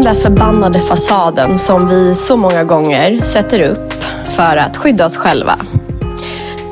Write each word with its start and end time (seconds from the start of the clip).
Den 0.00 0.14
där 0.14 0.20
förbannade 0.20 0.80
fasaden 0.80 1.58
som 1.58 1.88
vi 1.88 2.14
så 2.14 2.36
många 2.36 2.64
gånger 2.64 3.20
sätter 3.20 3.62
upp 3.62 3.92
för 4.26 4.56
att 4.56 4.76
skydda 4.76 5.06
oss 5.06 5.16
själva. 5.16 5.58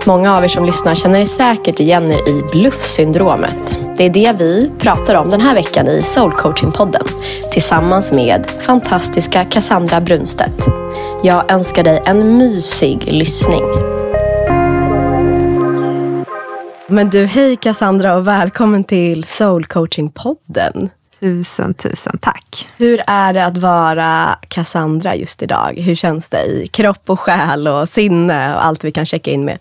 Många 0.07 0.37
av 0.37 0.45
er 0.45 0.49
som 0.49 0.65
lyssnar 0.65 0.95
känner 0.95 1.21
er 1.21 1.25
säkert 1.25 1.80
igen 1.80 2.11
er 2.11 2.29
i 2.29 2.43
bluffsyndromet. 2.53 3.79
Det 3.96 4.04
är 4.04 4.11
det 4.11 4.35
vi 4.38 4.71
pratar 4.79 5.14
om 5.14 5.30
den 5.30 5.41
här 5.41 5.54
veckan 5.54 5.88
i 5.88 6.03
Soul 6.03 6.33
Coaching-podden 6.33 7.09
tillsammans 7.53 8.12
med 8.12 8.51
fantastiska 8.61 9.45
Cassandra 9.45 10.01
Brunstedt. 10.01 10.67
Jag 11.23 11.53
önskar 11.53 11.83
dig 11.83 12.03
en 12.05 12.39
mysig 12.39 13.13
lyssning. 13.13 13.65
Men 16.87 17.11
du, 17.11 17.25
hej 17.25 17.57
Cassandra 17.57 18.17
och 18.17 18.27
välkommen 18.27 18.85
till 18.85 19.25
Soul 19.25 19.65
Coaching-podden. 19.65 20.91
Tusen, 21.21 21.75
tusen 21.75 22.19
tack. 22.19 22.68
Hur 22.77 23.03
är 23.07 23.32
det 23.32 23.45
att 23.45 23.57
vara 23.57 24.39
Cassandra 24.49 25.17
just 25.17 25.43
idag? 25.43 25.79
Hur 25.79 25.94
känns 25.94 26.29
det 26.29 26.43
i 26.43 26.67
kropp 26.67 27.11
och 27.11 27.21
själ 27.21 27.68
och 27.68 27.89
sinne 27.89 28.54
och 28.54 28.64
allt 28.64 28.85
vi 28.85 28.91
kan 28.91 29.07
checka 29.07 29.31
in 29.31 29.44
med? 29.44 29.58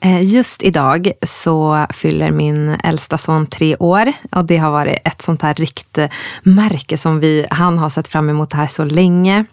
Eh, 0.00 0.22
just 0.22 0.62
idag 0.62 1.12
så 1.22 1.86
fyller 1.90 2.30
min 2.30 2.76
äldsta 2.84 3.18
son 3.18 3.46
tre 3.46 3.76
år 3.76 4.12
och 4.30 4.44
det 4.44 4.56
har 4.56 4.70
varit 4.70 4.98
ett 5.04 5.22
sånt 5.22 5.42
här 5.42 5.54
riktmärke 5.54 6.98
som 6.98 7.20
vi, 7.20 7.46
han 7.50 7.78
har 7.78 7.90
sett 7.90 8.08
fram 8.08 8.30
emot 8.30 8.52
här 8.52 8.66
så 8.66 8.84
länge. 8.84 9.44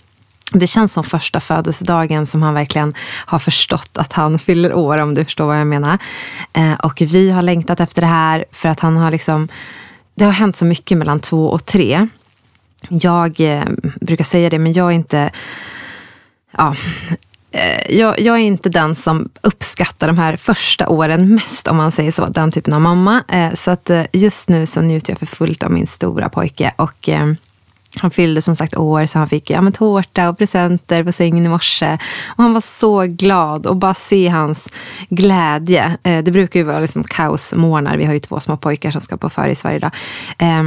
Det 0.53 0.67
känns 0.67 0.93
som 0.93 1.03
första 1.03 1.39
födelsedagen 1.39 2.25
som 2.25 2.43
han 2.43 2.53
verkligen 2.53 2.93
har 3.25 3.39
förstått 3.39 3.97
att 3.97 4.13
han 4.13 4.39
fyller 4.39 4.73
år, 4.73 4.97
om 4.97 5.13
du 5.13 5.25
förstår 5.25 5.45
vad 5.45 5.59
jag 5.59 5.67
menar. 5.67 5.97
Eh, 6.53 6.73
och 6.73 7.01
vi 7.01 7.31
har 7.31 7.41
längtat 7.41 7.79
efter 7.79 8.01
det 8.01 8.07
här 8.07 8.45
för 8.51 8.69
att 8.69 8.79
han 8.79 8.97
har 8.97 9.11
liksom 9.11 9.47
det 10.21 10.25
har 10.25 10.31
hänt 10.31 10.57
så 10.57 10.65
mycket 10.65 10.97
mellan 10.97 11.19
två 11.19 11.49
och 11.49 11.65
tre. 11.65 12.07
Jag 12.89 13.39
eh, 13.39 13.65
brukar 14.01 14.23
säga 14.23 14.49
det, 14.49 14.59
men 14.59 14.73
jag 14.73 14.87
är 14.87 14.91
inte... 14.91 15.31
Ja, 16.57 16.75
eh, 17.51 17.95
jag, 17.97 18.19
jag, 18.19 18.35
är 18.35 18.43
inte 18.43 18.69
den 18.69 18.95
som 18.95 19.29
uppskattar 19.41 20.07
de 20.07 20.17
här 20.17 20.37
första 20.37 20.89
åren 20.89 21.35
mest, 21.35 21.67
om 21.67 21.77
man 21.77 21.91
säger 21.91 22.11
så. 22.11 22.25
Den 22.25 22.51
typen 22.51 22.73
av 22.73 22.81
mamma. 22.81 23.23
Eh, 23.27 23.53
så 23.53 23.71
att 23.71 23.89
eh, 23.89 24.03
just 24.13 24.49
nu 24.49 24.65
så 24.65 24.81
njuter 24.81 25.11
jag 25.11 25.19
för 25.19 25.25
fullt 25.25 25.63
av 25.63 25.71
min 25.71 25.87
stora 25.87 26.29
pojke. 26.29 26.73
Och 26.75 27.09
eh, 27.09 27.33
han 27.95 28.11
fyllde 28.11 28.41
som 28.41 28.55
sagt 28.55 28.77
år 28.77 29.05
så 29.05 29.19
han 29.19 29.27
fick 29.27 29.49
ja, 29.49 29.61
men 29.61 29.73
tårta 29.73 30.29
och 30.29 30.37
presenter 30.37 31.03
på 31.03 31.11
sängen 31.11 31.45
i 31.45 31.49
morse. 31.49 31.97
Och 32.27 32.43
han 32.43 32.53
var 32.53 32.61
så 32.61 33.05
glad 33.05 33.65
och 33.65 33.75
bara 33.75 33.93
se 33.93 34.27
hans 34.27 34.69
glädje. 35.09 35.97
Eh, 36.03 36.23
det 36.23 36.31
brukar 36.31 36.59
ju 36.59 36.63
vara 36.63 36.79
liksom 36.79 37.03
kaosmorgnar. 37.03 37.97
Vi 37.97 38.05
har 38.05 38.13
ju 38.13 38.19
två 38.19 38.39
små 38.39 38.57
pojkar 38.57 38.91
som 38.91 39.01
ska 39.01 39.17
på 39.17 39.29
före 39.29 39.51
i 39.51 39.55
Sverige 39.55 39.77
idag. 39.77 39.91
Eh, 40.37 40.63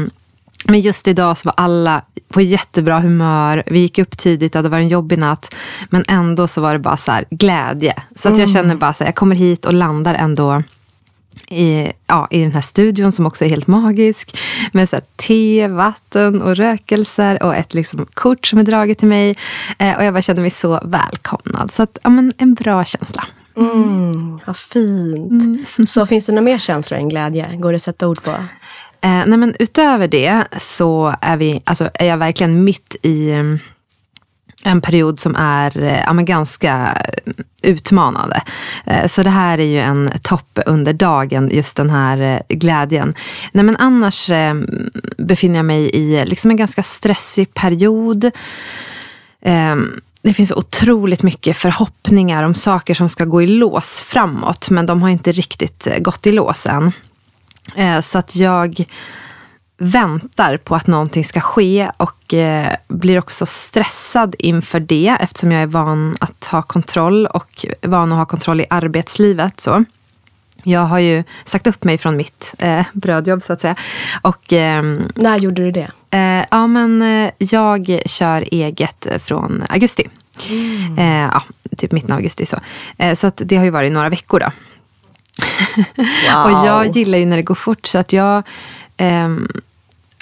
men 0.66 0.80
just 0.80 1.08
idag 1.08 1.38
så 1.38 1.48
var 1.48 1.54
alla 1.56 2.02
på 2.28 2.40
jättebra 2.40 3.00
humör. 3.00 3.62
Vi 3.66 3.78
gick 3.78 3.98
upp 3.98 4.18
tidigt, 4.18 4.52
det 4.52 4.58
hade 4.58 4.68
varit 4.68 4.82
en 4.82 4.88
jobbig 4.88 5.18
natt. 5.18 5.54
Men 5.90 6.04
ändå 6.08 6.48
så 6.48 6.60
var 6.60 6.72
det 6.72 6.78
bara 6.78 6.96
så 6.96 7.20
glädje. 7.30 7.94
Så 8.16 8.28
att 8.28 8.38
jag 8.38 8.48
mm. 8.48 8.54
känner 8.54 8.74
bara 8.74 8.92
så 8.92 9.04
här, 9.04 9.08
jag 9.08 9.14
kommer 9.14 9.36
hit 9.36 9.64
och 9.64 9.74
landar 9.74 10.14
ändå 10.14 10.62
i, 11.48 11.92
ja, 12.06 12.28
i 12.30 12.42
den 12.42 12.52
här 12.52 12.60
studion 12.60 13.12
som 13.12 13.26
också 13.26 13.44
är 13.44 13.48
helt 13.48 13.66
magisk. 13.66 14.38
Med 14.72 14.88
så 14.88 15.00
te, 15.16 15.68
vatten 15.68 16.42
och 16.42 16.56
rökelser 16.56 17.42
och 17.42 17.54
ett 17.54 17.74
liksom 17.74 18.06
kort 18.14 18.46
som 18.46 18.58
är 18.58 18.62
draget 18.62 18.98
till 18.98 19.08
mig. 19.08 19.36
Eh, 19.78 19.96
och 19.96 20.04
jag 20.04 20.14
bara 20.14 20.22
kände 20.22 20.42
mig 20.42 20.50
så 20.50 20.80
välkomnad. 20.84 21.72
Så 21.72 21.82
att, 21.82 21.98
ja, 22.02 22.10
men 22.10 22.32
en 22.36 22.54
bra 22.54 22.84
känsla. 22.84 23.24
Mm, 23.56 24.40
vad 24.46 24.56
fint. 24.56 25.42
Mm. 25.76 25.86
Så 25.86 26.06
finns 26.06 26.26
det 26.26 26.32
några 26.32 26.44
mer 26.44 26.58
känslor 26.58 26.98
än 26.98 27.08
glädje? 27.08 27.56
Går 27.56 27.72
det 27.72 27.76
att 27.76 27.82
sätta 27.82 28.08
ord 28.08 28.22
på? 28.22 28.30
Eh, 29.00 29.22
nej 29.26 29.38
men 29.38 29.54
utöver 29.58 30.08
det 30.08 30.44
så 30.60 31.14
är, 31.20 31.36
vi, 31.36 31.62
alltså, 31.64 31.90
är 31.94 32.06
jag 32.06 32.16
verkligen 32.16 32.64
mitt 32.64 32.96
i 33.02 33.32
en 34.64 34.80
period 34.80 35.20
som 35.20 35.36
är 35.36 35.82
eh, 35.82 36.00
ja, 36.00 36.12
men 36.12 36.24
ganska 36.24 36.98
eh, 37.26 37.32
utmanande. 37.62 38.42
Eh, 38.86 39.06
så 39.06 39.22
det 39.22 39.30
här 39.30 39.58
är 39.58 39.64
ju 39.64 39.80
en 39.80 40.10
topp 40.22 40.58
under 40.66 40.92
dagen, 40.92 41.50
just 41.52 41.76
den 41.76 41.90
här 41.90 42.42
glädjen. 42.48 43.14
Nej, 43.52 43.64
men 43.64 43.76
annars 43.76 44.30
befinner 45.18 45.56
jag 45.56 45.64
mig 45.64 45.90
i 45.96 46.24
liksom 46.24 46.50
en 46.50 46.56
ganska 46.56 46.82
stressig 46.82 47.54
period. 47.54 48.30
Ehm, 49.42 50.00
det 50.22 50.34
finns 50.34 50.52
otroligt 50.52 51.22
mycket 51.22 51.56
förhoppningar 51.56 52.42
om 52.42 52.54
saker 52.54 52.94
som 52.94 53.08
ska 53.08 53.24
gå 53.24 53.42
i 53.42 53.46
lås 53.46 54.00
framåt, 54.00 54.70
men 54.70 54.86
de 54.86 55.02
har 55.02 55.08
inte 55.08 55.32
riktigt 55.32 55.88
gått 55.98 56.26
i 56.26 56.32
lås 56.32 56.66
än. 56.66 56.92
Så 58.02 58.18
att 58.18 58.36
jag 58.36 58.86
väntar 59.76 60.56
på 60.56 60.74
att 60.74 60.86
någonting 60.86 61.24
ska 61.24 61.40
ske 61.40 61.90
och 61.96 62.34
eh, 62.34 62.76
blir 62.88 63.18
också 63.18 63.46
stressad 63.46 64.34
inför 64.38 64.80
det 64.80 65.16
eftersom 65.20 65.52
jag 65.52 65.62
är 65.62 65.66
van 65.66 66.14
att 66.20 66.44
ha 66.44 66.62
kontroll 66.62 67.26
och 67.26 67.66
van 67.82 68.12
att 68.12 68.18
ha 68.18 68.24
kontroll 68.24 68.60
i 68.60 68.66
arbetslivet. 68.70 69.60
Så. 69.60 69.84
Jag 70.62 70.80
har 70.80 70.98
ju 70.98 71.24
sagt 71.44 71.66
upp 71.66 71.84
mig 71.84 71.98
från 71.98 72.16
mitt 72.16 72.54
eh, 72.58 72.86
brödjobb 72.92 73.42
så 73.42 73.52
att 73.52 73.60
säga. 73.60 73.76
Och, 74.22 74.52
eh, 74.52 74.82
När 75.14 75.38
gjorde 75.38 75.62
du 75.62 75.70
det? 75.70 75.90
Eh, 76.10 76.46
ja, 76.50 76.66
men, 76.66 77.02
eh, 77.02 77.30
jag 77.38 78.00
kör 78.06 78.44
eget 78.50 79.06
från 79.18 79.64
augusti. 79.68 80.08
Mm. 80.50 80.98
Eh, 80.98 81.30
ja, 81.32 81.42
typ 81.76 81.92
mitten 81.92 82.12
av 82.12 82.16
augusti. 82.16 82.46
Så, 82.46 82.56
så 83.16 83.26
att 83.26 83.42
det 83.44 83.56
har 83.56 83.64
ju 83.64 83.70
varit 83.70 83.92
några 83.92 84.08
veckor 84.08 84.40
då. 84.40 84.50
Wow. 86.34 86.44
och 86.44 86.66
jag 86.66 86.96
gillar 86.96 87.18
ju 87.18 87.26
när 87.26 87.36
det 87.36 87.42
går 87.42 87.54
fort 87.54 87.86
så 87.86 87.98
att 87.98 88.12
jag 88.12 88.42
Um, 88.98 89.48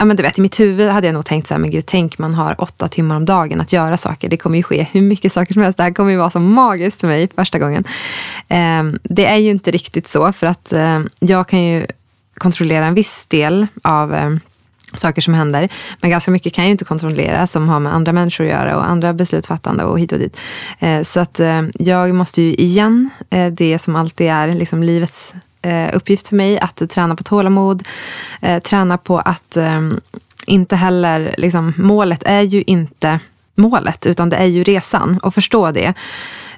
ja, 0.02 0.06
men 0.06 0.16
du 0.16 0.22
vet, 0.22 0.38
I 0.38 0.40
mitt 0.40 0.60
huvud 0.60 0.90
hade 0.90 1.06
jag 1.06 1.14
nog 1.14 1.24
tänkt 1.24 1.48
så 1.48 1.54
här, 1.54 1.58
men 1.58 1.70
gud, 1.70 1.86
tänk 1.86 2.18
man 2.18 2.34
har 2.34 2.60
åtta 2.60 2.88
timmar 2.88 3.16
om 3.16 3.24
dagen 3.24 3.60
att 3.60 3.72
göra 3.72 3.96
saker. 3.96 4.28
Det 4.28 4.36
kommer 4.36 4.56
ju 4.56 4.62
ske 4.62 4.86
hur 4.92 5.02
mycket 5.02 5.32
saker 5.32 5.52
som 5.52 5.62
helst. 5.62 5.76
Det 5.76 5.82
här 5.82 5.92
kommer 5.92 6.10
ju 6.10 6.16
vara 6.16 6.30
så 6.30 6.40
magiskt 6.40 7.00
för 7.00 7.08
mig 7.08 7.28
första 7.36 7.58
gången. 7.58 7.84
Eh, 8.48 8.84
det 9.02 9.26
är 9.26 9.36
ju 9.36 9.50
inte 9.50 9.70
riktigt 9.70 10.08
så, 10.08 10.32
för 10.32 10.46
att 10.46 10.72
eh, 10.72 11.00
jag 11.20 11.48
kan 11.48 11.62
ju 11.62 11.86
kontrollera 12.34 12.86
en 12.86 12.94
viss 12.94 13.26
del 13.26 13.66
av 13.82 14.14
eh, 14.14 14.30
saker 14.96 15.22
som 15.22 15.34
händer. 15.34 15.68
Men 16.00 16.10
ganska 16.10 16.30
mycket 16.30 16.54
kan 16.54 16.64
jag 16.64 16.70
inte 16.70 16.84
kontrollera 16.84 17.46
som 17.46 17.68
har 17.68 17.80
med 17.80 17.94
andra 17.94 18.12
människor 18.12 18.44
att 18.44 18.50
göra 18.50 18.76
och 18.76 18.88
andra 18.88 19.12
beslutsfattande 19.12 19.84
och 19.84 20.00
hit 20.00 20.12
och 20.12 20.18
dit. 20.18 20.40
Ehm, 20.78 21.04
så 21.04 21.20
att 21.20 21.40
ehm, 21.40 21.70
jag 21.78 22.14
måste 22.14 22.42
ju 22.42 22.54
igen, 22.54 23.10
eh, 23.30 23.52
det 23.52 23.78
som 23.78 23.96
alltid 23.96 24.26
är 24.26 24.48
liksom 24.48 24.82
livets 24.82 25.34
Eh, 25.62 25.90
uppgift 25.92 26.28
för 26.28 26.36
mig 26.36 26.58
att 26.58 26.90
träna 26.90 27.16
på 27.16 27.22
tålamod. 27.24 27.88
Eh, 28.40 28.62
träna 28.62 28.98
på 28.98 29.18
att 29.18 29.56
ehm, 29.56 30.00
inte 30.46 30.76
heller, 30.76 31.34
liksom, 31.38 31.72
målet 31.76 32.22
är 32.22 32.42
ju 32.42 32.62
inte 32.66 33.20
målet, 33.54 34.06
utan 34.06 34.28
det 34.28 34.36
är 34.36 34.46
ju 34.46 34.64
resan. 34.64 35.18
Och 35.22 35.34
förstå 35.34 35.70
det. 35.70 35.94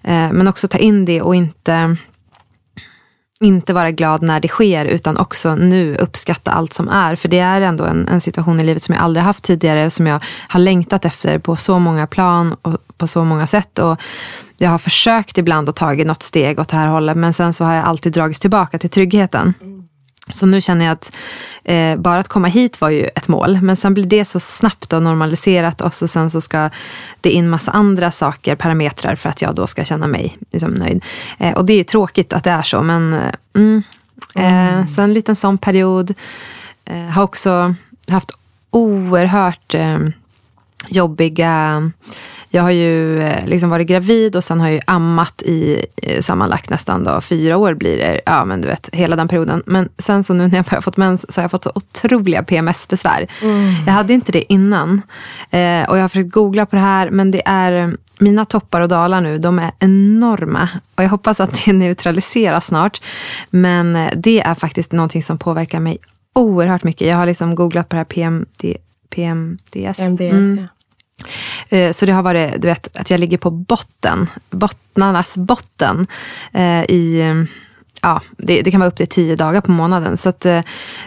Eh, 0.02 0.32
men 0.32 0.48
också 0.48 0.68
ta 0.68 0.78
in 0.78 1.04
det 1.04 1.22
och 1.22 1.34
inte 1.34 1.96
inte 3.44 3.72
vara 3.72 3.90
glad 3.90 4.22
när 4.22 4.40
det 4.40 4.48
sker 4.48 4.84
utan 4.84 5.16
också 5.16 5.54
nu 5.54 5.96
uppskatta 5.96 6.50
allt 6.50 6.72
som 6.72 6.88
är. 6.88 7.16
För 7.16 7.28
det 7.28 7.38
är 7.38 7.60
ändå 7.60 7.84
en, 7.84 8.08
en 8.08 8.20
situation 8.20 8.60
i 8.60 8.64
livet 8.64 8.82
som 8.82 8.94
jag 8.94 9.04
aldrig 9.04 9.24
haft 9.24 9.44
tidigare 9.44 9.90
som 9.90 10.06
jag 10.06 10.24
har 10.48 10.60
längtat 10.60 11.04
efter 11.04 11.38
på 11.38 11.56
så 11.56 11.78
många 11.78 12.06
plan 12.06 12.56
och 12.62 12.76
på 12.98 13.06
så 13.06 13.24
många 13.24 13.46
sätt. 13.46 13.78
Och 13.78 14.00
jag 14.56 14.70
har 14.70 14.78
försökt 14.78 15.38
ibland 15.38 15.68
att 15.68 15.76
ta 15.76 15.92
något 15.92 16.22
steg 16.22 16.60
åt 16.60 16.68
det 16.68 16.76
här 16.76 16.86
hållet 16.86 17.16
men 17.16 17.32
sen 17.32 17.52
så 17.52 17.64
har 17.64 17.74
jag 17.74 17.84
alltid 17.84 18.12
dragits 18.12 18.40
tillbaka 18.40 18.78
till 18.78 18.90
tryggheten. 18.90 19.54
Mm. 19.60 19.88
Så 20.28 20.46
nu 20.46 20.60
känner 20.60 20.84
jag 20.84 20.92
att 20.92 21.16
eh, 21.64 21.96
bara 21.96 22.18
att 22.18 22.28
komma 22.28 22.48
hit 22.48 22.80
var 22.80 22.90
ju 22.90 23.06
ett 23.06 23.28
mål. 23.28 23.60
Men 23.60 23.76
sen 23.76 23.94
blir 23.94 24.06
det 24.06 24.24
så 24.24 24.40
snabbt 24.40 24.92
och 24.92 25.02
normaliserat 25.02 25.80
och 25.80 25.94
så 25.94 26.08
sen 26.08 26.30
så 26.30 26.40
ska 26.40 26.70
det 27.20 27.30
in 27.30 27.48
massa 27.48 27.70
andra 27.70 28.10
saker, 28.10 28.56
parametrar 28.56 29.16
för 29.16 29.28
att 29.28 29.42
jag 29.42 29.54
då 29.54 29.66
ska 29.66 29.84
känna 29.84 30.06
mig 30.06 30.38
liksom, 30.52 30.70
nöjd. 30.70 31.04
Eh, 31.38 31.54
och 31.54 31.64
det 31.64 31.72
är 31.72 31.76
ju 31.76 31.84
tråkigt 31.84 32.32
att 32.32 32.44
det 32.44 32.50
är 32.50 32.62
så 32.62 32.82
men 32.82 33.12
eh, 33.12 33.34
mm, 33.56 33.82
mm. 34.34 34.88
så 34.88 35.02
en 35.02 35.12
liten 35.12 35.36
sån 35.36 35.58
period. 35.58 36.14
Eh, 36.84 37.04
har 37.04 37.22
också 37.22 37.74
haft 38.08 38.30
oerhört 38.70 39.74
eh, 39.74 39.98
jobbiga 40.88 41.82
jag 42.54 42.62
har 42.62 42.70
ju 42.70 43.22
eh, 43.22 43.46
liksom 43.46 43.70
varit 43.70 43.86
gravid 43.86 44.36
och 44.36 44.44
sen 44.44 44.60
har 44.60 44.68
jag 44.68 44.82
ammat 44.86 45.42
i 45.42 45.86
eh, 46.02 46.20
sammanlagt 46.20 46.70
nästan 46.70 47.04
då, 47.04 47.20
fyra 47.20 47.56
år 47.56 47.74
blir 47.74 47.98
det. 47.98 48.20
Ja 48.26 48.44
men 48.44 48.60
du 48.60 48.68
vet, 48.68 48.88
hela 48.92 49.16
den 49.16 49.28
perioden. 49.28 49.62
Men 49.66 49.88
sen 49.98 50.24
så 50.24 50.34
nu 50.34 50.48
när 50.48 50.56
jag 50.56 50.64
har 50.64 50.80
fått 50.80 50.96
mens 50.96 51.34
så 51.34 51.40
har 51.40 51.44
jag 51.44 51.50
fått 51.50 51.64
så 51.64 51.72
otroliga 51.74 52.42
PMS-besvär. 52.42 53.26
Mm. 53.42 53.72
Jag 53.86 53.92
hade 53.92 54.12
inte 54.12 54.32
det 54.32 54.52
innan. 54.52 55.02
Eh, 55.50 55.88
och 55.88 55.96
jag 55.96 56.02
har 56.02 56.08
försökt 56.08 56.32
googla 56.32 56.66
på 56.66 56.76
det 56.76 56.82
här 56.82 57.10
men 57.10 57.30
det 57.30 57.42
är 57.44 57.96
mina 58.18 58.44
toppar 58.44 58.80
och 58.80 58.88
dalar 58.88 59.20
nu, 59.20 59.38
de 59.38 59.58
är 59.58 59.72
enorma. 59.78 60.68
Och 60.94 61.04
jag 61.04 61.08
hoppas 61.08 61.40
att 61.40 61.64
det 61.64 61.72
neutraliseras 61.72 62.66
snart. 62.66 63.02
Men 63.50 63.96
eh, 63.96 64.10
det 64.16 64.40
är 64.40 64.54
faktiskt 64.54 64.92
någonting 64.92 65.22
som 65.22 65.38
påverkar 65.38 65.80
mig 65.80 65.98
oerhört 66.32 66.84
mycket. 66.84 67.08
Jag 67.08 67.16
har 67.16 67.26
liksom 67.26 67.54
googlat 67.54 67.88
på 67.88 67.96
det 67.96 67.98
här 67.98 68.04
PMD, 68.04 68.76
PMDS. 69.10 69.96
PMDS 69.96 70.32
mm. 70.32 70.58
ja. 70.58 70.68
Eh, 71.68 71.92
så 71.92 72.06
det 72.06 72.12
har 72.12 72.22
varit, 72.22 72.62
du 72.62 72.68
vet, 72.68 72.96
att 72.96 73.10
jag 73.10 73.20
ligger 73.20 73.38
på 73.38 73.50
botten, 73.50 74.26
bottnarnas 74.50 75.34
botten 75.34 76.06
eh, 76.52 76.82
i 76.82 77.34
ja, 78.02 78.22
det, 78.36 78.62
det, 78.62 78.70
kan 78.70 78.80
vara 78.80 78.88
upp 78.88 78.96
till 78.96 79.06
tio 79.06 79.36
dagar 79.36 79.60
på 79.60 79.70
månaden. 79.70 80.16
Så 80.16 80.28
att, 80.28 80.46
eh, 80.46 80.60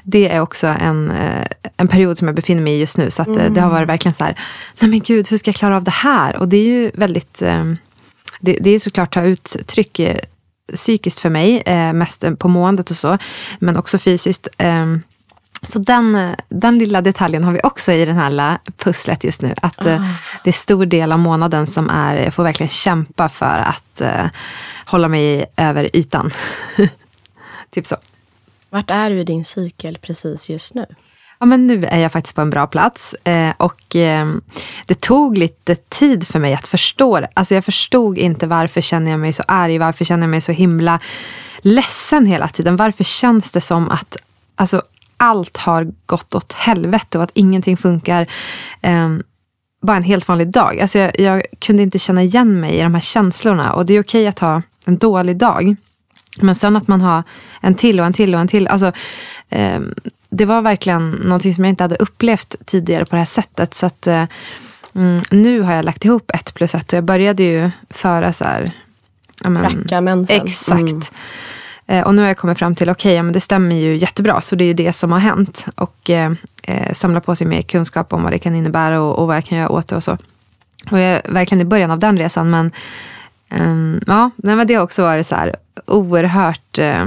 det 0.04 0.30
är 0.30 0.40
också 0.40 0.68
en, 0.68 1.12
en 1.78 1.88
period 1.88 2.18
som 2.18 2.28
jag 2.28 2.36
befinner 2.36 2.62
mig 2.62 2.74
i 2.74 2.80
just 2.80 2.98
nu. 2.98 3.10
Så 3.10 3.22
att, 3.22 3.28
mm. 3.28 3.54
det 3.54 3.62
har 3.62 3.69
varit 3.69 3.90
verkligen 3.90 4.16
så 4.16 4.24
här, 4.24 4.40
nej 4.80 4.90
men 4.90 5.00
gud, 5.00 5.28
hur 5.30 5.38
ska 5.38 5.50
jag 5.50 5.56
klara 5.56 5.78
av 5.78 5.84
det 5.84 5.92
här? 5.92 6.36
Och 6.38 6.48
det 6.48 6.58
är 6.58 6.66
ju 6.66 6.92
väldigt, 6.94 7.38
det, 8.40 8.58
det 8.62 8.69
är 8.69 8.80
såklart 8.80 9.14
ta 9.14 9.22
uttryck 9.22 10.02
psykiskt 10.75 11.19
för 11.19 11.30
mig, 11.30 11.64
mest 11.94 12.24
på 12.40 12.48
måendet 12.48 12.92
och 12.92 12.98
så, 12.98 13.18
men 13.60 13.78
också 13.78 13.98
fysiskt. 13.98 14.48
Så 15.62 15.80
den, 15.80 16.36
den 16.50 16.77
lilla 16.77 17.01
detaljen 17.01 17.44
har 17.44 17.51
vi 17.51 17.59
också 17.63 17.92
i 17.92 18.06
den 18.06 18.15
här 18.15 18.57
pusslet 18.77 19.24
just 19.24 19.42
nu. 19.42 19.54
Att 19.62 19.86
oh. 19.86 20.06
det 20.44 20.50
är 20.50 20.54
stor 20.54 20.86
del 20.86 21.12
av 21.12 21.19
månaden 21.19 21.68
som 21.68 21.89
är, 21.89 22.15
jag 22.18 22.33
får 22.33 22.44
verkligen 22.44 22.69
kämpa 22.69 23.30
för 23.30 23.57
att 23.57 24.01
uh, 24.01 24.27
hålla 24.86 25.07
mig 25.07 25.45
över 25.56 25.95
ytan. 25.95 26.31
typ 27.71 27.86
så. 27.86 27.95
Vart 28.69 28.89
är 28.89 29.09
du 29.09 29.19
i 29.19 29.24
din 29.24 29.45
cykel 29.45 29.98
precis 30.01 30.50
just 30.50 30.74
nu? 30.74 30.86
Ja, 31.39 31.45
men 31.45 31.68
nu 31.68 31.86
är 31.86 32.00
jag 32.00 32.12
faktiskt 32.12 32.36
på 32.36 32.42
en 32.42 32.50
bra 32.50 32.68
plats. 32.68 33.13
Eh, 33.13 33.54
och 33.57 33.95
eh, 33.95 34.27
det 34.86 35.01
tog 35.01 35.38
lite 35.38 35.75
tid 35.75 36.27
för 36.27 36.39
mig 36.39 36.54
att 36.54 36.68
förstå 36.68 37.19
det. 37.19 37.27
Alltså 37.33 37.56
jag 37.56 37.65
förstod 37.65 38.18
inte 38.18 38.48
varför 38.48 38.81
känner 38.81 39.12
jag 39.12 39.19
mig 39.19 39.33
så 39.33 39.44
arg, 39.48 39.77
varför 39.77 40.06
känner 40.06 40.24
jag 40.24 40.30
mig 40.30 40.42
så 40.42 40.51
himla 40.51 41.00
ledsen 41.57 42.25
hela 42.25 42.48
tiden. 42.48 42.75
Varför 42.75 43.04
känns 43.04 43.51
det 43.51 43.62
som 43.62 43.89
att 43.89 44.18
alltså, 44.56 44.81
allt 45.18 45.58
har 45.58 45.92
gått 46.06 46.36
åt 46.36 46.54
helvete 46.54 47.18
och 47.18 47.24
att 47.24 47.31
ingenting 47.34 47.78
funkar. 47.78 48.28
Eh, 48.81 49.10
bara 49.81 49.98
en 49.98 50.04
helt 50.04 50.28
vanlig 50.28 50.52
dag. 50.52 50.80
Alltså 50.80 51.00
jag, 51.00 51.19
jag, 51.19 51.44
kunde 51.60 51.84
inte 51.84 52.00
känna 52.00 52.24
igen 52.24 52.60
mig 52.60 52.75
i 52.75 52.81
de 52.81 52.94
här 52.94 53.02
känslorna. 53.02 53.74
Och 53.74 53.86
det 53.86 53.94
är 53.94 54.02
okej 54.02 54.28
att 54.28 54.40
ha 54.40 54.62
en 54.86 54.98
dålig 54.98 55.38
dag. 55.38 55.75
Men 56.42 56.56
sen 56.56 56.75
att 56.75 56.88
man 56.88 57.02
har 57.02 57.24
en 57.62 57.75
till 57.75 58.00
och 58.00 58.06
en 58.06 58.14
till 58.14 58.36
och 58.36 58.42
en 58.42 58.48
till. 58.48 58.68
Alltså, 58.68 58.92
eh, 59.50 59.80
det 60.30 60.46
var 60.46 60.62
verkligen 60.62 61.10
någonting 61.10 61.54
som 61.54 61.64
jag 61.64 61.69
inte 61.69 61.84
hade 61.84 61.96
upplevt 61.96 62.56
tidigare 62.66 63.06
på 63.06 63.16
det 63.16 63.19
här 63.19 63.25
sättet. 63.25 63.74
Så 63.74 63.86
att 63.86 64.08
eh, 64.08 64.25
mm, 64.96 65.22
nu 65.31 65.62
har 65.62 65.74
jag 65.74 65.86
lagt 65.86 66.06
ihop 66.06 66.31
ett 66.34 66.54
plus 66.54 66.75
ett 66.75 66.94
och 66.94 66.98
jag 66.98 67.04
började 67.04 67.44
ju 67.44 67.72
föra 67.90 68.34
så 68.34 68.44
här. 68.44 68.72
Racka 69.46 70.02
mensen. 70.02 70.42
Exakt. 70.42 70.80
Mm. 70.80 71.02
Eh, 71.88 72.07
och 72.07 72.16
nu 72.16 72.22
har 72.22 72.28
jag 72.28 72.38
kommit 72.38 72.57
fram 72.57 72.75
till, 72.75 72.89
okej, 72.89 73.19
okay, 73.19 73.28
ja, 73.28 73.34
det 73.34 73.39
stämmer 73.39 73.75
ju 73.75 73.98
jättebra. 73.98 74.42
Så 74.42 74.56
det 74.56 74.63
är 74.63 74.68
ju 74.68 74.74
det 74.74 74.94
som 74.94 75.12
har 75.12 75.19
hänt. 75.19 75.66
Och 75.75 76.10
eh, 76.10 76.31
eh, 76.63 76.94
samla 76.94 77.22
på 77.22 77.36
sig 77.36 77.48
mer 77.48 77.62
kunskap 77.62 78.13
om 78.13 78.24
vad 78.24 78.31
det 78.31 78.39
kan 78.39 78.56
innebära 78.56 79.01
och, 79.01 79.19
och 79.19 79.28
vad 79.28 79.36
jag 79.36 79.45
kan 79.45 79.57
göra 79.57 79.69
åt 79.69 79.88
det 79.88 79.95
och 79.95 80.04
så. 80.04 80.18
Och 80.92 81.00
jag 81.00 81.01
är 81.01 81.22
verkligen 81.25 81.62
i 81.62 81.66
början 81.66 81.92
av 81.92 82.00
den 82.00 82.18
resan. 82.18 82.50
Men 82.50 82.72
um, 83.50 84.01
ja, 84.07 84.31
nej, 84.36 84.56
men 84.56 84.68
det 84.68 84.74
har 84.74 84.84
också 84.84 85.04
varit 85.04 85.28
så 85.28 85.36
här 85.36 85.56
oerhört 85.86 86.78
eh, 86.78 87.06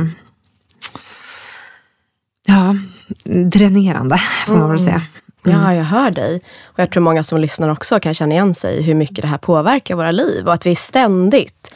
ja, 2.46 2.76
dränerande, 3.24 4.18
får 4.46 4.56
man 4.56 4.70
väl 4.70 4.80
säga. 4.80 4.94
Mm. 4.94 5.06
Mm. 5.46 5.60
Ja, 5.60 5.74
jag 5.74 5.84
hör 5.84 6.10
dig. 6.10 6.40
Och 6.66 6.78
jag 6.78 6.90
tror 6.90 7.02
många 7.02 7.22
som 7.22 7.40
lyssnar 7.40 7.68
också 7.68 8.00
kan 8.00 8.14
känna 8.14 8.34
igen 8.34 8.54
sig 8.54 8.82
hur 8.82 8.94
mycket 8.94 9.22
det 9.22 9.28
här 9.28 9.38
påverkar 9.38 9.94
våra 9.94 10.10
liv. 10.10 10.46
Och 10.46 10.52
att 10.52 10.66
vi 10.66 10.74
ständigt 10.76 11.74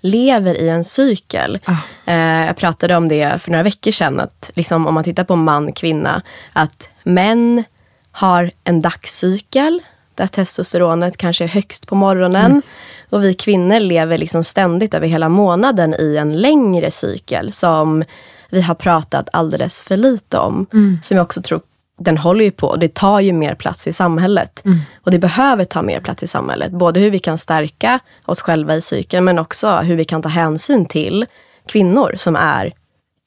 lever 0.00 0.54
i 0.54 0.68
en 0.68 0.84
cykel. 0.84 1.58
Ah. 1.64 2.12
Eh, 2.12 2.46
jag 2.46 2.56
pratade 2.56 2.96
om 2.96 3.08
det 3.08 3.42
för 3.42 3.50
några 3.50 3.62
veckor 3.62 3.90
sedan, 3.90 4.20
att 4.20 4.50
liksom, 4.54 4.86
om 4.86 4.94
man 4.94 5.04
tittar 5.04 5.24
på 5.24 5.36
man, 5.36 5.72
kvinna, 5.72 6.22
att 6.52 6.88
män 7.02 7.64
har 8.10 8.50
en 8.64 8.80
dagscykel 8.80 9.82
där 10.14 10.26
testosteronet 10.26 11.16
kanske 11.16 11.44
är 11.44 11.48
högst 11.48 11.86
på 11.86 11.94
morgonen. 11.94 12.50
Mm. 12.50 12.62
Och 13.10 13.24
vi 13.24 13.34
kvinnor 13.34 13.80
lever 13.80 14.18
liksom 14.18 14.44
ständigt 14.44 14.94
över 14.94 15.06
hela 15.06 15.28
månaden 15.28 15.94
i 15.98 16.16
en 16.16 16.36
längre 16.36 16.90
cykel 16.90 17.52
som 17.52 18.04
vi 18.50 18.60
har 18.60 18.74
pratat 18.74 19.28
alldeles 19.32 19.82
för 19.82 19.96
lite 19.96 20.38
om. 20.38 20.66
Mm. 20.72 20.98
Som 21.02 21.16
jag 21.16 21.24
också 21.24 21.42
tror 21.42 21.60
den 21.98 22.18
håller 22.18 22.44
ju 22.44 22.50
på. 22.50 22.76
Det 22.76 22.94
tar 22.94 23.20
ju 23.20 23.32
mer 23.32 23.54
plats 23.54 23.86
i 23.86 23.92
samhället. 23.92 24.62
Mm. 24.64 24.78
Och 25.04 25.10
det 25.10 25.18
behöver 25.18 25.64
ta 25.64 25.82
mer 25.82 26.00
plats 26.00 26.22
i 26.22 26.26
samhället. 26.26 26.72
Både 26.72 27.00
hur 27.00 27.10
vi 27.10 27.18
kan 27.18 27.38
stärka 27.38 27.98
oss 28.24 28.40
själva 28.40 28.76
i 28.76 28.80
cykeln 28.80 29.24
men 29.24 29.38
också 29.38 29.76
hur 29.76 29.96
vi 29.96 30.04
kan 30.04 30.22
ta 30.22 30.28
hänsyn 30.28 30.86
till 30.86 31.26
kvinnor 31.66 32.14
som 32.16 32.36
är 32.36 32.72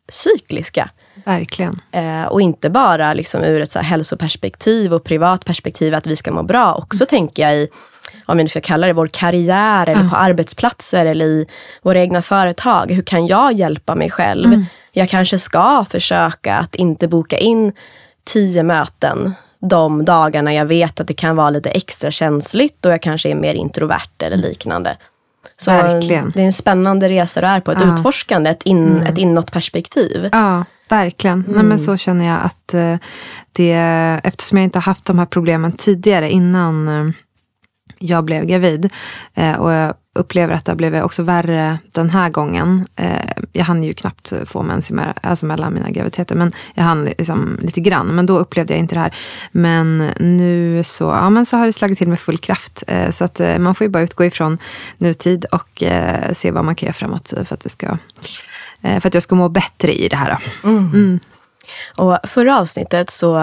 cykliska. 0.10 0.90
Verkligen. 1.26 1.82
Eh, 1.92 2.24
och 2.24 2.42
inte 2.42 2.70
bara 2.70 3.14
liksom 3.14 3.44
ur 3.44 3.62
ett 3.62 3.72
så 3.72 3.80
hälsoperspektiv 3.80 4.94
och 4.94 5.04
privat 5.04 5.46
perspektiv 5.46 5.96
att 5.96 6.08
vi 6.08 6.16
ska 6.16 6.32
må 6.32 6.44
bra. 6.44 6.74
Också 6.74 7.04
mm. 7.04 7.08
tänker 7.08 7.44
jag 7.44 7.56
i, 7.56 7.68
om 8.26 8.38
vi 8.38 8.44
nu 8.44 8.50
ska 8.50 8.62
kalla 8.62 8.88
det 8.88 8.94
vår 8.94 9.08
karriär 9.08 9.84
eller 9.84 10.00
mm. 10.00 10.10
på 10.10 10.16
arbetsplatser 10.16 11.06
eller 11.06 11.26
i 11.26 11.46
våra 11.82 12.00
egna 12.00 12.22
företag. 12.22 12.92
Hur 12.92 13.02
kan 13.02 13.28
jag 13.28 13.54
hjälpa 13.54 13.96
mig 13.96 14.10
själv? 14.10 14.46
Mm. 14.46 14.66
Jag 14.92 15.10
kanske 15.10 15.40
ska 15.40 15.86
försöka 15.90 16.56
att 16.56 16.76
inte 16.76 17.08
boka 17.08 17.38
in 17.38 17.74
tio 18.34 18.64
möten 18.64 19.34
de 19.60 20.06
dagarna 20.06 20.54
jag 20.54 20.66
vet 20.66 21.00
att 21.00 21.08
det 21.08 21.14
kan 21.14 21.36
vara 21.36 21.50
lite 21.50 21.70
extra 21.70 22.12
känsligt 22.12 22.86
och 22.86 22.92
jag 22.92 23.02
kanske 23.02 23.30
är 23.30 23.36
mer 23.36 23.54
introvert 23.54 24.22
eller 24.24 24.38
mm. 24.38 24.50
liknande. 24.50 24.98
Så 25.58 25.72
verkligen. 25.72 26.32
det 26.36 26.42
är 26.42 26.46
en 26.46 26.54
spännande 26.54 27.10
resa 27.10 27.42
du 27.42 27.48
är 27.48 27.60
på, 27.60 27.72
ett 27.72 27.78
ja. 27.82 27.94
utforskande, 27.94 28.50
ett, 28.50 28.64
in, 28.64 28.88
mm. 28.88 29.04
ett 29.04 29.18
inåtperspektiv. 29.18 30.30
Ja, 30.32 30.66
verkligen. 30.90 31.40
Mm. 31.40 31.52
Nej, 31.52 31.64
men 31.64 31.80
så 31.80 31.98
känner 31.98 32.28
jag 32.28 32.40
att 32.44 32.74
eh, 32.74 32.96
det, 33.52 33.74
eftersom 34.24 34.58
jag 34.58 34.64
inte 34.64 34.80
haft 34.80 35.06
de 35.06 35.20
här 35.20 35.26
problemen 35.26 35.72
tidigare 35.72 36.32
innan 36.32 36.88
eh, 36.88 37.14
jag 38.00 38.24
blev 38.24 38.46
gravid 38.46 38.92
eh, 39.34 39.54
och 39.54 39.72
jag 39.72 39.94
upplever 40.20 40.54
att 40.54 40.66
det 40.66 40.76
blev 40.76 40.96
också 41.04 41.24
värre 41.24 41.80
den 41.94 42.10
här 42.10 42.30
gången. 42.30 42.88
Eh, 42.96 43.32
jag 43.54 43.66
hann 43.66 43.84
ju 43.84 43.94
knappt 43.94 44.34
få 44.46 44.64
mens 44.64 44.92
alltså 45.22 45.46
mellan 45.46 45.74
mina 45.74 45.90
graviditeter, 45.90 46.36
men 46.36 46.52
jag 46.74 46.84
hann 46.84 47.06
liksom 47.06 47.60
lite 47.62 47.82
grann. 47.82 48.08
Men 48.08 48.26
då 48.26 48.38
upplevde 48.38 48.74
jag 48.74 48.80
inte 48.80 48.96
det 48.96 49.02
här. 49.02 49.16
Men 49.52 49.98
nu 50.20 50.84
så, 50.84 51.04
ja, 51.04 51.30
men 51.30 51.46
så 51.46 51.58
har 51.58 51.66
det 51.66 51.74
slagit 51.74 51.98
till 51.98 52.08
med 52.08 52.20
full 52.20 52.38
kraft. 52.38 52.84
Eh, 52.88 53.12
så 53.12 53.24
att 53.24 53.42
man 53.60 53.76
får 53.76 53.86
ju 53.86 53.92
bara 53.92 54.04
utgå 54.04 54.26
ifrån 54.26 54.58
nutid 54.98 55.46
och 55.46 55.84
se 56.34 56.52
vad 56.52 56.66
man 56.66 56.76
kan 56.76 56.88
göra 56.88 56.94
framåt 56.94 57.34
för 57.46 57.54
att, 57.54 57.60
det 57.60 57.70
ska, 57.70 57.98
för 58.82 59.08
att 59.08 59.14
jag 59.14 59.24
ska 59.24 59.36
må 59.36 59.50
bättre 59.50 59.94
i 59.94 60.10
det 60.10 60.16
här. 60.16 60.38
Mm. 60.64 60.78
Mm. 60.78 61.20
Och 61.96 62.18
förra 62.24 62.60
avsnittet 62.60 63.10
så 63.10 63.38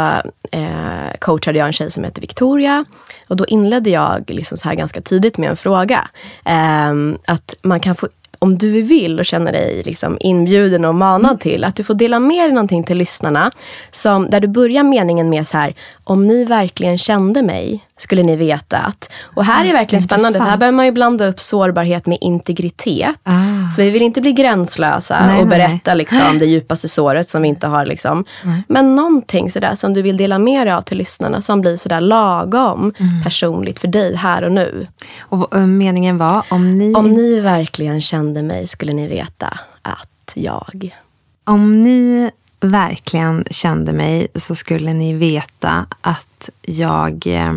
eh, 0.52 1.18
coachade 1.18 1.58
jag 1.58 1.66
en 1.66 1.72
tjej 1.72 1.90
som 1.90 2.04
heter 2.04 2.20
Victoria. 2.20 2.84
Och 3.28 3.36
då 3.36 3.46
inledde 3.46 3.90
jag 3.90 4.24
liksom 4.30 4.58
så 4.58 4.68
här 4.68 4.74
ganska 4.74 5.00
tidigt 5.00 5.38
med 5.38 5.50
en 5.50 5.56
fråga. 5.56 6.08
Eh, 6.44 6.92
att 7.26 7.54
man 7.62 7.80
kan 7.80 7.94
få 7.94 8.08
om 8.38 8.58
du 8.58 8.82
vill 8.82 9.18
och 9.18 9.26
känner 9.26 9.52
dig 9.52 9.82
liksom 9.82 10.16
inbjuden 10.20 10.84
och 10.84 10.94
manad 10.94 11.30
mm. 11.30 11.38
till, 11.38 11.64
att 11.64 11.76
du 11.76 11.84
får 11.84 11.94
dela 11.94 12.20
med 12.20 12.46
dig 12.46 12.52
någonting 12.52 12.84
till 12.84 12.98
lyssnarna. 12.98 13.50
Som, 13.92 14.30
där 14.30 14.40
du 14.40 14.48
börjar 14.48 14.82
meningen 14.82 15.28
med 15.28 15.46
så 15.46 15.58
här, 15.58 15.74
om 16.04 16.26
ni 16.26 16.44
verkligen 16.44 16.98
kände 16.98 17.42
mig 17.42 17.85
skulle 17.98 18.22
ni 18.22 18.36
veta 18.36 18.78
att. 18.78 19.10
Och 19.22 19.44
här 19.44 19.64
är 19.64 19.68
det 19.68 19.72
verkligen 19.72 20.02
spännande, 20.02 20.38
för 20.38 20.46
här 20.46 20.56
behöver 20.56 20.76
man 20.76 20.86
ju 20.86 20.92
blanda 20.92 21.26
upp 21.26 21.40
sårbarhet 21.40 22.06
med 22.06 22.18
integritet. 22.20 23.16
Ah. 23.22 23.70
Så 23.76 23.82
vi 23.82 23.90
vill 23.90 24.02
inte 24.02 24.20
bli 24.20 24.32
gränslösa 24.32 25.26
nej, 25.26 25.40
och 25.40 25.46
berätta 25.46 25.90
nej. 25.90 25.96
Liksom, 25.96 26.38
det 26.38 26.46
djupaste 26.46 26.88
såret 26.88 27.28
som 27.28 27.42
vi 27.42 27.48
inte 27.48 27.66
har. 27.66 27.86
Liksom. 27.86 28.24
Men 28.68 28.96
någonting 28.96 29.50
sådär 29.50 29.74
som 29.74 29.94
du 29.94 30.02
vill 30.02 30.16
dela 30.16 30.38
med 30.38 30.66
dig 30.66 30.74
av 30.74 30.82
till 30.82 30.98
lyssnarna 30.98 31.40
som 31.40 31.60
blir 31.60 31.76
sådär 31.76 32.00
lagom 32.00 32.94
mm. 32.98 33.22
personligt 33.24 33.80
för 33.80 33.88
dig 33.88 34.16
här 34.16 34.42
och 34.42 34.52
nu. 34.52 34.86
Och 35.18 35.56
uh, 35.56 35.66
meningen 35.66 36.18
var, 36.18 36.44
om 36.50 36.74
ni... 36.74 36.94
Om 36.94 37.12
ni 37.12 37.40
verkligen 37.40 38.00
kände 38.00 38.42
mig 38.42 38.66
skulle 38.66 38.92
ni 38.92 39.08
veta 39.08 39.58
att 39.82 40.32
jag... 40.34 40.96
Om 41.44 41.82
ni 41.82 42.30
verkligen 42.60 43.44
kände 43.50 43.92
mig 43.92 44.26
så 44.34 44.54
skulle 44.54 44.92
ni 44.92 45.14
veta 45.14 45.86
att 46.00 46.50
jag 46.62 47.26
eh, 47.26 47.52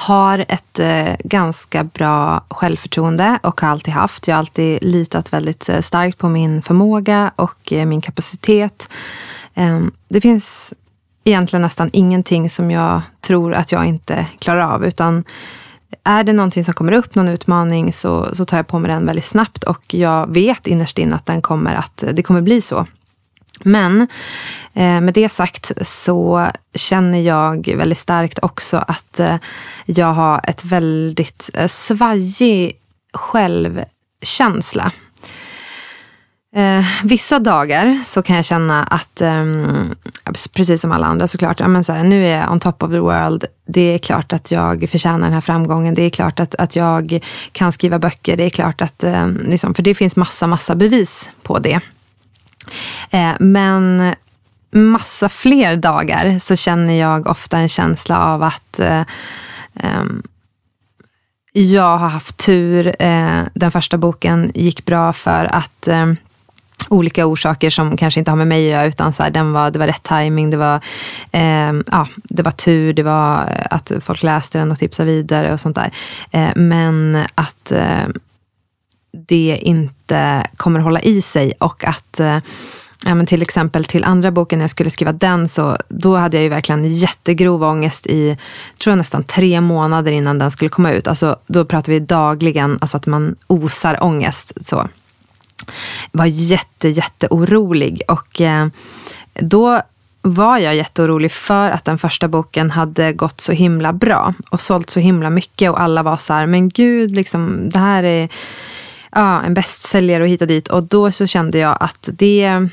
har 0.00 0.44
ett 0.48 0.78
eh, 0.78 1.14
ganska 1.24 1.84
bra 1.84 2.44
självförtroende 2.48 3.38
och 3.42 3.60
har 3.60 3.68
alltid 3.68 3.94
haft. 3.94 4.28
Jag 4.28 4.34
har 4.34 4.38
alltid 4.38 4.84
litat 4.84 5.32
väldigt 5.32 5.68
eh, 5.68 5.80
starkt 5.80 6.18
på 6.18 6.28
min 6.28 6.62
förmåga 6.62 7.30
och 7.36 7.72
eh, 7.72 7.86
min 7.86 8.00
kapacitet. 8.00 8.90
Eh, 9.54 9.80
det 10.08 10.20
finns 10.20 10.74
egentligen 11.24 11.62
nästan 11.62 11.90
ingenting 11.92 12.50
som 12.50 12.70
jag 12.70 13.02
tror 13.20 13.54
att 13.54 13.72
jag 13.72 13.86
inte 13.86 14.26
klarar 14.38 14.74
av. 14.74 14.84
Utan 14.84 15.24
är 16.04 16.24
det 16.24 16.32
någonting 16.32 16.64
som 16.64 16.74
kommer 16.74 16.92
upp, 16.92 17.14
någon 17.14 17.28
utmaning, 17.28 17.92
så, 17.92 18.34
så 18.34 18.44
tar 18.44 18.56
jag 18.56 18.66
på 18.66 18.78
mig 18.78 18.90
den 18.90 19.06
väldigt 19.06 19.24
snabbt. 19.24 19.62
Och 19.62 19.94
jag 19.94 20.34
vet 20.34 20.66
innerst 20.66 20.98
inne 20.98 21.14
att, 21.14 21.26
den 21.26 21.42
kommer 21.42 21.74
att 21.74 22.04
det 22.12 22.22
kommer 22.22 22.40
bli 22.40 22.60
så. 22.60 22.86
Men 23.60 24.00
eh, 24.74 25.00
med 25.00 25.14
det 25.14 25.28
sagt 25.28 25.72
så 25.82 26.50
känner 26.74 27.18
jag 27.18 27.74
väldigt 27.76 27.98
starkt 27.98 28.38
också 28.42 28.76
att 28.76 29.20
eh, 29.20 29.36
jag 29.86 30.12
har 30.12 30.40
ett 30.44 30.64
väldigt 30.64 31.50
eh, 31.54 31.66
svajig 31.66 32.72
självkänsla. 33.12 34.92
Eh, 36.56 36.84
vissa 37.04 37.38
dagar 37.38 38.00
så 38.04 38.22
kan 38.22 38.36
jag 38.36 38.44
känna 38.44 38.84
att, 38.84 39.20
eh, 39.20 39.44
precis 40.52 40.80
som 40.80 40.92
alla 40.92 41.06
andra 41.06 41.26
såklart, 41.26 41.60
ja, 41.60 41.68
men 41.68 41.84
så 41.84 41.92
här, 41.92 42.04
nu 42.04 42.26
är 42.26 42.36
jag 42.36 42.52
on 42.52 42.60
top 42.60 42.82
of 42.82 42.90
the 42.90 42.98
world. 42.98 43.44
Det 43.66 43.80
är 43.80 43.98
klart 43.98 44.32
att 44.32 44.50
jag 44.50 44.88
förtjänar 44.90 45.20
den 45.20 45.32
här 45.32 45.40
framgången. 45.40 45.94
Det 45.94 46.02
är 46.02 46.10
klart 46.10 46.40
att, 46.40 46.54
att 46.54 46.76
jag 46.76 47.20
kan 47.52 47.72
skriva 47.72 47.98
böcker. 47.98 48.36
Det 48.36 48.44
är 48.44 48.50
klart 48.50 48.82
att, 48.82 49.04
eh, 49.04 49.28
liksom, 49.28 49.74
för 49.74 49.82
det 49.82 49.94
finns 49.94 50.16
massa, 50.16 50.46
massa 50.46 50.74
bevis 50.74 51.30
på 51.42 51.58
det. 51.58 51.80
Eh, 53.10 53.32
men 53.40 54.14
massa 54.70 55.28
fler 55.28 55.76
dagar 55.76 56.38
så 56.38 56.56
känner 56.56 56.92
jag 56.92 57.26
ofta 57.26 57.58
en 57.58 57.68
känsla 57.68 58.24
av 58.24 58.42
att 58.42 58.80
eh, 58.80 59.02
ehm, 59.74 60.22
jag 61.52 61.98
har 61.98 62.08
haft 62.08 62.36
tur. 62.36 63.02
Eh, 63.02 63.42
den 63.54 63.70
första 63.70 63.98
boken 63.98 64.52
gick 64.54 64.84
bra 64.84 65.12
för 65.12 65.44
att 65.44 65.88
olika 66.90 67.26
orsaker 67.26 67.70
som 67.70 67.96
kanske 67.96 68.20
inte 68.20 68.30
har 68.30 68.36
med 68.36 68.46
mig 68.46 68.66
att 68.66 68.72
göra, 68.72 68.86
utan 68.86 69.12
så 69.12 69.22
här, 69.22 69.30
den 69.30 69.52
var, 69.52 69.70
det 69.70 69.78
var 69.78 69.86
rätt 69.86 70.02
timing, 70.02 70.50
det 70.50 70.56
var, 70.56 70.80
eh, 71.32 71.72
ja, 71.90 72.08
det 72.24 72.42
var 72.42 72.50
tur, 72.50 72.92
det 72.92 73.02
var 73.02 73.66
att 73.70 73.92
folk 74.00 74.22
läste 74.22 74.58
den 74.58 74.70
och 74.70 74.78
tipsade 74.78 75.12
vidare 75.12 75.52
och 75.52 75.60
sånt 75.60 75.76
där. 75.76 75.92
Eh, 76.30 76.50
men 76.56 77.24
att 77.34 77.72
eh, 77.72 78.08
det 79.12 79.58
inte 79.62 80.46
kommer 80.56 80.80
hålla 80.80 81.00
i 81.00 81.22
sig 81.22 81.52
och 81.58 81.84
att 81.84 82.20
eh, 82.20 82.38
ja, 83.04 83.14
men 83.14 83.26
till 83.26 83.42
exempel 83.42 83.84
till 83.84 84.04
andra 84.04 84.30
boken, 84.30 84.58
när 84.58 84.62
jag 84.62 84.70
skulle 84.70 84.90
skriva 84.90 85.12
den, 85.12 85.48
så 85.48 85.76
då 85.88 86.16
hade 86.16 86.36
jag 86.36 86.44
ju 86.44 86.48
verkligen 86.48 86.94
jättegrov 86.94 87.62
ångest 87.62 88.06
i, 88.06 88.36
tror 88.82 88.92
jag 88.92 88.98
nästan 88.98 89.22
tre 89.22 89.60
månader 89.60 90.12
innan 90.12 90.38
den 90.38 90.50
skulle 90.50 90.68
komma 90.68 90.92
ut. 90.92 91.06
Alltså, 91.06 91.36
då 91.46 91.64
pratar 91.64 91.92
vi 91.92 92.00
dagligen, 92.00 92.78
alltså 92.80 92.96
att 92.96 93.06
man 93.06 93.36
osar 93.46 94.04
ångest. 94.04 94.52
Så. 94.64 94.88
var 96.12 96.26
jätte, 96.26 96.88
jätteorolig 96.88 98.02
och 98.08 98.40
eh, 98.40 98.66
då 99.34 99.82
var 100.22 100.58
jag 100.58 100.76
jätteorolig 100.76 101.32
för 101.32 101.70
att 101.70 101.84
den 101.84 101.98
första 101.98 102.28
boken 102.28 102.70
hade 102.70 103.12
gått 103.12 103.40
så 103.40 103.52
himla 103.52 103.92
bra 103.92 104.34
och 104.50 104.60
sålt 104.60 104.90
så 104.90 105.00
himla 105.00 105.30
mycket 105.30 105.70
och 105.70 105.80
alla 105.80 106.02
var 106.02 106.16
så 106.16 106.32
här, 106.32 106.46
men 106.46 106.68
gud, 106.68 107.10
liksom, 107.10 107.70
det 107.70 107.78
här 107.78 108.02
är 108.02 108.28
ja, 109.10 109.42
en 109.42 109.54
bästsäljare 109.54 110.22
och 110.22 110.28
hit 110.28 110.42
och 110.42 110.48
dit. 110.48 110.68
Och 110.68 110.82
då 110.82 111.12
så 111.12 111.26
kände 111.26 111.58
jag 111.58 111.76
att 111.80 112.08
det, 112.12 112.68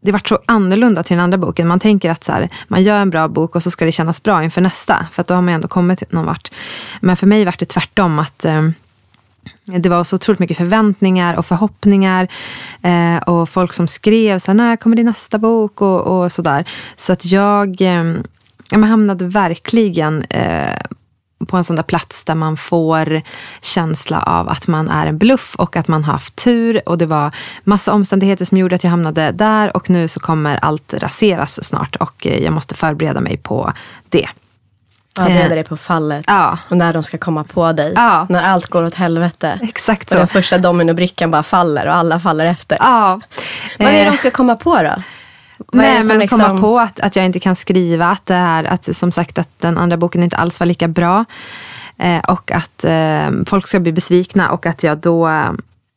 det 0.00 0.12
var 0.12 0.22
så 0.28 0.38
annorlunda 0.46 1.02
till 1.02 1.16
den 1.16 1.24
andra 1.24 1.38
boken. 1.38 1.68
Man 1.68 1.80
tänker 1.80 2.10
att 2.10 2.24
så 2.24 2.32
här, 2.32 2.48
man 2.68 2.82
gör 2.82 2.98
en 2.98 3.10
bra 3.10 3.28
bok 3.28 3.56
och 3.56 3.62
så 3.62 3.70
ska 3.70 3.84
det 3.84 3.92
kännas 3.92 4.22
bra 4.22 4.44
inför 4.44 4.60
nästa. 4.60 5.06
För 5.12 5.20
att 5.20 5.28
då 5.28 5.34
har 5.34 5.42
man 5.42 5.54
ändå 5.54 5.68
kommit 5.68 6.12
någon 6.12 6.26
vart. 6.26 6.52
Men 7.00 7.16
för 7.16 7.26
mig 7.26 7.44
var 7.44 7.54
det 7.58 7.66
tvärtom. 7.66 8.18
att 8.18 8.44
eh, 8.44 8.68
det 9.64 9.88
var 9.88 10.04
så 10.04 10.16
otroligt 10.16 10.38
mycket 10.38 10.56
förväntningar 10.56 11.34
och 11.34 11.46
förhoppningar. 11.46 12.28
Eh, 12.82 13.16
och 13.16 13.48
folk 13.48 13.72
som 13.72 13.88
skrev 13.88 14.38
så 14.38 14.50
här, 14.50 14.56
när 14.56 14.76
kommer 14.76 14.96
din 14.96 15.06
nästa 15.06 15.38
bok? 15.38 15.80
Och, 15.80 16.00
och 16.00 16.32
sådär. 16.32 16.64
Så 16.96 17.12
att 17.12 17.24
jag, 17.24 17.80
eh, 17.80 18.14
jag 18.70 18.78
hamnade 18.78 19.24
verkligen 19.24 20.22
eh, 20.22 20.80
på 21.46 21.56
en 21.56 21.64
sån 21.64 21.76
där 21.76 21.82
plats 21.82 22.24
där 22.24 22.34
man 22.34 22.56
får 22.56 23.22
känsla 23.60 24.22
av 24.22 24.48
att 24.48 24.66
man 24.66 24.88
är 24.88 25.06
en 25.06 25.18
bluff 25.18 25.54
och 25.56 25.76
att 25.76 25.88
man 25.88 26.04
har 26.04 26.12
haft 26.12 26.36
tur. 26.36 26.82
Och 26.86 26.98
det 26.98 27.06
var 27.06 27.34
massa 27.64 27.92
omständigheter 27.92 28.44
som 28.44 28.58
gjorde 28.58 28.74
att 28.74 28.84
jag 28.84 28.90
hamnade 28.90 29.32
där 29.32 29.76
och 29.76 29.90
nu 29.90 30.08
så 30.08 30.20
kommer 30.20 30.56
allt 30.56 30.94
raseras 30.94 31.64
snart 31.64 31.96
och 31.96 32.26
eh, 32.26 32.42
jag 32.42 32.52
måste 32.52 32.74
förbereda 32.74 33.20
mig 33.20 33.36
på 33.36 33.72
det. 34.08 34.28
Förbereda 35.16 35.54
dig 35.54 35.64
på 35.64 35.76
fallet 35.76 36.24
ja. 36.28 36.58
och 36.68 36.76
när 36.76 36.92
de 36.92 37.02
ska 37.02 37.18
komma 37.18 37.44
på 37.44 37.72
dig. 37.72 37.92
Ja. 37.96 38.26
När 38.28 38.42
allt 38.42 38.66
går 38.66 38.86
åt 38.86 38.94
helvete. 38.94 39.58
Exakt 39.62 40.08
så. 40.08 40.14
Och 40.14 40.18
den 40.18 40.28
första 40.28 40.58
dominobrickan 40.58 41.30
bara 41.30 41.42
faller 41.42 41.86
och 41.86 41.94
alla 41.94 42.20
faller 42.20 42.44
efter. 42.44 42.76
Ja. 42.80 43.20
Vad 43.78 43.88
är 43.88 44.04
det 44.04 44.10
de 44.10 44.16
ska 44.16 44.30
komma 44.30 44.56
på 44.56 44.82
då? 44.82 45.02
Nej, 45.72 46.04
men 46.04 46.18
liksom... 46.18 46.40
komma 46.40 46.60
på 46.60 46.78
att, 46.78 47.00
att 47.00 47.16
jag 47.16 47.24
inte 47.24 47.40
kan 47.40 47.56
skriva. 47.56 48.06
Att 48.06 48.26
det 48.26 48.34
här, 48.34 48.64
att 48.64 48.96
som 48.96 49.12
sagt 49.12 49.38
att 49.38 49.48
den 49.58 49.78
andra 49.78 49.96
boken 49.96 50.22
inte 50.22 50.36
alls 50.36 50.60
var 50.60 50.66
lika 50.66 50.88
bra. 50.88 51.24
Eh, 51.98 52.18
och 52.18 52.50
att 52.50 52.84
eh, 52.84 53.30
folk 53.46 53.68
ska 53.68 53.80
bli 53.80 53.92
besvikna 53.92 54.50
och 54.50 54.66
att 54.66 54.82
jag 54.82 54.98
då... 54.98 55.30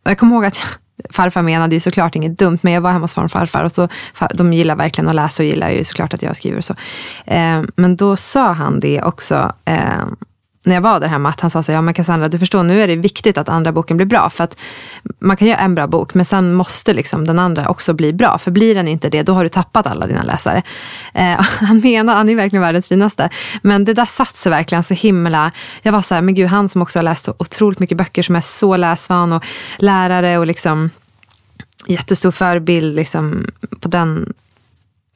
Jag 0.03 0.17
kommer 0.17 0.35
ihåg 0.35 0.45
att 0.45 0.59
jag, 0.59 0.67
farfar 1.15 1.41
menade 1.41 1.75
ju 1.75 1.79
såklart 1.79 2.15
inget 2.15 2.39
dumt, 2.39 2.57
men 2.61 2.73
jag 2.73 2.81
var 2.81 2.91
hemma 2.91 3.03
hos 3.03 3.13
farfar 3.13 3.43
och 3.43 3.49
farfar 3.49 3.63
och 3.63 3.71
så, 3.71 3.87
de 4.33 4.53
gillar 4.53 4.75
verkligen 4.75 5.09
att 5.09 5.15
läsa 5.15 5.43
och 5.43 5.47
gillar 5.47 5.69
ju 5.69 5.83
såklart 5.83 6.13
att 6.13 6.21
jag 6.21 6.35
skriver 6.35 6.57
och 6.57 6.63
så. 6.63 6.75
Eh, 7.25 7.61
men 7.75 7.95
då 7.95 8.15
sa 8.15 8.51
han 8.51 8.79
det 8.79 9.01
också 9.01 9.53
eh, 9.65 10.05
när 10.65 10.73
jag 10.73 10.81
var 10.81 10.99
där 10.99 11.07
hemma, 11.07 11.29
att 11.29 11.39
han 11.39 11.49
sa 11.49 11.63
så 11.63 11.71
ja 11.71 11.81
men 11.81 11.93
Cassandra, 11.93 12.27
du 12.27 12.39
förstår, 12.39 12.63
nu 12.63 12.81
är 12.81 12.87
det 12.87 12.95
viktigt 12.95 13.37
att 13.37 13.49
andra 13.49 13.71
boken 13.71 13.97
blir 13.97 14.07
bra. 14.07 14.29
För 14.29 14.43
att 14.43 14.57
man 15.19 15.37
kan 15.37 15.47
göra 15.47 15.59
en 15.59 15.75
bra 15.75 15.87
bok, 15.87 16.13
men 16.13 16.25
sen 16.25 16.53
måste 16.53 16.93
liksom 16.93 17.25
den 17.25 17.39
andra 17.39 17.69
också 17.69 17.93
bli 17.93 18.13
bra. 18.13 18.37
För 18.37 18.51
blir 18.51 18.75
den 18.75 18.87
inte 18.87 19.09
det, 19.09 19.23
då 19.23 19.33
har 19.33 19.43
du 19.43 19.49
tappat 19.49 19.87
alla 19.87 20.07
dina 20.07 20.23
läsare. 20.23 20.63
Eh, 21.13 21.41
han 21.41 21.79
menar, 21.79 22.15
han 22.15 22.29
är 22.29 22.35
verkligen 22.35 22.61
världens 22.61 22.87
finaste. 22.87 23.29
Men 23.61 23.85
det 23.85 23.93
där 23.93 24.05
satt 24.05 24.35
sig 24.35 24.49
verkligen 24.49 24.83
så 24.83 24.93
himla... 24.93 25.51
Jag 25.81 25.91
var 25.91 26.01
så 26.01 26.15
här, 26.15 26.21
men 26.21 26.35
gud, 26.35 26.47
han 26.47 26.69
som 26.69 26.81
också 26.81 26.99
har 26.99 27.03
läst 27.03 27.25
så 27.25 27.33
otroligt 27.37 27.79
mycket 27.79 27.97
böcker, 27.97 28.23
som 28.23 28.35
är 28.35 28.41
så 28.41 28.77
läsvan 28.77 29.31
och 29.31 29.45
lärare 29.77 30.37
och 30.37 30.47
liksom 30.47 30.89
jättestor 31.87 32.31
förebild 32.31 32.95
liksom, 32.95 33.47
på 33.79 33.87
den 33.87 34.33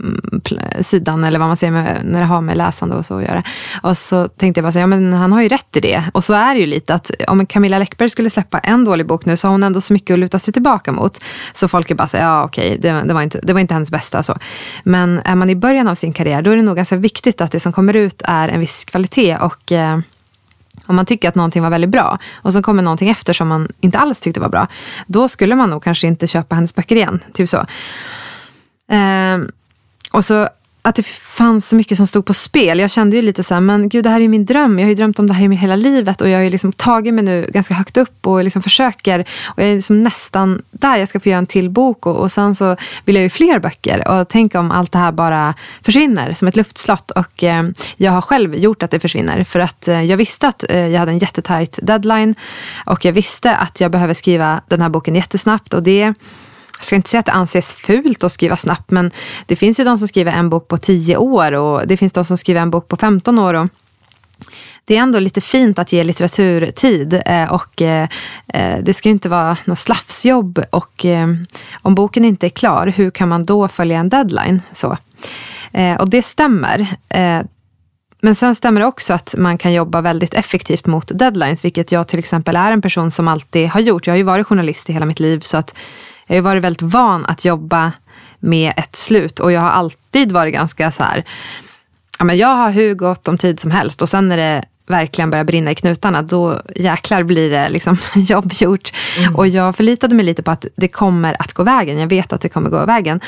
Mm, 0.03 0.41
sidan 0.81 1.23
eller 1.23 1.39
vad 1.39 1.47
man 1.47 1.57
säger 1.57 1.73
med, 1.73 2.01
när 2.03 2.19
det 2.19 2.25
har 2.25 2.41
med 2.41 2.57
läsande 2.57 2.95
och 2.95 3.05
så 3.05 3.17
att 3.17 3.23
göra. 3.23 3.43
Och 3.81 3.97
så 3.97 4.27
tänkte 4.27 4.59
jag 4.59 4.65
bara 4.65 4.71
så, 4.71 4.79
ja 4.79 4.87
men 4.87 5.13
han 5.13 5.31
har 5.31 5.41
ju 5.41 5.47
rätt 5.47 5.75
i 5.75 5.79
det. 5.79 6.03
Och 6.13 6.23
så 6.23 6.33
är 6.33 6.53
det 6.55 6.59
ju 6.59 6.65
lite 6.65 6.93
att 6.93 7.11
om 7.27 7.45
Camilla 7.45 7.79
Läckberg 7.79 8.09
skulle 8.09 8.29
släppa 8.29 8.59
en 8.59 8.85
dålig 8.85 9.07
bok 9.07 9.25
nu 9.25 9.37
så 9.37 9.47
har 9.47 9.51
hon 9.51 9.63
ändå 9.63 9.81
så 9.81 9.93
mycket 9.93 10.13
att 10.13 10.19
luta 10.19 10.39
sig 10.39 10.53
tillbaka 10.53 10.91
mot. 10.91 11.23
Så 11.53 11.67
folk 11.67 11.91
är 11.91 11.95
bara 11.95 12.07
så, 12.07 12.17
ja 12.17 12.43
okej, 12.43 12.77
det, 12.81 12.91
det, 12.91 13.13
var 13.13 13.21
inte, 13.21 13.39
det 13.43 13.53
var 13.53 13.59
inte 13.59 13.73
hennes 13.73 13.91
bästa. 13.91 14.23
Så. 14.23 14.37
Men 14.83 15.21
är 15.25 15.35
man 15.35 15.49
i 15.49 15.55
början 15.55 15.87
av 15.87 15.95
sin 15.95 16.13
karriär 16.13 16.41
då 16.41 16.51
är 16.51 16.55
det 16.55 16.61
nog 16.61 16.75
ganska 16.75 16.95
viktigt 16.95 17.41
att 17.41 17.51
det 17.51 17.59
som 17.59 17.73
kommer 17.73 17.95
ut 17.95 18.21
är 18.25 18.49
en 18.49 18.59
viss 18.59 18.85
kvalitet. 18.85 19.37
och 19.37 19.71
eh, 19.71 19.99
om 20.85 20.95
man 20.95 21.05
tycker 21.05 21.29
att 21.29 21.35
någonting 21.35 21.63
var 21.63 21.69
väldigt 21.69 21.89
bra 21.89 22.19
och 22.35 22.53
så 22.53 22.61
kommer 22.61 22.83
någonting 22.83 23.09
efter 23.09 23.33
som 23.33 23.47
man 23.47 23.67
inte 23.81 23.97
alls 23.97 24.19
tyckte 24.19 24.39
var 24.39 24.49
bra. 24.49 24.67
Då 25.07 25.27
skulle 25.27 25.55
man 25.55 25.69
nog 25.69 25.83
kanske 25.83 26.07
inte 26.07 26.27
köpa 26.27 26.55
hennes 26.55 26.75
böcker 26.75 26.95
igen. 26.95 27.19
Typ 27.33 27.49
så. 27.49 27.57
Eh, 28.91 29.37
och 30.11 30.25
så 30.25 30.47
att 30.87 30.95
det 30.95 31.05
fanns 31.05 31.69
så 31.69 31.75
mycket 31.75 31.97
som 31.97 32.07
stod 32.07 32.25
på 32.25 32.33
spel. 32.33 32.79
Jag 32.79 32.91
kände 32.91 33.15
ju 33.15 33.21
lite 33.21 33.43
så 33.43 33.53
här, 33.53 33.61
men 33.61 33.89
gud 33.89 34.03
det 34.03 34.09
här 34.09 34.21
är 34.21 34.27
min 34.27 34.45
dröm. 34.45 34.79
Jag 34.79 34.85
har 34.85 34.89
ju 34.89 34.95
drömt 34.95 35.19
om 35.19 35.27
det 35.27 35.33
här 35.33 35.53
i 35.53 35.55
hela 35.55 35.75
livet 35.75 36.21
och 36.21 36.29
jag 36.29 36.37
har 36.37 36.43
ju 36.43 36.49
liksom 36.49 36.71
tagit 36.71 37.13
mig 37.13 37.23
nu 37.23 37.49
ganska 37.53 37.73
högt 37.73 37.97
upp 37.97 38.27
och 38.27 38.43
liksom 38.43 38.61
försöker. 38.61 39.19
Och 39.45 39.61
jag 39.63 39.69
är 39.69 39.75
liksom 39.75 40.01
nästan 40.01 40.61
där, 40.71 40.97
jag 40.97 41.09
ska 41.09 41.19
få 41.19 41.29
göra 41.29 41.37
en 41.37 41.45
till 41.45 41.69
bok 41.69 42.05
och, 42.05 42.15
och 42.15 42.31
sen 42.31 42.55
så 42.55 42.75
vill 43.05 43.15
jag 43.15 43.23
ju 43.23 43.29
fler 43.29 43.59
böcker. 43.59 44.07
Och 44.07 44.29
tänk 44.29 44.55
om 44.55 44.71
allt 44.71 44.91
det 44.91 44.99
här 44.99 45.11
bara 45.11 45.53
försvinner 45.81 46.33
som 46.33 46.47
ett 46.47 46.55
luftslott. 46.55 47.11
Och 47.11 47.43
eh, 47.43 47.63
jag 47.97 48.11
har 48.11 48.21
själv 48.21 48.55
gjort 48.55 48.83
att 48.83 48.91
det 48.91 48.99
försvinner. 48.99 49.43
För 49.43 49.59
att 49.59 49.87
eh, 49.87 50.03
jag 50.03 50.17
visste 50.17 50.47
att 50.47 50.63
eh, 50.69 50.87
jag 50.87 50.99
hade 50.99 51.11
en 51.11 51.19
jättetajt 51.19 51.79
deadline 51.81 52.35
och 52.85 53.05
jag 53.05 53.13
visste 53.13 53.55
att 53.55 53.81
jag 53.81 53.91
behöver 53.91 54.13
skriva 54.13 54.61
den 54.67 54.81
här 54.81 54.89
boken 54.89 55.15
jättesnabbt. 55.15 55.73
Och 55.73 55.83
det 55.83 56.13
jag 56.77 56.85
ska 56.85 56.95
inte 56.95 57.09
säga 57.09 57.19
att 57.19 57.25
det 57.25 57.31
anses 57.31 57.73
fult 57.73 58.23
att 58.23 58.31
skriva 58.31 58.57
snabbt, 58.57 58.91
men 58.91 59.11
det 59.45 59.55
finns 59.55 59.79
ju 59.79 59.83
de 59.83 59.97
som 59.97 60.07
skriver 60.07 60.31
en 60.31 60.49
bok 60.49 60.67
på 60.67 60.77
tio 60.77 61.17
år 61.17 61.51
och 61.51 61.87
det 61.87 61.97
finns 61.97 62.13
de 62.13 62.23
som 62.23 62.37
skriver 62.37 62.61
en 62.61 62.71
bok 62.71 62.87
på 62.87 62.97
15 62.97 63.39
år. 63.39 63.53
Och 63.53 63.67
det 64.85 64.97
är 64.97 65.01
ändå 65.01 65.19
lite 65.19 65.41
fint 65.41 65.79
att 65.79 65.93
ge 65.93 66.03
litteratur 66.03 66.71
tid 66.71 67.21
eh, 67.25 67.53
och 67.53 67.81
eh, 67.81 68.07
eh, 68.53 68.83
det 68.83 68.93
ska 68.93 69.09
ju 69.09 69.13
inte 69.13 69.29
vara 69.29 69.57
något 69.65 69.79
slafsjobb. 69.79 70.63
Och 70.69 71.05
om 71.81 71.95
boken 71.95 72.25
inte 72.25 72.47
är 72.47 72.49
klar, 72.49 72.87
hur 72.87 73.11
kan 73.11 73.29
man 73.29 73.45
då 73.45 73.67
följa 73.67 73.99
en 73.99 74.09
deadline? 74.09 74.61
Så. 74.73 74.97
Och 75.99 76.09
det 76.09 76.21
stämmer. 76.21 76.87
Men 78.21 78.35
sen 78.35 78.55
stämmer 78.55 78.81
det 78.81 78.87
också 78.87 79.13
att 79.13 79.35
man 79.37 79.57
kan 79.57 79.73
jobba 79.73 80.01
väldigt 80.01 80.33
effektivt 80.33 80.85
mot 80.85 81.11
deadlines, 81.19 81.65
vilket 81.65 81.91
jag 81.91 82.07
till 82.07 82.19
exempel 82.19 82.55
är 82.55 82.71
en 82.71 82.81
person 82.81 83.11
som 83.11 83.27
alltid 83.27 83.69
har 83.69 83.79
gjort. 83.79 84.07
Jag 84.07 84.13
har 84.13 84.17
ju 84.17 84.23
varit 84.23 84.47
journalist 84.47 84.89
i 84.89 84.93
hela 84.93 85.05
mitt 85.05 85.19
liv, 85.19 85.39
så 85.39 85.57
att 85.57 85.75
jag 86.27 86.35
har 86.35 86.41
varit 86.41 86.63
väldigt 86.63 86.81
van 86.81 87.25
att 87.25 87.45
jobba 87.45 87.91
med 88.39 88.73
ett 88.77 88.95
slut 88.95 89.39
och 89.39 89.51
jag 89.51 89.61
har 89.61 89.69
alltid 89.69 90.31
varit 90.31 90.53
ganska 90.53 90.91
så 90.91 91.03
här, 91.03 91.23
ja, 92.19 92.25
men 92.25 92.37
jag 92.37 92.55
har 92.55 92.71
hur 92.71 92.93
gott 92.93 93.27
om 93.27 93.37
tid 93.37 93.59
som 93.59 93.71
helst 93.71 94.01
och 94.01 94.09
sen 94.09 94.27
när 94.27 94.37
det 94.37 94.65
verkligen 94.87 95.29
börjar 95.29 95.45
brinna 95.45 95.71
i 95.71 95.75
knutarna, 95.75 96.21
då 96.21 96.61
jäklar 96.75 97.23
blir 97.23 97.49
det 97.49 97.69
liksom 97.69 97.97
jobb 98.15 98.51
gjort. 98.53 98.91
Mm. 99.19 99.35
Och 99.35 99.47
jag 99.47 99.75
förlitade 99.75 100.15
mig 100.15 100.25
lite 100.25 100.43
på 100.43 100.51
att 100.51 100.65
det 100.75 100.87
kommer 100.87 101.41
att 101.41 101.53
gå 101.53 101.63
vägen. 101.63 101.99
Jag 101.99 102.07
vet 102.07 102.33
att 102.33 102.41
det 102.41 102.49
kommer 102.49 102.69
gå 102.69 102.85
vägen. 102.85 103.19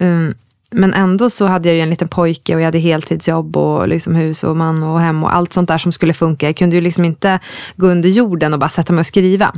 Um, 0.00 0.34
men 0.70 0.94
ändå 0.94 1.30
så 1.30 1.46
hade 1.46 1.68
jag 1.68 1.76
ju 1.76 1.80
en 1.80 1.90
liten 1.90 2.08
pojke 2.08 2.54
och 2.54 2.60
jag 2.60 2.64
hade 2.64 2.78
heltidsjobb 2.78 3.56
och 3.56 3.88
liksom 3.88 4.14
hus 4.14 4.44
och 4.44 4.56
man 4.56 4.82
och 4.82 5.00
hem 5.00 5.24
och 5.24 5.34
allt 5.34 5.52
sånt 5.52 5.68
där 5.68 5.78
som 5.78 5.92
skulle 5.92 6.14
funka. 6.14 6.46
Jag 6.46 6.56
kunde 6.56 6.76
ju 6.76 6.82
liksom 6.82 7.04
inte 7.04 7.40
gå 7.76 7.86
under 7.86 8.08
jorden 8.08 8.52
och 8.52 8.58
bara 8.58 8.68
sätta 8.68 8.92
mig 8.92 9.00
och 9.00 9.06
skriva. 9.06 9.52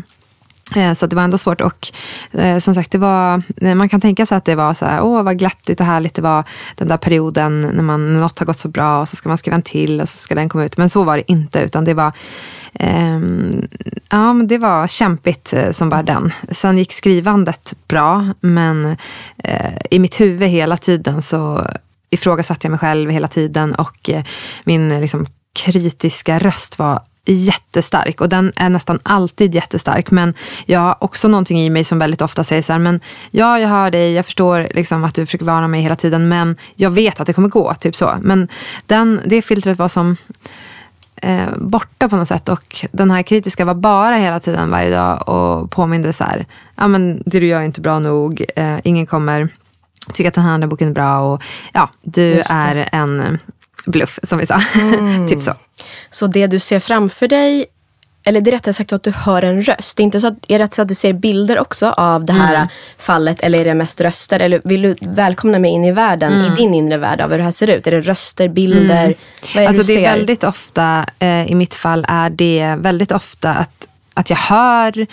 Eh, 0.75 0.95
så 0.95 1.07
det 1.07 1.17
var 1.17 1.23
ändå 1.23 1.39
svårt. 1.39 1.61
Och 1.61 1.89
eh, 2.33 2.59
som 2.59 2.75
sagt, 2.75 2.93
det 2.93 2.99
var, 2.99 3.43
eh, 3.57 3.75
man 3.75 3.89
kan 3.89 4.01
tänka 4.01 4.27
sig 4.27 4.39
att 4.39 4.45
det 4.45 4.55
var 4.55 4.75
så 4.75 4.85
här, 4.85 5.03
åh 5.03 5.23
vad 5.23 5.39
glättigt 5.39 5.81
och 5.81 5.87
härligt 5.87 6.15
det 6.15 6.23
var 6.23 6.45
den 6.75 6.89
där 6.89 6.97
perioden 6.97 7.61
när, 7.61 7.83
man, 7.83 8.13
när 8.13 8.21
något 8.21 8.39
har 8.39 8.47
gått 8.47 8.59
så 8.59 8.69
bra 8.69 9.01
och 9.01 9.09
så 9.09 9.17
ska 9.17 9.29
man 9.29 9.39
skriva 9.39 9.55
en 9.55 9.63
till 9.63 10.01
och 10.01 10.09
så 10.09 10.19
ska 10.19 10.35
den 10.35 10.49
komma 10.49 10.65
ut. 10.65 10.77
Men 10.77 10.89
så 10.89 11.05
var 11.05 11.17
det 11.17 11.33
inte, 11.33 11.61
utan 11.61 11.85
det 11.85 11.95
var, 11.95 12.13
eh, 12.75 13.21
ja, 14.11 14.33
men 14.33 14.47
det 14.47 14.59
var 14.59 14.87
kämpigt 14.87 15.53
eh, 15.53 15.71
som 15.71 15.89
bara 15.89 16.03
den. 16.03 16.33
Sen 16.51 16.79
gick 16.79 16.93
skrivandet 16.93 17.75
bra, 17.89 18.27
men 18.41 18.97
eh, 19.45 19.77
i 19.91 19.99
mitt 19.99 20.21
huvud 20.21 20.49
hela 20.49 20.77
tiden 20.77 21.23
så 21.23 21.67
ifrågasatte 22.11 22.67
jag 22.67 22.71
mig 22.71 22.79
själv 22.79 23.11
hela 23.11 23.29
tiden 23.29 23.75
och 23.75 24.11
eh, 24.11 24.25
min 24.65 25.01
liksom, 25.01 25.27
kritiska 25.65 26.39
röst 26.39 26.79
var 26.79 27.01
jättestark 27.27 28.21
och 28.21 28.29
den 28.29 28.53
är 28.57 28.69
nästan 28.69 28.99
alltid 29.03 29.55
jättestark. 29.55 30.11
Men 30.11 30.35
jag 30.67 30.81
har 30.81 30.97
också 31.01 31.29
någonting 31.29 31.61
i 31.61 31.71
mig 31.71 31.85
som 31.85 31.99
väldigt 31.99 32.23
ofta 32.23 32.45
säger 32.45 32.63
så 32.63 32.73
här, 32.73 32.81
men 32.81 33.01
ja, 33.31 33.59
jag 33.61 33.69
hör 33.69 33.91
dig, 33.91 34.13
jag 34.13 34.25
förstår 34.25 34.69
liksom 34.75 35.05
att 35.05 35.15
du 35.15 35.27
försöker 35.27 35.45
varna 35.45 35.69
mig 35.69 35.81
hela 35.83 35.97
tiden, 35.97 36.29
men 36.29 36.57
jag 36.75 36.91
vet 36.91 37.21
att 37.21 37.27
det 37.27 37.33
kommer 37.33 37.49
gå. 37.49 37.75
Typ 37.75 37.97
så. 37.97 38.19
Men 38.23 38.49
den, 38.87 39.21
det 39.27 39.43
filtret 39.43 39.79
var 39.79 39.89
som 39.89 40.17
eh, 41.17 41.57
borta 41.57 42.09
på 42.09 42.17
något 42.17 42.29
sätt 42.29 42.49
och 42.49 42.87
den 42.93 43.11
här 43.11 43.23
kritiska 43.23 43.65
var 43.65 43.75
bara 43.75 44.17
hela 44.17 44.41
tiden 44.41 44.71
varje 44.71 44.91
dag 44.91 45.29
och 45.29 45.71
påminde 45.71 46.13
så 46.13 46.25
här, 46.25 46.47
ja 46.77 46.89
men 46.89 47.23
det 47.27 47.41
du 47.41 47.47
gör 47.47 47.61
är 47.61 47.65
inte 47.65 47.81
bra 47.81 47.99
nog, 47.99 48.45
eh, 48.57 48.77
ingen 48.85 49.07
kommer 49.07 49.49
tycka 50.13 50.29
att 50.29 50.35
den 50.35 50.45
här 50.45 50.53
andra 50.53 50.69
boken 50.69 50.89
är 50.89 50.93
bra 50.93 51.21
och 51.21 51.43
ja, 51.73 51.91
du 52.03 52.43
är 52.51 52.89
en 52.93 53.39
bluff 53.87 54.19
som 54.23 54.39
vi 54.39 54.47
sa. 54.47 54.61
Mm. 54.75 55.29
typ 55.29 55.43
så. 55.43 55.55
Så 56.11 56.27
det 56.27 56.47
du 56.47 56.61
ser 56.61 56.81
framför 56.81 57.29
dig, 57.29 57.67
eller 58.25 58.41
det 58.41 58.51
är 58.51 58.53
rättare 58.53 58.75
sagt 58.75 58.93
att 58.93 59.03
du 59.03 59.11
hör 59.11 59.43
en 59.43 59.63
röst. 59.63 59.97
Det 59.97 60.03
är, 60.03 60.05
inte 60.05 60.21
så 60.21 60.27
att, 60.27 60.35
är 60.49 60.59
det 60.59 60.75
så 60.75 60.83
att 60.83 60.89
du 60.89 60.95
ser 60.95 61.13
bilder 61.13 61.59
också 61.59 61.91
av 61.91 62.25
det 62.25 62.33
här 62.33 62.55
mm. 62.55 62.69
fallet 62.99 63.41
eller 63.41 63.59
är 63.59 63.65
det 63.65 63.75
mest 63.75 64.01
röster? 64.01 64.43
Eller 64.43 64.61
vill 64.65 64.83
du 64.83 64.95
välkomna 65.01 65.59
mig 65.59 65.71
in 65.71 65.85
i 65.85 65.93
världen, 65.93 66.33
mm. 66.33 66.53
i 66.53 66.57
din 66.57 66.75
inre 66.75 66.97
värld 66.97 67.21
av 67.21 67.31
hur 67.31 67.39
det 67.39 67.45
här 67.45 67.51
ser 67.51 67.71
ut? 67.71 67.87
Är 67.87 67.91
det 67.91 68.01
röster, 68.01 68.49
bilder? 68.49 69.05
Mm. 69.05 69.19
Vad 69.55 69.65
är 69.65 69.69
alltså 69.69 69.83
det, 69.83 69.95
det 69.95 70.05
är 70.05 70.17
väldigt 70.17 70.45
ofta, 70.45 71.07
eh, 71.19 71.51
i 71.51 71.55
mitt 71.55 71.75
fall 71.75 72.07
är 72.09 72.31
det 72.31 72.75
väldigt 72.79 73.13
ofta 73.13 73.51
att, 73.55 73.87
att 74.15 74.31
jag 74.31 74.37
hör 74.37 75.07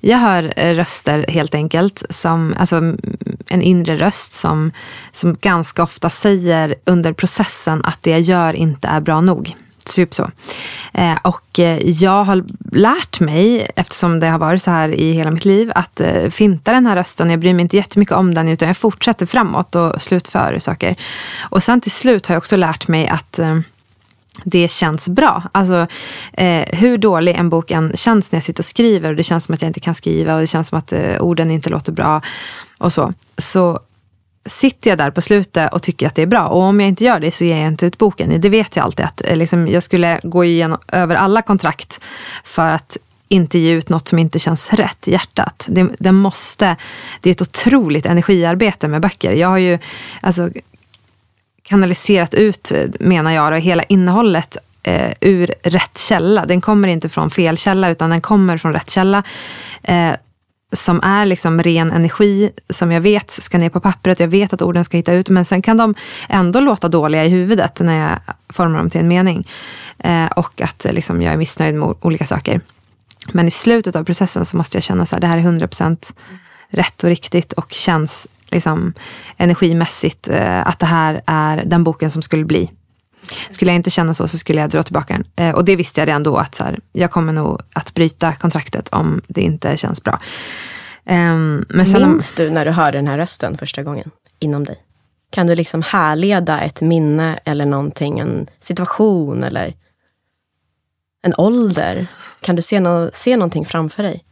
jag 0.00 0.18
hör 0.18 0.52
eh, 0.56 0.74
röster 0.74 1.24
helt 1.28 1.54
enkelt, 1.54 2.02
som, 2.10 2.54
alltså 2.58 2.76
en 3.48 3.62
inre 3.62 3.96
röst 3.96 4.32
som, 4.32 4.72
som 5.12 5.36
ganska 5.40 5.82
ofta 5.82 6.10
säger 6.10 6.74
under 6.84 7.12
processen 7.12 7.84
att 7.84 8.02
det 8.02 8.10
jag 8.10 8.20
gör 8.20 8.52
inte 8.52 8.88
är 8.88 9.00
bra 9.00 9.20
nog. 9.20 9.54
Typ 9.94 10.14
så. 10.14 10.30
Eh, 10.92 11.18
och 11.24 11.58
eh, 11.58 11.78
jag 11.84 12.24
har 12.24 12.44
lärt 12.72 13.20
mig, 13.20 13.70
eftersom 13.76 14.20
det 14.20 14.26
har 14.26 14.38
varit 14.38 14.62
så 14.62 14.70
här 14.70 14.88
i 14.88 15.12
hela 15.12 15.30
mitt 15.30 15.44
liv, 15.44 15.72
att 15.74 16.00
eh, 16.00 16.30
finta 16.30 16.72
den 16.72 16.86
här 16.86 16.96
rösten. 16.96 17.30
Jag 17.30 17.40
bryr 17.40 17.54
mig 17.54 17.62
inte 17.62 17.76
jättemycket 17.76 18.14
om 18.14 18.34
den, 18.34 18.48
utan 18.48 18.68
jag 18.68 18.76
fortsätter 18.76 19.26
framåt 19.26 19.74
och 19.74 20.02
slutför 20.02 20.58
saker. 20.58 20.96
Och 21.40 21.62
sen 21.62 21.80
till 21.80 21.92
slut 21.92 22.26
har 22.26 22.34
jag 22.34 22.40
också 22.40 22.56
lärt 22.56 22.88
mig 22.88 23.08
att 23.08 23.40
det 24.44 24.70
känns 24.70 25.08
bra. 25.08 25.42
Alltså, 25.52 25.86
eh, 26.32 26.78
hur 26.78 26.98
dålig 26.98 27.34
en 27.34 27.48
bok 27.48 27.70
än 27.70 27.92
känns 27.96 28.32
när 28.32 28.36
jag 28.36 28.44
sitter 28.44 28.60
och 28.60 28.64
skriver 28.64 29.10
och 29.10 29.16
det 29.16 29.22
känns 29.22 29.44
som 29.44 29.54
att 29.54 29.62
jag 29.62 29.68
inte 29.68 29.80
kan 29.80 29.94
skriva 29.94 30.34
och 30.34 30.40
det 30.40 30.46
känns 30.46 30.68
som 30.68 30.78
att 30.78 30.92
eh, 30.92 31.20
orden 31.20 31.50
inte 31.50 31.70
låter 31.70 31.92
bra 31.92 32.22
och 32.78 32.92
så. 32.92 33.12
Så 33.38 33.80
sitter 34.48 34.90
jag 34.90 34.98
där 34.98 35.10
på 35.10 35.20
slutet 35.20 35.72
och 35.72 35.82
tycker 35.82 36.06
att 36.06 36.14
det 36.14 36.22
är 36.22 36.26
bra. 36.26 36.46
Och 36.46 36.62
om 36.62 36.80
jag 36.80 36.88
inte 36.88 37.04
gör 37.04 37.20
det 37.20 37.30
så 37.30 37.44
ger 37.44 37.56
jag 37.56 37.66
inte 37.66 37.86
ut 37.86 37.98
boken. 37.98 38.40
Det 38.40 38.48
vet 38.48 38.76
jag 38.76 38.84
alltid 38.84 39.06
att 39.06 39.22
eh, 39.24 39.36
liksom, 39.36 39.68
jag 39.68 39.82
skulle 39.82 40.20
gå 40.22 40.44
igenom 40.44 40.78
över 40.88 41.14
alla 41.14 41.42
kontrakt 41.42 42.00
för 42.44 42.70
att 42.70 42.96
inte 43.28 43.58
ge 43.58 43.72
ut 43.72 43.88
något 43.88 44.08
som 44.08 44.18
inte 44.18 44.38
känns 44.38 44.72
rätt 44.72 45.08
i 45.08 45.12
hjärtat. 45.12 45.66
Det, 45.68 45.88
det, 45.98 46.12
måste, 46.12 46.76
det 47.20 47.30
är 47.30 47.34
ett 47.34 47.42
otroligt 47.42 48.06
energiarbete 48.06 48.88
med 48.88 49.00
böcker. 49.00 49.32
Jag 49.32 49.48
har 49.48 49.58
ju 49.58 49.78
alltså, 50.20 50.50
kanaliserat 51.62 52.34
ut, 52.34 52.72
menar 53.00 53.30
jag, 53.30 53.52
och 53.52 53.58
hela 53.60 53.82
innehållet 53.82 54.56
eh, 54.82 55.12
ur 55.20 55.54
rätt 55.62 55.98
källa. 55.98 56.46
Den 56.46 56.60
kommer 56.60 56.88
inte 56.88 57.08
från 57.08 57.30
fel 57.30 57.58
källa, 57.58 57.88
utan 57.88 58.10
den 58.10 58.20
kommer 58.20 58.58
från 58.58 58.72
rätt 58.72 58.90
källa. 58.90 59.22
Eh, 59.82 60.12
som 60.72 61.00
är 61.02 61.26
liksom 61.26 61.62
ren 61.62 61.90
energi 61.90 62.50
som 62.70 62.92
jag 62.92 63.00
vet 63.00 63.30
ska 63.30 63.58
ner 63.58 63.70
på 63.70 63.80
pappret. 63.80 64.20
Jag 64.20 64.28
vet 64.28 64.52
att 64.52 64.62
orden 64.62 64.84
ska 64.84 64.96
hitta 64.96 65.12
ut. 65.12 65.28
Men 65.28 65.44
sen 65.44 65.62
kan 65.62 65.76
de 65.76 65.94
ändå 66.28 66.60
låta 66.60 66.88
dåliga 66.88 67.24
i 67.24 67.28
huvudet 67.28 67.80
när 67.80 68.10
jag 68.10 68.34
formar 68.48 68.78
dem 68.78 68.90
till 68.90 69.00
en 69.00 69.08
mening. 69.08 69.48
Eh, 69.98 70.26
och 70.26 70.60
att 70.60 70.84
eh, 70.84 70.92
liksom, 70.92 71.22
jag 71.22 71.32
är 71.32 71.36
missnöjd 71.36 71.74
med 71.74 71.94
olika 72.00 72.26
saker. 72.26 72.60
Men 73.32 73.48
i 73.48 73.50
slutet 73.50 73.96
av 73.96 74.04
processen 74.04 74.44
så 74.44 74.56
måste 74.56 74.76
jag 74.76 74.82
känna 74.82 75.02
att 75.02 75.20
det 75.20 75.26
här 75.26 75.38
är 75.38 75.42
100% 75.42 76.12
rätt 76.70 77.04
och 77.04 77.08
riktigt 77.08 77.52
och 77.52 77.72
känns 77.72 78.28
liksom, 78.50 78.92
energimässigt 79.36 80.28
eh, 80.28 80.66
att 80.66 80.78
det 80.78 80.86
här 80.86 81.20
är 81.26 81.64
den 81.64 81.84
boken 81.84 82.10
som 82.10 82.22
skulle 82.22 82.44
bli. 82.44 82.70
Skulle 83.50 83.70
jag 83.70 83.76
inte 83.76 83.90
känna 83.90 84.14
så 84.14 84.28
så 84.28 84.38
skulle 84.38 84.60
jag 84.60 84.70
dra 84.70 84.82
tillbaka 84.82 85.14
den. 85.14 85.46
Eh, 85.46 85.54
och 85.54 85.64
det 85.64 85.76
visste 85.76 86.00
jag 86.00 86.08
redan 86.08 86.22
då 86.22 86.36
att 86.36 86.54
så 86.54 86.64
här, 86.64 86.80
jag 86.92 87.10
kommer 87.10 87.32
nog 87.32 87.60
att 87.72 87.94
bryta 87.94 88.34
kontraktet 88.34 88.88
om 88.88 89.20
det 89.28 89.40
inte 89.40 89.76
känns 89.76 90.02
bra. 90.02 90.18
Eh, 91.04 91.36
men 91.68 91.86
sen 91.86 92.10
Minns 92.10 92.32
du 92.32 92.50
när 92.50 92.64
du 92.64 92.70
hörde 92.70 92.98
den 92.98 93.06
här 93.08 93.18
rösten 93.18 93.58
första 93.58 93.82
gången 93.82 94.10
inom 94.38 94.64
dig? 94.64 94.76
Kan 95.30 95.46
du 95.46 95.54
liksom 95.54 95.82
härleda 95.82 96.60
ett 96.60 96.80
minne 96.80 97.38
eller 97.44 97.66
någonting, 97.66 98.18
en 98.18 98.46
situation 98.60 99.44
eller 99.44 99.74
en 101.22 101.34
ålder? 101.38 102.06
Kan 102.40 102.56
du 102.56 102.62
se, 102.62 102.80
no 102.80 103.10
se 103.12 103.36
någonting 103.36 103.66
framför 103.66 104.02
dig? 104.02 104.24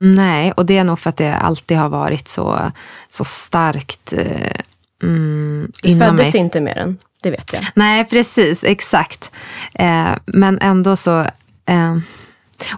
Nej, 0.00 0.52
och 0.52 0.66
det 0.66 0.78
är 0.78 0.84
nog 0.84 0.98
för 0.98 1.10
att 1.10 1.16
det 1.16 1.34
alltid 1.36 1.76
har 1.76 1.88
varit 1.88 2.28
så, 2.28 2.72
så 3.10 3.24
starkt 3.24 4.12
eh, 4.12 4.60
mm, 5.02 5.72
Du 5.82 5.98
föddes 5.98 6.32
mig. 6.34 6.42
inte 6.42 6.60
med 6.60 6.76
den, 6.76 6.98
det 7.22 7.30
vet 7.30 7.52
jag. 7.52 7.64
Nej, 7.74 8.04
precis, 8.04 8.64
exakt. 8.64 9.30
Eh, 9.74 10.08
men 10.26 10.58
ändå 10.60 10.96
så... 10.96 11.20
Eh, 11.66 11.96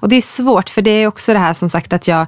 och 0.01 0.09
det 0.09 0.17
är 0.17 0.21
svårt, 0.21 0.71
för 0.71 0.83
det 0.83 0.91
är 0.91 1.07
också 1.07 1.33
det 1.33 1.39
här 1.39 1.55
som 1.55 1.69
sagt 1.69 1.93
att 1.93 2.09
jag, 2.09 2.27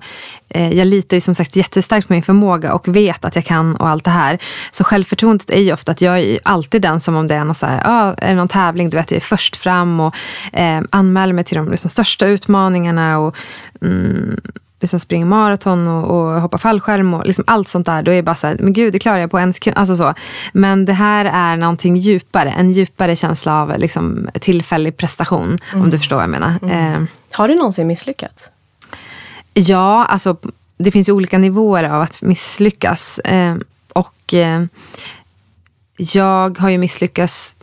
eh, 0.49 0.73
jag 0.73 0.87
litar 0.87 1.17
ju 1.17 1.21
som 1.21 1.35
sagt 1.35 1.57
jättestarkt 1.57 2.07
på 2.07 2.13
min 2.13 2.23
förmåga 2.23 2.75
och 2.75 2.97
vet 2.97 3.25
att 3.25 3.35
jag 3.35 3.45
kan 3.45 3.77
och 3.77 3.89
allt 3.89 4.05
det 4.05 4.11
här. 4.11 4.39
Så 4.73 4.85
självförtroendet 4.85 5.51
är 5.51 5.61
ju 5.61 5.73
ofta 5.73 5.93
att 5.93 6.01
jag 6.01 6.21
är 6.21 6.39
alltid 6.43 6.83
den 6.83 7.01
som 7.01 7.17
om 7.17 7.27
det 7.27 7.35
är 7.35 7.45
någon, 7.45 7.55
så 7.55 7.67
här, 7.67 7.83
ah, 7.85 8.15
är 8.19 8.29
det 8.29 8.35
någon 8.35 8.49
tävling, 8.49 8.91
du 8.91 8.97
vet 8.97 9.11
jag 9.11 9.17
är 9.17 9.21
först 9.21 9.57
fram 9.57 10.01
och 10.01 10.15
eh, 10.53 10.83
anmäler 10.91 11.33
mig 11.33 11.45
till 11.45 11.57
de 11.57 11.71
liksom, 11.71 11.91
största 11.91 12.27
utmaningarna. 12.27 13.19
och 13.19 13.37
mm, 13.83 14.41
liksom 14.81 15.01
springer 15.01 15.27
maraton 15.27 15.89
och, 15.89 16.05
och 16.05 16.41
hoppar 16.41 16.59
fallskärm 16.59 17.15
och 17.15 17.27
liksom 17.27 17.45
allt 17.47 17.69
sånt 17.69 17.87
där. 17.87 18.03
Då 18.03 18.11
är 18.11 18.17
det 18.17 18.23
bara 18.23 18.35
så 18.35 18.47
här, 18.47 18.57
men 18.61 18.73
gud 18.73 18.93
det 18.93 18.99
klarar 18.99 19.19
jag 19.19 19.31
på 19.31 19.39
en 19.39 19.53
sekund. 19.53 19.79
Alltså 19.79 19.97
så. 19.97 20.15
Men 20.53 20.85
det 20.85 20.93
här 20.93 21.25
är 21.25 21.57
någonting 21.57 21.97
djupare. 21.97 22.51
En 22.51 22.73
djupare 22.73 23.17
känsla 23.17 23.63
av 23.63 23.79
liksom, 23.79 24.29
tillfällig 24.41 24.97
prestation. 24.97 25.59
Mm. 25.73 25.85
Om 25.85 25.91
du 25.91 25.99
förstår 25.99 26.17
vad 26.17 26.23
jag 26.23 26.31
menar. 26.31 26.59
Mm. 26.63 27.03
Eh, 27.03 27.09
Har 27.33 27.49
du 27.49 27.55
någonsin 27.55 27.87
misslyckats? 27.87 28.51
Ja, 29.55 30.05
alltså 30.05 30.37
det 30.77 30.91
finns 30.91 31.09
ju 31.09 31.13
olika 31.13 31.39
nivåer 31.39 31.85
av 31.85 32.03
att 32.03 32.23
misslyckas. 32.23 33.19
Eh, 33.19 33.57
och 33.93 34.35
eh, 34.35 34.65
jag 35.97 36.59
har 36.59 36.69
ju 36.69 36.79
misslyckats 36.79 37.55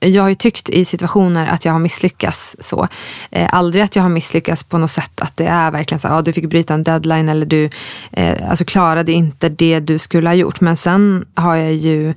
jag 0.00 0.22
har 0.22 0.28
ju 0.28 0.34
tyckt 0.34 0.70
i 0.70 0.84
situationer 0.84 1.46
att 1.46 1.64
jag 1.64 1.72
har 1.72 1.78
misslyckats 1.78 2.56
så. 2.60 2.88
Eh, 3.30 3.48
aldrig 3.52 3.82
att 3.84 3.96
jag 3.96 4.02
har 4.02 4.10
misslyckats 4.10 4.64
på 4.64 4.78
något 4.78 4.90
sätt 4.90 5.20
att 5.20 5.36
det 5.36 5.46
är 5.46 5.70
verkligen 5.70 5.98
så 5.98 6.08
att 6.08 6.14
ah, 6.14 6.22
du 6.22 6.32
fick 6.32 6.50
bryta 6.50 6.74
en 6.74 6.82
deadline 6.82 7.28
eller 7.28 7.46
du 7.46 7.70
eh, 8.10 8.50
alltså 8.50 8.64
klarade 8.64 9.12
inte 9.12 9.48
det 9.48 9.80
du 9.80 9.98
skulle 9.98 10.28
ha 10.28 10.34
gjort. 10.34 10.60
Men 10.60 10.76
sen 10.76 11.24
har 11.34 11.56
jag 11.56 11.74
ju, 11.74 12.08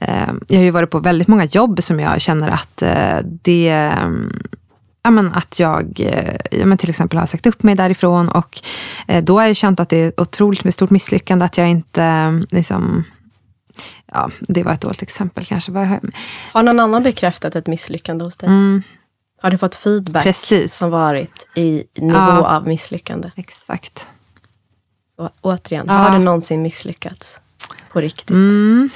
eh, 0.00 0.28
jag 0.48 0.56
har 0.56 0.64
ju 0.64 0.70
varit 0.70 0.90
på 0.90 0.98
väldigt 0.98 1.28
många 1.28 1.44
jobb 1.44 1.82
som 1.82 2.00
jag 2.00 2.20
känner 2.20 2.48
att 2.48 2.82
eh, 2.82 3.18
det 3.22 3.68
eh, 3.68 4.10
ja, 5.02 5.10
men 5.10 5.32
att 5.32 5.58
jag 5.58 6.00
eh, 6.00 6.36
ja, 6.50 6.66
men 6.66 6.78
till 6.78 6.90
exempel 6.90 7.18
har 7.18 7.26
sagt 7.26 7.46
upp 7.46 7.62
mig 7.62 7.74
därifrån 7.74 8.28
och 8.28 8.60
eh, 9.06 9.24
då 9.24 9.38
har 9.40 9.46
jag 9.46 9.56
känt 9.56 9.80
att 9.80 9.88
det 9.88 9.96
är 9.96 10.20
otroligt 10.20 10.64
med 10.64 10.74
stort 10.74 10.90
misslyckande 10.90 11.44
att 11.44 11.58
jag 11.58 11.68
inte 11.68 12.04
eh, 12.04 12.32
liksom, 12.50 13.04
ja, 14.12 14.30
det 14.40 14.62
var 14.62 14.72
ett 14.72 14.80
dåligt 14.80 15.02
exempel 15.02 15.44
kanske. 15.44 15.72
Har 16.52 16.62
någon 16.62 16.80
annan 16.80 17.02
bekräftat 17.02 17.56
ett 17.56 17.66
misslyckande 17.66 18.24
hos 18.24 18.36
dig? 18.36 18.48
Mm. 18.48 18.82
Har 19.42 19.50
du 19.50 19.58
fått 19.58 19.74
feedback 19.74 20.22
Precis. 20.22 20.76
som 20.76 20.90
varit 20.90 21.48
i 21.54 21.84
nivå 21.96 22.18
ja, 22.18 22.56
av 22.56 22.66
misslyckande? 22.66 23.30
Exakt. 23.36 24.06
Så, 25.16 25.30
återigen, 25.40 25.86
ja. 25.88 25.94
har 25.94 26.10
du 26.10 26.18
någonsin 26.18 26.62
misslyckats? 26.62 27.40
På 27.92 28.00
riktigt. 28.00 28.30
Mm. 28.30 28.90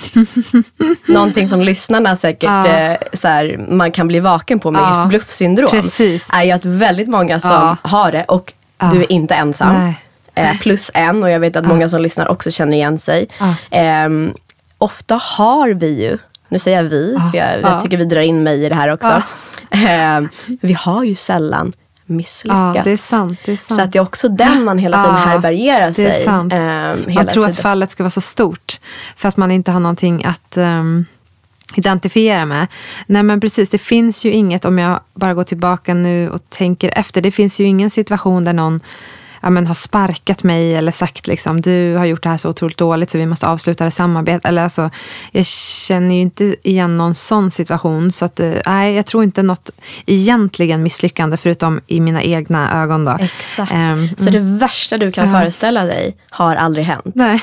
Någonting 1.06 1.48
som 1.48 1.60
lyssnarna 1.60 2.16
säkert 2.16 2.42
ja. 2.42 2.66
eh, 2.66 2.98
så 3.12 3.28
här, 3.28 3.66
man 3.68 3.92
kan 3.92 4.08
bli 4.08 4.20
vaken 4.20 4.60
på 4.60 4.70
med 4.70 4.88
just 4.88 5.08
bluffsyndrom. 5.08 5.70
Precis. 5.70 6.28
Är 6.32 6.42
ju 6.42 6.50
att 6.50 6.64
väldigt 6.64 7.08
många 7.08 7.40
som 7.40 7.76
har 7.82 8.12
det 8.12 8.24
och 8.24 8.52
du 8.92 9.02
är 9.02 9.12
inte 9.12 9.34
ensam. 9.34 9.92
Eh, 10.34 10.58
plus 10.58 10.90
en 10.94 11.22
och 11.22 11.30
jag 11.30 11.40
vet 11.40 11.56
att 11.56 11.66
många 11.66 11.88
som 11.88 12.02
lyssnar 12.02 12.28
också 12.28 12.50
känner 12.50 12.76
igen 12.76 12.98
sig. 12.98 13.28
Eh, 13.70 14.08
ofta 14.80 15.14
har 15.14 15.70
vi 15.70 16.02
ju, 16.02 16.18
nu 16.48 16.58
säger 16.58 16.82
jag 16.82 16.90
vi, 16.90 17.16
ah, 17.18 17.30
för 17.30 17.38
jag, 17.38 17.60
jag 17.60 17.64
ah. 17.64 17.80
tycker 17.80 17.96
vi 17.96 18.04
drar 18.04 18.20
in 18.20 18.42
mig 18.42 18.64
i 18.64 18.68
det 18.68 18.74
här 18.74 18.92
också. 18.92 19.22
Ah. 19.70 19.76
Eh, 19.76 20.22
vi 20.60 20.72
har 20.72 21.04
ju 21.04 21.14
sällan 21.14 21.72
misslyckats. 22.06 22.76
Ja, 22.76 22.82
det 22.84 22.90
är 22.90 22.96
sant. 22.96 23.38
Det 23.44 23.52
är 23.52 23.56
sant. 23.56 23.76
Så 23.78 23.82
att 23.82 23.92
det 23.92 23.98
är 23.98 24.02
också 24.02 24.28
den 24.28 24.64
man 24.64 24.78
hela 24.78 25.02
tiden 25.02 25.16
Ja, 25.16 25.24
härbärgerar 25.24 25.92
sig. 25.92 26.04
Det 26.04 26.10
är 26.10 26.24
sant. 26.24 26.52
hela 26.52 26.96
man 27.14 27.26
tror 27.26 27.44
att 27.44 27.50
tiden. 27.50 27.62
fallet 27.62 27.90
ska 27.90 28.02
vara 28.02 28.10
så 28.10 28.20
stort. 28.20 28.80
För 29.16 29.28
att 29.28 29.36
man 29.36 29.50
inte 29.50 29.70
har 29.70 29.80
någonting 29.80 30.24
att 30.24 30.56
um, 30.56 31.06
identifiera 31.76 32.46
med. 32.46 32.66
Nej 33.06 33.22
men 33.22 33.40
precis, 33.40 33.68
det 33.68 33.78
finns 33.78 34.24
ju 34.24 34.30
inget, 34.30 34.64
om 34.64 34.78
jag 34.78 35.00
bara 35.14 35.34
går 35.34 35.44
tillbaka 35.44 35.94
nu 35.94 36.30
och 36.30 36.48
tänker 36.48 36.98
efter. 36.98 37.20
Det 37.20 37.30
finns 37.30 37.60
ju 37.60 37.64
ingen 37.64 37.90
situation 37.90 38.44
där 38.44 38.52
någon 38.52 38.80
ja, 39.40 39.50
men, 39.50 39.66
har 39.66 39.74
sparkat 39.74 40.42
mig 40.42 40.74
eller 40.74 40.92
sagt 40.92 41.26
liksom, 41.26 41.60
du 41.60 41.94
har 41.96 42.04
gjort 42.04 42.22
det 42.22 42.28
här 42.28 42.36
så 42.36 42.48
otroligt 42.48 42.78
dåligt 42.78 43.10
så 43.10 43.18
vi 43.18 43.26
måste 43.26 43.46
avsluta 43.46 43.84
det 43.84 43.90
samarbetet. 43.90 44.44
Eller, 44.44 44.62
alltså, 44.62 44.90
jag 45.32 45.46
känner 45.46 46.14
ju 46.14 46.20
inte 46.20 46.56
igen 46.62 46.96
någon 46.96 47.14
sån 47.14 47.50
situation. 47.50 48.12
Så 48.12 48.24
att, 48.24 48.40
eh, 48.40 48.52
nej, 48.66 48.94
jag 48.94 49.06
tror 49.06 49.24
inte 49.24 49.42
något 49.42 49.70
egentligen 50.06 50.82
misslyckande 50.82 51.36
förutom 51.36 51.80
i 51.86 52.00
mina 52.00 52.22
egna 52.22 52.82
ögon. 52.82 53.04
Då. 53.04 53.16
Exakt. 53.20 53.72
Ehm, 53.72 54.08
Så 54.18 54.30
det 54.30 54.38
värsta 54.40 54.96
du 54.98 55.12
kan 55.12 55.32
Ja. 55.32 55.40
föreställa 55.40 55.84
dig 55.84 56.16
har 56.30 56.56
aldrig 56.56 56.84
hänt. 56.84 57.14
Nej. 57.14 57.40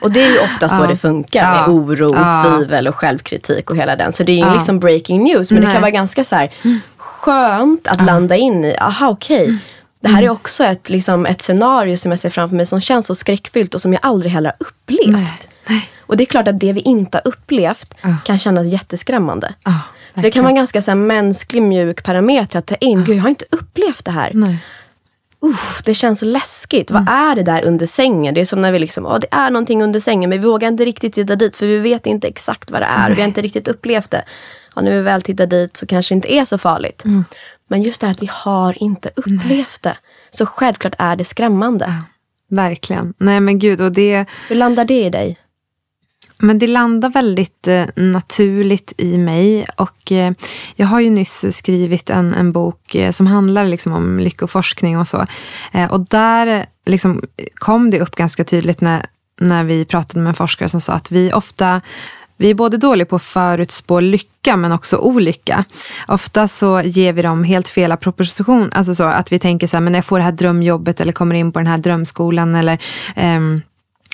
Och 0.00 0.12
det 0.12 0.22
är 0.22 0.30
ju 0.30 0.38
ofta 0.38 0.68
så 0.68 0.82
Ja. 0.82 0.86
det 0.86 0.96
funkar 0.96 1.50
med 1.50 1.58
Ja. 1.58 1.66
oro, 1.66 2.14
Ja. 2.14 2.44
tvivel 2.58 2.88
och 2.88 2.94
självkritik 2.96 3.70
och 3.70 3.76
hela 3.76 3.96
den. 3.96 4.12
Så 4.12 4.22
det 4.22 4.32
är 4.32 4.36
ju 4.36 4.40
Ja. 4.46 4.54
liksom 4.54 4.78
breaking 4.78 5.22
news. 5.24 5.50
Men 5.52 5.60
det 5.60 5.66
Nej. 5.66 5.74
kan 5.74 5.82
vara 5.82 5.90
ganska 5.90 6.24
så 6.24 6.36
här 6.36 6.50
skönt 6.96 7.88
att 7.88 8.02
landa 8.04 8.36
in 8.36 8.64
i, 8.64 8.76
aha 8.80 9.08
okej. 9.08 9.58
Det 10.02 10.08
här 10.08 10.22
är 10.22 10.28
också 10.28 10.64
ett, 10.64 10.90
liksom, 10.90 11.26
ett 11.26 11.42
scenario 11.42 11.96
som 11.96 12.12
jag 12.12 12.18
ser 12.18 12.30
framför 12.30 12.56
mig 12.56 12.66
som 12.66 12.80
känns 12.80 13.06
så 13.06 13.14
skräckfyllt 13.14 13.74
och 13.74 13.80
som 13.80 13.92
jag 13.92 14.00
aldrig 14.02 14.32
heller 14.32 14.52
har 14.58 14.66
upplevt. 14.66 15.06
Nej. 15.16 15.38
Nej. 15.68 15.88
Och 16.00 16.16
det 16.16 16.24
är 16.24 16.26
klart 16.26 16.48
att 16.48 16.60
det 16.60 16.72
vi 16.72 16.80
inte 16.80 17.16
har 17.24 17.28
upplevt 17.32 17.94
Ja. 18.02 18.16
kan 18.24 18.38
kännas 18.38 18.66
jätteskrämmande. 18.66 19.54
Ja, 19.64 19.78
så 20.14 20.20
det 20.20 20.30
kan 20.30 20.42
vara 20.44 20.50
en 20.50 20.56
ganska 20.56 20.82
så 20.82 20.90
här, 20.90 20.96
mänsklig, 20.96 21.62
mjuk 21.62 22.02
parameter 22.02 22.58
att 22.58 22.66
ta 22.66 22.74
in. 22.74 23.04
Gud, 23.04 23.16
jag 23.16 23.22
har 23.22 23.28
inte 23.28 23.44
upplevt 23.50 24.04
det 24.04 24.10
här. 24.10 24.30
Nej. 24.34 24.56
Uff, 25.40 25.82
det 25.84 25.94
känns 25.94 26.22
läskigt. 26.22 26.90
Vad 26.90 27.02
Mm. 27.02 27.14
är 27.14 27.34
det 27.36 27.42
där 27.42 27.64
under 27.64 27.86
sängen? 27.86 28.34
Det 28.34 28.40
är 28.40 28.44
som 28.44 28.60
när 28.62 28.72
vi 28.72 28.78
liksom, 28.78 29.04
ja 29.04 29.18
det 29.18 29.26
är 29.30 29.50
någonting 29.50 29.82
under 29.82 30.00
sängen 30.00 30.30
men 30.30 30.40
vi 30.40 30.46
vågar 30.46 30.68
inte 30.68 30.84
riktigt 30.84 31.14
titta 31.14 31.36
dit 31.36 31.56
för 31.56 31.66
vi 31.66 31.78
vet 31.78 32.06
inte 32.06 32.28
exakt 32.28 32.70
vad 32.70 32.82
det 32.82 32.86
är. 32.86 33.10
Och 33.10 33.16
vi 33.16 33.20
har 33.20 33.28
inte 33.28 33.42
riktigt 33.42 33.68
upplevt 33.68 34.10
det. 34.10 34.22
Ja, 34.76 34.82
när 34.82 34.90
vi 34.90 35.00
väl 35.00 35.22
tittar 35.22 35.46
dit 35.46 35.76
så 35.76 35.86
kanske 35.86 36.14
det 36.14 36.16
inte 36.16 36.34
är 36.34 36.44
så 36.44 36.58
farligt. 36.58 37.04
Mm. 37.04 37.24
Men 37.72 37.82
just 37.82 38.00
det 38.00 38.06
här 38.06 38.12
att 38.12 38.22
vi 38.22 38.30
har 38.32 38.82
inte 38.82 39.10
upplevt 39.16 39.82
det. 39.82 39.96
Så 40.30 40.46
självklart 40.46 40.94
är 40.98 41.16
det 41.16 41.24
skrämmande. 41.24 41.94
Verkligen. 42.50 43.14
Nej 43.18 43.40
men 43.40 43.58
gud, 43.58 43.80
och 43.80 43.92
det, 43.92 44.26
Hur 44.48 44.56
landar 44.56 44.84
det 44.84 45.04
i 45.04 45.10
dig? 45.10 45.38
men 46.38 46.58
det 46.58 46.66
landar 46.66 47.10
väldigt 47.10 47.68
eh, 47.68 47.84
naturligt 47.96 48.92
i 48.96 49.18
mig. 49.18 49.66
Och 49.76 50.12
eh, 50.12 50.32
jag 50.76 50.86
har 50.86 51.00
ju 51.00 51.10
nyss 51.10 51.56
skrivit 51.56 52.10
en, 52.10 52.34
en 52.34 52.52
bok 52.52 52.94
eh, 52.94 53.10
som 53.10 53.26
handlar 53.26 53.64
liksom 53.64 53.92
om 53.92 54.20
lyckoforskning 54.20 54.98
och 54.98 55.08
så. 55.08 55.26
Eh, 55.72 55.92
och 55.92 56.00
där 56.00 56.46
eh, 56.46 56.64
liksom, 56.86 57.22
kom 57.54 57.90
det 57.90 58.00
upp 58.00 58.14
ganska 58.14 58.44
tydligt 58.44 58.80
när, 58.80 59.06
när 59.40 59.64
vi 59.64 59.84
pratade 59.84 60.20
med 60.20 60.28
en 60.28 60.34
forskare 60.34 60.68
som 60.68 60.80
sa 60.80 60.92
att 60.92 61.10
vi 61.10 61.32
ofta 61.32 61.80
vi 62.42 62.50
är 62.50 62.54
både 62.54 62.76
dåliga 62.76 63.06
på 63.06 63.16
att 63.16 63.22
förutspå 63.22 64.00
lycka 64.00 64.56
men 64.56 64.72
också 64.72 64.96
olycka. 64.96 65.64
Ofta 66.08 66.48
så 66.48 66.82
ger 66.84 67.12
vi 67.12 67.22
dem 67.22 67.44
helt 67.44 67.68
fel 67.68 67.96
proposition. 67.96 68.70
Alltså 68.72 68.94
så 68.94 69.04
att 69.04 69.32
vi 69.32 69.38
tänker 69.38 69.66
så 69.66 69.76
här, 69.76 69.80
men 69.80 69.92
när 69.92 69.98
jag 69.98 70.04
får 70.04 70.18
det 70.18 70.24
här 70.24 70.32
drömjobbet 70.32 71.00
eller 71.00 71.12
kommer 71.12 71.34
in 71.34 71.52
på 71.52 71.58
den 71.58 71.66
här 71.66 71.78
drömskolan 71.78 72.54
eller 72.54 72.78
ehm, 73.16 73.60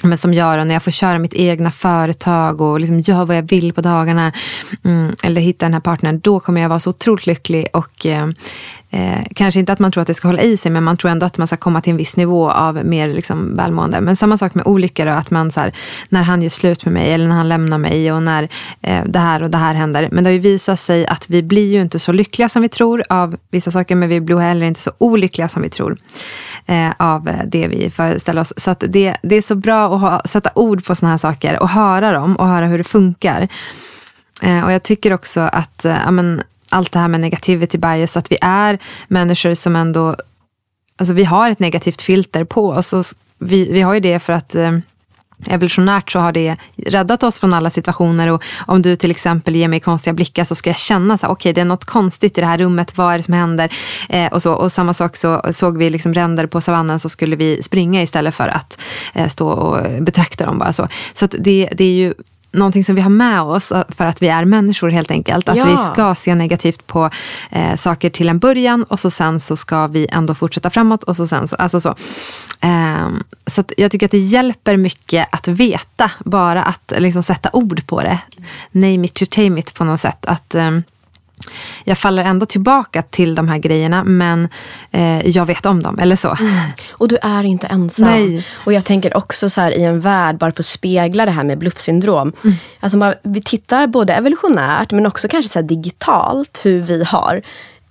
men 0.02 0.18
som 0.18 0.34
gör 0.34 0.64
när 0.64 0.74
jag 0.74 0.82
får 0.82 0.90
köra 0.90 1.18
mitt 1.18 1.34
egna 1.34 1.70
företag 1.70 2.60
och 2.60 2.80
liksom 2.80 3.00
göra 3.00 3.24
vad 3.24 3.36
jag 3.36 3.50
vill 3.50 3.72
på 3.72 3.80
dagarna. 3.80 4.32
Mm, 4.84 5.14
eller 5.24 5.40
hitta 5.40 5.66
den 5.66 5.74
här 5.74 5.80
partnern. 5.80 6.20
Då 6.20 6.40
kommer 6.40 6.60
jag 6.60 6.68
vara 6.68 6.80
så 6.80 6.90
otroligt 6.90 7.26
lycklig. 7.26 7.66
Och 7.72 8.06
eh, 8.06 8.28
eh, 8.90 9.24
Kanske 9.34 9.60
inte 9.60 9.72
att 9.72 9.78
man 9.78 9.92
tror 9.92 10.00
att 10.00 10.06
det 10.06 10.14
ska 10.14 10.28
hålla 10.28 10.42
i 10.42 10.56
sig 10.56 10.72
men 10.72 10.84
man 10.84 10.96
tror 10.96 11.10
ändå 11.10 11.26
att 11.26 11.38
man 11.38 11.46
ska 11.46 11.56
komma 11.56 11.80
till 11.80 11.90
en 11.90 11.96
viss 11.96 12.16
nivå 12.16 12.50
av 12.50 12.84
mer 12.84 13.08
liksom, 13.08 13.54
välmående. 13.56 14.00
Men 14.00 14.16
samma 14.16 14.36
sak 14.36 14.54
med 14.54 14.66
olyckor. 14.66 15.06
Då, 15.06 15.12
att 15.12 15.30
man 15.30 15.52
så 15.52 15.60
här, 15.60 15.72
när 16.08 16.22
han 16.22 16.42
gör 16.42 16.50
slut 16.50 16.84
med 16.84 16.94
mig 16.94 17.12
eller 17.12 17.28
när 17.28 17.36
han 17.36 17.48
lämnar 17.48 17.78
mig 17.78 18.12
och 18.12 18.22
när 18.22 18.48
eh, 18.82 19.04
det 19.04 19.18
här 19.18 19.42
och 19.42 19.50
det 19.50 19.58
här 19.58 19.74
händer. 19.74 20.08
Men 20.12 20.24
det 20.24 20.30
har 20.30 20.34
ju 20.34 20.38
visat 20.38 20.80
sig 20.80 21.06
att 21.06 21.30
vi 21.30 21.42
blir 21.42 21.72
ju 21.72 21.82
inte 21.82 21.98
så 21.98 22.12
lyckliga 22.12 22.48
som 22.48 22.62
vi 22.62 22.68
tror 22.68 23.04
av 23.08 23.36
vissa 23.50 23.70
saker. 23.70 23.94
Men 23.94 24.08
vi 24.08 24.20
blir 24.20 24.38
heller 24.38 24.66
inte 24.66 24.80
så 24.80 24.90
olyckliga 24.98 25.48
som 25.48 25.62
vi 25.62 25.70
tror 25.70 25.96
eh, 26.66 26.90
av 26.98 27.30
det 27.46 27.68
vi 27.68 27.90
föreställer 27.90 28.40
oss. 28.40 28.52
Så 28.56 28.70
att 28.70 28.84
det, 28.88 29.16
det 29.22 29.36
är 29.36 29.42
så 29.42 29.54
bra 29.54 29.87
att 29.94 30.00
ha, 30.00 30.22
sätta 30.24 30.50
ord 30.54 30.84
på 30.84 30.94
sådana 30.94 31.12
här 31.12 31.18
saker 31.18 31.62
och 31.62 31.68
höra 31.68 32.12
dem 32.12 32.36
och 32.36 32.48
höra 32.48 32.66
hur 32.66 32.78
det 32.78 32.84
funkar. 32.84 33.48
Eh, 34.42 34.64
och 34.64 34.72
jag 34.72 34.82
tycker 34.82 35.12
också 35.12 35.40
att 35.40 35.84
eh, 35.84 36.06
amen, 36.06 36.42
allt 36.70 36.92
det 36.92 36.98
här 36.98 37.08
med 37.08 37.20
negativity 37.20 37.78
bias, 37.78 38.16
att 38.16 38.32
vi 38.32 38.38
är 38.40 38.78
människor 39.08 39.54
som 39.54 39.76
ändå, 39.76 40.16
alltså 40.96 41.14
vi 41.14 41.24
har 41.24 41.50
ett 41.50 41.58
negativt 41.58 42.02
filter 42.02 42.44
på 42.44 42.68
oss. 42.68 42.92
Och 42.92 43.04
vi, 43.38 43.72
vi 43.72 43.80
har 43.80 43.94
ju 43.94 44.00
det 44.00 44.20
för 44.20 44.32
att 44.32 44.54
eh, 44.54 44.78
Evolutionärt 45.46 46.10
så 46.10 46.18
har 46.18 46.32
det 46.32 46.56
räddat 46.76 47.22
oss 47.22 47.38
från 47.38 47.54
alla 47.54 47.70
situationer 47.70 48.28
och 48.28 48.44
om 48.66 48.82
du 48.82 48.96
till 48.96 49.10
exempel 49.10 49.56
ger 49.56 49.68
mig 49.68 49.80
konstiga 49.80 50.14
blickar 50.14 50.44
så 50.44 50.54
ska 50.54 50.70
jag 50.70 50.78
känna 50.78 51.18
så 51.18 51.26
okej 51.26 51.48
okej 51.48 51.52
det 51.52 51.60
är 51.60 51.64
något 51.64 51.84
konstigt 51.84 52.38
i 52.38 52.40
det 52.40 52.46
här 52.46 52.58
rummet, 52.58 52.96
vad 52.96 53.14
är 53.14 53.18
det 53.18 53.22
som 53.24 53.34
händer? 53.34 53.72
Eh, 54.08 54.32
och, 54.32 54.42
så, 54.42 54.52
och 54.52 54.72
samma 54.72 54.94
sak 54.94 55.16
så 55.16 55.42
såg 55.52 55.78
vi 55.78 55.90
liksom 55.90 56.14
ränder 56.14 56.46
på 56.46 56.60
savannen 56.60 56.98
så 56.98 57.08
skulle 57.08 57.36
vi 57.36 57.62
springa 57.62 58.02
istället 58.02 58.34
för 58.34 58.48
att 58.48 58.78
eh, 59.14 59.28
stå 59.28 59.48
och 59.48 60.02
betrakta 60.02 60.46
dem 60.46 60.58
bara 60.58 60.72
så. 60.72 60.88
Så 61.14 61.24
att 61.24 61.34
det, 61.38 61.68
det 61.72 61.84
är 61.84 61.94
ju 61.94 62.14
någonting 62.52 62.84
som 62.84 62.94
vi 62.94 63.00
har 63.00 63.10
med 63.10 63.42
oss 63.42 63.72
eh, 63.72 63.82
för 63.88 64.06
att 64.06 64.22
vi 64.22 64.28
är 64.28 64.44
människor 64.44 64.88
helt 64.88 65.10
enkelt. 65.10 65.48
Att 65.48 65.56
Ja. 65.56 65.64
vi 65.64 65.76
ska 65.92 66.14
se 66.14 66.34
negativt 66.34 66.86
på 66.86 67.10
eh, 67.50 67.76
saker 67.76 68.10
till 68.10 68.28
en 68.28 68.38
början 68.38 68.82
och 68.82 69.00
så 69.00 69.10
sen 69.10 69.40
så 69.40 69.56
ska 69.56 69.86
vi 69.86 70.06
ändå 70.12 70.34
fortsätta 70.34 70.70
framåt. 70.70 71.02
och 71.02 71.16
så 71.16 71.26
sen 71.26 71.48
så, 71.48 71.56
alltså 71.56 71.80
så. 71.80 71.94
Ehm, 72.60 73.22
så 73.46 73.64
jag 73.76 73.90
tycker 73.90 74.06
att 74.06 74.12
det 74.12 74.18
hjälper 74.18 74.76
mycket 74.76 75.28
att 75.32 75.48
veta, 75.48 76.10
bara 76.24 76.62
att 76.62 76.92
liksom 76.98 77.22
sätta 77.22 77.50
ord 77.52 77.86
på 77.86 78.00
det. 78.00 78.18
Name 78.72 79.04
it 79.06 79.14
to 79.14 79.24
tame 79.30 79.60
it 79.60 79.74
på 79.74 79.84
något 79.84 80.00
sätt. 80.00 80.26
Att 80.26 80.54
ehm, 80.54 80.82
jag 81.84 81.98
faller 81.98 82.24
ändå 82.24 82.46
tillbaka 82.46 83.02
till 83.02 83.34
de 83.34 83.48
här 83.48 83.58
grejerna 83.58 84.04
men 84.04 84.48
eh, 84.90 85.28
jag 85.28 85.46
vet 85.46 85.66
om 85.66 85.82
dem, 85.82 85.98
eller 85.98 86.16
så. 86.16 86.36
Och 86.90 87.08
du 87.08 87.18
är 87.22 87.44
inte 87.44 87.66
ensam. 87.66 88.06
Nej. 88.06 88.46
Och 88.52 88.72
jag 88.72 88.84
tänker 88.84 89.16
också 89.16 89.50
så 89.50 89.60
här 89.60 89.70
i 89.78 89.84
en 89.84 90.00
värld, 90.00 90.38
bara 90.38 90.52
för 90.52 90.62
att 90.62 90.66
spegla 90.66 91.26
det 91.26 91.32
här 91.32 91.44
med 91.44 91.58
bluffsyndrom. 91.58 92.32
Mm. 92.44 92.56
Alltså 92.80 92.98
man, 92.98 93.14
vi 93.22 93.42
tittar 93.42 93.86
både 93.86 94.14
evolutionärt 94.14 94.92
men 94.92 95.06
också 95.06 95.28
kanske 95.28 95.52
så 95.52 95.62
digitalt 95.62 96.60
hur 96.62 96.80
vi 96.80 97.04
har 97.04 97.42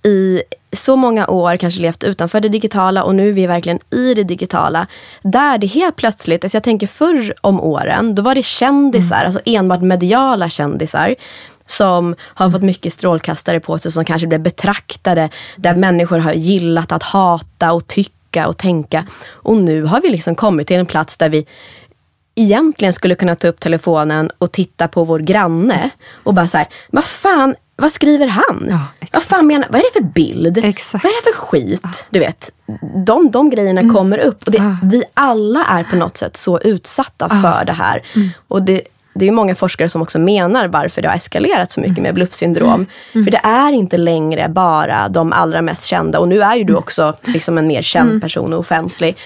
i 0.02 0.42
så 0.72 0.96
många 0.96 1.26
år 1.26 1.56
kanske 1.56 1.80
levt 1.80 2.04
utanför 2.04 2.40
det 2.40 2.48
digitala 2.48 3.02
och 3.02 3.14
nu 3.14 3.28
är 3.28 3.32
vi 3.32 3.46
verkligen 3.46 3.78
i 3.90 4.14
det 4.14 4.24
digitala. 4.24 4.86
Där 5.22 5.58
det 5.58 5.66
helt 5.66 5.96
plötsligt, 5.96 6.44
alltså 6.44 6.56
jag 6.56 6.62
tänker 6.62 6.86
förr 6.86 7.34
om 7.40 7.60
åren, 7.60 8.14
då 8.14 8.22
var 8.22 8.34
det 8.34 8.44
kändisar, 8.44 9.16
Mm. 9.16 9.26
alltså 9.26 9.40
enbart 9.44 9.82
mediala 9.82 10.48
kändisar 10.48 11.14
som 11.70 12.14
har 12.20 12.50
fått 12.50 12.62
mycket 12.62 12.92
strålkastare 12.92 13.60
på 13.60 13.78
sig 13.78 13.92
som 13.92 14.04
kanske 14.04 14.26
blev 14.26 14.40
betraktade. 14.40 15.28
Där 15.56 15.74
människor 15.74 16.18
har 16.18 16.32
gillat 16.32 16.92
att 16.92 17.02
hata 17.02 17.72
och 17.72 17.86
tycka 17.86 18.48
och 18.48 18.56
tänka. 18.56 19.06
Och 19.26 19.56
nu 19.56 19.82
har 19.84 20.00
vi 20.00 20.10
liksom 20.10 20.34
kommit 20.34 20.66
till 20.66 20.76
en 20.76 20.86
plats 20.86 21.16
där 21.16 21.28
vi 21.28 21.46
egentligen 22.34 22.92
skulle 22.92 23.14
kunna 23.14 23.34
ta 23.34 23.48
upp 23.48 23.60
telefonen 23.60 24.30
och 24.38 24.52
titta 24.52 24.88
på 24.88 25.04
vår 25.04 25.18
granne 25.18 25.90
och 26.24 26.34
bara 26.34 26.46
så 26.46 26.58
här, 26.58 26.66
vad 26.90 27.04
fan, 27.04 27.54
vad 27.76 27.92
skriver 27.92 28.26
han? 28.26 28.66
Ja, 28.70 28.80
vad 29.12 29.22
fan 29.22 29.46
menar, 29.46 29.68
vad 29.70 29.80
är 29.80 29.84
det 29.84 30.00
för 30.00 30.12
bild? 30.12 30.58
Exakt. 30.58 31.04
Vad 31.04 31.12
är 31.12 31.16
det 31.16 31.32
för 31.32 31.40
skit? 31.40 32.04
Du 32.10 32.18
vet, 32.18 32.50
de, 33.06 33.30
de 33.30 33.50
grejerna 33.50 33.94
kommer 33.94 34.18
upp. 34.18 34.42
Och 34.46 34.52
det, 34.52 34.58
Ja. 34.58 34.76
Vi 34.82 35.02
alla 35.14 35.64
är 35.64 35.84
på 35.84 35.96
något 35.96 36.16
sätt 36.16 36.36
så 36.36 36.60
utsatta 36.60 37.28
för 37.28 37.64
det 37.64 37.72
här. 37.72 38.02
Och 38.48 38.62
det, 38.62 38.82
det 39.18 39.28
är 39.28 39.32
många 39.32 39.54
forskare 39.54 39.88
som 39.88 40.02
också 40.02 40.18
menar 40.18 40.68
varför 40.68 41.02
det 41.02 41.08
har 41.08 41.14
eskalerat 41.16 41.72
så 41.72 41.80
mycket 41.80 41.98
med 41.98 42.14
bluffsyndrom. 42.14 42.86
För 43.12 43.30
det 43.30 43.40
är 43.42 43.72
inte 43.72 43.96
längre 43.96 44.48
bara 44.48 45.08
de 45.08 45.32
allra 45.32 45.62
mest 45.62 45.84
kända. 45.84 46.18
Och 46.18 46.28
nu 46.28 46.40
är 46.42 46.56
ju 46.56 46.64
du 46.64 46.74
också 46.74 47.14
liksom 47.24 47.58
en 47.58 47.66
mer 47.66 47.82
känd 47.82 48.22
person 48.22 48.52
och 48.52 48.60
offentlig. 48.60 49.16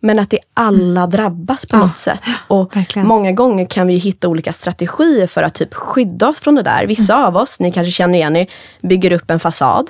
Men 0.00 0.18
att 0.18 0.30
det 0.30 0.38
alla 0.54 1.06
drabbas 1.06 1.66
på 1.66 1.76
Ja, 1.76 1.80
något 1.80 1.98
sätt. 1.98 2.22
Och 2.48 2.76
verkligen. 2.76 3.08
många 3.08 3.32
gånger 3.32 3.66
kan 3.66 3.86
vi 3.86 3.94
hitta 3.96 4.28
olika 4.28 4.52
strategier 4.52 5.26
för 5.26 5.42
att 5.42 5.54
typ 5.54 5.74
skydda 5.74 6.28
oss 6.28 6.40
från 6.40 6.54
det 6.54 6.62
där. 6.62 6.86
Vissa 6.86 7.26
av 7.26 7.36
oss, 7.36 7.60
ni 7.60 7.72
kanske 7.72 7.90
känner 7.90 8.14
igen 8.18 8.36
er, 8.36 8.46
bygger 8.82 9.12
upp 9.12 9.30
en 9.30 9.38
fasad. 9.38 9.88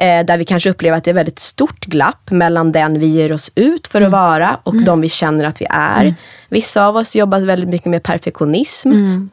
Eh, 0.00 0.24
där 0.24 0.38
vi 0.38 0.44
kanske 0.44 0.70
upplever 0.70 0.98
att 0.98 1.04
det 1.04 1.10
är 1.10 1.14
väldigt 1.14 1.38
stort 1.38 1.86
glapp 1.86 2.30
mellan 2.30 2.72
den 2.72 2.98
vi 2.98 3.06
ger 3.06 3.32
oss 3.32 3.50
ut 3.54 3.86
för 3.86 4.00
att 4.00 4.12
vara 4.12 4.60
och 4.62 4.82
de 4.82 5.00
vi 5.00 5.08
känner 5.08 5.44
att 5.44 5.60
vi 5.60 5.66
är. 5.70 6.14
Vissa 6.48 6.86
av 6.86 6.96
oss 6.96 7.16
jobbar 7.16 7.40
väldigt 7.40 7.68
mycket 7.68 7.86
med 7.86 8.02
perfektionism. 8.02 8.92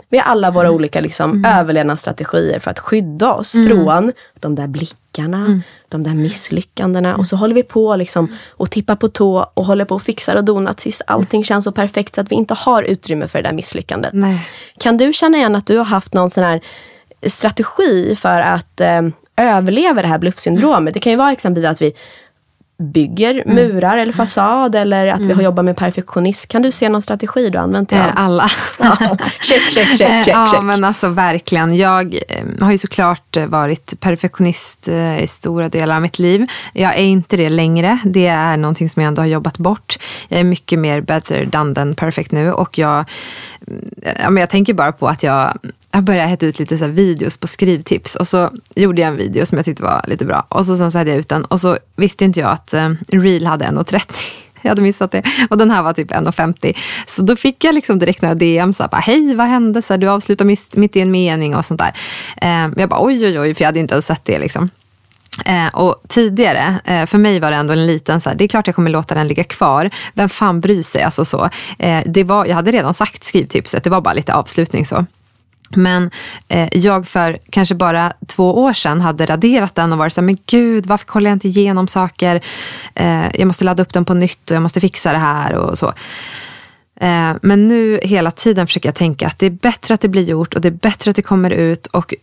Vi 0.10 0.18
har 0.18 0.26
alla 0.32 0.52
våra 0.52 0.72
olika 0.72 1.02
liksom, 1.02 1.46
överlevnadsstrategier 1.46 2.60
för 2.60 2.72
att 2.72 2.80
skydda 2.80 3.34
oss 3.34 3.52
från 3.52 4.12
de 4.40 4.56
där 4.56 4.68
blickarna, 4.68 5.62
de 5.90 6.04
där 6.04 6.14
misslyckandena. 6.14 7.16
Och 7.16 7.28
så 7.28 7.36
håller 7.36 7.56
vi 7.56 7.64
på 7.64 7.96
liksom, 7.96 8.36
och 8.50 8.72
tippar 8.72 8.96
på 8.96 9.08
tå 9.08 9.52
och 9.54 9.66
håller 9.66 9.86
på 9.86 9.96
och 9.96 10.02
fixar 10.02 10.36
och 10.36 10.46
donar 10.46 10.74
tills 10.74 11.02
allting 11.08 11.44
känns 11.44 11.64
så 11.64 11.72
perfekt 11.72 12.16
så 12.16 12.22
att 12.22 12.32
vi 12.32 12.36
inte 12.36 12.54
har 12.54 12.84
utrymme 12.84 13.28
för 13.28 13.42
det 13.42 13.50
där 13.50 13.56
misslyckandet. 13.56 14.14
Nej. 14.14 14.50
Kan 14.80 14.98
du 14.98 15.14
känna 15.14 15.38
igen 15.38 15.56
att 15.56 15.68
du 15.68 15.78
har 15.78 15.86
haft 15.86 16.14
någon 16.14 16.30
sån 16.30 16.44
här 16.44 16.62
strategi 17.28 18.16
för 18.16 18.42
att 18.42 18.82
eh, 18.82 19.02
överleva 19.38 20.02
det 20.02 20.08
här 20.08 20.20
bluffsyndromet. 20.20 20.94
Det 20.94 21.00
kan 21.00 21.12
ju 21.12 21.18
vara 21.18 21.32
exempelvis 21.32 21.70
att 21.72 21.82
vi 21.82 21.94
bygger 22.80 23.44
Mm. 23.46 23.56
murar 23.56 23.98
eller 23.98 24.14
fasad 24.14 24.76
eller 24.76 25.08
att 25.08 25.22
vi 25.22 25.34
har 25.34 25.42
jobbat 25.44 25.66
med 25.66 25.78
perfektionist. 25.78 26.48
Kan 26.48 26.62
du 26.62 26.72
se 26.72 26.90
någon 26.90 27.02
strategi 27.02 27.50
du 27.50 27.58
har 27.58 27.64
använt 27.64 27.90
dig 27.90 28.00
av? 28.00 28.06
Eh, 28.08 28.12
Alla. 28.20 28.50
Ja, 28.80 29.18
check, 29.42 29.62
check, 29.62 29.88
check, 29.88 29.98
check, 29.98 30.28
ja, 30.28 30.48
check. 30.48 30.62
men 30.64 30.84
alltså 30.84 31.08
verkligen. 31.08 31.76
Jag 31.76 32.16
eh, 32.30 32.46
har 32.62 32.72
ju 32.72 32.78
såklart 32.78 33.38
eh, 33.38 33.46
varit 33.46 34.00
perfektionist 34.00 34.88
eh, 34.88 35.24
i 35.24 35.28
stora 35.28 35.70
delar 35.70 35.96
av 35.96 36.02
mitt 36.02 36.20
liv. 36.20 36.48
Jag 36.74 36.94
är 36.96 37.04
inte 37.04 37.38
det 37.38 37.50
längre. 37.50 38.00
Det 38.06 38.28
är 38.28 38.58
någonting 38.58 38.90
som 38.90 39.02
jag 39.02 39.08
ändå 39.08 39.22
har 39.22 39.28
jobbat 39.28 39.58
bort. 39.58 39.98
Jag 40.28 40.40
är 40.40 40.44
mycket 40.44 40.80
mer 40.80 41.02
better 41.02 41.46
done 41.46 41.76
than 41.76 41.96
perfect 41.96 42.32
nu. 42.32 42.52
Och 42.52 42.78
jag, 42.78 43.06
mm, 43.68 43.90
ja, 44.24 44.30
men 44.30 44.42
jag 44.42 44.50
tänker 44.50 44.74
bara 44.74 44.92
på 44.92 45.08
att 45.08 45.24
jag 45.24 45.58
jag 45.92 46.04
började 46.04 46.28
hetta 46.28 46.46
ut 46.46 46.60
lite 46.60 46.78
så 46.78 46.86
här 46.86 46.92
videos 46.92 47.38
på 47.38 47.48
skrivtips 47.48 48.16
och 48.16 48.28
så 48.28 48.52
gjorde 48.76 49.02
jag 49.02 49.08
en 49.08 49.18
video 49.18 49.46
som 49.46 49.58
jag 49.58 49.66
tyckte 49.66 49.84
var 49.84 50.06
lite 50.08 50.26
bra. 50.26 50.46
Och 50.50 50.66
så 50.66 50.78
sen 50.78 50.92
så 50.92 50.98
hade 50.98 51.10
jag 51.10 51.20
ut 51.20 51.30
den 51.30 51.46
och 51.46 51.62
så 51.62 51.78
visste 51.96 52.26
inte 52.26 52.40
jag 52.40 52.50
att 52.50 52.74
eh, 52.74 52.92
Reel 53.08 53.46
hade 53.46 53.66
1,30. 53.66 54.02
Jag 54.62 54.70
hade 54.70 54.82
missat 54.82 55.12
det. 55.12 55.24
Och 55.50 55.58
den 55.58 55.72
här 55.72 55.84
var 55.84 55.94
typ 55.94 56.12
1,50. 56.12 56.78
Så 57.08 57.22
då 57.22 57.36
fick 57.36 57.64
jag 57.64 57.76
liksom 57.76 58.00
direkt 58.00 58.22
några 58.22 58.36
DM. 58.36 58.74
Så 58.74 58.84
här, 58.84 58.90
bara, 58.90 59.02
Hej, 59.02 59.36
vad 59.36 59.48
hände? 59.48 59.82
Så 59.82 59.94
här, 59.94 59.98
du 59.98 60.08
avslutar 60.08 60.46
mitt, 60.46 60.76
mitt 60.76 60.96
i 60.96 61.02
en 61.02 61.12
mening 61.12 61.56
och 61.56 61.66
sånt 61.66 61.80
där. 61.80 61.94
Eh, 62.42 62.72
jag 62.78 62.90
bara 62.90 63.04
oj, 63.04 63.26
oj, 63.26 63.40
oj, 63.40 63.54
för 63.54 63.62
jag 63.62 63.68
hade 63.68 63.80
inte 63.80 63.94
ens 63.94 64.06
sett 64.06 64.26
det. 64.26 64.40
Liksom. 64.40 64.70
Eh, 65.46 65.68
och 65.68 66.04
tidigare, 66.08 66.80
eh, 66.86 67.06
för 67.06 67.18
mig 67.18 67.40
var 67.40 67.52
det 67.52 67.58
ändå 67.58 67.74
en 67.74 67.88
liten 67.88 68.22
så 68.22 68.30
här, 68.30 68.38
det 68.38 68.44
är 68.44 68.48
klart 68.48 68.68
jag 68.68 68.76
kommer 68.76 68.90
låta 68.90 69.16
den 69.16 69.28
ligga 69.28 69.44
kvar. 69.44 69.90
Vem 70.14 70.30
fan 70.30 70.62
bryr 70.62 70.84
sig? 70.84 71.04
Alltså 71.04 71.26
så. 71.26 71.50
Eh, 71.80 72.04
det 72.06 72.24
var, 72.24 72.46
jag 72.46 72.56
hade 72.56 72.72
redan 72.72 72.94
sagt 72.94 73.24
skrivtipset, 73.24 73.84
det 73.84 73.90
var 73.90 74.02
bara 74.02 74.14
lite 74.14 74.34
avslutning 74.34 74.86
så. 74.86 75.06
Men 75.70 76.12
eh, 76.48 76.70
jag 76.72 77.08
för 77.08 77.38
kanske 77.50 77.76
bara 77.76 78.14
två 78.28 78.58
år 78.58 78.74
sedan 78.74 79.02
hade 79.02 79.26
raderat 79.26 79.76
den 79.76 79.92
och 79.92 79.98
varit 79.98 80.14
så 80.14 80.22
här, 80.22 80.26
men 80.26 80.38
gud, 80.46 80.86
varför 80.86 81.06
kollar 81.06 81.30
jag 81.30 81.36
inte 81.36 81.48
igenom 81.48 81.88
saker? 81.88 82.42
Eh, 82.96 83.26
jag 83.34 83.48
måste 83.48 83.66
ladda 83.66 83.84
upp 83.84 83.94
den 83.94 84.06
på 84.06 84.14
nytt 84.14 84.52
och 84.52 84.56
jag 84.56 84.64
måste 84.64 84.82
fixa 84.82 85.12
det 85.12 85.20
här 85.20 85.54
och 85.54 85.78
så. 85.78 85.94
Eh, 87.00 87.32
men 87.42 87.68
nu 87.68 88.00
hela 88.04 88.32
tiden 88.32 88.68
försöker 88.68 88.90
jag 88.90 88.96
tänka 88.96 89.28
att 89.28 89.40
det 89.40 89.46
är 89.46 89.50
bättre 89.50 89.94
att 89.94 90.02
det 90.02 90.08
blir 90.08 90.24
gjort 90.24 90.54
och 90.54 90.62
det 90.62 90.68
är 90.68 90.72
bättre 90.72 91.10
att 91.10 91.16
det 91.16 91.22
kommer 91.22 91.50
ut 91.50 91.88
och 91.88 92.14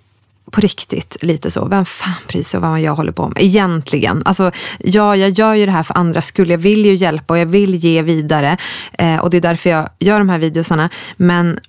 på 0.50 0.61
riktigt 0.61 1.16
lite 1.20 1.50
så. 1.50 1.64
Vem 1.64 1.85
fan 1.85 2.14
bryr 2.28 2.42
sig 2.42 2.59
om 2.59 2.70
vad 2.70 2.80
jag 2.80 2.94
håller 2.94 3.12
på 3.12 3.28
med? 3.28 3.42
Egentligen. 3.42 4.22
Alltså, 4.24 4.50
ja, 4.78 5.16
jag 5.16 5.30
gör 5.30 5.54
ju 5.54 5.66
det 5.66 5.72
här 5.72 5.83
för 5.83 5.98
andras 5.98 6.26
skull. 6.26 6.50
Jag 6.50 6.59
vill 6.59 6.87
ju 6.87 6.94
hjälpa 6.94 7.35
och 7.35 7.38
jag 7.38 7.46
vill 7.46 7.74
ge 7.74 8.02
vidare. 8.02 8.57
Eh, 8.92 9.16
och 9.16 9.30
det 9.30 9.37
är 9.37 9.40
därför 9.40 9.70
jag 9.70 9.88
gör 9.98 10.18
de 10.18 10.28
här 10.28 10.38
videosarna. 10.38 10.88
Men 11.16 11.61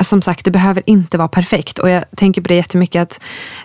som 0.00 0.22
sagt, 0.22 0.44
det 0.44 0.50
behöver 0.50 0.82
inte 0.86 1.18
vara 1.18 1.28
perfekt. 1.28 1.78
Och 1.78 1.90
jag 1.90 2.04
tänker 2.16 2.42
på 2.42 2.48
det 2.48 2.54
jättemycket 2.54 3.02
att 3.02 3.20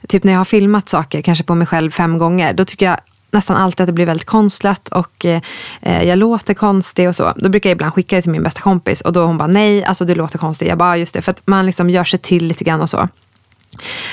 typ 0.07 0.23
när 0.23 0.31
jag 0.31 0.39
har 0.39 0.45
filmat 0.45 0.89
saker, 0.89 1.21
kanske 1.21 1.43
på 1.43 1.55
mig 1.55 1.67
själv 1.67 1.91
fem 1.91 2.17
gånger, 2.17 2.53
då 2.53 2.65
tycker 2.65 2.85
jag 2.85 2.97
nästan 3.31 3.57
alltid 3.57 3.81
att 3.83 3.87
det 3.87 3.93
blir 3.93 4.05
väldigt 4.05 4.27
konstlat 4.27 4.89
och 4.89 5.25
eh, 5.25 5.41
jag 5.81 6.17
låter 6.17 6.53
konstig 6.53 7.09
och 7.09 7.15
så. 7.15 7.33
Då 7.35 7.49
brukar 7.49 7.69
jag 7.69 7.75
ibland 7.75 7.93
skicka 7.93 8.15
det 8.15 8.21
till 8.21 8.31
min 8.31 8.43
bästa 8.43 8.61
kompis 8.61 9.01
och 9.01 9.13
då 9.13 9.25
hon 9.25 9.37
bara 9.37 9.47
nej, 9.47 9.85
alltså 9.85 10.05
du 10.05 10.15
låter 10.15 10.37
konstig. 10.37 10.67
Jag 10.67 10.77
bara 10.77 10.97
just 10.97 11.13
det, 11.13 11.21
för 11.21 11.31
att 11.31 11.41
man 11.45 11.65
liksom 11.65 11.89
gör 11.89 12.03
sig 12.03 12.19
till 12.19 12.45
lite 12.45 12.63
grann 12.63 12.81
och 12.81 12.89
så. 12.89 13.09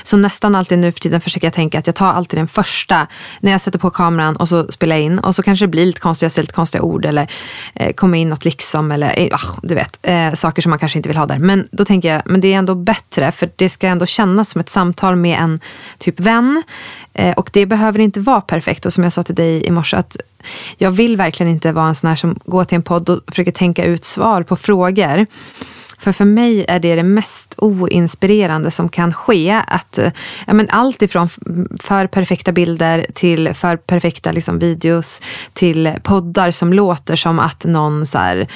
Så 0.02 0.16
nästan 0.16 0.54
alltid 0.54 0.78
nu 0.78 0.92
för 0.92 1.00
tiden 1.00 1.20
försöker 1.20 1.46
jag 1.46 1.54
tänka 1.54 1.78
att 1.78 1.86
jag 1.86 1.96
tar 1.96 2.12
alltid 2.12 2.38
den 2.38 2.48
första 2.48 3.06
när 3.40 3.52
jag 3.52 3.60
sätter 3.60 3.78
på 3.78 3.90
kameran 3.90 4.36
och 4.36 4.48
så 4.48 4.72
spelar 4.72 4.96
jag 4.96 5.04
in. 5.04 5.18
Och 5.18 5.34
så 5.34 5.42
kanske 5.42 5.64
det 5.64 5.70
blir 5.70 5.86
lite 5.86 6.00
konstiga, 6.00 6.26
jag 6.26 6.32
säger 6.32 6.42
lite 6.42 6.54
konstiga 6.54 6.82
ord 6.82 7.04
eller 7.04 7.30
eh, 7.74 7.92
kommer 7.92 8.18
in 8.18 8.28
något 8.28 8.44
liksom 8.44 8.92
eller 8.92 9.20
eh, 9.20 9.28
ah, 9.34 9.58
du 9.62 9.74
vet, 9.74 9.98
eh, 10.02 10.34
saker 10.34 10.62
som 10.62 10.70
man 10.70 10.78
kanske 10.78 10.98
inte 10.98 11.08
vill 11.08 11.18
ha 11.18 11.26
där. 11.26 11.38
Men 11.38 11.68
då 11.70 11.84
tänker 11.84 12.14
jag, 12.14 12.22
men 12.24 12.40
det 12.40 12.52
är 12.52 12.58
ändå 12.58 12.74
bättre 12.74 13.32
för 13.32 13.50
det 13.56 13.68
ska 13.68 13.86
ändå 13.86 14.06
kännas 14.06 14.50
som 14.50 14.60
ett 14.60 14.68
samtal 14.68 15.16
med 15.16 15.38
en 15.40 15.60
typ 15.98 16.20
vän. 16.20 16.62
Eh, 17.14 17.34
och 17.34 17.50
det 17.52 17.66
behöver 17.66 17.98
inte 17.98 18.20
vara 18.20 18.40
perfekt. 18.40 18.86
Och 18.86 18.92
som 18.92 19.04
jag 19.04 19.12
sa 19.12 19.22
till 19.22 19.34
dig 19.34 19.66
i 19.66 19.70
morse, 19.70 19.96
att 19.96 20.16
jag 20.76 20.90
vill 20.90 21.16
verkligen 21.16 21.52
inte 21.52 21.72
vara 21.72 21.88
en 21.88 21.94
sån 21.94 22.08
här 22.08 22.16
som 22.16 22.40
går 22.44 22.64
till 22.64 22.76
en 22.76 22.82
podd 22.82 23.08
och 23.08 23.20
försöker 23.28 23.52
tänka 23.52 23.84
ut 23.84 24.04
svar 24.04 24.42
på 24.42 24.56
frågor. 24.56 25.26
För 25.98 26.12
för 26.12 26.24
mig 26.24 26.64
är 26.68 26.78
det 26.78 26.94
det 26.94 27.02
mest 27.02 27.54
oinspirerande 27.56 28.70
som 28.70 28.88
kan 28.88 29.14
ske. 29.14 29.62
Att, 29.66 29.98
eh, 29.98 30.12
ja, 30.46 30.54
men 30.54 30.70
allt 30.70 31.02
ifrån 31.02 31.28
för 31.80 32.06
perfekta 32.06 32.52
bilder 32.52 33.06
till 33.14 33.54
för 33.54 33.76
perfekta 33.76 34.32
liksom, 34.32 34.58
videos 34.58 35.22
till 35.52 35.92
poddar 36.02 36.50
som 36.50 36.72
låter 36.72 37.16
som 37.16 37.38
att 37.38 37.64
någon 37.64 38.06
så 38.06 38.18
här, 38.18 38.48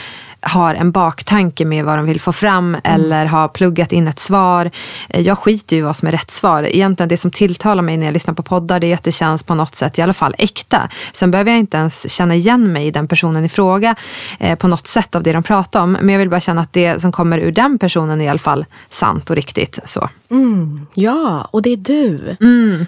har 0.43 0.75
en 0.75 0.93
baktanke 0.93 1.65
med 1.65 1.85
vad 1.85 1.99
de 1.99 2.07
vill 2.07 2.21
få 2.21 2.33
fram 2.33 2.77
eller 2.85 3.27
har 3.27 3.49
pluggat 3.49 3.93
in 3.93 4.09
ett 4.09 4.19
svar. 4.19 4.71
Jag 5.09 5.39
skiter 5.39 5.77
ju 5.77 5.83
vad 5.83 5.97
som 5.97 6.09
är 6.09 6.13
rätt 6.13 6.31
svar. 6.31 6.63
Egentligen 6.63 7.09
det 7.09 7.17
som 7.17 7.31
tilltalar 7.31 7.83
mig 7.83 7.97
när 7.97 8.07
jag 8.07 8.13
lyssnar 8.13 8.35
på 8.35 8.43
poddar 8.43 8.81
det 8.81 8.87
är 8.87 8.95
att 8.95 9.03
det 9.03 9.13
känns 9.13 9.43
på 9.43 9.55
något 9.55 9.75
sätt 9.75 9.99
i 9.99 10.03
alla 10.03 10.13
fall 10.13 10.35
äkta. 10.39 10.89
Sen 11.13 11.31
behöver 11.31 11.51
jag 11.51 11.61
inte 11.61 11.77
ens 11.77 12.13
känna 12.13 12.35
igen 12.35 12.73
mig 12.73 12.87
i 12.87 12.91
den 12.91 13.09
personen 13.09 13.45
i 13.45 13.49
fråga 13.49 13.95
eh, 14.41 14.59
på 14.59 14.69
något 14.69 14.87
sätt 14.87 15.15
av 15.15 15.23
det 15.23 15.33
de 15.33 15.43
pratar 15.43 15.83
om. 15.83 15.93
Men 15.93 16.09
jag 16.09 16.19
vill 16.19 16.31
bara 16.31 16.41
känna 16.41 16.63
att 16.63 16.73
det 16.73 17.01
som 17.03 17.13
kommer 17.13 17.39
ur 17.39 17.53
den 17.53 17.79
personen 17.79 18.21
är 18.21 18.25
i 18.25 18.29
alla 18.29 18.39
fall 18.39 18.67
sant 18.91 19.31
och 19.31 19.37
riktigt. 19.37 19.79
Så. 19.85 20.09
Mm, 20.31 20.87
ja, 20.95 21.49
och 21.51 21.63
det 21.63 21.73
är 21.73 21.77
du. 21.77 22.37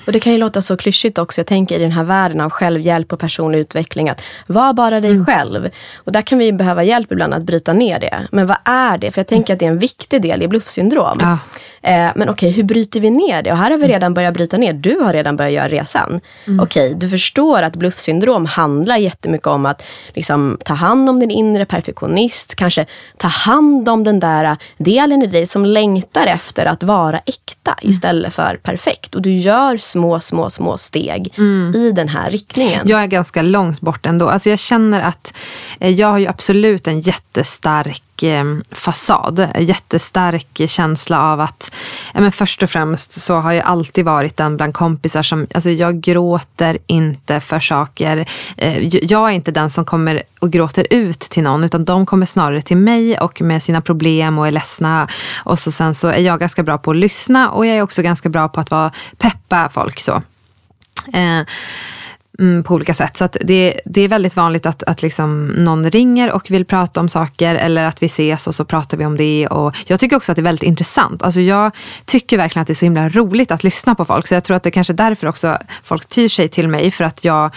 Och 0.06 0.12
det 0.12 0.20
kan 0.20 0.32
ju 0.32 0.38
låta 0.38 0.62
så 0.62 0.76
klyschigt 0.76 1.18
också. 1.18 1.40
Jag 1.40 1.46
tänker 1.46 1.76
i 1.78 1.82
den 1.82 1.92
här 1.92 2.04
världen 2.04 2.40
av 2.40 2.50
självhjälp 2.50 3.12
och 3.12 3.18
personlig 3.18 3.58
utveckling. 3.58 4.08
att 4.08 4.22
Var 4.46 4.72
bara 4.72 5.00
dig 5.00 5.24
själv. 5.24 5.68
Och 5.96 6.12
där 6.12 6.22
kan 6.22 6.38
vi 6.38 6.52
behöva 6.52 6.84
hjälp 6.84 7.12
ibland 7.12 7.34
bryta 7.44 7.72
ner 7.72 8.00
det. 8.00 8.28
Men 8.32 8.46
vad 8.46 8.56
är 8.64 8.98
det? 8.98 9.12
För 9.12 9.18
jag 9.18 9.26
tänker 9.26 9.52
att 9.52 9.58
det 9.58 9.66
är 9.66 9.70
en 9.70 9.78
viktig 9.78 10.22
del 10.22 10.42
i 10.42 10.48
bluffsyndrom. 10.48 11.18
Ja. 11.20 11.38
Eh, 11.84 12.10
men 12.14 12.28
okej, 12.28 12.50
hur 12.50 12.62
bryter 12.62 13.00
vi 13.00 13.10
ner 13.10 13.42
det? 13.42 13.52
Och 13.52 13.58
här 13.58 13.70
har 13.70 13.78
vi 13.78 13.88
redan 13.88 14.14
börjat 14.14 14.34
bryta 14.34 14.56
ner. 14.56 14.72
Du 14.72 15.00
har 15.00 15.12
redan 15.12 15.36
börjat 15.36 15.52
göra 15.52 15.68
resan. 15.68 16.20
Okej, 16.60 16.94
du 16.96 17.08
förstår 17.08 17.62
att 17.62 17.76
bluffsyndrom 17.76 18.46
handlar 18.46 18.96
jättemycket 18.96 19.46
om 19.46 19.66
att 19.66 19.84
liksom, 20.14 20.58
ta 20.64 20.74
hand 20.74 21.10
om 21.10 21.20
din 21.20 21.30
inre 21.30 21.64
perfektionist. 21.64 22.54
Kanske 22.54 22.86
ta 23.16 23.28
hand 23.28 23.88
om 23.88 24.04
den 24.04 24.20
där 24.20 24.56
delen 24.78 25.22
i 25.22 25.26
dig 25.26 25.46
som 25.46 25.64
längtar 25.64 26.26
efter 26.26 26.66
att 26.66 26.82
vara 26.82 27.18
äkta 27.18 27.76
istället 27.82 28.34
för 28.34 28.60
perfekt. 28.62 29.14
Och 29.14 29.22
du 29.22 29.34
gör 29.34 29.76
små, 29.76 30.20
små, 30.20 30.50
små 30.50 30.76
steg 30.76 31.34
i 31.74 31.92
den 31.92 32.08
här 32.08 32.30
riktningen. 32.30 32.88
Jag 32.88 33.02
är 33.02 33.06
ganska 33.06 33.42
långt 33.42 33.80
bort 33.80 34.06
ändå. 34.06 34.28
Alltså 34.28 34.50
jag 34.50 34.58
känner 34.58 35.00
att 35.00 35.34
eh, 35.80 35.90
jag 35.90 36.08
har 36.08 36.18
ju 36.18 36.26
absolut 36.26 36.88
en 36.88 37.00
jättestark 37.00 38.02
eh, 38.13 38.13
Eh, 38.22 38.44
fasad. 38.70 39.48
Jättestark 39.58 40.60
känsla 40.66 41.20
av 41.20 41.40
att, 41.40 41.72
ja, 42.14 42.20
men 42.20 42.32
först 42.32 42.62
och 42.62 42.70
främst 42.70 43.12
så 43.12 43.34
har 43.34 43.52
jag 43.52 43.64
alltid 43.64 44.04
varit 44.04 44.36
den 44.36 44.56
bland 44.56 44.74
kompisar 44.74 45.22
som, 45.22 45.46
alltså 45.54 45.70
jag 45.70 46.00
gråter 46.00 46.78
inte 46.86 47.40
för 47.40 47.60
saker. 47.60 48.28
Eh, 48.56 48.88
jag 48.88 49.30
är 49.30 49.32
inte 49.32 49.50
den 49.50 49.70
som 49.70 49.84
kommer 49.84 50.22
och 50.40 50.50
gråter 50.50 50.86
ut 50.90 51.20
till 51.20 51.42
någon 51.42 51.64
utan 51.64 51.84
de 51.84 52.06
kommer 52.06 52.26
snarare 52.26 52.62
till 52.62 52.76
mig 52.76 53.18
och 53.18 53.40
med 53.40 53.62
sina 53.62 53.80
problem 53.80 54.38
och 54.38 54.46
är 54.46 54.52
ledsna. 54.52 55.08
Och 55.44 55.58
så 55.58 55.72
sen 55.72 55.94
så 55.94 56.08
är 56.08 56.18
jag 56.18 56.40
ganska 56.40 56.62
bra 56.62 56.78
på 56.78 56.90
att 56.90 56.96
lyssna 56.96 57.50
och 57.50 57.66
jag 57.66 57.76
är 57.76 57.82
också 57.82 58.02
ganska 58.02 58.28
bra 58.28 58.48
på 58.48 58.60
att 58.60 58.70
vara 58.70 58.92
peppa 59.18 59.68
folk 59.72 60.00
så. 60.00 60.22
Eh, 61.12 61.40
mm, 62.38 62.64
på 62.64 62.74
olika 62.74 62.94
sätt. 62.94 63.16
Så 63.16 63.24
att 63.24 63.36
det, 63.40 63.80
det 63.84 64.00
är 64.00 64.08
väldigt 64.08 64.36
vanligt 64.36 64.66
att, 64.66 64.82
att 64.82 65.02
liksom 65.02 65.46
någon 65.46 65.90
ringer 65.90 66.32
och 66.32 66.50
vill 66.50 66.64
prata 66.64 67.00
om 67.00 67.08
saker 67.08 67.54
eller 67.54 67.84
att 67.84 68.02
vi 68.02 68.06
ses 68.06 68.46
och 68.46 68.54
så 68.54 68.64
pratar 68.64 68.96
vi 68.96 69.06
om 69.06 69.16
det. 69.16 69.46
Och 69.46 69.76
jag 69.86 70.00
tycker 70.00 70.16
också 70.16 70.32
att 70.32 70.36
det 70.36 70.40
är 70.40 70.44
väldigt 70.44 70.68
intressant. 70.68 71.22
Alltså 71.22 71.40
jag 71.40 71.72
tycker 72.04 72.36
verkligen 72.36 72.62
att 72.62 72.66
det 72.66 72.72
är 72.72 72.74
så 72.74 72.86
himla 72.86 73.08
roligt 73.08 73.50
att 73.50 73.64
lyssna 73.64 73.94
på 73.94 74.04
folk. 74.04 74.26
Så 74.26 74.34
jag 74.34 74.44
tror 74.44 74.56
att 74.56 74.62
det 74.62 74.68
är 74.68 74.72
kanske 74.72 74.92
är 74.92 74.94
därför 74.94 75.26
också 75.26 75.58
folk 75.82 76.08
tyr 76.08 76.28
sig 76.28 76.48
till 76.48 76.68
mig. 76.68 76.90
För 76.90 77.04
att 77.04 77.24
jag 77.24 77.50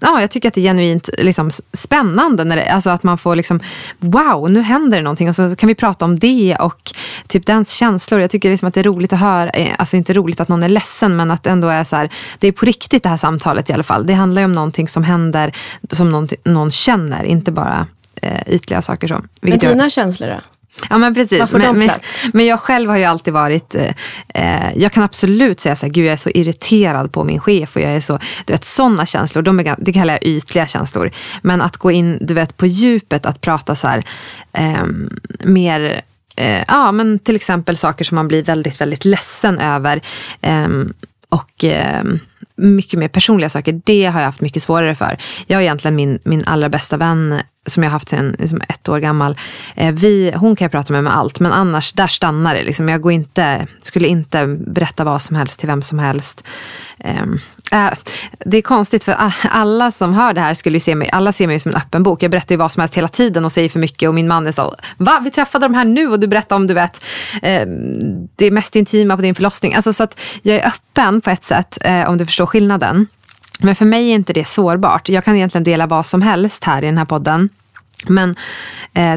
Ja, 0.00 0.20
jag 0.20 0.30
tycker 0.30 0.48
att 0.48 0.54
det 0.54 0.60
är 0.60 0.62
genuint 0.62 1.10
liksom, 1.18 1.50
spännande. 1.72 2.44
När 2.44 2.56
det, 2.56 2.70
alltså 2.72 2.90
att 2.90 3.02
man 3.02 3.18
får 3.18 3.36
liksom, 3.36 3.60
wow, 3.98 4.50
nu 4.50 4.60
händer 4.62 4.96
det 4.96 5.02
någonting. 5.02 5.28
Och 5.28 5.34
så 5.34 5.56
kan 5.56 5.66
vi 5.66 5.74
prata 5.74 6.04
om 6.04 6.18
det 6.18 6.56
och 6.60 6.92
typ 7.28 7.46
dens 7.46 7.72
känslor. 7.72 8.20
Jag 8.20 8.30
tycker 8.30 8.50
liksom 8.50 8.68
att 8.68 8.74
det 8.74 8.80
är 8.80 8.84
roligt 8.84 9.12
att 9.12 9.18
höra. 9.20 9.50
eh, 9.50 9.74
Alltså 9.78 9.96
inte 9.96 10.12
roligt 10.14 10.40
att 10.40 10.48
någon 10.48 10.62
är 10.62 10.68
ledsen, 10.68 11.16
men 11.16 11.30
att 11.30 11.42
det 11.42 11.50
ändå 11.50 11.68
är 11.68 11.84
så 11.84 11.96
här. 11.96 12.10
Det 12.38 12.48
är 12.48 12.52
på 12.52 12.66
riktigt 12.66 13.02
det 13.02 13.08
här 13.08 13.16
samtalet 13.16 13.70
i 13.70 13.72
alla 13.72 13.82
fall. 13.82 14.06
Det 14.06 14.14
handlar 14.14 14.42
ju 14.42 14.46
om 14.46 14.52
någonting 14.52 14.88
som 14.88 15.04
händer, 15.04 15.52
som 15.92 16.10
någon, 16.12 16.28
någon 16.44 16.70
känner. 16.70 17.24
Inte 17.24 17.52
bara 17.52 17.86
eh, 18.22 18.42
ytliga 18.54 18.82
saker 18.82 19.08
så. 19.08 19.14
Men 19.14 19.22
Vilket 19.40 19.62
gör- 19.62 19.70
dina 19.70 19.90
känslor 19.90 20.28
då? 20.28 20.36
Ja 20.90 20.98
men 20.98 21.14
precis. 21.14 21.52
Men, 21.52 21.78
men, 21.78 21.90
men 22.32 22.46
jag 22.46 22.60
själv 22.60 22.90
har 22.90 22.96
ju 22.96 23.04
alltid 23.04 23.32
varit, 23.32 23.74
eh, 23.74 23.94
eh, 24.34 24.72
jag 24.76 24.92
kan 24.92 25.02
absolut 25.02 25.60
säga 25.60 25.76
så 25.76 25.86
här, 25.86 25.92
gud 25.92 26.06
jag 26.06 26.12
är 26.12 26.16
så 26.16 26.30
irriterad 26.30 27.12
på 27.12 27.24
min 27.24 27.40
chef 27.40 27.76
och 27.76 27.82
jag 27.82 27.90
är 27.90 28.00
så, 28.00 28.18
du 28.44 28.52
vet 28.52 28.64
sådana 28.64 29.06
känslor, 29.06 29.42
de 29.42 29.60
är, 29.60 29.74
det 29.78 29.92
kallar 29.92 30.14
jag 30.14 30.22
ytliga 30.22 30.66
känslor. 30.66 31.10
Men 31.42 31.60
att 31.60 31.76
gå 31.76 31.90
in, 31.90 32.18
du 32.20 32.34
vet 32.34 32.56
på 32.56 32.66
djupet, 32.66 33.26
att 33.26 33.40
prata 33.40 33.74
så 33.74 33.88
här, 33.88 34.02
ehm, 34.52 35.10
mer 35.44 36.00
eh, 36.36 36.62
ja, 36.68 36.92
men 36.92 37.18
till 37.18 37.36
exempel 37.36 37.76
saker 37.76 38.04
som 38.04 38.14
man 38.14 38.28
blir 38.28 38.42
väldigt, 38.42 38.80
väldigt 38.80 39.04
ledsen 39.04 39.58
över. 39.58 40.00
ehm, 40.40 40.92
och 41.28 41.64
ehm, 41.64 42.20
mycket 42.58 42.98
mer 42.98 43.08
personliga 43.08 43.48
saker, 43.48 43.80
det 43.84 44.06
har 44.06 44.20
jag 44.20 44.26
haft 44.26 44.40
mycket 44.40 44.62
svårare 44.62 44.94
för. 44.94 45.18
Jag 45.46 45.56
har 45.56 45.62
egentligen 45.62 45.96
min, 45.96 46.18
min 46.24 46.44
allra 46.44 46.68
bästa 46.68 46.96
vän 46.96 47.40
som 47.66 47.82
jag 47.82 47.90
har 47.90 47.92
haft 47.92 48.08
sedan 48.08 48.36
liksom 48.38 48.60
ett 48.68 48.88
år 48.88 48.98
gammal. 48.98 49.36
Eh, 49.76 49.94
vi, 49.94 50.32
hon 50.36 50.56
kan 50.56 50.64
jag 50.64 50.72
prata 50.72 50.92
med 50.92 51.04
med 51.04 51.16
allt, 51.16 51.40
men 51.40 51.52
annars 51.52 51.92
där 51.92 52.06
stannar 52.06 52.54
det. 52.54 52.62
Liksom. 52.62 52.88
Jag 52.88 53.00
går 53.00 53.12
inte, 53.12 53.66
skulle 53.82 54.08
inte 54.08 54.46
berätta 54.46 55.04
vad 55.04 55.22
som 55.22 55.36
helst 55.36 55.60
till 55.60 55.66
vem 55.66 55.82
som 55.82 55.98
helst. 55.98 56.44
Ehm, 56.98 57.38
Uh, 57.72 57.90
det 58.38 58.56
är 58.56 58.62
konstigt 58.62 59.04
för 59.04 59.16
alla 59.42 59.90
som 59.90 60.14
hör 60.14 60.32
det 60.32 60.40
här 60.40 60.54
skulle 60.54 60.80
se 60.80 60.94
mig, 60.94 61.08
alla 61.12 61.32
ser 61.32 61.46
mig 61.46 61.58
som 61.58 61.70
en 61.70 61.76
öppen 61.76 62.02
bok. 62.02 62.22
Jag 62.22 62.30
berättar 62.30 62.54
ju 62.54 62.56
vad 62.58 62.72
som 62.72 62.80
helst 62.80 62.94
hela 62.94 63.08
tiden 63.08 63.44
och 63.44 63.52
säger 63.52 63.68
för 63.68 63.78
mycket 63.78 64.08
och 64.08 64.14
min 64.14 64.28
man 64.28 64.46
är 64.46 64.52
så, 64.52 64.74
va 64.96 65.20
vi 65.24 65.30
träffade 65.30 65.64
de 65.64 65.74
här 65.74 65.84
nu 65.84 66.08
och 66.08 66.20
du 66.20 66.26
berättar 66.26 66.56
om 66.56 66.66
du 66.66 66.74
vet 66.74 67.04
uh, 67.34 67.66
det 68.36 68.50
mest 68.50 68.76
intima 68.76 69.16
på 69.16 69.22
din 69.22 69.34
förlossning. 69.34 69.74
Alltså, 69.74 69.92
så 69.92 70.02
att 70.02 70.20
jag 70.42 70.56
är 70.56 70.66
öppen 70.66 71.20
på 71.20 71.30
ett 71.30 71.44
sätt 71.44 71.78
uh, 71.86 72.08
om 72.08 72.18
du 72.18 72.26
förstår 72.26 72.46
skillnaden. 72.46 73.06
Men 73.60 73.74
för 73.74 73.84
mig 73.84 74.10
är 74.10 74.14
inte 74.14 74.32
det 74.32 74.48
sårbart. 74.48 75.08
Jag 75.08 75.24
kan 75.24 75.36
egentligen 75.36 75.64
dela 75.64 75.86
vad 75.86 76.06
som 76.06 76.22
helst 76.22 76.64
här 76.64 76.82
i 76.82 76.86
den 76.86 76.98
här 76.98 77.04
podden. 77.04 77.48
Men 78.06 78.36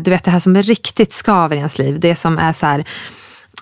du 0.02 0.12
vet 0.12 0.24
det 0.24 0.32
här 0.32 0.40
som 0.40 0.56
är 0.56 0.64
riktigt 0.64 1.14
skaver 1.14 1.56
i 1.56 1.60
ens 1.60 1.78
liv, 1.78 2.00
det 2.00 2.16
som 2.16 2.38
är 2.38 2.54
så 2.54 2.66
här, 2.66 2.86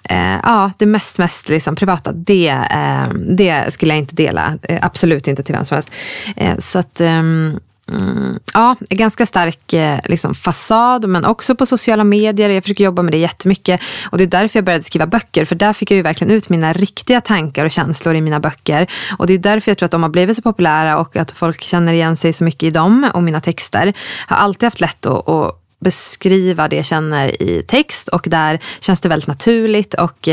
eh, 0.04 0.40
ja, 0.44 0.72
det 0.78 0.86
mest, 0.86 1.18
mest 1.18 1.50
liksom 1.50 1.76
privata, 1.76 2.12
det, 2.12 2.50
eh, 2.50 3.10
det 3.14 3.74
skulle 3.74 3.92
jag 3.92 4.00
inte 4.00 4.16
dela. 4.16 4.58
Eh, 4.62 4.80
absolut 4.82 5.28
inte 5.28 5.44
till 5.44 5.56
vem 5.56 5.66
som 5.66 5.76
helst. 5.76 5.92
Eh, 6.36 6.58
så 6.58 6.80
att 6.80 7.02
ehm, 7.02 7.60
Mm, 7.92 8.40
ja, 8.54 8.76
ganska 8.90 9.26
stark 9.26 9.74
eh, 9.74 10.00
liksom, 10.04 10.36
fasad, 10.36 11.10
men 11.10 11.26
också 11.26 11.56
på 11.56 11.66
sociala 11.66 12.04
medier. 12.04 12.50
Jag 12.50 12.64
försöker 12.64 12.84
jobba 12.84 13.02
med 13.02 13.14
det 13.14 13.18
jättemycket. 13.18 13.82
Och 14.10 14.18
det 14.18 14.24
är 14.24 14.28
därför 14.28 14.58
jag 14.58 14.66
började 14.66 14.84
skriva 14.84 15.08
böcker, 15.08 15.46
för 15.46 15.56
där 15.56 15.74
fick 15.74 15.92
jag 15.92 15.96
ju 15.96 16.02
verkligen 16.02 16.32
ut 16.32 16.50
mina 16.50 16.74
riktiga 16.74 17.22
tankar 17.22 17.66
och 17.66 17.72
känslor 17.72 18.16
i 18.16 18.22
mina 18.22 18.40
böcker. 18.40 18.88
Och 19.18 19.28
det 19.28 19.34
är 19.34 19.38
därför 19.38 19.72
jag 19.72 19.78
tror 19.78 19.86
att 19.86 19.92
de 19.92 20.04
har 20.04 20.10
blivit 20.10 20.36
så 20.36 20.42
populära 20.42 20.98
och 20.98 21.16
att 21.16 21.32
folk 21.32 21.62
känner 21.62 21.94
igen 21.94 22.16
sig 22.16 22.34
så 22.34 22.44
mycket 22.44 22.64
i 22.64 22.70
dem 22.70 23.12
och 23.14 23.24
mina 23.24 23.42
texter. 23.42 23.94
Jag 24.30 24.36
har 24.36 24.44
alltid 24.44 24.68
haft 24.68 24.82
lätt 24.82 25.06
att, 25.06 25.30
att 25.30 25.59
beskriva 25.80 26.68
det 26.68 26.76
jag 26.76 26.86
känner 26.86 27.42
i 27.42 27.64
text 27.68 28.08
och 28.08 28.26
där 28.28 28.60
känns 28.80 29.02
det 29.02 29.10
väldigt 29.10 29.28
naturligt 29.28 29.94
och 29.94 30.28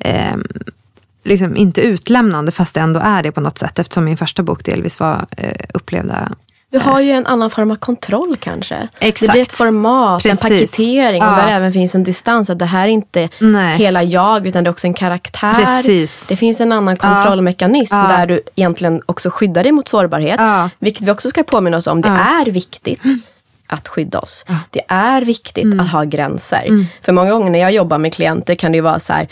eh, 0.00 0.36
liksom 1.24 1.56
inte 1.56 1.80
utlämnande 1.80 2.52
fast 2.52 2.74
det 2.74 2.80
ändå 2.80 3.00
är 3.00 3.22
det 3.22 3.32
på 3.32 3.40
något 3.40 3.58
sätt 3.58 3.78
eftersom 3.78 4.04
min 4.04 4.16
första 4.16 4.42
bok 4.42 4.64
delvis 4.64 5.00
var 5.00 5.26
eh, 5.36 5.64
upplevda 5.74 6.32
du 6.70 6.78
har 6.78 7.00
ju 7.00 7.10
en 7.10 7.26
annan 7.26 7.50
form 7.50 7.70
av 7.70 7.76
kontroll 7.76 8.36
kanske. 8.40 8.88
Exakt. 8.98 9.20
Det 9.20 9.32
blir 9.32 9.42
ett 9.42 9.52
format, 9.52 10.22
Precis. 10.22 10.44
en 10.44 10.50
paketering 10.50 11.22
ja. 11.22 11.30
och 11.30 11.36
där 11.36 11.48
även 11.48 11.72
finns 11.72 11.94
en 11.94 12.04
distans. 12.04 12.50
Att 12.50 12.58
det 12.58 12.64
här 12.64 12.84
är 12.84 12.88
inte 12.88 13.28
Nej. 13.38 13.76
hela 13.76 14.02
jag 14.02 14.46
utan 14.46 14.64
det 14.64 14.68
är 14.68 14.72
också 14.72 14.86
en 14.86 14.94
karaktär. 14.94 15.64
Precis. 15.64 16.28
Det 16.28 16.36
finns 16.36 16.60
en 16.60 16.72
annan 16.72 16.96
kontrollmekanism 16.96 17.96
ja. 17.96 18.08
där 18.08 18.26
du 18.26 18.40
egentligen 18.56 19.02
också 19.06 19.30
skyddar 19.30 19.62
dig 19.62 19.72
mot 19.72 19.88
sårbarhet. 19.88 20.36
Ja. 20.38 20.70
Vilket 20.78 21.02
vi 21.02 21.10
också 21.10 21.30
ska 21.30 21.42
påminna 21.42 21.76
oss 21.76 21.86
om. 21.86 22.00
Det 22.00 22.08
är 22.08 22.50
viktigt 22.50 23.02
att 23.68 23.88
skydda 23.88 24.18
oss. 24.18 24.44
Det 24.70 24.82
är 24.88 25.22
viktigt 25.22 25.64
mm. 25.64 25.80
att 25.80 25.90
ha 25.90 26.04
gränser. 26.04 26.64
Mm. 26.66 26.86
För 27.02 27.12
många 27.12 27.30
gånger 27.30 27.50
när 27.50 27.58
jag 27.58 27.72
jobbar 27.72 27.98
med 27.98 28.14
klienter 28.14 28.54
kan 28.54 28.72
det 28.72 28.76
ju 28.76 28.82
vara 28.82 28.98
så 28.98 29.12
här 29.12 29.28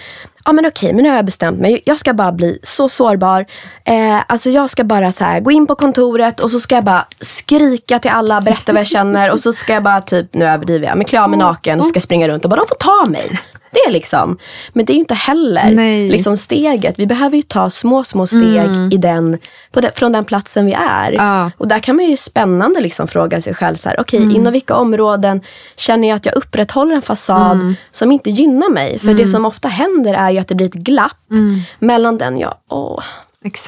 ja 0.47 0.53
men 0.53 0.67
okej, 0.67 0.93
men 0.93 1.03
nu 1.03 1.09
har 1.09 1.17
jag 1.17 1.25
bestämt 1.25 1.61
mig. 1.61 1.83
Jag 1.85 1.99
ska 1.99 2.15
bara 2.15 2.33
bli 2.33 2.59
så 2.63 2.89
sårbar. 2.89 3.47
Eh, 3.85 4.21
alltså 4.27 4.51
jag 4.51 4.71
ska 4.71 4.85
bara 4.85 5.13
så 5.13 5.25
här, 5.25 5.41
gå 5.41 5.51
in 5.51 5.67
på 5.67 5.75
kontoret 5.75 6.41
och 6.41 6.51
så 6.51 6.61
ska 6.61 6.75
jag 6.75 6.85
bara 6.85 7.07
skrika 7.21 7.99
till 7.99 8.11
alla, 8.11 8.41
berätta 8.41 8.73
vad 8.73 8.81
jag 8.81 8.89
känner 8.89 9.31
och 9.33 9.41
så 9.41 9.53
ska 9.53 9.73
jag 9.73 9.83
bara 9.83 10.01
typ, 10.01 10.35
nu 10.35 10.45
överdriver 10.45 10.87
jag, 10.87 10.97
men 10.97 11.07
klä 11.07 11.23
av 11.23 11.31
mig 11.31 11.39
naken 11.39 11.81
och 11.81 11.87
ska 11.87 12.01
springa 12.01 12.29
runt 12.29 12.45
och 12.45 12.51
bara 12.51 12.61
de 12.61 12.67
får 12.67 12.77
ta 12.77 13.11
mig. 13.11 13.41
Det 13.77 13.89
är 13.89 13.93
liksom. 13.93 14.39
Men 14.73 14.85
det 14.85 14.93
är 14.93 14.95
ju 14.95 15.01
inte 15.01 15.15
heller 15.15 16.09
liksom 16.09 16.37
steget. 16.37 16.95
Vi 16.99 17.07
behöver 17.07 17.37
ju 17.37 17.43
ta 17.43 17.71
små, 17.71 18.05
små 18.05 18.27
steg 18.27 18.57
mm. 18.57 18.93
i 18.93 18.97
den, 18.97 19.39
den, 19.71 19.91
från 19.95 20.13
den 20.13 20.25
platsen 20.25 20.67
vi 20.67 20.73
är. 20.73 21.13
Ja. 21.13 21.51
Och 21.59 21.69
där 21.69 21.79
kan 21.79 21.97
man 21.97 22.05
ju 22.05 22.17
spännande 22.17 22.81
liksom 22.81 23.09
fråga 23.09 23.41
sig 23.41 23.55
själv, 23.55 23.77
så 23.77 23.89
här, 23.89 24.01
okej, 24.01 24.19
okay, 24.19 24.25
mm. 24.25 24.37
inom 24.37 24.53
vilka 24.53 24.75
områden 24.75 25.41
känner 25.77 26.09
jag 26.09 26.17
att 26.17 26.27
jag 26.27 26.37
upprätthåller 26.37 26.95
en 26.95 27.03
fasad 27.03 27.53
mm. 27.53 27.75
som 27.93 28.13
inte 28.13 28.31
gynnar 28.31 28.71
mig? 28.71 28.99
För 28.99 29.07
det 29.07 29.13
mm. 29.13 29.29
som 29.29 29.45
ofta 29.45 29.69
händer 29.69 30.15
är 30.15 30.31
ju 30.37 30.41
att 30.41 30.49
det 30.49 30.55
blir 30.55 30.67
ett 30.67 30.75
glapp 30.75 31.31
mm. 31.31 31.61
mellan 31.79 32.19
den 32.19 32.39
jag 32.39 32.55
åh, 32.69 33.03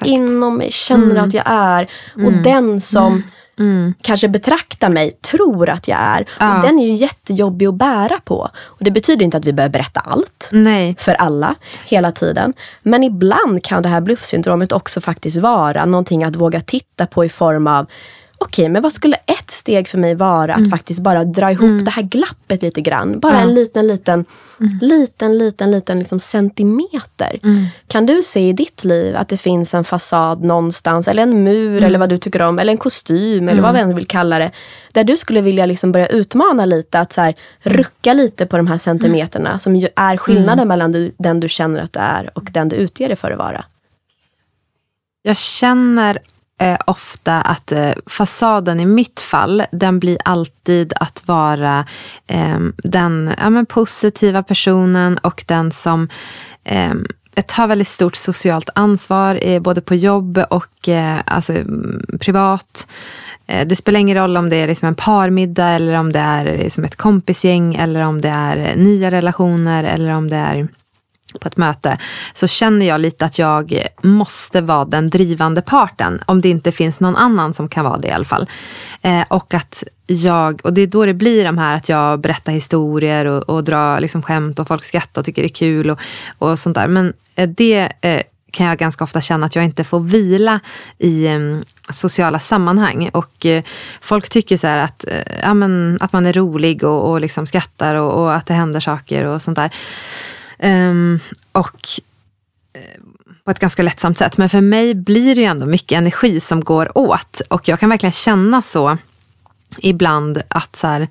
inom 0.05 0.57
mig 0.57 0.71
känner 0.73 1.11
mm. 1.11 1.25
att 1.25 1.35
jag 1.35 1.45
är 1.47 1.91
och 2.15 2.33
den 2.33 2.81
som 2.81 3.23
mm. 3.59 3.95
kanske 4.03 4.29
betraktar 4.29 4.89
mig, 4.89 5.11
tror 5.11 5.69
att 5.69 5.89
jag 5.89 5.99
är. 6.01 6.27
Ja. 6.41 6.57
Och 6.57 6.67
den 6.67 6.79
är 6.79 6.87
ju 6.87 6.95
jättejobbig 6.95 7.67
att 7.67 7.75
bära 7.75 8.21
på. 8.25 8.49
Och 8.57 8.85
det 8.85 8.91
betyder 8.91 9.25
inte 9.25 9.37
att 9.37 9.45
vi 9.45 9.53
behöver 9.53 9.73
berätta 9.73 10.01
allt 10.01 10.49
Nej. 10.53 10.97
för 10.99 11.15
alla 11.15 11.55
hela 11.85 12.13
tiden. 12.13 12.53
Men 12.83 13.05
ibland 13.05 13.65
kan 13.65 13.83
det 13.83 13.89
här 13.89 14.01
bluffsyndromet 14.01 14.73
också 14.73 15.01
faktiskt 15.01 15.37
vara 15.39 15.85
någonting 15.85 16.25
att 16.25 16.37
våga 16.37 16.61
titta 16.61 17.07
på 17.07 17.25
i 17.25 17.29
form 17.29 17.67
av 17.67 17.87
okej, 18.39 18.63
okay, 18.63 18.73
men 18.73 18.83
vad 18.83 18.93
skulle 18.93 19.17
ett 19.17 19.51
steg 19.51 19.89
för 19.89 19.99
mig 19.99 20.15
vara 20.15 20.53
att 20.53 20.59
mm. 20.59 20.71
faktiskt 20.71 21.01
bara 21.01 21.25
dra 21.25 21.53
ihop 21.53 21.65
mm. 21.65 21.85
det 21.85 21.91
här 21.91 22.03
glappet 22.03 22.63
lite 22.63 22.81
grann. 22.81 23.21
Bara 23.21 23.35
ja. 23.35 23.41
en 23.41 23.55
liten, 23.55 23.87
liten, 23.87 24.25
mm. 24.61 24.79
liten, 24.81 25.39
liten, 25.39 25.71
liten 25.71 25.99
liksom 25.99 26.21
centimeter. 26.21 27.39
Mm. 27.43 27.67
Kan 27.87 28.07
du 28.07 28.23
se 28.23 28.49
i 28.49 28.53
ditt 28.53 28.85
liv 28.85 29.17
att 29.17 29.29
det 29.29 29.37
finns 29.37 29.75
en 29.75 29.85
fasad 29.85 30.45
någonstans, 30.45 31.09
eller 31.09 31.23
en 31.23 31.45
mur, 31.45 31.77
eller 31.77 31.87
mm. 31.87 32.01
vad 32.01 32.09
du 32.09 32.19
tycker 32.19 32.43
om, 32.43 32.59
eller 32.59 32.73
en 32.73 32.79
kostym, 32.79 33.49
eller 33.49 33.63
vad 33.63 33.75
vi 33.75 33.81
än 33.81 33.95
vill 33.95 34.07
kalla 34.07 34.39
det. 34.39 34.51
Där 34.93 35.05
du 35.05 35.17
skulle 35.17 35.41
vilja 35.41 35.67
liksom 35.67 35.93
börja 35.93 36.07
utmana 36.07 36.65
lite, 36.65 37.01
att 37.01 37.13
så 37.13 37.21
här, 37.21 37.35
rucka 37.61 38.13
lite 38.13 38.47
på 38.47 38.57
de 38.57 38.67
här 38.67 38.79
centimeterna 38.79 39.59
som 39.59 39.77
ju 39.77 39.89
är 39.97 40.17
skillnaden 40.17 40.69
mellan 40.69 40.93
du, 40.93 41.13
den 41.19 41.41
du 41.41 41.49
känner 41.49 41.81
att 41.81 41.93
du 41.93 42.01
är 42.01 42.31
och 42.35 42.49
den 42.53 42.69
du 42.69 42.77
utger 42.77 43.09
dig 43.09 43.17
för 43.17 43.31
att 43.31 43.39
vara. 43.39 43.65
Jag 45.23 45.37
känner 45.37 46.19
eh, 46.59 46.79
ofta 46.85 47.41
att 47.41 47.73
eh, 47.73 47.93
fasaden 48.07 48.81
i 48.81 48.87
mitt 48.87 49.21
fall, 49.21 49.63
den 49.73 49.99
blir 49.99 50.19
alltid 50.25 50.93
att 50.97 51.23
vara 51.27 51.85
eh, 52.27 52.59
den 52.77 53.35
ja, 53.39 53.51
men 53.51 53.67
positiva 53.67 54.43
personen 54.43 55.19
och 55.19 55.45
den 55.47 55.71
som 55.71 56.09
eh, 56.65 56.95
tar 57.47 57.67
väldigt 57.67 57.89
stort 57.89 58.17
socialt 58.17 58.71
ansvar, 58.75 59.39
eh, 59.43 59.63
både 59.63 59.81
på 59.81 59.95
jobb 59.95 60.45
och 60.51 60.89
eh, 60.89 61.19
alltså, 61.27 61.53
mm, 61.53 62.03
privat. 62.21 62.87
Eh, 63.47 63.67
det 63.67 63.77
spelar 63.77 64.01
ingen 64.01 64.17
roll 64.17 64.37
om 64.37 64.49
det 64.49 64.57
är 64.57 64.67
liksom 64.67 64.89
en 64.89 64.95
parmiddag 64.95 65.69
eller 65.69 65.95
om 65.95 66.13
det 66.13 66.19
är 66.19 66.45
liksom 66.45 66.85
ett 66.85 66.97
kompisgäng 66.97 67.75
eller 67.75 68.01
om 68.01 68.21
det 68.21 68.29
är 68.29 68.57
eh, 68.57 68.77
nya 68.77 69.11
relationer 69.11 69.85
eller 69.85 70.11
om 70.11 70.31
det 70.31 70.37
är 70.37 70.69
på 71.41 71.49
ett 71.49 71.57
möte 71.57 71.99
så 72.35 72.47
känner 72.47 72.87
jag 72.87 73.01
lite 73.01 73.25
att 73.25 73.39
jag 73.39 73.87
måste 74.03 74.61
vara 74.61 74.85
den 74.85 75.11
drivande 75.11 75.63
parten. 75.63 76.23
Om 76.27 76.41
det 76.41 76.49
inte 76.49 76.73
finns 76.73 77.01
någon 77.01 77.17
annan 77.17 77.55
som 77.55 77.69
kan 77.69 77.85
vara 77.85 77.99
det 77.99 78.09
i 78.09 78.11
alla 78.11 78.25
fall. 78.25 78.49
Eh, 79.03 79.23
och 79.29 79.55
att 79.55 79.85
jag, 80.07 80.61
och 80.65 80.73
det 80.73 80.81
är 80.81 80.87
då 80.87 81.07
det 81.07 81.15
blir 81.15 81.45
de 81.45 81.59
här 81.59 81.77
att 81.77 81.89
jag 81.89 82.21
berättar 82.21 82.53
historier 82.53 83.25
och, 83.25 83.43
och 83.43 83.65
drar 83.65 84.01
liksom 84.01 84.23
skämt 84.23 84.59
och 84.59 84.69
folk 84.69 84.85
skrattar 84.85 85.21
och 85.21 85.25
tycker 85.25 85.43
det 85.43 85.47
är 85.47 85.55
kul 85.55 85.91
och, 85.91 85.99
och 86.39 86.59
sånt 86.59 86.75
där. 86.75 86.87
Men 86.87 87.13
eh, 87.35 87.49
det 87.49 87.93
eh, 88.01 88.23
kan 88.51 88.67
jag 88.67 88.79
ganska 88.79 89.05
ofta 89.05 89.21
känna 89.21 89.47
att 89.47 89.57
jag 89.57 89.65
inte 89.65 89.85
får 89.85 90.01
vila 90.01 90.61
i 90.99 91.27
eh, 91.27 91.41
sociala 91.93 92.39
sammanhang. 92.39 93.11
Och 93.13 93.47
eh, 93.47 93.63
folk 94.01 94.29
tycker 94.29 94.57
så 94.57 94.67
att, 94.67 95.05
eh, 95.05 95.39
ja, 95.43 95.55
men, 95.55 95.99
att 96.01 96.13
man 96.13 96.27
är 96.27 96.33
rolig 96.33 96.85
och, 96.85 97.11
och 97.11 97.21
liksom 97.21 97.47
skrattar 97.47 97.95
och, 97.95 98.23
och 98.23 98.35
att 98.35 98.47
det 98.47 98.55
händer 98.55 98.81
saker 98.81 99.25
och 99.25 99.43
sånt 99.43 99.57
där. 99.57 99.71
Um, 100.63 101.21
och 101.53 101.89
eh, 102.73 102.81
på 103.45 103.51
ett 103.51 103.59
ganska 103.59 103.83
lättsamt 103.83 104.19
sätt. 104.19 104.37
Men 104.37 104.49
för 104.49 104.61
mig 104.61 104.95
blir 104.95 105.35
det 105.35 105.41
ju 105.41 105.47
ändå 105.47 105.67
mycket 105.67 105.99
energi 105.99 106.41
som 106.41 106.65
går 106.65 106.99
åt. 106.99 107.41
Och 107.49 107.69
jag 107.69 107.81
kan 107.81 107.91
verkligen 107.91 108.13
känna 108.13 108.63
så 108.63 108.99
ibland 109.79 110.43
att 110.49 110.77
så 110.77 110.87
här, 110.87 111.09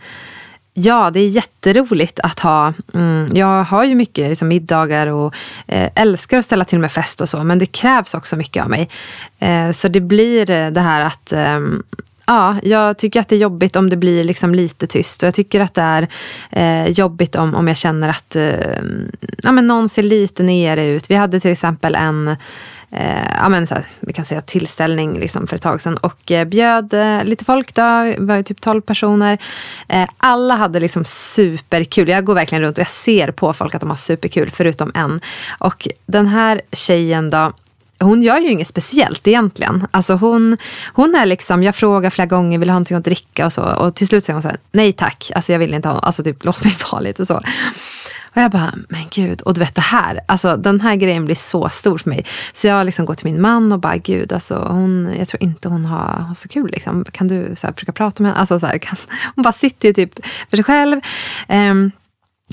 Ja, 0.80 1.10
det 1.12 1.20
är 1.20 1.28
jätteroligt 1.28 2.20
att 2.20 2.40
ha. 2.40 2.74
Mm, 2.94 3.28
jag 3.34 3.64
har 3.64 3.84
ju 3.84 3.96
mycket 3.96 4.30
liksom, 4.30 4.48
middagar 4.48 5.08
och 5.08 5.36
eh, 5.68 5.90
älskar 5.96 6.38
att 6.38 6.46
ställa 6.46 6.66
till 6.66 6.80
med 6.80 6.92
fest 6.92 7.22
och 7.22 7.30
så. 7.30 7.44
Men 7.44 7.60
det 7.60 7.66
krävs 7.66 8.14
också 8.14 8.36
mycket 8.36 8.64
av 8.64 8.70
mig. 8.70 8.90
Eh, 9.40 9.72
så 9.72 9.88
det 9.88 10.00
blir 10.00 10.50
eh, 10.50 10.72
det 10.72 10.82
här 10.82 11.02
att 11.02 11.32
eh, 11.32 11.60
Ja, 12.30 12.56
jag 12.64 12.98
tycker 12.98 13.20
att 13.22 13.30
det 13.30 13.36
är 13.36 13.40
jobbigt 13.40 13.76
om 13.76 13.90
det 13.90 13.98
blir 13.98 14.24
liksom 14.24 14.56
lite 14.56 14.88
tyst. 14.88 15.24
Och 15.24 15.28
jag 15.28 15.36
tycker 15.36 15.62
att 15.62 15.74
det 15.74 15.82
är 15.82 16.08
eh, 16.50 16.92
jobbigt 16.92 17.36
om, 17.36 17.56
om 17.56 17.68
jag 17.68 17.78
känner 17.78 18.10
att 18.10 18.36
eh, 18.36 18.80
ja, 19.38 19.52
men 19.52 19.68
någon 19.68 19.90
ser 19.90 20.04
lite 20.04 20.44
nere 20.44 20.86
ut. 20.86 21.10
Vi 21.10 21.16
hade 21.16 21.40
till 21.40 21.52
exempel 21.52 21.96
en 21.96 22.28
eh, 22.92 23.28
ja, 23.36 23.50
men 23.50 23.68
så 23.68 23.76
här, 23.76 23.86
vi 24.00 24.14
kan 24.14 24.26
säga 24.26 24.42
tillställning 24.42 25.20
liksom 25.20 25.48
för 25.48 25.56
ett 25.56 25.62
tag 25.62 25.82
sedan 25.82 25.98
och 25.98 26.32
eh, 26.32 26.48
bjöd 26.48 26.94
eh, 26.94 27.24
lite 27.24 27.46
folk. 27.46 27.76
Då, 27.76 27.82
var 28.18 28.44
typ 28.44 28.62
12 28.62 28.82
personer. 28.82 29.38
Eh, 29.88 30.10
alla 30.18 30.56
hade 30.56 30.80
liksom 30.80 31.06
superkul. 31.06 32.10
Jag 32.10 32.26
går 32.26 32.36
verkligen 32.36 32.62
runt 32.62 32.78
och 32.78 32.82
jag 32.82 32.90
ser 32.90 33.32
på 33.32 33.54
folk 33.54 33.76
att 33.76 33.82
de 33.82 33.90
har 33.90 33.98
superkul, 33.98 34.50
förutom 34.50 34.92
en. 34.96 35.22
Och 35.60 35.88
den 36.06 36.28
här 36.28 36.62
tjejen 36.72 37.30
då, 37.30 37.52
hon 38.00 38.24
gör 38.24 38.38
ju 38.38 38.50
inget 38.50 38.68
speciellt 38.68 39.28
egentligen. 39.28 39.88
Alltså 39.92 40.14
hon, 40.14 40.58
hon 40.94 41.16
är 41.16 41.26
liksom, 41.26 41.64
jag 41.64 41.76
frågar 41.76 42.10
flera 42.10 42.26
gånger, 42.26 42.60
vill 42.60 42.68
du 42.68 42.72
ha 42.72 42.76
någonting 42.76 42.98
att 42.98 43.04
dricka 43.04 43.46
och 43.46 43.54
så. 43.54 43.64
Och 43.64 43.96
till 43.96 44.08
slut 44.08 44.26
säger 44.26 44.36
hon 44.36 44.42
så 44.42 44.48
här, 44.48 44.58
nej 44.72 44.94
tack, 44.94 45.32
alltså 45.36 45.52
jag 45.52 45.60
vill 45.60 45.74
inte 45.74 45.90
ha, 45.90 46.00
alltså 46.00 46.24
typ 46.24 46.44
låt 46.46 46.64
mig 46.64 46.78
vara 46.92 47.02
lite 47.02 47.26
så. 47.26 47.42
Och 48.38 48.44
jag 48.44 48.52
bara, 48.52 48.74
men 48.90 49.02
gud, 49.10 49.42
och 49.42 49.54
du 49.54 49.60
vet 49.60 49.76
det 49.76 49.82
här, 49.82 50.20
alltså 50.26 50.58
den 50.58 50.82
här 50.82 50.96
grejen 50.96 51.26
blir 51.26 51.36
så 51.36 51.70
stor 51.70 51.98
för 51.98 52.10
mig. 52.10 52.26
Så 52.54 52.68
jag 52.68 52.86
liksom 52.86 53.06
går 53.06 53.14
till 53.14 53.26
min 53.26 53.42
man 53.42 53.72
och 53.72 53.80
bara, 53.80 53.98
gud, 53.98 54.34
alltså, 54.34 54.56
hon, 54.56 55.16
jag 55.20 55.28
tror 55.28 55.44
inte 55.44 55.70
hon 55.70 55.86
har, 55.86 56.20
har 56.20 56.36
så 56.36 56.48
kul. 56.48 56.72
Liksom. 56.72 57.06
Kan 57.12 57.28
du 57.28 57.52
så 57.56 57.68
här, 57.68 57.74
försöka 57.74 57.92
prata 57.92 58.24
med 58.24 58.32
henne? 58.32 58.40
Alltså, 58.40 58.60
så 58.60 58.66
här, 58.66 58.78
kan, 58.78 58.96
hon 59.36 59.44
bara 59.44 59.54
sitter 59.54 59.88
ju 59.88 59.94
typ 59.94 60.26
för 60.50 60.58
sig 60.58 60.64
själv. 60.64 61.02
Um, 61.48 61.92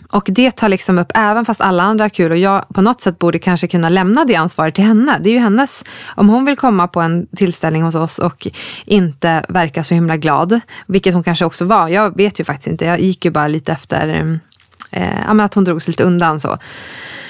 och 0.08 0.24
det 0.26 0.50
tar 0.50 0.68
liksom 0.68 0.98
upp, 0.98 1.12
även 1.14 1.44
fast 1.44 1.60
alla 1.60 1.82
andra 1.82 2.04
har 2.04 2.08
kul 2.08 2.30
och 2.30 2.38
jag 2.38 2.68
på 2.68 2.82
något 2.82 3.00
sätt 3.00 3.18
borde 3.18 3.38
kanske 3.38 3.66
kunna 3.66 3.88
lämna 3.88 4.24
det 4.24 4.34
ansvaret 4.34 4.74
till 4.74 4.84
henne. 4.84 5.18
Det 5.22 5.28
är 5.28 5.32
ju 5.32 5.38
hennes, 5.38 5.84
om 6.06 6.28
hon 6.28 6.44
vill 6.44 6.56
komma 6.56 6.88
på 6.88 7.00
en 7.00 7.26
tillställning 7.36 7.82
hos 7.82 7.94
oss 7.94 8.18
och 8.18 8.46
inte 8.84 9.44
verka 9.48 9.84
så 9.84 9.94
himla 9.94 10.16
glad, 10.16 10.60
vilket 10.86 11.14
hon 11.14 11.22
kanske 11.22 11.44
också 11.44 11.64
var. 11.64 11.88
Jag 11.88 12.16
vet 12.16 12.40
ju 12.40 12.44
faktiskt 12.44 12.66
inte, 12.66 12.84
jag 12.84 13.00
gick 13.00 13.24
ju 13.24 13.30
bara 13.30 13.48
lite 13.48 13.72
efter 13.72 14.38
eh, 14.90 15.02
eh 15.02 15.30
att 15.40 15.54
hon 15.54 15.64
drog 15.64 15.82
sig 15.82 15.92
lite 15.92 16.04
undan 16.04 16.40
så. 16.40 16.58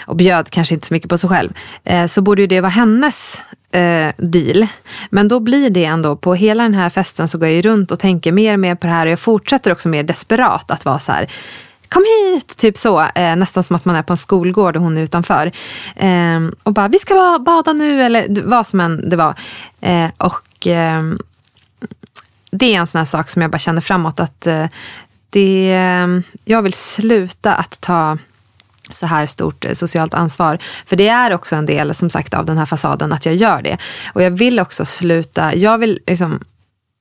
Och 0.06 0.16
bjöd 0.16 0.50
kanske 0.50 0.74
inte 0.74 0.86
så 0.86 0.94
mycket 0.94 1.10
på 1.10 1.18
sig 1.18 1.30
själv. 1.30 1.52
Eh, 1.84 2.06
så 2.06 2.22
borde 2.22 2.42
ju 2.42 2.46
det 2.46 2.60
vara 2.60 2.70
hennes 2.70 3.42
eh, 3.72 4.12
deal. 4.16 4.66
Men 5.10 5.28
då 5.28 5.40
blir 5.40 5.70
det 5.70 5.84
ändå, 5.84 6.16
på 6.16 6.34
hela 6.34 6.62
den 6.62 6.74
här 6.74 6.90
festen 6.90 7.28
så 7.28 7.38
går 7.38 7.48
jag 7.48 7.54
ju 7.54 7.62
runt 7.62 7.90
och 7.90 7.98
tänker 7.98 8.32
mer 8.32 8.52
och 8.52 8.60
mer 8.60 8.74
på 8.74 8.86
det 8.86 8.92
här 8.92 9.06
och 9.06 9.12
jag 9.12 9.18
fortsätter 9.18 9.72
också 9.72 9.88
mer 9.88 10.02
desperat 10.02 10.70
att 10.70 10.84
vara 10.84 10.98
så 10.98 11.12
här 11.12 11.30
kom 11.94 12.04
hit! 12.04 12.56
Typ 12.56 12.76
så. 12.76 13.00
Eh, 13.14 13.36
nästan 13.36 13.64
som 13.64 13.76
att 13.76 13.84
man 13.84 13.96
är 13.96 14.02
på 14.02 14.12
en 14.12 14.16
skolgård 14.16 14.76
och 14.76 14.82
hon 14.82 14.96
är 14.96 15.02
utanför. 15.02 15.52
Eh, 15.96 16.40
och 16.62 16.72
bara, 16.72 16.88
vi 16.88 16.98
ska 16.98 17.38
bada 17.38 17.72
nu, 17.72 18.02
eller 18.02 18.42
vad 18.44 18.66
som 18.66 18.80
än 18.80 19.08
det 19.10 19.16
var. 19.16 19.34
Eh, 19.80 20.10
och 20.16 20.66
eh, 20.66 21.02
det 22.50 22.74
är 22.74 22.80
en 22.80 22.86
sån 22.86 22.98
här 22.98 23.06
sak 23.06 23.30
som 23.30 23.42
jag 23.42 23.50
bara 23.50 23.58
känner 23.58 23.80
framåt. 23.80 24.20
att 24.20 24.46
eh, 24.46 24.66
det, 25.30 25.72
eh, 25.74 26.08
Jag 26.44 26.62
vill 26.62 26.72
sluta 26.72 27.54
att 27.54 27.80
ta 27.80 28.18
så 28.90 29.06
här 29.06 29.26
stort 29.26 29.64
eh, 29.64 29.72
socialt 29.72 30.14
ansvar. 30.14 30.58
För 30.86 30.96
det 30.96 31.08
är 31.08 31.34
också 31.34 31.56
en 31.56 31.66
del 31.66 31.94
som 31.94 32.10
sagt 32.10 32.34
av 32.34 32.46
den 32.46 32.58
här 32.58 32.66
fasaden 32.66 33.12
att 33.12 33.26
jag 33.26 33.34
gör 33.34 33.62
det. 33.62 33.78
Och 34.12 34.22
jag 34.22 34.30
vill 34.30 34.60
också 34.60 34.84
sluta, 34.84 35.54
jag 35.54 35.78
vill 35.78 36.00
liksom 36.06 36.40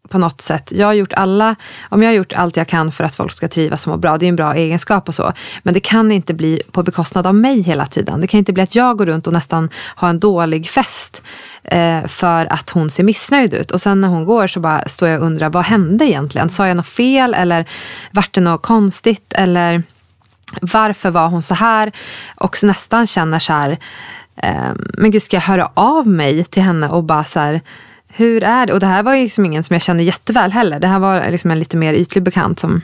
på 0.09 0.17
något 0.17 0.41
sätt. 0.41 0.71
Jag 0.75 0.87
har 0.87 0.93
gjort 0.93 1.13
alla, 1.13 1.55
om 1.89 2.03
jag 2.03 2.09
har 2.09 2.15
gjort 2.15 2.33
allt 2.33 2.57
jag 2.57 2.67
kan 2.67 2.91
för 2.91 3.03
att 3.03 3.15
folk 3.15 3.33
ska 3.33 3.47
trivas 3.47 3.85
och 3.87 3.91
må 3.91 3.97
bra, 3.97 4.17
det 4.17 4.25
är 4.25 4.29
en 4.29 4.35
bra 4.35 4.55
egenskap 4.55 5.07
och 5.07 5.15
så. 5.15 5.33
Men 5.63 5.73
det 5.73 5.79
kan 5.79 6.11
inte 6.11 6.33
bli 6.33 6.61
på 6.71 6.83
bekostnad 6.83 7.27
av 7.27 7.35
mig 7.35 7.61
hela 7.61 7.85
tiden. 7.85 8.19
Det 8.19 8.27
kan 8.27 8.37
inte 8.37 8.53
bli 8.53 8.63
att 8.63 8.75
jag 8.75 8.97
går 8.97 9.05
runt 9.05 9.27
och 9.27 9.33
nästan 9.33 9.69
har 9.75 10.09
en 10.09 10.19
dålig 10.19 10.69
fest 10.69 11.23
eh, 11.63 12.07
för 12.07 12.53
att 12.53 12.69
hon 12.69 12.89
ser 12.89 13.03
missnöjd 13.03 13.53
ut. 13.53 13.71
Och 13.71 13.81
sen 13.81 14.01
när 14.01 14.07
hon 14.07 14.25
går 14.25 14.47
så 14.47 14.59
bara 14.59 14.87
står 14.87 15.09
jag 15.09 15.19
och 15.19 15.25
undrar, 15.25 15.49
vad 15.49 15.65
hände 15.65 16.05
egentligen? 16.05 16.49
Sa 16.49 16.67
jag 16.67 16.77
något 16.77 16.87
fel 16.87 17.33
eller 17.33 17.65
vart 18.11 18.33
det 18.33 18.41
något 18.41 18.61
konstigt? 18.61 19.33
Eller 19.33 19.83
varför 20.61 21.09
var 21.09 21.27
hon 21.27 21.41
så 21.41 21.55
här? 21.55 21.91
Och 22.35 22.57
så 22.57 22.67
nästan 22.67 23.07
känner 23.07 23.39
så 23.39 23.53
här, 23.53 23.77
eh, 24.35 24.71
men 24.97 25.11
gud 25.11 25.23
ska 25.23 25.35
jag 25.35 25.41
höra 25.41 25.71
av 25.73 26.07
mig 26.07 26.43
till 26.45 26.63
henne 26.63 26.89
och 26.89 27.03
bara 27.03 27.23
så 27.23 27.39
här, 27.39 27.61
hur 28.15 28.43
är 28.43 28.65
det? 28.65 28.73
Och 28.73 28.79
det 28.79 28.85
här 28.85 29.03
var 29.03 29.13
ju 29.13 29.23
liksom 29.23 29.45
ingen 29.45 29.63
som 29.63 29.73
jag 29.73 29.81
kände 29.81 30.03
jätteväl 30.03 30.51
heller. 30.51 30.79
Det 30.79 30.87
här 30.87 30.99
var 30.99 31.31
liksom 31.31 31.51
en 31.51 31.59
lite 31.59 31.77
mer 31.77 31.93
ytlig 31.93 32.23
bekant 32.23 32.59
som 32.59 32.81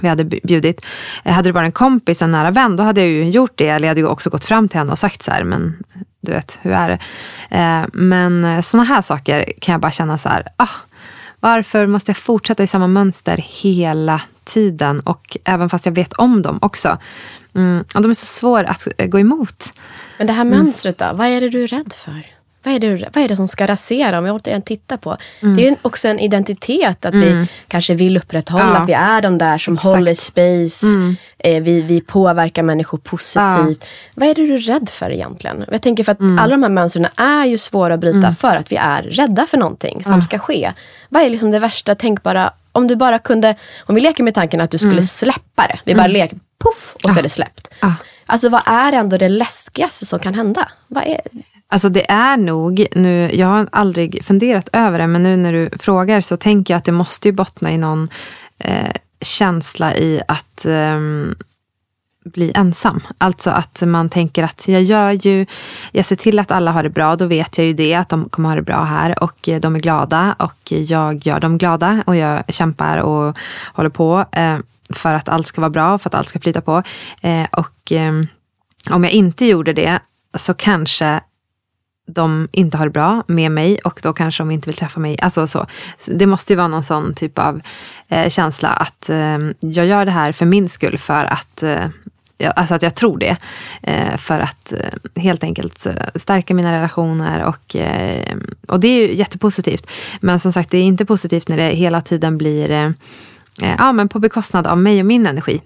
vi 0.00 0.08
hade 0.08 0.24
bjudit. 0.24 0.86
Eh, 1.24 1.32
hade 1.32 1.48
det 1.48 1.52
varit 1.52 1.66
en 1.66 1.72
kompis, 1.72 2.22
en 2.22 2.32
nära 2.32 2.50
vän, 2.50 2.76
då 2.76 2.82
hade 2.82 3.00
jag 3.00 3.10
ju 3.10 3.30
gjort 3.30 3.52
det. 3.54 3.68
Eller 3.68 3.86
jag 3.86 3.90
hade 3.90 4.00
ju 4.00 4.06
också 4.06 4.30
gått 4.30 4.44
fram 4.44 4.68
till 4.68 4.78
henne 4.78 4.92
och 4.92 4.98
sagt 4.98 5.22
så 5.22 5.30
här, 5.30 5.44
men 5.44 5.76
du 6.20 6.32
vet, 6.32 6.58
hur 6.62 6.72
är 6.72 6.88
det? 6.88 6.98
Eh, 7.58 7.86
men 7.92 8.62
sådana 8.62 8.84
här 8.84 9.02
saker 9.02 9.52
kan 9.60 9.72
jag 9.72 9.80
bara 9.80 9.92
känna 9.92 10.18
så 10.18 10.28
här, 10.28 10.46
ah, 10.56 10.68
varför 11.40 11.86
måste 11.86 12.10
jag 12.10 12.16
fortsätta 12.16 12.62
i 12.62 12.66
samma 12.66 12.86
mönster 12.86 13.44
hela 13.48 14.20
tiden? 14.44 15.00
Och 15.00 15.36
även 15.44 15.70
fast 15.70 15.86
jag 15.86 15.92
vet 15.92 16.12
om 16.12 16.42
dem 16.42 16.58
också. 16.62 16.98
Mm, 17.54 17.84
och 17.94 18.02
de 18.02 18.10
är 18.10 18.14
så 18.14 18.26
svåra 18.26 18.68
att 18.68 18.88
gå 19.06 19.20
emot. 19.20 19.72
Men 20.18 20.26
det 20.26 20.32
här 20.32 20.44
mönstret 20.44 20.98
då, 20.98 21.10
vad 21.14 21.26
är 21.26 21.40
det 21.40 21.48
du 21.48 21.62
är 21.62 21.66
rädd 21.66 21.92
för? 21.92 22.31
Vad 22.62 22.74
är, 22.74 22.78
det, 22.78 23.08
vad 23.12 23.24
är 23.24 23.28
det 23.28 23.36
som 23.36 23.48
ska 23.48 23.66
rasera? 23.66 24.18
Om 24.18 24.26
jag 24.26 24.36
återigen 24.36 24.62
tittar 24.62 24.96
på. 24.96 25.16
Mm. 25.40 25.56
Det 25.56 25.68
är 25.68 25.76
också 25.82 26.08
en 26.08 26.18
identitet 26.18 27.04
att 27.04 27.14
mm. 27.14 27.28
vi 27.40 27.48
kanske 27.68 27.94
vill 27.94 28.16
upprätthålla. 28.16 28.64
Ja. 28.64 28.76
Att 28.76 28.88
vi 28.88 28.92
är 28.92 29.22
de 29.22 29.38
där 29.38 29.58
som 29.58 29.74
Exakt. 29.74 29.94
håller 29.94 30.14
space. 30.14 30.86
Mm. 30.86 31.16
Eh, 31.38 31.62
vi, 31.62 31.80
vi 31.80 32.00
påverkar 32.00 32.62
människor 32.62 32.98
positivt. 32.98 33.82
Ja. 33.82 33.86
Vad 34.14 34.28
är 34.28 34.34
det 34.34 34.46
du 34.46 34.54
är 34.54 34.58
rädd 34.58 34.88
för 34.88 35.10
egentligen? 35.10 35.64
Jag 35.70 35.82
tänker 35.82 36.04
för 36.04 36.12
att 36.12 36.20
mm. 36.20 36.38
alla 36.38 36.50
de 36.50 36.62
här 36.62 36.70
mönstren 36.70 37.06
är 37.16 37.44
ju 37.44 37.58
svåra 37.58 37.94
att 37.94 38.00
bryta 38.00 38.18
mm. 38.18 38.34
för 38.34 38.56
att 38.56 38.72
vi 38.72 38.76
är 38.76 39.02
rädda 39.02 39.46
för 39.46 39.58
någonting 39.58 40.04
som 40.04 40.14
ja. 40.14 40.22
ska 40.22 40.38
ske. 40.38 40.72
Vad 41.08 41.22
är 41.22 41.30
liksom 41.30 41.50
det 41.50 41.58
värsta 41.58 41.94
tänkbara? 41.94 42.52
Om 42.72 42.86
du 42.86 42.96
bara 42.96 43.18
kunde, 43.18 43.54
om 43.86 43.94
vi 43.94 44.00
leker 44.00 44.22
med 44.22 44.34
tanken 44.34 44.60
att 44.60 44.70
du 44.70 44.78
skulle 44.78 44.92
mm. 44.92 45.04
släppa 45.04 45.66
det. 45.66 45.78
Vi 45.84 45.94
bara 45.94 46.06
leker, 46.06 46.38
poff, 46.58 46.96
och 47.04 47.12
så 47.12 47.18
är 47.18 47.22
det 47.22 47.28
släppt. 47.28 47.68
Alltså 48.26 48.48
vad 48.48 48.62
är 48.66 48.92
ändå 48.92 49.16
det 49.16 49.28
läskigaste 49.28 50.06
som 50.06 50.18
kan 50.18 50.34
hända? 50.34 50.68
Vad 50.86 51.04
är, 51.04 51.20
Alltså 51.72 51.88
det 51.88 52.10
är 52.10 52.36
nog, 52.36 52.86
nu, 52.92 53.30
jag 53.32 53.46
har 53.46 53.68
aldrig 53.72 54.24
funderat 54.24 54.68
över 54.72 54.98
det, 54.98 55.06
men 55.06 55.22
nu 55.22 55.36
när 55.36 55.52
du 55.52 55.70
frågar 55.78 56.20
så 56.20 56.36
tänker 56.36 56.74
jag 56.74 56.78
att 56.78 56.84
det 56.84 56.92
måste 56.92 57.28
ju 57.28 57.32
bottna 57.32 57.72
i 57.72 57.78
någon 57.78 58.08
eh, 58.58 58.92
känsla 59.20 59.96
i 59.96 60.22
att 60.28 60.66
eh, 60.66 61.00
bli 62.24 62.52
ensam. 62.54 63.00
Alltså 63.18 63.50
att 63.50 63.82
man 63.86 64.08
tänker 64.08 64.42
att 64.42 64.68
jag 64.68 64.82
gör 64.82 65.10
ju, 65.10 65.46
jag 65.92 66.04
ser 66.04 66.16
till 66.16 66.38
att 66.38 66.50
alla 66.50 66.70
har 66.70 66.82
det 66.82 66.90
bra, 66.90 67.16
då 67.16 67.26
vet 67.26 67.58
jag 67.58 67.66
ju 67.66 67.72
det, 67.72 67.94
att 67.94 68.08
de 68.08 68.28
kommer 68.28 68.48
ha 68.48 68.56
det 68.56 68.62
bra 68.62 68.84
här 68.84 69.22
och 69.22 69.48
eh, 69.48 69.60
de 69.60 69.76
är 69.76 69.80
glada 69.80 70.34
och 70.38 70.72
jag 70.72 71.26
gör 71.26 71.40
dem 71.40 71.58
glada 71.58 72.02
och 72.06 72.16
jag 72.16 72.42
kämpar 72.48 72.98
och 72.98 73.38
håller 73.74 73.90
på 73.90 74.24
eh, 74.32 74.58
för 74.90 75.14
att 75.14 75.28
allt 75.28 75.46
ska 75.46 75.60
vara 75.60 75.70
bra, 75.70 75.98
för 75.98 76.10
att 76.10 76.14
allt 76.14 76.28
ska 76.28 76.40
flyta 76.40 76.60
på. 76.60 76.82
Eh, 77.20 77.46
och 77.52 77.92
ehm, 77.92 78.26
om 78.90 79.04
jag 79.04 79.12
inte 79.12 79.46
gjorde 79.46 79.72
det 79.72 80.00
så 80.34 80.54
kanske 80.54 81.20
de 82.14 82.48
inte 82.52 82.76
har 82.76 82.86
det 82.86 82.90
bra 82.90 83.22
med 83.26 83.52
mig 83.52 83.78
och 83.84 84.00
då 84.02 84.12
kanske 84.12 84.42
de 84.42 84.50
inte 84.50 84.68
vill 84.68 84.76
träffa 84.76 85.00
mig. 85.00 85.16
Alltså 85.20 85.46
så. 85.46 85.66
Det 86.06 86.26
måste 86.26 86.52
ju 86.52 86.56
vara 86.56 86.68
någon 86.68 86.84
sån 86.84 87.14
typ 87.14 87.38
av 87.38 87.60
eh, 88.08 88.28
känsla 88.28 88.68
att 88.68 89.10
eh, 89.10 89.38
jag 89.60 89.86
gör 89.86 90.04
det 90.04 90.10
här 90.10 90.32
för 90.32 90.46
min 90.46 90.68
skull 90.68 90.98
för 90.98 91.24
att 91.24 91.62
eh, 91.62 91.86
Alltså 92.56 92.74
att 92.74 92.82
jag 92.82 92.94
tror 92.94 93.18
det. 93.18 93.36
Eh, 93.82 94.16
för 94.16 94.40
att 94.40 94.72
eh, 94.72 95.22
helt 95.22 95.44
enkelt 95.44 95.86
eh, 95.86 95.92
stärka 96.14 96.54
mina 96.54 96.76
relationer. 96.76 97.44
Och, 97.44 97.76
eh, 97.76 98.36
och 98.68 98.80
det 98.80 98.88
är 98.88 99.08
ju 99.08 99.14
jättepositivt. 99.14 99.90
Men 100.20 100.40
som 100.40 100.52
sagt, 100.52 100.70
det 100.70 100.78
är 100.78 100.82
inte 100.82 101.04
positivt 101.04 101.48
när 101.48 101.56
det 101.56 101.68
hela 101.68 102.00
tiden 102.00 102.38
blir 102.38 102.70
Eh, 102.70 102.90
ja, 103.60 103.92
men 103.92 104.08
på 104.08 104.18
bekostnad 104.18 104.66
av 104.66 104.78
mig 104.78 105.00
och 105.00 105.06
min 105.06 105.26
energi. 105.26 105.60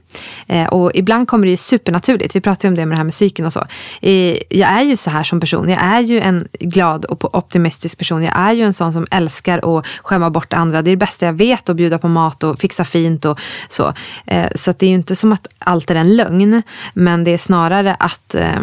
Eh, 0.46 0.66
och 0.66 0.90
ibland 0.94 1.28
kommer 1.28 1.46
det 1.46 1.50
ju 1.50 1.56
supernaturligt. 1.56 2.36
Vi 2.36 2.40
pratade 2.40 2.68
om 2.68 2.74
det 2.74 2.86
med 2.86 2.92
det 2.92 2.96
här 2.96 3.04
med 3.04 3.12
psyken 3.12 3.46
och 3.46 3.52
så. 3.52 3.66
Eh, 4.00 4.38
jag 4.50 4.70
är 4.70 4.82
ju 4.82 4.96
så 4.96 5.10
här 5.10 5.24
som 5.24 5.40
person. 5.40 5.68
Jag 5.68 5.82
är 5.82 6.00
ju 6.00 6.20
en 6.20 6.48
glad 6.52 7.04
och 7.04 7.34
optimistisk 7.34 7.98
person. 7.98 8.22
Jag 8.22 8.36
är 8.36 8.52
ju 8.52 8.62
en 8.62 8.72
sån 8.72 8.92
som 8.92 9.06
älskar 9.10 9.78
att 9.78 9.86
skämma 10.02 10.30
bort 10.30 10.52
andra. 10.52 10.82
Det 10.82 10.90
är 10.90 10.92
det 10.92 10.96
bästa 10.96 11.26
jag 11.26 11.32
vet 11.32 11.68
att 11.68 11.76
bjuda 11.76 11.98
på 11.98 12.08
mat 12.08 12.44
och 12.44 12.58
fixa 12.58 12.84
fint 12.84 13.24
och 13.24 13.40
så. 13.68 13.94
Eh, 14.26 14.48
så 14.54 14.74
det 14.78 14.86
är 14.86 14.90
ju 14.90 14.96
inte 14.96 15.16
som 15.16 15.32
att 15.32 15.46
allt 15.58 15.90
är 15.90 15.94
en 15.94 16.16
lögn. 16.16 16.62
Men 16.94 17.24
det 17.24 17.30
är 17.30 17.38
snarare 17.38 17.94
att 17.94 18.34
eh, 18.34 18.60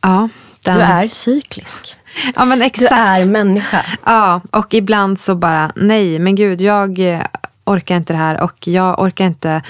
ja, 0.00 0.28
den... 0.72 0.78
Du 0.78 0.84
är 0.84 1.08
cyklisk. 1.08 1.96
Ja, 2.34 2.44
men 2.44 2.62
exakt. 2.62 2.90
Du 2.90 2.96
är 2.96 3.24
människa. 3.24 3.84
Ja, 4.04 4.40
och 4.52 4.74
ibland 4.74 5.20
så 5.20 5.34
bara, 5.34 5.72
nej, 5.76 6.18
men 6.18 6.34
gud, 6.34 6.60
jag 6.60 6.98
eh, 6.98 7.22
orkar 7.64 7.96
inte 7.96 8.12
det 8.12 8.18
här 8.18 8.40
och 8.40 8.68
jag 8.68 8.98
orkar 8.98 9.24
inte 9.24 9.62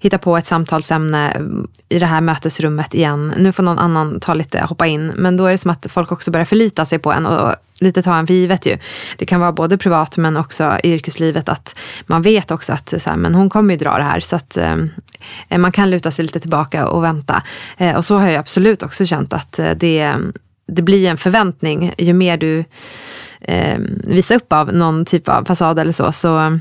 hitta 0.00 0.18
på 0.18 0.36
ett 0.36 0.46
samtalsämne 0.46 1.40
i 1.88 1.98
det 1.98 2.06
här 2.06 2.20
mötesrummet 2.20 2.94
igen. 2.94 3.34
Nu 3.36 3.52
får 3.52 3.62
någon 3.62 3.78
annan 3.78 4.20
ta 4.20 4.34
lite, 4.34 4.60
hoppa 4.60 4.86
in. 4.86 5.06
Men 5.06 5.36
då 5.36 5.46
är 5.46 5.50
det 5.50 5.58
som 5.58 5.70
att 5.70 5.86
folk 5.90 6.12
också 6.12 6.30
börjar 6.30 6.44
förlita 6.44 6.84
sig 6.84 6.98
på 6.98 7.12
en 7.12 7.26
och 7.26 7.54
lite 7.80 8.02
ta 8.02 8.16
en 8.16 8.26
för 8.26 8.34
givet 8.34 8.66
ju. 8.66 8.78
Det 9.16 9.26
kan 9.26 9.40
vara 9.40 9.52
både 9.52 9.78
privat 9.78 10.16
men 10.16 10.36
också 10.36 10.78
i 10.82 10.92
yrkeslivet 10.92 11.48
att 11.48 11.78
man 12.06 12.22
vet 12.22 12.50
också 12.50 12.72
att 12.72 12.94
så 12.98 13.10
här, 13.10 13.16
men 13.16 13.34
hon 13.34 13.50
kommer 13.50 13.74
ju 13.74 13.78
dra 13.78 13.98
det 13.98 14.04
här. 14.04 14.20
Så 14.20 14.36
att 14.36 14.56
eh, 14.56 14.76
man 15.58 15.72
kan 15.72 15.90
luta 15.90 16.10
sig 16.10 16.22
lite 16.22 16.40
tillbaka 16.40 16.88
och 16.88 17.04
vänta. 17.04 17.42
Eh, 17.76 17.96
och 17.96 18.04
så 18.04 18.18
har 18.18 18.28
jag 18.28 18.40
absolut 18.40 18.82
också 18.82 19.06
känt 19.06 19.32
att 19.32 19.58
eh, 19.58 19.70
det 19.70 20.14
det 20.66 20.82
blir 20.82 21.08
en 21.08 21.16
förväntning. 21.16 21.94
Ju 21.98 22.12
mer 22.12 22.36
du 22.36 22.64
eh, 23.40 23.78
visar 24.04 24.34
upp 24.34 24.52
av 24.52 24.74
någon 24.74 25.04
typ 25.04 25.28
av 25.28 25.44
fasad 25.44 25.78
eller 25.78 25.92
så, 25.92 26.12
så 26.12 26.58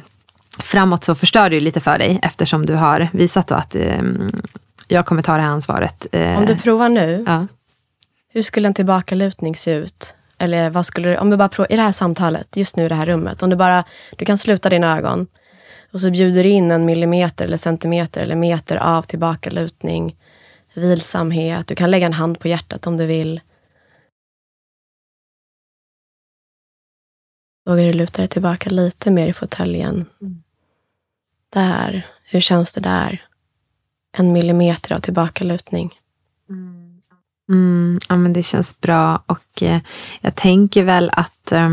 framåt 0.60 1.03
så 1.03 1.16
förstör 1.16 1.49
det 1.49 1.56
ju 1.56 1.62
lite 1.62 1.80
för 1.80 1.97
dig 1.97 2.20
eftersom 2.24 2.66
du 2.66 2.74
har 2.74 3.10
visat 3.14 3.47
då 3.47 3.56
att 3.56 3.76
eh, 3.76 4.01
jag 4.88 5.06
kommer 5.06 5.22
ta 5.22 5.36
det 5.36 5.41
här 5.41 5.49
ansvaret. 5.49 6.08
Eh, 6.12 6.38
om 6.38 6.45
du 6.45 6.58
provar 6.58 6.89
nu, 6.89 7.24
ja. 7.28 7.47
hur 8.30 8.41
skulle 8.41 8.68
en 8.68 8.74
tillbakalutning 8.74 9.56
se 9.56 9.72
ut? 9.72 10.14
Eller 10.38 10.70
vad 10.70 10.86
skulle 10.86 11.10
du, 11.10 11.18
om 11.18 11.30
du 11.30 11.38
bara 11.38 11.49
provar, 11.49 11.72
i 11.72 11.76
det 11.76 11.82
här 11.82 11.91
samtalet, 11.91 12.58
just 12.58 12.78
nu 12.78 12.86
i 12.86 12.89
det 12.89 12.95
här 12.95 13.06
rummet, 13.06 13.43
om 13.43 13.49
du 13.49 13.56
bara, 13.56 13.84
du 14.18 14.26
kan 14.26 14.38
sluta 14.38 14.70
dina 14.70 14.97
ögon 14.97 15.28
och 15.93 16.01
så 16.01 16.12
bjuder 16.12 16.43
du 16.43 16.49
in 16.49 16.72
en 16.72 16.86
millimeter 16.86 17.45
eller 17.45 17.58
centimeter 17.58 18.22
eller 18.22 18.36
meter 18.36 18.76
av 18.76 19.01
tillbakalutning, 19.01 20.16
vilsamhet, 20.74 21.68
du 21.68 21.76
kan 21.76 21.91
lägga 21.91 22.06
en 22.06 22.14
hand 22.14 22.39
på 22.39 22.47
hjärtat 22.47 22.88
om 22.88 22.97
du 22.97 23.06
vill. 23.06 23.41
Vågar 27.66 27.86
du 27.86 27.93
luta 27.93 28.18
dig 28.18 28.28
tillbaka 28.28 28.70
lite 28.70 29.11
mer 29.11 29.28
i 29.28 29.34
fåtöljen? 29.34 30.05
Mm. 30.22 30.43
Där. 31.49 32.07
Hur 32.24 32.41
känns 32.41 32.74
det 32.74 32.82
där? 32.82 33.26
en 34.18 34.32
millimeter 34.32 34.95
av 34.95 34.99
tillbakalutning. 34.99 35.99
Mm, 37.49 37.99
ja, 38.09 38.16
men 38.16 38.34
det 38.34 38.43
känns 38.43 38.82
bra 38.82 39.24
och 39.26 39.63
eh, 39.63 39.80
jag 40.22 40.36
tänker 40.36 40.84
väl 40.84 41.09
att 41.13 41.51
eh, 41.51 41.72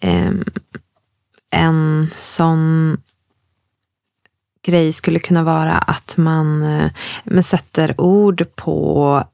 eh, 0.00 0.32
en 1.50 2.10
sån 2.18 2.96
grej 4.62 4.92
skulle 4.92 5.18
kunna 5.18 5.42
vara 5.42 5.78
att 5.78 6.16
man, 6.16 6.62
eh, 6.62 6.90
man 7.24 7.42
sätter 7.42 8.00
ord 8.00 8.46
på 8.54 9.24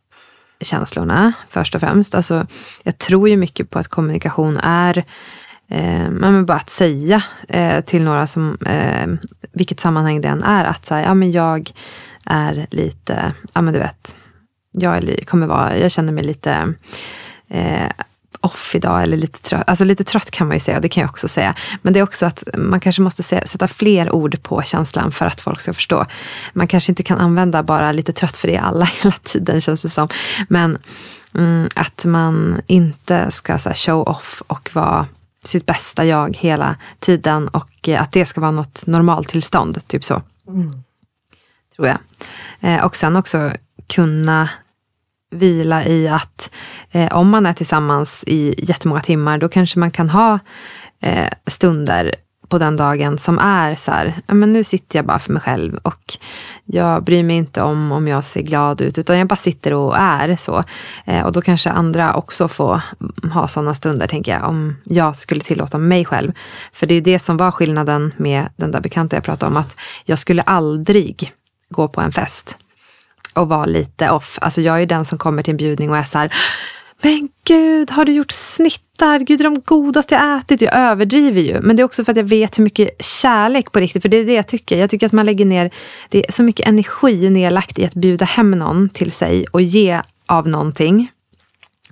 känslorna 0.61 1.33
först 1.49 1.75
och 1.75 1.81
främst. 1.81 2.15
Alltså, 2.15 2.47
jag 2.83 2.99
tror 2.99 3.29
ju 3.29 3.37
mycket 3.37 3.71
på 3.71 3.79
att 3.79 3.89
kommunikation 3.89 4.57
är 4.63 4.99
eh, 5.69 6.11
men 6.11 6.47
bara 6.47 6.59
att 6.59 6.71
säga 6.71 7.23
eh, 7.49 7.85
till 7.85 8.05
några 8.05 8.27
som, 8.27 8.59
eh, 8.67 9.07
vilket 9.53 9.81
sammanhang 9.81 10.21
det 10.21 10.29
än 10.29 10.43
är, 10.43 10.65
att 10.65 10.87
säga, 10.87 11.07
ja 11.07 11.15
men 11.15 11.31
jag 11.31 11.73
är 12.25 12.67
lite, 12.71 13.33
ja 13.55 13.61
men 13.61 13.75
du 13.75 13.81
vet, 13.81 14.17
jag, 14.73 14.97
är, 14.97 15.25
kommer 15.25 15.47
vara, 15.47 15.79
jag 15.79 15.91
känner 15.91 16.13
mig 16.13 16.25
lite 16.25 16.75
eh, 17.49 17.91
off 18.41 18.75
idag 18.75 19.03
eller 19.03 19.17
lite 19.17 19.39
trött. 19.39 19.65
Alltså 19.67 19.85
lite 19.85 20.05
trött 20.05 20.31
kan 20.31 20.49
man 20.49 20.57
ju 20.57 20.61
säga, 20.61 20.81
det 20.81 20.89
kan 20.89 21.01
jag 21.01 21.11
också 21.11 21.29
säga. 21.29 21.55
Men 21.83 21.93
det 21.93 21.99
är 21.99 22.03
också 22.03 22.27
att 22.27 22.45
man 22.57 22.81
kanske 22.81 23.03
måste 23.03 23.23
sätta 23.23 23.69
fler 23.69 24.15
ord 24.15 24.43
på 24.43 24.63
känslan 24.63 25.13
för 25.13 25.27
att 25.27 25.41
folk 25.41 25.61
ska 25.61 25.73
förstå. 25.73 26.07
Man 26.53 26.67
kanske 26.67 26.93
inte 26.93 27.03
kan 27.03 27.19
använda 27.19 27.63
bara 27.63 27.93
lite 27.93 28.13
trött 28.13 28.37
för 28.37 28.49
det 28.49 28.57
är 28.57 28.61
alla 28.61 28.85
hela 29.03 29.15
tiden 29.23 29.61
känns 29.61 29.83
det 29.83 29.89
som. 29.89 30.09
Men 30.49 30.79
mm, 31.35 31.69
att 31.75 32.05
man 32.05 32.61
inte 32.67 33.31
ska 33.31 33.59
så 33.59 33.71
show 33.75 34.09
off 34.09 34.43
och 34.47 34.71
vara 34.73 35.07
sitt 35.45 35.67
bästa 35.67 36.05
jag 36.05 36.37
hela 36.37 36.77
tiden 36.99 37.49
och 37.49 37.89
att 37.89 38.13
det 38.13 38.25
ska 38.25 38.41
vara 38.41 38.51
något 38.51 38.87
normaltillstånd, 38.87 39.89
typ 39.89 40.05
så. 40.05 40.23
Mm. 40.49 40.71
Tror 41.77 41.89
jag. 41.89 41.99
Eh, 42.61 42.85
och 42.85 42.97
sen 42.97 43.17
också 43.17 43.53
kunna 43.87 44.49
vila 45.31 45.85
i 45.85 46.09
att 46.09 46.51
eh, 46.91 47.17
om 47.17 47.31
man 47.31 47.47
är 47.47 47.53
tillsammans 47.53 48.25
i 48.27 48.55
jättemånga 48.59 49.01
timmar, 49.01 49.39
då 49.39 49.49
kanske 49.49 49.79
man 49.79 49.91
kan 49.91 50.11
ha 50.11 50.39
eh, 51.03 51.29
stunder 51.47 52.15
på 52.51 52.59
den 52.59 52.77
dagen 52.77 53.19
som 53.19 53.39
är 53.39 53.75
så 53.75 53.91
här, 53.91 54.23
men 54.27 54.53
nu 54.53 54.65
sitter 54.65 54.99
jag 54.99 55.07
bara 55.07 55.19
för 55.19 55.33
mig 55.33 55.43
själv 55.43 55.77
och 55.77 56.19
jag 56.65 57.05
bryr 57.05 57.23
mig 57.23 57.37
inte 57.37 57.63
om 57.63 57.93
om 57.93 58.09
jag 58.09 58.25
ser 58.25 58.43
glad 58.43 58.81
ut, 58.81 58.99
utan 58.99 59.19
jag 59.19 59.27
bara 59.27 59.37
sitter 59.37 59.75
och 59.75 59.97
är 59.99 60.37
så. 60.37 60.65
Eh, 61.05 61.27
och 61.27 61.33
då 61.33 61.43
kanske 61.43 61.71
andra 61.71 62.15
också 62.15 62.49
får 62.49 62.83
ha 63.33 63.49
sådana 63.49 63.75
stunder, 63.75 64.07
tänker 64.07 64.33
jag, 64.33 64.49
om 64.49 64.77
jag 64.85 65.17
skulle 65.17 65.41
tillåta 65.41 65.79
mig 65.79 66.05
själv. 66.05 66.33
För 66.73 66.87
det 66.87 66.95
är 66.95 67.01
det 67.01 67.19
som 67.19 67.37
var 67.37 67.51
skillnaden 67.51 68.15
med 68.17 68.49
den 68.57 68.71
där 68.71 68.81
bekanta 68.81 69.17
jag 69.17 69.25
pratade 69.25 69.51
om, 69.51 69.57
att 69.57 69.77
jag 70.05 70.19
skulle 70.19 70.43
aldrig 70.43 71.33
gå 71.69 71.89
på 71.89 72.01
en 72.01 72.13
fest 72.13 72.59
och 73.35 73.49
vara 73.49 73.67
lite 73.67 74.11
off. 74.11 74.39
Alltså 74.43 74.61
jag 74.61 74.83
är 74.83 74.87
den 74.87 75.05
som 75.05 75.19
kommer 75.19 75.43
till 75.43 75.51
en 75.51 75.57
bjudning 75.57 75.91
och 75.91 75.97
är 75.97 76.03
så 76.03 76.19
här, 76.19 76.33
men 77.03 77.29
gud, 77.45 77.91
har 77.91 78.05
du 78.05 78.13
gjort 78.13 78.33
snittar? 78.33 79.19
Gud, 79.19 79.39
det 79.39 79.43
är 79.43 79.51
de 79.51 79.61
godaste 79.61 80.15
jag 80.15 80.39
ätit. 80.39 80.63
Jag 80.63 80.75
överdriver 80.75 81.41
ju. 81.41 81.61
Men 81.61 81.77
det 81.77 81.83
är 81.83 81.85
också 81.85 82.05
för 82.05 82.13
att 82.13 82.17
jag 82.17 82.25
vet 82.25 82.59
hur 82.59 82.65
mycket 82.65 83.05
kärlek 83.05 83.73
på 83.73 83.81
riktigt, 83.81 84.03
för 84.03 84.09
det 84.09 84.17
är 84.17 84.25
det 84.25 84.35
jag 84.35 84.47
tycker. 84.47 84.79
Jag 84.79 84.91
tycker 84.91 85.07
att 85.07 85.13
man 85.13 85.27
lägger 85.27 85.45
ner, 85.45 85.71
det 86.09 86.29
är 86.29 86.33
så 86.33 86.43
mycket 86.43 86.67
energi 86.67 87.31
nedlagt 87.31 87.79
i 87.79 87.85
att 87.85 87.95
bjuda 87.95 88.25
hem 88.25 88.51
någon 88.51 88.89
till 88.89 89.13
sig 89.13 89.47
och 89.51 89.63
ge 89.63 90.01
av 90.27 90.49
någonting. 90.49 91.11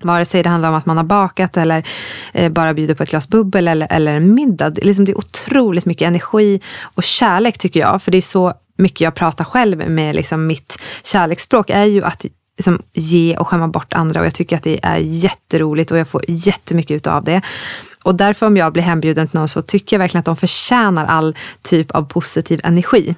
Vare 0.02 0.24
sig 0.24 0.42
det 0.42 0.48
handlar 0.48 0.68
om 0.68 0.74
att 0.74 0.86
man 0.86 0.96
har 0.96 1.04
bakat 1.04 1.56
eller 1.56 1.86
eh, 2.32 2.52
bara 2.52 2.74
bjuder 2.74 2.94
på 2.94 3.02
ett 3.02 3.10
glas 3.10 3.28
bubbel 3.28 3.68
eller, 3.68 3.86
eller 3.90 4.14
en 4.14 4.34
middag. 4.34 4.70
Det, 4.70 4.84
liksom, 4.84 5.04
det 5.04 5.12
är 5.12 5.18
otroligt 5.18 5.84
mycket 5.84 6.06
energi 6.06 6.60
och 6.82 7.04
kärlek 7.04 7.58
tycker 7.58 7.80
jag. 7.80 8.02
För 8.02 8.10
det 8.10 8.18
är 8.18 8.22
så 8.22 8.52
mycket 8.78 9.00
jag 9.00 9.14
pratar 9.14 9.44
själv 9.44 9.90
med 9.90 10.14
liksom 10.14 10.46
mitt 10.46 10.76
kärleksspråk 11.02 11.70
är 11.70 11.84
ju 11.84 12.04
att 12.04 12.24
liksom, 12.56 12.82
ge 12.92 13.36
och 13.36 13.48
skämma 13.48 13.68
bort 13.68 13.92
andra 13.92 14.20
och 14.20 14.26
jag 14.26 14.34
tycker 14.34 14.56
att 14.56 14.62
det 14.62 14.80
är 14.82 14.96
jätteroligt 14.96 15.90
och 15.90 15.98
jag 15.98 16.08
får 16.08 16.24
jättemycket 16.28 17.06
av 17.06 17.24
det. 17.24 17.42
Och 18.02 18.14
därför 18.14 18.46
om 18.46 18.56
jag 18.56 18.72
blir 18.72 18.82
hembjuden 18.82 19.28
till 19.28 19.38
någon 19.38 19.48
så 19.48 19.62
tycker 19.62 19.96
jag 19.96 19.98
verkligen 19.98 20.20
att 20.20 20.26
de 20.26 20.36
förtjänar 20.36 21.06
all 21.06 21.36
typ 21.62 21.90
av 21.90 22.02
positiv 22.02 22.60
energi. 22.64 23.14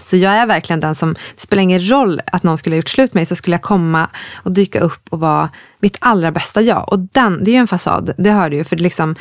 Så 0.00 0.16
jag 0.16 0.32
är 0.32 0.46
verkligen 0.46 0.80
den 0.80 0.94
som, 0.94 1.12
det 1.12 1.40
spelar 1.40 1.62
ingen 1.62 1.90
roll 1.90 2.20
att 2.26 2.42
någon 2.42 2.58
skulle 2.58 2.74
ha 2.74 2.78
gjort 2.78 2.88
slut 2.88 3.14
med 3.14 3.20
mig, 3.20 3.26
så 3.26 3.36
skulle 3.36 3.54
jag 3.54 3.62
komma 3.62 4.08
och 4.34 4.52
dyka 4.52 4.80
upp 4.80 5.08
och 5.10 5.20
vara 5.20 5.50
mitt 5.80 5.96
allra 6.00 6.32
bästa 6.32 6.60
jag. 6.60 6.88
Och 6.92 6.98
den, 6.98 7.44
det 7.44 7.50
är 7.50 7.52
ju 7.52 7.58
en 7.58 7.66
fasad, 7.66 8.12
det 8.18 8.30
hör 8.30 8.50
du 8.50 8.56
ju. 8.56 8.64
För 8.64 8.76
det 8.76 8.82
liksom, 8.82 9.16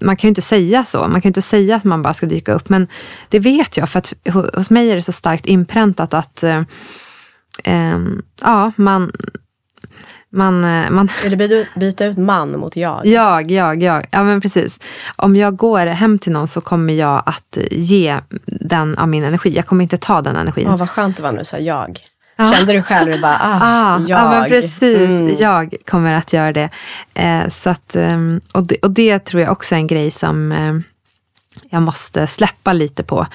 man 0.00 0.16
kan 0.16 0.28
ju 0.28 0.30
inte 0.30 0.42
säga 0.42 0.84
så. 0.84 0.98
Man 0.98 1.10
kan 1.10 1.22
ju 1.22 1.28
inte 1.28 1.42
säga 1.42 1.76
att 1.76 1.84
man 1.84 2.02
bara 2.02 2.14
ska 2.14 2.26
dyka 2.26 2.52
upp. 2.52 2.68
Men 2.68 2.88
det 3.28 3.38
vet 3.38 3.76
jag, 3.76 3.88
för 3.88 3.98
att 3.98 4.14
hos 4.54 4.70
mig 4.70 4.90
är 4.90 4.96
det 4.96 5.02
så 5.02 5.12
starkt 5.12 5.46
inpräntat 5.46 6.14
att 6.14 6.42
eh, 6.42 6.62
eh, 7.64 7.98
ja, 8.42 8.72
man, 8.76 9.12
man, 10.32 10.64
eh, 10.64 10.90
man... 10.90 11.08
Du 11.30 11.66
byta 11.76 12.04
ut 12.04 12.18
man 12.18 12.58
mot 12.58 12.76
jag? 12.76 13.06
Jag, 13.06 13.50
jag, 13.50 13.82
jag. 13.82 14.06
Ja 14.10 14.22
men 14.22 14.40
precis. 14.40 14.80
Om 15.16 15.36
jag 15.36 15.56
går 15.56 15.86
hem 15.86 16.18
till 16.18 16.32
någon 16.32 16.48
så 16.48 16.60
kommer 16.60 16.94
jag 16.94 17.22
att 17.26 17.58
ge 17.70 18.20
den 18.46 18.98
av 18.98 19.08
min 19.08 19.24
energi. 19.24 19.50
Jag 19.50 19.66
kommer 19.66 19.82
inte 19.82 19.96
ta 19.96 20.22
den 20.22 20.36
energin. 20.36 20.68
Åh, 20.68 20.76
vad 20.76 20.90
skönt 20.90 21.16
det 21.16 21.22
var 21.22 21.32
du 21.32 21.44
sa 21.44 21.58
jag. 21.58 21.98
Ja. 22.36 22.52
Kände 22.52 22.72
du 22.72 22.82
själv 22.82 23.20
bara, 23.20 23.38
ah, 23.40 23.58
ah, 23.62 24.00
jag. 24.08 24.20
Ja, 24.20 24.30
men 24.30 24.48
precis. 24.48 25.10
Mm. 25.10 25.34
Jag 25.38 25.74
kommer 25.90 26.14
att 26.14 26.32
göra 26.32 26.52
det. 26.52 26.68
Eh, 27.14 27.48
så 27.48 27.70
att, 27.70 27.96
ehm, 27.96 28.40
och, 28.52 28.66
det 28.66 28.76
och 28.76 28.90
det 28.90 29.18
tror 29.18 29.42
jag 29.42 29.52
också 29.52 29.74
är 29.74 29.78
en 29.78 29.86
grej 29.86 30.10
som 30.10 30.52
eh, 30.52 30.74
jag 31.70 31.82
måste 31.82 32.26
släppa 32.26 32.72
lite 32.72 33.02
på. 33.02 33.26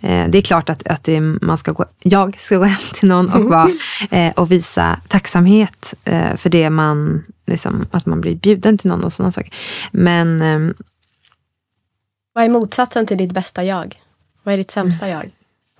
Eh, 0.00 0.28
det 0.28 0.38
är 0.38 0.42
klart 0.42 0.70
att, 0.70 0.86
att 0.86 1.04
det, 1.04 1.20
man 1.20 1.58
ska 1.58 1.72
gå, 1.72 1.84
jag 2.02 2.38
ska 2.38 2.56
gå 2.56 2.64
hem 2.64 2.80
till 2.94 3.08
någon 3.08 3.30
och, 3.30 3.44
vara, 3.50 3.68
eh, 4.10 4.32
och 4.32 4.50
visa 4.50 5.00
tacksamhet 5.08 5.94
eh, 6.04 6.36
för 6.36 6.50
det 6.50 6.70
man, 6.70 7.24
liksom, 7.46 7.86
att 7.90 8.06
man 8.06 8.20
blir 8.20 8.34
bjuden 8.34 8.78
till 8.78 8.90
någon 8.90 9.04
och 9.04 9.12
sådana 9.12 9.30
saker. 9.30 9.54
Men... 9.90 10.42
Ehm, 10.42 10.74
Vad 12.32 12.44
är 12.44 12.48
motsatsen 12.48 13.06
till 13.06 13.18
ditt 13.18 13.32
bästa 13.32 13.64
jag? 13.64 14.00
Vad 14.42 14.54
är 14.54 14.58
ditt 14.58 14.70
sämsta 14.70 15.08
jag? 15.08 15.30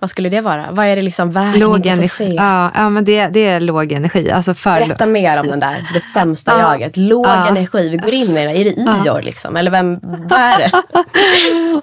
Vad 0.03 0.09
skulle 0.09 0.29
det 0.29 0.41
vara? 0.41 0.71
Vad 0.71 0.85
är 0.85 0.95
det 0.95 1.01
liksom 1.01 1.31
världen 1.31 1.59
låg 1.59 1.85
inte 1.85 1.95
får 1.95 2.03
se? 2.03 2.33
Ja, 2.33 2.71
ja 2.75 2.89
men 2.89 3.05
det, 3.05 3.27
det 3.27 3.39
är 3.39 3.59
låg 3.59 3.91
energi. 3.91 4.31
Alltså 4.31 4.53
för 4.53 4.79
Berätta 4.79 5.05
mer 5.05 5.39
om 5.39 5.47
den 5.47 5.59
där, 5.59 5.89
det 5.93 6.01
sämsta 6.01 6.51
ja. 6.51 6.59
jaget. 6.59 6.97
Låg 6.97 7.25
ja. 7.25 7.47
energi, 7.47 7.89
vi 7.89 7.97
går 7.97 8.13
in 8.13 8.37
i 8.37 8.45
det. 8.45 8.51
Är 8.51 8.63
det 8.63 8.69
Ior 9.07 9.21
liksom? 9.21 9.55
Eller 9.55 9.71
vem, 9.71 9.99
vad 10.01 10.39
är 10.39 10.57
det? 10.57 10.71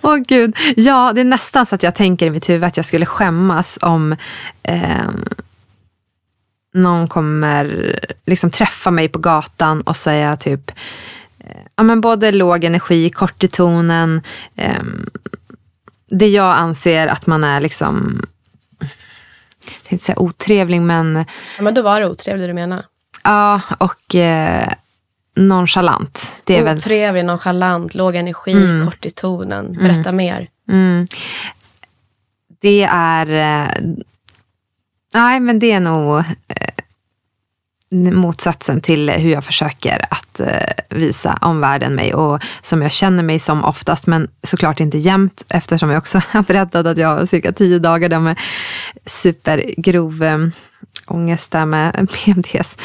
Åh 0.03 0.15
oh, 0.15 0.17
gud. 0.17 0.57
Ja, 0.77 1.13
det 1.15 1.21
är 1.21 1.25
nästan 1.25 1.67
så 1.67 1.75
att 1.75 1.83
jag 1.83 1.95
tänker 1.95 2.27
i 2.27 2.31
mitt 2.31 2.49
huvud 2.49 2.65
att 2.65 2.77
jag 2.77 2.87
skulle 2.87 3.07
skämmas 3.07 3.79
om 3.83 4.17
eh, 4.63 5.11
någon 6.75 7.09
kommer 7.09 7.95
liksom 8.27 8.51
träffa 8.51 8.91
mig 8.91 9.09
på 9.09 9.19
gatan 9.19 9.81
och 9.81 9.97
säga 9.97 10.37
typ 10.37 10.71
eh, 11.39 11.61
ja, 11.77 11.83
men 11.83 12.01
både 12.01 12.33
låg 12.33 12.65
energi, 12.65 13.11
kort 13.11 13.45
i 13.45 13.49
tonen, 13.49 14.23
eh, 14.57 14.83
det 16.11 16.29
jag 16.29 16.57
anser 16.57 17.07
att 17.07 17.27
man 17.27 17.45
är 17.45 17.61
liksom, 17.61 18.23
jag 18.79 19.83
tänkte 19.85 20.07
säga 20.07 20.19
otrevlig 20.19 20.83
men... 20.83 21.25
Ja, 21.57 21.63
men 21.63 21.75
då 21.75 21.83
var 21.83 22.01
det 22.01 22.09
otrevlig 22.09 22.49
du 22.49 22.55
menar? 22.55 22.85
Ja, 23.25 23.61
och 23.79 24.15
eh, 24.15 24.73
nonchalant. 25.37 26.31
Det 26.45 26.59
är 26.59 26.77
Otrevlig, 26.77 27.21
väl... 27.21 27.27
nonchalant, 27.27 27.95
låg 27.95 28.17
energi, 28.17 28.53
mm. 28.53 28.87
kort 28.87 29.07
i 29.07 29.11
tonen. 29.11 29.67
Mm. 29.67 29.83
Berätta 29.83 30.09
mm. 30.09 30.17
mer. 30.17 30.49
Mm. 30.69 31.07
Det 32.61 32.83
är... 32.91 33.27
Eh, 33.27 33.69
nej, 35.15 35.41
men 35.41 35.59
det 35.59 35.73
är 35.73 35.81
nog 35.81 36.19
eh, 36.19 36.80
motsatsen 37.91 38.81
till 38.81 39.11
hur 39.11 39.31
jag 39.31 39.45
försöker 39.45 40.07
att 40.11 40.41
eh, 40.41 40.73
visa 40.89 41.39
omvärlden 41.41 41.95
mig 41.95 42.15
och 42.15 42.43
som 42.63 42.83
jag 42.83 42.93
känner 42.93 43.23
mig 43.23 43.39
som 43.39 43.65
oftast, 43.65 44.07
men 44.07 44.29
såklart 44.43 44.81
inte 44.81 44.99
jämt 44.99 45.45
eftersom 45.49 45.91
jag 45.91 45.99
också 45.99 46.23
har 46.31 46.43
berättat 46.43 46.87
att 46.87 46.99
jag 46.99 47.09
har 47.09 47.27
cirka 47.27 47.53
tio 47.53 47.79
dagar 47.79 48.09
där 48.09 48.21
med 48.21 48.39
supergrov 49.07 50.23
eh, 50.23 50.39
ångest 51.07 51.51
där 51.51 51.67
med 51.67 52.09
PMDS. 52.25 52.77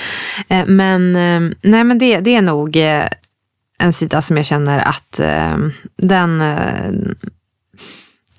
Eh, 0.47 0.65
men 0.65 1.15
eh, 1.15 1.55
nej, 1.61 1.83
men 1.83 1.97
det, 1.97 2.19
det 2.19 2.35
är 2.35 2.41
nog 2.41 2.77
en 3.77 3.93
sida 3.93 4.21
som 4.21 4.37
jag 4.37 4.45
känner 4.45 4.79
att 4.79 5.19
den 5.97 6.43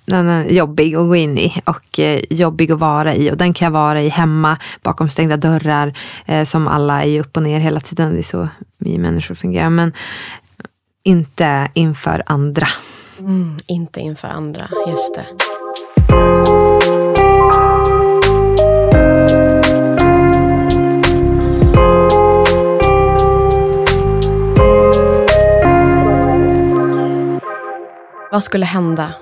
den 0.07 0.28
är 0.28 0.44
jobbig 0.44 0.94
att 0.94 1.09
gå 1.09 1.16
in 1.16 1.38
i 1.38 1.62
och 1.64 1.98
eh, 1.98 2.20
jobbig 2.30 2.72
att 2.72 2.78
vara 2.78 3.14
i. 3.14 3.30
Och 3.30 3.36
den 3.36 3.52
kan 3.54 3.66
jag 3.66 3.72
vara 3.72 4.02
i 4.02 4.09
hemma 4.09 4.59
bakom 4.82 5.09
stängda 5.09 5.36
dörrar 5.36 5.98
eh, 6.26 6.44
som 6.44 6.68
alla 6.68 7.04
är 7.04 7.20
upp 7.20 7.36
och 7.36 7.42
ner 7.42 7.59
hela 7.59 7.80
tiden. 7.80 8.12
Det 8.12 8.18
är 8.18 8.22
så 8.22 8.48
vi 8.78 8.98
människor 8.98 9.34
fungerar. 9.34 9.70
Men 9.70 9.92
inte 11.02 11.70
inför 11.74 12.22
andra. 12.26 12.68
Mm, 13.18 13.57
inte 13.66 14.00
inför 14.00 14.28
andra, 14.28 14.68
just 14.88 15.14
det. 15.14 15.26
Vad 28.30 28.44
skulle 28.44 28.66
hända 28.66 29.12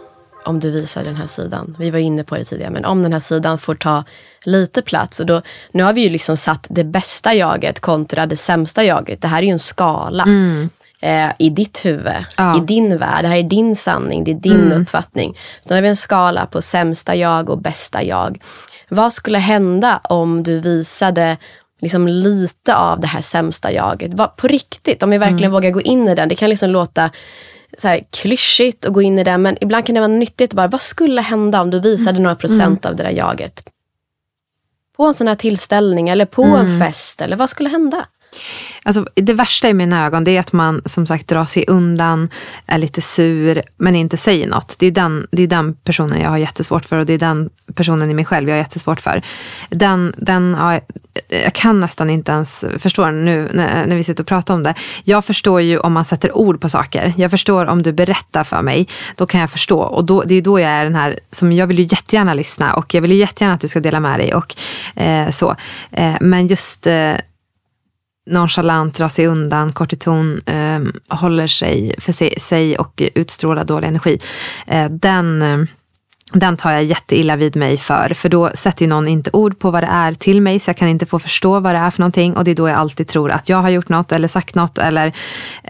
om 0.45 0.61
du 0.61 0.71
visar 0.71 1.05
den 1.05 1.17
här 1.17 1.27
sidan. 1.27 1.77
Vi 1.79 1.91
var 1.91 1.99
inne 1.99 2.25
på 2.25 2.37
det 2.37 2.45
tidigare, 2.45 2.71
men 2.71 2.85
om 2.85 3.03
den 3.03 3.13
här 3.13 3.21
sidan 3.21 3.59
får 3.59 3.75
ta 3.75 4.05
lite 4.45 4.83
plats. 4.83 5.21
Och 5.21 5.27
då, 5.27 5.43
nu 5.73 5.83
har 5.83 5.93
vi 5.93 6.01
ju 6.01 6.09
liksom 6.09 6.37
satt 6.37 6.67
det 6.71 6.85
bästa 6.85 7.35
jaget 7.35 7.81
kontra 7.81 8.27
det 8.27 8.37
sämsta 8.37 8.85
jaget. 8.85 9.23
Det 9.23 9.29
här 9.29 9.39
är 9.39 9.47
ju 9.47 9.53
en 9.53 9.59
skala. 9.59 10.23
Mm. 10.23 10.71
Eh, 11.01 11.33
I 11.39 11.51
ditt 11.51 11.85
huvud, 11.85 12.25
ja. 12.37 12.59
i 12.59 12.61
din 12.61 12.99
värld. 12.99 13.25
Det 13.25 13.29
här 13.29 13.37
är 13.37 13.43
din 13.43 13.77
sanning, 13.77 14.25
det 14.25 14.31
är 14.31 14.35
din 14.35 14.67
mm. 14.67 14.83
uppfattning. 14.83 15.39
Så 15.63 15.69
nu 15.69 15.75
har 15.75 15.83
vi 15.83 15.89
en 15.89 15.97
skala 15.97 16.47
på 16.47 16.63
sämsta 16.63 17.17
jag 17.17 17.51
och 17.51 17.59
bästa 17.59 18.03
jag. 18.03 18.39
Vad 18.89 19.13
skulle 19.13 19.39
hända 19.39 20.01
om 20.05 20.43
du 20.43 20.61
visade 20.61 21.37
liksom 21.81 22.09
lite 22.09 22.77
av 22.77 23.01
det 23.01 23.07
här 23.07 23.21
sämsta 23.21 23.73
jaget? 23.73 24.17
På 24.37 24.49
riktigt, 24.49 25.03
om 25.03 25.11
vi 25.11 25.19
verkligen 25.19 25.45
mm. 25.45 25.53
vågar 25.53 25.71
gå 25.71 25.81
in 25.81 26.09
i 26.09 26.15
den. 26.15 26.29
Det 26.29 26.35
kan 26.35 26.51
liksom 26.51 26.71
låta 26.71 27.11
så 27.79 27.89
här 27.89 28.05
klyschigt 28.11 28.87
att 28.87 28.93
gå 28.93 29.03
in 29.03 29.19
i 29.19 29.25
det, 29.25 29.39
men 29.39 29.57
ibland 29.61 29.87
kan 29.87 29.95
det 29.95 30.01
vara 30.01 30.09
nyttigt 30.09 30.55
bara, 30.55 30.69
vad 30.69 30.83
skulle 30.83 31.21
hända 31.21 31.63
om 31.63 31.71
du 31.71 31.81
visade 31.81 32.11
mm. 32.11 32.23
några 32.23 32.37
procent 32.37 32.85
mm. 32.85 32.93
av 32.93 32.97
det 32.97 33.03
där 33.03 33.11
jaget? 33.11 33.63
På 34.97 35.05
en 35.05 35.15
sån 35.15 35.29
här 35.29 35.35
tillställning 35.35 36.09
eller 36.09 36.27
på 36.27 36.43
mm. 36.43 36.67
en 36.67 36.81
fest, 36.81 37.21
eller 37.21 37.37
vad 37.37 37.51
skulle 37.51 37.69
hända? 37.69 38.07
Alltså, 38.83 39.07
det 39.15 39.33
värsta 39.33 39.69
i 39.69 39.75
mina 39.75 40.07
ögon 40.07 40.25
det 40.25 40.37
är 40.37 40.41
att 40.41 40.53
man 40.53 40.83
som 40.85 41.07
sagt 41.07 41.29
drar 41.29 41.45
sig 41.45 41.65
undan, 41.69 42.29
är 42.67 42.79
lite 42.79 43.01
sur 43.01 43.63
men 43.77 43.95
inte 43.95 44.17
säger 44.17 44.47
något. 44.47 44.75
Det 44.79 44.87
är, 44.87 44.91
den, 44.91 45.27
det 45.31 45.43
är 45.43 45.47
den 45.47 45.75
personen 45.75 46.21
jag 46.21 46.31
har 46.31 46.39
jättesvårt 46.39 46.85
för 46.85 46.99
och 46.99 47.07
det 47.07 47.13
är 47.13 47.19
den 47.19 47.51
personen 47.75 48.11
i 48.11 48.15
mig 48.15 48.25
själv 48.25 48.49
jag 48.49 48.57
har 48.57 48.63
jättesvårt 48.63 49.01
för. 49.01 49.23
Den, 49.71 50.15
den, 50.17 50.57
ja, 50.59 50.81
jag 51.29 51.53
kan 51.55 51.81
nästan 51.81 52.11
inte 52.11 52.33
ens 52.33 52.65
förstå 52.79 53.05
den 53.05 53.25
nu 53.25 53.49
när, 53.53 53.87
när 53.87 53.97
vi 53.97 54.05
sitter 54.05 54.23
och 54.23 54.29
pratar 54.29 54.55
om 54.55 54.63
det. 54.63 54.75
Jag 55.05 55.25
förstår 55.25 55.61
ju 55.61 55.79
om 55.79 55.93
man 55.93 56.05
sätter 56.05 56.37
ord 56.37 56.61
på 56.61 56.69
saker. 56.69 57.15
Jag 57.17 57.31
förstår 57.31 57.67
om 57.67 57.83
du 57.83 57.93
berättar 57.93 58.45
för 58.45 58.63
mig. 58.63 58.89
Då 59.17 59.27
kan 59.27 59.41
jag 59.41 59.51
förstå. 59.51 59.81
Och 59.81 60.05
då, 60.05 60.23
det 60.23 60.35
är 60.35 60.43
då 60.43 60.61
jag 60.61 60.71
är 60.71 60.85
den 60.85 60.95
här 60.95 61.19
som 61.31 61.53
jag 61.53 61.67
vill 61.67 61.79
ju 61.79 61.85
jättegärna 61.85 62.35
lyssna 62.35 62.75
och 62.75 62.95
jag 62.95 63.03
vill 63.03 63.13
ju 63.13 63.19
jättegärna 63.19 63.55
att 63.55 63.61
du 63.61 63.69
ska 63.69 63.81
dela 63.81 64.01
med 64.01 64.21
dig. 64.21 64.35
Och, 64.35 64.57
eh, 65.03 65.31
så. 65.31 65.57
Eh, 65.91 66.15
men 66.21 66.47
just 66.47 66.87
eh, 66.87 67.15
nonchalant, 68.27 68.97
drar 68.97 69.09
sig 69.09 69.27
undan, 69.27 69.73
kort 69.73 69.93
i 69.93 69.97
ton, 69.97 70.41
eh, 70.47 70.81
håller 71.09 71.47
sig 71.47 71.95
för 71.99 72.13
sig, 72.13 72.41
sig 72.41 72.79
och 72.79 73.03
utstrålar 73.15 73.65
dålig 73.65 73.89
energi. 73.89 74.19
Eh, 74.67 74.91
den 74.91 75.43
eh, 75.43 75.59
den 76.35 76.57
tar 76.57 76.73
jag 76.73 76.85
jätteilla 76.85 77.37
vid 77.37 77.57
mig 77.57 77.79
för. 77.79 78.15
För 78.15 78.29
då 78.29 78.51
sätter 78.55 78.83
ju 78.83 78.89
någon 78.89 79.09
inte 79.09 79.31
ord 79.33 79.59
på 79.59 79.71
vad 79.71 79.83
det 79.83 79.87
är 79.87 80.15
till 80.15 80.41
mig. 80.41 80.61
Så 80.61 80.69
jag 80.69 80.77
kan 80.77 80.89
inte 80.89 81.07
få 81.07 81.19
förstå 81.19 81.61
vad 81.61 81.75
det 81.75 81.79
är 81.79 81.91
för 81.91 82.01
någonting. 82.01 82.37
Och 82.37 82.45
det 82.45 82.51
är 82.51 82.55
då 82.55 82.69
jag 82.69 82.79
alltid 82.79 83.09
tror 83.09 83.31
att 83.31 83.49
jag 83.49 83.57
har 83.57 83.71
gjort 83.71 83.89
något 83.89 84.13
eller 84.13 84.29
sagt 84.29 84.55
något. 84.55 84.79
Eller 84.79 85.13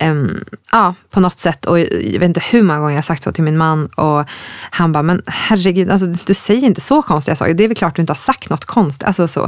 um, 0.00 0.44
ja, 0.72 0.94
på 1.10 1.20
något 1.20 1.40
sätt. 1.40 1.64
Och 1.64 1.80
jag 1.80 2.20
vet 2.20 2.22
inte 2.22 2.42
hur 2.50 2.62
många 2.62 2.78
gånger 2.78 2.92
jag 2.92 2.96
har 2.96 3.02
sagt 3.02 3.22
så 3.22 3.32
till 3.32 3.44
min 3.44 3.56
man. 3.56 3.86
Och 3.86 4.24
han 4.70 4.92
bara, 4.92 5.02
men 5.02 5.22
herregud, 5.26 5.90
alltså, 5.90 6.06
du 6.26 6.34
säger 6.34 6.64
inte 6.64 6.80
så 6.80 7.02
konstiga 7.02 7.36
saker. 7.36 7.54
Det 7.54 7.64
är 7.64 7.68
väl 7.68 7.76
klart 7.76 7.96
du 7.96 8.02
inte 8.02 8.12
har 8.12 8.18
sagt 8.18 8.50
något 8.50 8.64
konstigt. 8.64 9.06
Alltså, 9.06 9.28
så. 9.28 9.42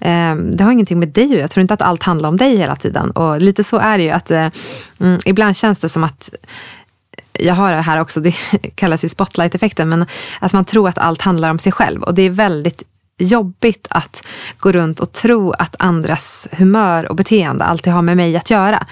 Um, 0.00 0.56
det 0.56 0.64
har 0.64 0.70
ingenting 0.70 0.98
med 0.98 1.08
dig 1.08 1.34
att 1.34 1.40
Jag 1.40 1.50
tror 1.50 1.62
inte 1.62 1.74
att 1.74 1.82
allt 1.82 2.02
handlar 2.02 2.28
om 2.28 2.36
dig 2.36 2.56
hela 2.56 2.76
tiden. 2.76 3.10
Och 3.10 3.42
lite 3.42 3.64
så 3.64 3.78
är 3.78 3.98
det 3.98 4.04
ju. 4.04 4.10
att 4.10 4.30
uh, 4.30 4.48
um, 4.98 5.18
Ibland 5.24 5.56
känns 5.56 5.78
det 5.78 5.88
som 5.88 6.04
att 6.04 6.30
jag 7.38 7.54
har 7.54 7.72
det 7.72 7.80
här 7.80 8.00
också, 8.00 8.20
det 8.20 8.32
kallas 8.74 9.04
ju 9.04 9.08
spotlight-effekten, 9.08 9.88
men 9.88 10.06
att 10.40 10.52
man 10.52 10.64
tror 10.64 10.88
att 10.88 10.98
allt 10.98 11.22
handlar 11.22 11.50
om 11.50 11.58
sig 11.58 11.72
själv. 11.72 12.02
Och 12.02 12.14
det 12.14 12.22
är 12.22 12.30
väldigt 12.30 12.82
jobbigt 13.18 13.86
att 13.90 14.26
gå 14.58 14.72
runt 14.72 15.00
och 15.00 15.12
tro 15.12 15.52
att 15.52 15.76
andras 15.78 16.48
humör 16.52 17.08
och 17.08 17.16
beteende 17.16 17.64
alltid 17.64 17.92
har 17.92 18.02
med 18.02 18.16
mig 18.16 18.36
att 18.36 18.50
göra. 18.50 18.86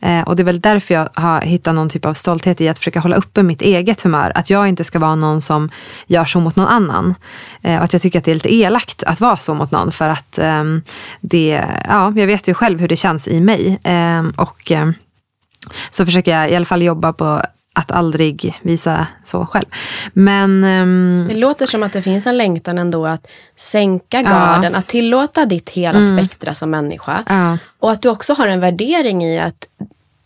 Eh, 0.00 0.22
och 0.22 0.36
det 0.36 0.42
är 0.42 0.44
väl 0.44 0.60
därför 0.60 0.94
jag 0.94 1.08
har 1.14 1.40
hittat 1.40 1.74
någon 1.74 1.88
typ 1.88 2.04
av 2.04 2.14
stolthet 2.14 2.60
i 2.60 2.68
att 2.68 2.78
försöka 2.78 3.00
hålla 3.00 3.16
uppe 3.16 3.42
mitt 3.42 3.62
eget 3.62 4.02
humör. 4.02 4.32
Att 4.34 4.50
jag 4.50 4.68
inte 4.68 4.84
ska 4.84 4.98
vara 4.98 5.14
någon 5.14 5.40
som 5.40 5.70
gör 6.06 6.24
så 6.24 6.40
mot 6.40 6.56
någon 6.56 6.68
annan. 6.68 7.14
Eh, 7.62 7.78
och 7.78 7.84
att 7.84 7.92
jag 7.92 8.02
tycker 8.02 8.18
att 8.18 8.24
det 8.24 8.30
är 8.30 8.34
lite 8.34 8.54
elakt 8.54 9.02
att 9.02 9.20
vara 9.20 9.36
så 9.36 9.54
mot 9.54 9.70
någon 9.70 9.92
för 9.92 10.08
att 10.08 10.38
eh, 10.38 10.64
det, 11.20 11.64
ja, 11.88 12.12
jag 12.16 12.26
vet 12.26 12.48
ju 12.48 12.54
själv 12.54 12.80
hur 12.80 12.88
det 12.88 12.96
känns 12.96 13.28
i 13.28 13.40
mig. 13.40 13.80
Eh, 13.84 14.24
och 14.36 14.70
eh, 14.70 14.90
så 15.90 16.04
försöker 16.04 16.38
jag 16.38 16.50
i 16.50 16.56
alla 16.56 16.64
fall 16.64 16.82
jobba 16.82 17.12
på 17.12 17.42
att 17.72 17.90
aldrig 17.90 18.60
visa 18.62 19.06
så 19.24 19.46
själv. 19.46 19.66
Men... 20.12 20.64
Um, 20.64 21.28
det 21.28 21.36
låter 21.36 21.66
som 21.66 21.82
att 21.82 21.92
det 21.92 22.02
finns 22.02 22.26
en 22.26 22.38
längtan 22.38 22.78
ändå 22.78 23.06
att 23.06 23.26
sänka 23.56 24.22
garden, 24.22 24.72
ja. 24.72 24.78
att 24.78 24.86
tillåta 24.86 25.46
ditt 25.46 25.70
hela 25.70 25.98
mm. 25.98 26.18
spektra 26.18 26.54
som 26.54 26.70
människa. 26.70 27.24
Ja. 27.28 27.58
Och 27.78 27.90
att 27.90 28.02
du 28.02 28.08
också 28.08 28.34
har 28.34 28.48
en 28.48 28.60
värdering 28.60 29.24
i 29.24 29.40
att 29.40 29.66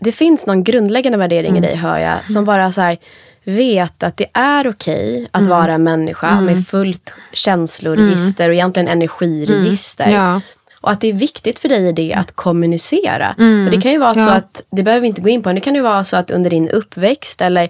det 0.01 0.13
finns 0.13 0.47
någon 0.47 0.65
grundläggande 0.65 1.19
värdering 1.19 1.51
mm. 1.51 1.65
i 1.65 1.67
dig, 1.67 1.77
hör 1.77 1.99
jag, 1.99 2.29
som 2.29 2.45
bara 2.45 2.73
så 2.73 2.81
här, 2.81 2.99
vet 3.45 4.03
att 4.03 4.17
det 4.17 4.27
är 4.33 4.69
okej 4.69 5.13
okay 5.13 5.27
att 5.31 5.41
mm. 5.41 5.51
vara 5.51 5.73
en 5.73 5.83
människa 5.83 6.29
mm. 6.29 6.45
med 6.45 6.67
fullt 6.67 7.13
känsloregister 7.33 8.49
och 8.49 8.55
egentligen 8.55 8.89
energiregister. 8.89 10.05
Mm. 10.05 10.17
Ja. 10.17 10.41
Och 10.85 10.91
att 10.91 11.01
det 11.01 11.09
är 11.09 11.13
viktigt 11.13 11.59
för 11.59 11.69
dig 11.69 11.89
i 11.89 11.93
det 11.93 12.15
att 12.15 12.37
kommunicera. 12.37 13.35
Mm. 13.39 13.65
Och 13.65 13.71
det 13.71 13.81
kan 13.81 13.93
ju 13.93 13.99
vara 13.99 14.15
ja. 14.17 14.27
så 14.27 14.33
att, 14.33 14.63
det 14.71 14.83
behöver 14.83 15.01
vi 15.01 15.07
inte 15.07 15.21
gå 15.21 15.29
in 15.29 15.43
på, 15.43 15.49
men 15.49 15.55
det 15.55 15.61
kan 15.61 15.75
ju 15.75 15.81
vara 15.81 16.05
så 16.05 16.17
att 16.17 16.31
under 16.31 16.51
din 16.51 16.69
uppväxt 16.69 17.41
eller 17.41 17.69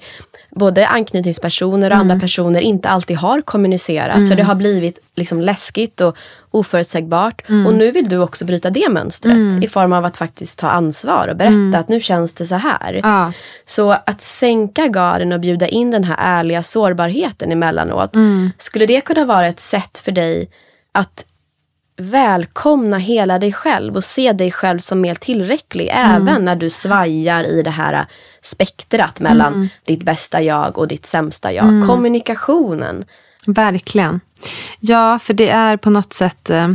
både 0.50 0.86
anknytningspersoner 0.86 1.90
och 1.90 1.96
mm. 1.96 2.00
andra 2.00 2.20
personer 2.20 2.60
inte 2.60 2.88
alltid 2.88 3.16
har 3.16 3.40
kommunicerat. 3.40 4.16
Mm. 4.16 4.28
Så 4.28 4.34
det 4.34 4.42
har 4.42 4.54
blivit 4.54 4.98
liksom 5.16 5.40
läskigt 5.40 6.00
och 6.00 6.16
oförutsägbart. 6.50 7.48
Mm. 7.48 7.66
Och 7.66 7.74
nu 7.74 7.90
vill 7.90 8.08
du 8.08 8.18
också 8.18 8.44
bryta 8.44 8.70
det 8.70 8.88
mönstret 8.88 9.34
mm. 9.34 9.62
i 9.62 9.68
form 9.68 9.92
av 9.92 10.04
att 10.04 10.16
faktiskt 10.16 10.58
ta 10.58 10.68
ansvar 10.68 11.28
och 11.28 11.36
berätta 11.36 11.54
mm. 11.54 11.74
att 11.74 11.88
nu 11.88 12.00
känns 12.00 12.32
det 12.32 12.46
så 12.46 12.54
här. 12.54 13.00
Ja. 13.02 13.32
Så 13.64 13.90
att 13.90 14.20
sänka 14.20 14.86
garden 14.86 15.32
och 15.32 15.40
bjuda 15.40 15.68
in 15.68 15.90
den 15.90 16.04
här 16.04 16.16
ärliga 16.18 16.62
sårbarheten 16.62 17.52
emellanåt. 17.52 18.16
Mm. 18.16 18.50
Skulle 18.58 18.86
det 18.86 19.00
kunna 19.00 19.24
vara 19.24 19.46
ett 19.46 19.60
sätt 19.60 19.98
för 19.98 20.12
dig 20.12 20.48
att 20.92 21.24
välkomna 21.96 22.98
hela 22.98 23.38
dig 23.38 23.52
själv 23.52 23.96
och 23.96 24.04
se 24.04 24.32
dig 24.32 24.50
själv 24.50 24.78
som 24.78 25.00
mer 25.00 25.14
tillräcklig. 25.14 25.88
Mm. 25.88 26.10
Även 26.10 26.44
när 26.44 26.56
du 26.56 26.70
svajar 26.70 27.44
i 27.44 27.62
det 27.62 27.70
här 27.70 28.06
spektrat 28.42 29.20
mellan 29.20 29.54
mm. 29.54 29.68
ditt 29.84 30.02
bästa 30.02 30.42
jag 30.42 30.78
och 30.78 30.88
ditt 30.88 31.06
sämsta 31.06 31.52
jag. 31.52 31.68
Mm. 31.68 31.86
Kommunikationen. 31.86 33.04
Verkligen. 33.46 34.20
Ja, 34.80 35.18
för 35.18 35.34
det 35.34 35.48
är 35.48 35.76
på 35.76 35.90
något 35.90 36.12
sätt, 36.12 36.50
eh, 36.50 36.68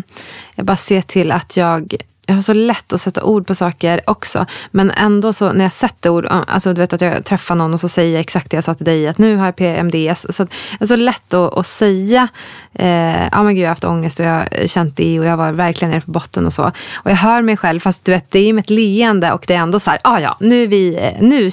jag 0.55 0.65
bara 0.65 0.77
ser 0.77 1.01
till 1.01 1.31
att 1.31 1.57
jag 1.57 1.95
jag 2.29 2.35
har 2.35 2.41
så 2.41 2.53
lätt 2.53 2.93
att 2.93 3.01
sätta 3.01 3.23
ord 3.23 3.47
på 3.47 3.55
saker 3.55 4.01
också. 4.07 4.45
Men 4.71 4.91
ändå 4.91 5.33
så 5.33 5.51
när 5.51 5.65
jag 5.65 5.73
sätter 5.73 6.09
ord, 6.09 6.27
alltså 6.29 6.73
du 6.73 6.81
vet 6.81 6.93
att 6.93 7.01
jag 7.01 7.25
träffar 7.25 7.55
någon 7.55 7.73
och 7.73 7.79
så 7.79 7.89
säger 7.89 8.13
jag 8.13 8.19
exakt 8.19 8.51
det 8.51 8.57
jag 8.57 8.63
sa 8.63 8.73
till 8.73 8.85
dig, 8.85 9.07
att 9.07 9.17
nu 9.17 9.35
har 9.35 9.45
jag 9.45 9.55
PMDS. 9.55 10.25
Så 10.29 10.43
det 10.43 10.49
är 10.79 10.85
så 10.85 10.95
lätt 10.95 11.33
att, 11.33 11.57
att 11.57 11.67
säga, 11.67 12.27
eh, 12.73 13.27
ja 13.31 13.43
men 13.43 13.55
gud 13.55 13.63
jag 13.63 13.67
har 13.67 13.71
haft 13.71 13.83
ångest 13.83 14.19
och 14.19 14.25
jag 14.25 14.33
har 14.33 14.67
känt 14.67 14.97
det 14.97 15.19
och 15.19 15.25
jag 15.25 15.37
var 15.37 15.51
verkligen 15.51 15.91
nere 15.91 16.01
på 16.01 16.11
botten 16.11 16.45
och 16.45 16.53
så. 16.53 16.63
Och 16.95 17.11
jag 17.11 17.15
hör 17.15 17.41
mig 17.41 17.57
själv, 17.57 17.79
fast 17.79 18.05
du 18.05 18.11
vet 18.11 18.31
det 18.31 18.39
är 18.39 18.53
med 18.53 18.61
ett 18.61 18.69
leende 18.69 19.31
och 19.31 19.43
det 19.47 19.53
är 19.53 19.59
ändå 19.59 19.79
så 19.79 19.89
här, 19.89 19.99
ah, 20.03 20.19
ja 20.19 20.37
nu, 20.39 20.67
vi, 20.67 20.95
eh, 20.95 21.21
nu 21.21 21.51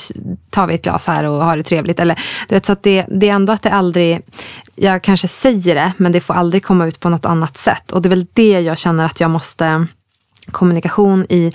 tar 0.50 0.66
vi 0.66 0.74
ett 0.74 0.82
glas 0.82 1.06
här 1.06 1.24
och 1.24 1.44
har 1.44 1.56
det 1.56 1.62
trevligt. 1.62 2.00
Eller, 2.00 2.18
du 2.48 2.54
vet, 2.54 2.66
så 2.66 2.72
att 2.72 2.82
det, 2.82 3.06
det 3.08 3.28
är 3.28 3.32
ändå 3.34 3.52
att 3.52 3.62
det 3.62 3.70
aldrig, 3.70 4.20
jag 4.74 5.02
kanske 5.02 5.28
säger 5.28 5.74
det, 5.74 5.92
men 5.96 6.12
det 6.12 6.20
får 6.20 6.34
aldrig 6.34 6.64
komma 6.64 6.86
ut 6.86 7.00
på 7.00 7.08
något 7.08 7.24
annat 7.24 7.58
sätt. 7.58 7.92
Och 7.92 8.02
det 8.02 8.08
är 8.08 8.10
väl 8.10 8.26
det 8.32 8.60
jag 8.60 8.78
känner 8.78 9.04
att 9.04 9.20
jag 9.20 9.30
måste 9.30 9.86
kommunikation 10.50 11.26
i 11.28 11.52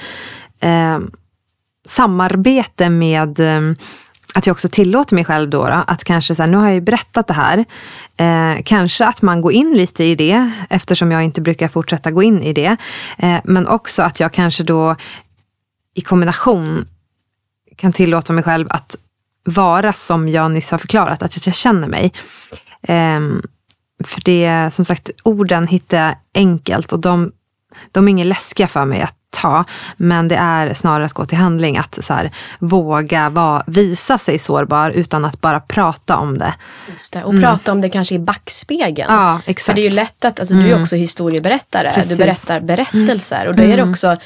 eh, 0.59 0.99
samarbete 1.85 2.89
med 2.89 3.39
eh, 3.39 3.73
att 4.33 4.47
jag 4.47 4.53
också 4.53 4.69
tillåter 4.69 5.15
mig 5.15 5.25
själv 5.25 5.49
då, 5.49 5.67
då 5.67 5.83
att 5.87 6.03
kanske 6.03 6.35
så 6.35 6.43
här, 6.43 6.49
nu 6.49 6.57
har 6.57 6.65
jag 6.65 6.73
ju 6.73 6.81
berättat 6.81 7.27
det 7.27 7.33
här. 7.33 7.65
Eh, 8.17 8.63
kanske 8.63 9.05
att 9.05 9.21
man 9.21 9.41
går 9.41 9.51
in 9.51 9.73
lite 9.73 10.03
i 10.03 10.15
det 10.15 10.51
eftersom 10.69 11.11
jag 11.11 11.23
inte 11.23 11.41
brukar 11.41 11.67
fortsätta 11.67 12.11
gå 12.11 12.23
in 12.23 12.43
i 12.43 12.53
det. 12.53 12.77
Eh, 13.17 13.39
men 13.43 13.67
också 13.67 14.03
att 14.03 14.19
jag 14.19 14.33
kanske 14.33 14.63
då 14.63 14.95
i 15.93 16.01
kombination 16.01 16.85
kan 17.77 17.93
tillåta 17.93 18.33
mig 18.33 18.43
själv 18.43 18.67
att 18.69 18.97
vara 19.43 19.93
som 19.93 20.29
jag 20.29 20.51
nyss 20.51 20.71
har 20.71 20.77
förklarat, 20.77 21.23
att 21.23 21.45
jag 21.45 21.55
känner 21.55 21.87
mig. 21.87 22.13
Eh, 22.81 23.19
för 24.03 24.21
det, 24.25 24.73
som 24.73 24.85
sagt, 24.85 25.09
orden 25.23 25.67
hittar 25.67 25.97
jag 25.97 26.15
enkelt 26.33 26.93
och 26.93 26.99
de 26.99 27.31
de 27.91 28.07
är 28.07 28.09
inget 28.09 28.27
läskiga 28.27 28.67
för 28.67 28.85
mig 28.85 29.01
att 29.01 29.15
ta, 29.31 29.63
men 29.97 30.27
det 30.27 30.35
är 30.35 30.73
snarare 30.73 31.05
att 31.05 31.13
gå 31.13 31.25
till 31.25 31.37
handling. 31.37 31.77
Att 31.77 32.03
så 32.03 32.13
här, 32.13 32.31
våga 32.59 33.29
var, 33.29 33.63
visa 33.67 34.17
sig 34.17 34.39
sårbar 34.39 34.89
utan 34.89 35.25
att 35.25 35.41
bara 35.41 35.59
prata 35.59 36.17
om 36.17 36.37
det. 36.37 36.53
Just 36.91 37.13
det. 37.13 37.23
Och 37.23 37.29
mm. 37.29 37.41
prata 37.41 37.71
om 37.71 37.81
det 37.81 37.89
kanske 37.89 38.15
i 38.15 38.19
backspegeln. 38.19 39.13
Ja, 39.13 39.41
exakt. 39.45 39.65
För 39.65 39.73
det 39.73 39.81
är 39.81 39.89
ju 39.89 39.95
lätt 39.95 40.25
att, 40.25 40.39
alltså, 40.39 40.53
mm. 40.53 40.63
du 40.65 40.69
är 40.69 40.73
mm. 40.73 40.83
också 40.83 40.95
historieberättare, 40.95 41.91
Precis. 41.93 42.17
du 42.17 42.23
berättar 42.23 42.59
berättelser. 42.59 43.47
Och 43.47 43.55
då 43.55 43.63
är 43.63 43.67
det 43.67 43.73
mm. 43.73 43.89
också, 43.89 44.17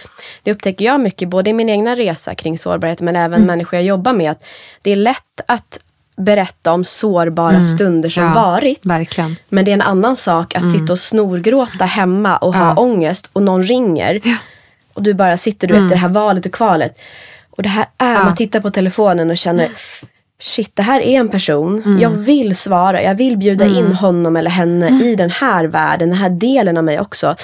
det 0.44 0.52
upptäcker 0.52 0.86
jag 0.86 1.02
mycket, 1.02 1.30
både 1.30 1.50
i 1.50 1.54
min 1.54 1.70
egna 1.70 1.96
resa 1.96 2.36
kring 2.36 2.58
sårbarhet 2.58 3.02
men 3.02 3.16
även 3.16 3.34
mm. 3.34 3.48
människor 3.48 3.78
jag 3.78 3.86
jobbar 3.86 4.14
med, 4.14 4.32
att 4.32 4.44
det 4.82 4.92
är 4.92 4.96
lätt 4.96 5.42
att 5.48 5.80
berätta 6.16 6.74
om 6.74 6.84
sårbara 6.84 7.50
mm. 7.50 7.64
stunder 7.64 8.10
som 8.10 8.24
ja, 8.24 8.34
varit. 8.34 8.86
Verkligen. 8.86 9.36
Men 9.50 9.66
det 9.66 9.72
är 9.72 9.74
en 9.74 9.82
annan 9.82 10.16
sak 10.16 10.56
att 10.56 10.62
mm. 10.62 10.74
sitta 10.74 10.94
och 10.94 11.00
snorgråta 11.00 11.86
hemma 11.86 12.38
och 12.38 12.56
ja. 12.56 12.60
ha 12.60 12.76
ångest 12.76 13.30
och 13.34 13.44
någon 13.44 13.64
ringer. 13.64 14.22
Ja. 14.24 14.36
Och 14.94 15.04
du 15.04 15.14
bara 15.14 15.38
sitter 15.38 15.68
du 15.68 15.74
vet, 15.74 15.80
mm. 15.80 15.92
i 15.92 15.94
det 15.94 16.00
här 16.00 16.10
valet 16.10 16.46
och 16.46 16.54
kvalet. 16.54 17.00
Och 17.58 17.64
det 17.64 17.70
här 17.70 17.86
är, 17.98 18.24
man 18.24 18.36
tittar 18.36 18.60
på 18.60 18.70
telefonen 18.70 19.30
och 19.30 19.38
känner 19.38 19.72
shit 20.40 20.76
det 20.76 20.82
här 20.82 21.02
är 21.02 21.20
en 21.20 21.30
person, 21.30 21.84
mm. 21.86 22.00
jag 22.00 22.10
vill 22.10 22.56
svara, 22.56 23.04
jag 23.04 23.16
vill 23.16 23.38
bjuda 23.38 23.66
mm. 23.66 23.78
in 23.78 23.92
honom 23.92 24.36
eller 24.36 24.52
henne 24.52 24.88
mm. 24.88 25.02
i 25.02 25.16
den 25.16 25.30
här 25.30 25.66
världen, 25.66 26.10
den 26.10 26.18
här 26.18 26.30
delen 26.30 26.78
av 26.78 26.84
mig 26.84 27.00
också. 27.00 27.36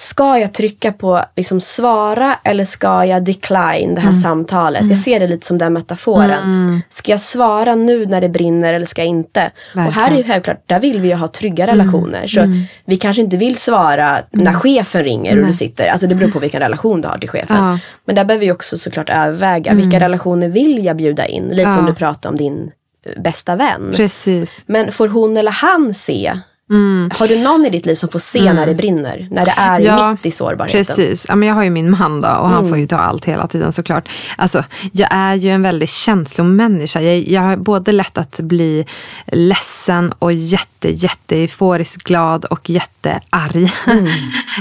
Ska 0.00 0.38
jag 0.38 0.54
trycka 0.54 0.92
på 0.92 1.22
liksom 1.36 1.60
svara 1.60 2.38
eller 2.44 2.64
ska 2.64 3.04
jag 3.04 3.24
decline 3.24 3.94
det 3.94 4.00
här 4.00 4.08
mm. 4.08 4.20
samtalet? 4.20 4.80
Jag 4.80 4.84
mm. 4.84 4.96
ser 4.96 5.20
det 5.20 5.26
lite 5.26 5.46
som 5.46 5.58
den 5.58 5.72
metaforen. 5.72 6.42
Mm. 6.42 6.80
Ska 6.88 7.10
jag 7.10 7.20
svara 7.20 7.74
nu 7.74 8.06
när 8.06 8.20
det 8.20 8.28
brinner 8.28 8.74
eller 8.74 8.86
ska 8.86 9.00
jag 9.00 9.08
inte? 9.08 9.40
Verkligen. 9.40 9.86
Och 9.86 9.92
här 9.92 10.10
är 10.10 10.16
ju 10.16 10.24
självklart, 10.24 10.62
där 10.66 10.80
vill 10.80 11.00
vi 11.00 11.08
ju 11.08 11.14
ha 11.14 11.28
trygga 11.28 11.66
relationer. 11.66 12.26
Så 12.26 12.40
vi 12.84 12.96
kanske 12.96 13.22
inte 13.22 13.36
vill 13.36 13.56
svara 13.56 14.18
när 14.30 14.52
chefen 14.52 15.04
ringer 15.04 15.40
och 15.40 15.46
du 15.46 15.54
sitter. 15.54 15.88
Alltså 15.88 16.06
det 16.06 16.14
beror 16.14 16.30
på 16.30 16.38
vilken 16.38 16.60
relation 16.60 17.00
du 17.00 17.08
har 17.08 17.18
till 17.18 17.30
chefen. 17.30 17.56
Ja. 17.56 17.78
Men 18.04 18.14
där 18.16 18.24
behöver 18.24 18.46
vi 18.46 18.52
också 18.52 18.78
såklart 18.78 19.08
överväga, 19.10 19.74
vilka 19.74 20.00
relationer 20.00 20.48
vill 20.48 20.84
jag 20.84 20.96
bjuda 20.96 21.26
in? 21.26 21.48
Lite 21.48 21.62
ja. 21.62 21.76
som 21.76 21.86
du 21.86 21.94
pratade 21.94 22.32
om 22.32 22.36
din 22.36 22.70
bästa 23.16 23.56
vän. 23.56 23.92
Precis. 23.96 24.64
Men 24.66 24.92
får 24.92 25.08
hon 25.08 25.36
eller 25.36 25.52
han 25.52 25.94
se 25.94 26.32
Mm. 26.70 27.10
Har 27.14 27.28
du 27.28 27.38
någon 27.38 27.66
i 27.66 27.70
ditt 27.70 27.86
liv 27.86 27.94
som 27.94 28.08
får 28.08 28.18
se 28.18 28.38
mm. 28.38 28.56
när 28.56 28.66
det 28.66 28.74
brinner? 28.74 29.28
När 29.30 29.44
det 29.44 29.54
är 29.56 29.80
ja, 29.80 30.10
mitt 30.10 30.26
i 30.26 30.30
sårbarheten? 30.30 30.84
Precis. 30.84 31.26
Ja, 31.28 31.36
men 31.36 31.48
jag 31.48 31.54
har 31.54 31.62
ju 31.62 31.70
min 31.70 31.90
man 31.90 32.20
då, 32.20 32.28
och 32.28 32.48
han 32.48 32.58
mm. 32.58 32.68
får 32.68 32.78
ju 32.78 32.86
ta 32.86 32.96
allt 32.96 33.24
hela 33.24 33.48
tiden 33.48 33.72
såklart. 33.72 34.08
Alltså, 34.36 34.64
jag 34.92 35.08
är 35.12 35.34
ju 35.34 35.50
en 35.50 35.62
väldigt 35.62 35.90
känslomänniska. 35.90 37.00
Jag, 37.00 37.28
jag 37.28 37.40
har 37.40 37.56
både 37.56 37.92
lätt 37.92 38.18
att 38.18 38.36
bli 38.36 38.86
ledsen 39.26 40.12
och 40.18 40.32
jätte, 40.32 40.90
jätte 40.90 41.36
euforisk 41.36 42.04
glad 42.04 42.44
och 42.44 42.70
jättearg. 42.70 43.72
Mm. 43.86 44.06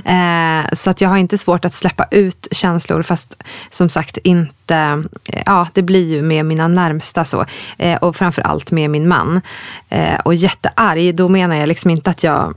eh, 0.66 0.74
så 0.74 0.90
att 0.90 1.02
jag 1.02 1.10
har 1.10 1.18
inte 1.18 1.38
svårt 1.38 1.66
att 1.66 1.74
släppa 1.74 2.08
ut 2.12 2.48
känslor 2.52 3.04
fast 3.04 3.44
som 3.70 3.90
sagt 3.90 4.18
inte 4.18 4.57
ja 5.46 5.68
det 5.74 5.82
blir 5.82 6.08
ju 6.08 6.22
med 6.22 6.46
mina 6.46 6.68
närmsta 6.68 7.26
så. 7.26 7.46
Eh, 7.78 7.98
och 7.98 8.16
framförallt 8.16 8.72
med 8.72 8.90
min 8.90 9.08
man. 9.08 9.42
Eh, 9.90 10.20
och 10.26 10.36
jättearg, 10.36 11.16
då 11.16 11.30
menar 11.30 11.56
jag 11.56 11.68
liksom 11.68 11.92
inte 11.92 12.10
att 12.10 12.24
jag 12.24 12.54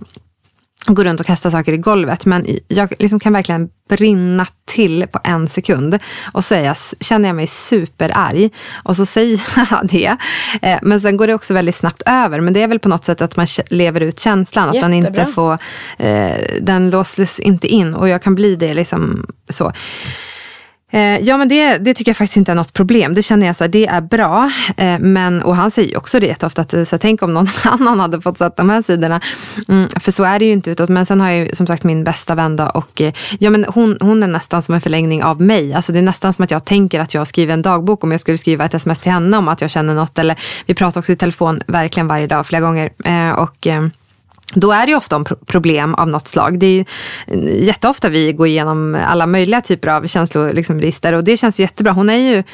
går 0.86 1.04
runt 1.04 1.20
och 1.20 1.26
kastar 1.26 1.50
saker 1.50 1.72
i 1.72 1.76
golvet. 1.76 2.26
Men 2.26 2.46
jag 2.68 2.92
liksom 2.98 3.20
kan 3.20 3.32
verkligen 3.32 3.68
brinna 3.88 4.46
till 4.64 5.06
på 5.06 5.20
en 5.24 5.48
sekund. 5.48 5.98
Och 6.32 6.44
säga, 6.44 6.74
känner 7.00 7.28
jag 7.28 7.36
mig 7.36 7.46
superarg. 7.46 8.50
Och 8.82 8.96
så 8.96 9.06
säger 9.06 9.40
jag 9.70 9.88
det. 9.88 10.16
Eh, 10.62 10.78
men 10.82 11.00
sen 11.00 11.16
går 11.16 11.26
det 11.26 11.34
också 11.34 11.54
väldigt 11.54 11.74
snabbt 11.74 12.02
över. 12.06 12.40
Men 12.40 12.52
det 12.52 12.62
är 12.62 12.68
väl 12.68 12.78
på 12.78 12.88
något 12.88 13.04
sätt 13.04 13.20
att 13.20 13.36
man 13.36 13.46
lever 13.70 14.00
ut 14.00 14.20
känslan. 14.20 14.68
Att 14.68 14.80
man 14.80 14.94
inte 14.94 15.26
får, 15.26 15.58
eh, 15.98 16.36
den 16.60 16.90
låses 16.90 17.40
inte 17.40 17.68
in. 17.68 17.94
Och 17.94 18.08
jag 18.08 18.22
kan 18.22 18.34
bli 18.34 18.56
det 18.56 18.74
liksom 18.74 19.26
så. 19.48 19.72
Eh, 20.90 21.18
ja 21.18 21.36
men 21.36 21.48
det, 21.48 21.78
det 21.78 21.94
tycker 21.94 22.10
jag 22.10 22.16
faktiskt 22.16 22.36
inte 22.36 22.52
är 22.52 22.56
något 22.56 22.72
problem. 22.72 23.14
Det 23.14 23.22
känner 23.22 23.46
jag 23.46 23.56
så 23.56 23.64
här, 23.64 23.68
det 23.68 23.86
är 23.86 24.00
bra. 24.00 24.50
Eh, 24.76 24.98
men, 24.98 25.42
och 25.42 25.56
han 25.56 25.70
säger 25.70 25.98
också 25.98 26.20
det 26.20 26.26
jätteofta, 26.26 26.62
att 26.62 26.74
eh, 26.74 26.84
så 26.84 26.90
här, 26.96 26.98
tänk 26.98 27.22
om 27.22 27.34
någon 27.34 27.48
annan 27.64 28.00
hade 28.00 28.20
fått 28.20 28.38
sett 28.38 28.56
de 28.56 28.70
här 28.70 28.82
sidorna. 28.82 29.20
Mm, 29.68 29.88
för 30.00 30.12
så 30.12 30.24
är 30.24 30.38
det 30.38 30.44
ju 30.44 30.52
inte 30.52 30.70
utåt. 30.70 30.88
Men 30.88 31.06
sen 31.06 31.20
har 31.20 31.30
jag 31.30 31.46
ju 31.46 31.54
som 31.54 31.66
sagt 31.66 31.84
min 31.84 32.04
bästa 32.04 32.34
vän 32.34 32.56
då, 32.56 32.64
och 32.64 33.00
eh, 33.00 33.12
ja, 33.38 33.50
men 33.50 33.64
hon, 33.68 33.98
hon 34.00 34.22
är 34.22 34.26
nästan 34.26 34.62
som 34.62 34.74
en 34.74 34.80
förlängning 34.80 35.24
av 35.24 35.40
mig. 35.40 35.74
Alltså, 35.74 35.92
det 35.92 35.98
är 35.98 36.02
nästan 36.02 36.32
som 36.32 36.44
att 36.44 36.50
jag 36.50 36.64
tänker 36.64 37.00
att 37.00 37.14
jag 37.14 37.26
skriver 37.26 37.54
en 37.54 37.62
dagbok 37.62 38.04
om 38.04 38.10
jag 38.10 38.20
skulle 38.20 38.38
skriva 38.38 38.64
ett 38.64 38.74
sms 38.74 39.00
till 39.00 39.12
henne 39.12 39.36
om 39.36 39.48
att 39.48 39.60
jag 39.60 39.70
känner 39.70 39.94
något. 39.94 40.18
Eller 40.18 40.38
vi 40.66 40.74
pratar 40.74 41.00
också 41.00 41.12
i 41.12 41.16
telefon 41.16 41.60
verkligen 41.66 42.08
varje 42.08 42.26
dag, 42.26 42.46
flera 42.46 42.60
gånger. 42.60 42.90
Eh, 43.04 43.30
och 43.30 43.66
eh, 43.66 43.86
då 44.54 44.72
är 44.72 44.86
det 44.86 44.90
ju 44.90 44.96
ofta 44.96 45.16
om 45.16 45.24
problem 45.46 45.94
av 45.94 46.08
något 46.08 46.28
slag. 46.28 46.58
Det 46.58 46.66
är 46.66 46.84
jätteofta 47.64 48.08
vi 48.08 48.32
går 48.32 48.46
igenom 48.46 48.98
alla 49.06 49.26
möjliga 49.26 49.60
typer 49.60 49.88
av 49.88 50.06
känsloregister 50.06 50.54
liksom, 50.54 51.16
och 51.16 51.24
det 51.24 51.36
känns 51.36 51.60
ju 51.60 51.64
jättebra. 51.64 51.92
Hon 51.92 52.10
är 52.10 52.16
ju, 52.16 52.34
jag 52.34 52.44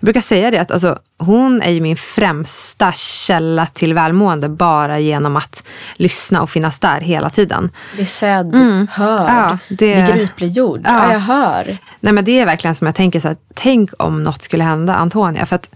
brukar 0.00 0.20
säga 0.20 0.50
det, 0.50 0.58
att 0.58 0.70
alltså, 0.70 0.98
hon 1.18 1.62
är 1.62 1.70
ju 1.70 1.80
min 1.80 1.96
främsta 1.96 2.92
källa 2.92 3.66
till 3.66 3.94
välmående 3.94 4.48
bara 4.48 4.98
genom 4.98 5.36
att 5.36 5.62
lyssna 5.96 6.42
och 6.42 6.50
finnas 6.50 6.78
där 6.78 7.00
hela 7.00 7.30
tiden. 7.30 7.70
Bli 7.94 8.06
sedd, 8.06 8.54
mm. 8.54 8.86
hörd, 8.90 9.30
ja, 9.30 9.58
det, 9.68 10.06
begripliggjord. 10.06 10.80
Ja. 10.84 11.06
ja, 11.06 11.12
jag 11.12 11.20
hör. 11.20 11.76
Nej, 12.00 12.12
men 12.12 12.24
det 12.24 12.40
är 12.40 12.46
verkligen 12.46 12.74
som 12.74 12.86
jag 12.86 12.94
tänker 12.94 13.20
så 13.20 13.28
här, 13.28 13.36
tänk 13.54 13.90
om 13.98 14.24
något 14.24 14.42
skulle 14.42 14.64
hända 14.64 14.94
Antonia. 14.94 15.46
För 15.46 15.56
att, 15.56 15.70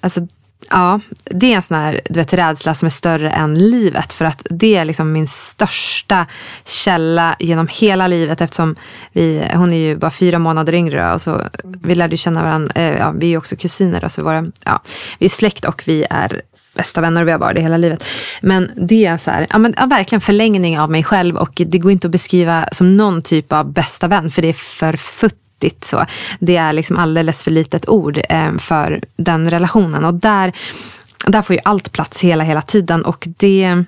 alltså, 0.00 0.20
Ja, 0.68 1.00
det 1.24 1.52
är 1.52 1.56
en 1.56 1.62
sån 1.62 1.76
här 1.76 2.00
du 2.04 2.20
vet, 2.20 2.32
rädsla 2.32 2.74
som 2.74 2.86
är 2.86 2.90
större 2.90 3.30
än 3.30 3.70
livet. 3.70 4.12
För 4.12 4.24
att 4.24 4.46
det 4.50 4.76
är 4.76 4.84
liksom 4.84 5.12
min 5.12 5.28
största 5.28 6.26
källa 6.64 7.36
genom 7.38 7.68
hela 7.70 8.06
livet. 8.06 8.40
Eftersom 8.40 8.76
vi, 9.12 9.44
hon 9.54 9.72
är 9.72 9.76
ju 9.76 9.96
bara 9.96 10.10
fyra 10.10 10.38
månader 10.38 10.74
yngre. 10.74 11.12
Och 11.12 11.20
så, 11.20 11.42
vi 11.64 11.94
lärde 11.94 12.16
känna 12.16 12.42
varandra, 12.42 12.72
eh, 12.74 12.98
ja, 12.98 13.10
vi 13.10 13.32
är 13.34 13.38
också 13.38 13.56
kusiner. 13.56 14.04
Och 14.04 14.12
så 14.12 14.22
våra, 14.22 14.46
ja, 14.64 14.82
vi 15.18 15.26
är 15.26 15.30
släkt 15.30 15.64
och 15.64 15.82
vi 15.86 16.06
är 16.10 16.42
bästa 16.74 17.00
vänner 17.00 17.20
och 17.20 17.28
vi 17.28 17.32
har 17.32 17.38
varit 17.38 17.56
det 17.56 17.62
hela 17.62 17.76
livet. 17.76 18.04
Men 18.40 18.70
det 18.76 19.06
är 19.06 19.16
så 19.16 19.30
här, 19.30 19.46
ja, 19.50 19.58
men, 19.58 19.74
ja, 19.76 19.86
verkligen 19.86 20.20
förlängning 20.20 20.78
av 20.80 20.90
mig 20.90 21.04
själv. 21.04 21.36
Och 21.36 21.62
det 21.66 21.78
går 21.78 21.92
inte 21.92 22.06
att 22.06 22.12
beskriva 22.12 22.68
som 22.72 22.96
någon 22.96 23.22
typ 23.22 23.52
av 23.52 23.72
bästa 23.72 24.08
vän. 24.08 24.30
För 24.30 24.42
det 24.42 24.48
är 24.48 24.52
för 24.52 24.96
futt 24.96 25.36
viktigt. 25.60 25.84
Så. 25.84 26.04
Det 26.40 26.56
är 26.56 26.72
liksom 26.72 26.98
alldeles 26.98 27.44
för 27.44 27.50
litet 27.50 27.88
ord 27.88 28.20
eh, 28.28 28.56
för 28.58 29.00
den 29.16 29.50
relationen. 29.50 30.04
Och 30.04 30.14
där, 30.14 30.52
där 31.26 31.42
får 31.42 31.56
ju 31.56 31.62
allt 31.64 31.92
plats 31.92 32.20
hela, 32.20 32.44
hela 32.44 32.62
tiden. 32.62 33.04
Och 33.04 33.28
det, 33.38 33.84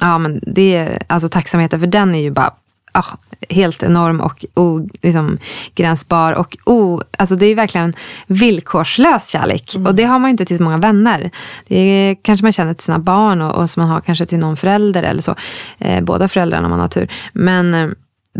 ja, 0.00 0.18
men 0.18 0.40
det, 0.42 0.98
alltså 1.06 1.28
tacksamheten 1.28 1.80
för 1.80 1.86
den 1.86 2.14
är 2.14 2.20
ju 2.20 2.30
bara 2.30 2.50
oh, 2.94 3.14
helt 3.50 3.82
enorm 3.82 4.20
och 4.20 4.44
ogränsbar. 4.54 6.30
Liksom, 6.30 6.74
och 6.74 7.02
alltså 7.18 7.36
det 7.36 7.46
är 7.46 7.54
verkligen 7.54 7.92
villkorslös 8.26 9.28
kärlek. 9.28 9.74
Mm. 9.74 9.86
Och 9.86 9.94
det 9.94 10.04
har 10.04 10.18
man 10.18 10.28
ju 10.28 10.30
inte 10.30 10.44
till 10.44 10.56
så 10.56 10.62
många 10.62 10.78
vänner. 10.78 11.30
Det 11.68 12.16
kanske 12.22 12.44
man 12.44 12.52
känner 12.52 12.74
till 12.74 12.84
sina 12.84 12.98
barn 12.98 13.40
och, 13.40 13.62
och 13.62 13.70
som 13.70 13.82
man 13.82 13.90
har 13.90 14.00
kanske 14.00 14.26
till 14.26 14.38
någon 14.38 14.56
förälder 14.56 15.02
eller 15.02 15.22
så. 15.22 15.34
Eh, 15.78 16.04
båda 16.04 16.28
föräldrarna 16.28 16.66
om 16.66 16.70
man 16.70 16.80
har 16.80 16.88
tur. 16.88 17.08
Men 17.34 17.74
eh, 17.74 17.88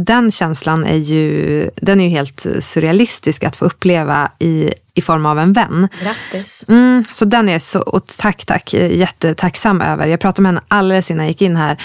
den 0.05 0.33
känslan 0.33 0.85
är 0.85 0.97
ju, 0.97 1.71
den 1.77 2.01
är 2.01 2.05
ju 2.05 2.11
helt 2.11 2.47
surrealistisk 2.61 3.45
att 3.45 3.57
få 3.57 3.65
uppleva 3.65 4.31
i, 4.39 4.73
i 4.95 5.01
form 5.03 5.27
av 5.27 5.39
en 5.39 5.53
vän. 5.53 5.89
Grattis. 6.03 6.65
Mm, 6.69 7.05
så 7.13 7.25
den 7.25 7.49
är 7.49 7.59
så, 7.59 7.81
och 7.81 8.07
tack, 8.07 8.45
tack, 8.45 8.75
jättetacksam 8.75 9.81
över. 9.81 10.07
Jag 10.07 10.21
pratade 10.21 10.43
med 10.43 10.49
henne 10.49 10.63
alldeles 10.69 11.11
innan 11.11 11.25
jag 11.25 11.31
gick 11.31 11.43
in 11.43 11.57
här. 11.57 11.77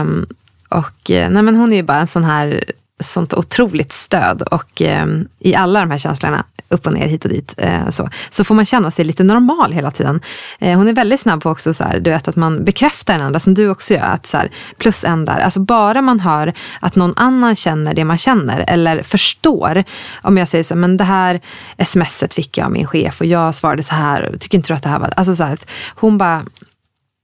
Um, 0.00 0.26
och 0.68 1.00
nej, 1.06 1.42
men 1.42 1.56
hon 1.56 1.72
är 1.72 1.76
ju 1.76 1.82
bara 1.82 1.98
en 1.98 2.06
sån 2.06 2.24
här 2.24 2.64
sånt 3.02 3.34
otroligt 3.34 3.92
stöd 3.92 4.42
och 4.42 4.82
eh, 4.82 5.06
i 5.38 5.54
alla 5.54 5.80
de 5.80 5.90
här 5.90 5.98
känslorna, 5.98 6.44
upp 6.72 6.86
och 6.86 6.92
ner, 6.92 7.06
hit 7.06 7.24
och 7.24 7.30
dit, 7.30 7.54
eh, 7.56 7.90
så, 7.90 8.08
så 8.30 8.44
får 8.44 8.54
man 8.54 8.64
känna 8.64 8.90
sig 8.90 9.04
lite 9.04 9.24
normal 9.24 9.72
hela 9.72 9.90
tiden. 9.90 10.20
Eh, 10.58 10.76
hon 10.76 10.88
är 10.88 10.92
väldigt 10.92 11.20
snabb 11.20 11.42
på 11.42 11.50
också 11.50 11.74
så 11.74 11.84
här, 11.84 12.00
du 12.00 12.10
vet, 12.10 12.28
att 12.28 12.36
man 12.36 12.64
bekräftar 12.64 13.14
den 13.14 13.26
andra, 13.26 13.40
som 13.40 13.54
du 13.54 13.68
också 13.68 13.94
gör, 13.94 14.02
att 14.02 14.26
så 14.26 14.36
här, 14.36 14.50
plus 14.78 15.04
en 15.04 15.24
där. 15.24 15.40
Alltså 15.40 15.60
bara 15.60 16.02
man 16.02 16.20
hör 16.20 16.52
att 16.80 16.96
någon 16.96 17.12
annan 17.16 17.56
känner 17.56 17.94
det 17.94 18.04
man 18.04 18.18
känner 18.18 18.64
eller 18.68 19.02
förstår. 19.02 19.84
Om 20.22 20.38
jag 20.38 20.48
säger 20.48 20.64
så 20.64 20.74
här, 20.74 20.80
men 20.80 20.96
det 20.96 21.04
här 21.04 21.40
smset 21.84 22.34
fick 22.34 22.58
jag 22.58 22.64
av 22.64 22.72
min 22.72 22.86
chef 22.86 23.20
och 23.20 23.26
jag 23.26 23.54
svarade 23.54 23.82
så 23.82 23.94
här, 23.94 24.36
tycker 24.40 24.58
inte 24.58 24.68
du 24.68 24.74
att 24.74 24.82
det 24.82 24.88
här 24.88 24.98
var... 24.98 25.12
Alltså 25.16 25.36
så 25.36 25.42
här, 25.42 25.58
hon 25.94 26.18
bara 26.18 26.42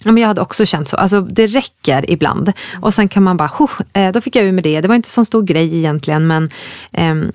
Ja, 0.04 0.12
men 0.12 0.20
jag 0.20 0.28
hade 0.28 0.40
också 0.40 0.66
känt 0.66 0.88
så. 0.88 0.96
Alltså, 0.96 1.20
det 1.20 1.46
räcker 1.46 2.10
ibland. 2.10 2.52
Och 2.80 2.94
sen 2.94 3.08
kan 3.08 3.22
man 3.22 3.36
bara, 3.36 3.50
eh, 3.92 4.12
då 4.12 4.20
fick 4.20 4.36
jag 4.36 4.44
ur 4.44 4.52
med 4.52 4.64
det. 4.64 4.80
Det 4.80 4.88
var 4.88 4.94
inte 4.94 5.08
så 5.08 5.24
stor 5.24 5.42
grej 5.42 5.76
egentligen 5.76 6.26
men 6.26 6.50
um, 6.98 7.32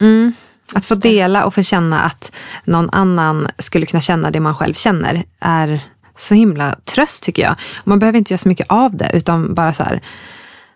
mm, 0.00 0.32
att 0.74 0.86
få 0.86 0.94
dela 0.94 1.44
och 1.44 1.54
få 1.54 1.62
känna 1.62 2.00
att 2.00 2.32
någon 2.64 2.90
annan 2.90 3.48
skulle 3.58 3.86
kunna 3.86 4.00
känna 4.00 4.30
det 4.30 4.40
man 4.40 4.54
själv 4.54 4.74
känner 4.74 5.24
är 5.40 5.80
så 6.16 6.34
himla 6.34 6.76
tröst 6.84 7.22
tycker 7.22 7.42
jag. 7.42 7.54
man 7.84 7.98
behöver 7.98 8.18
inte 8.18 8.32
göra 8.32 8.38
så 8.38 8.48
mycket 8.48 8.66
av 8.68 8.96
det 8.96 9.10
utan 9.14 9.54
bara 9.54 9.72
så 9.72 9.82
här 9.82 10.00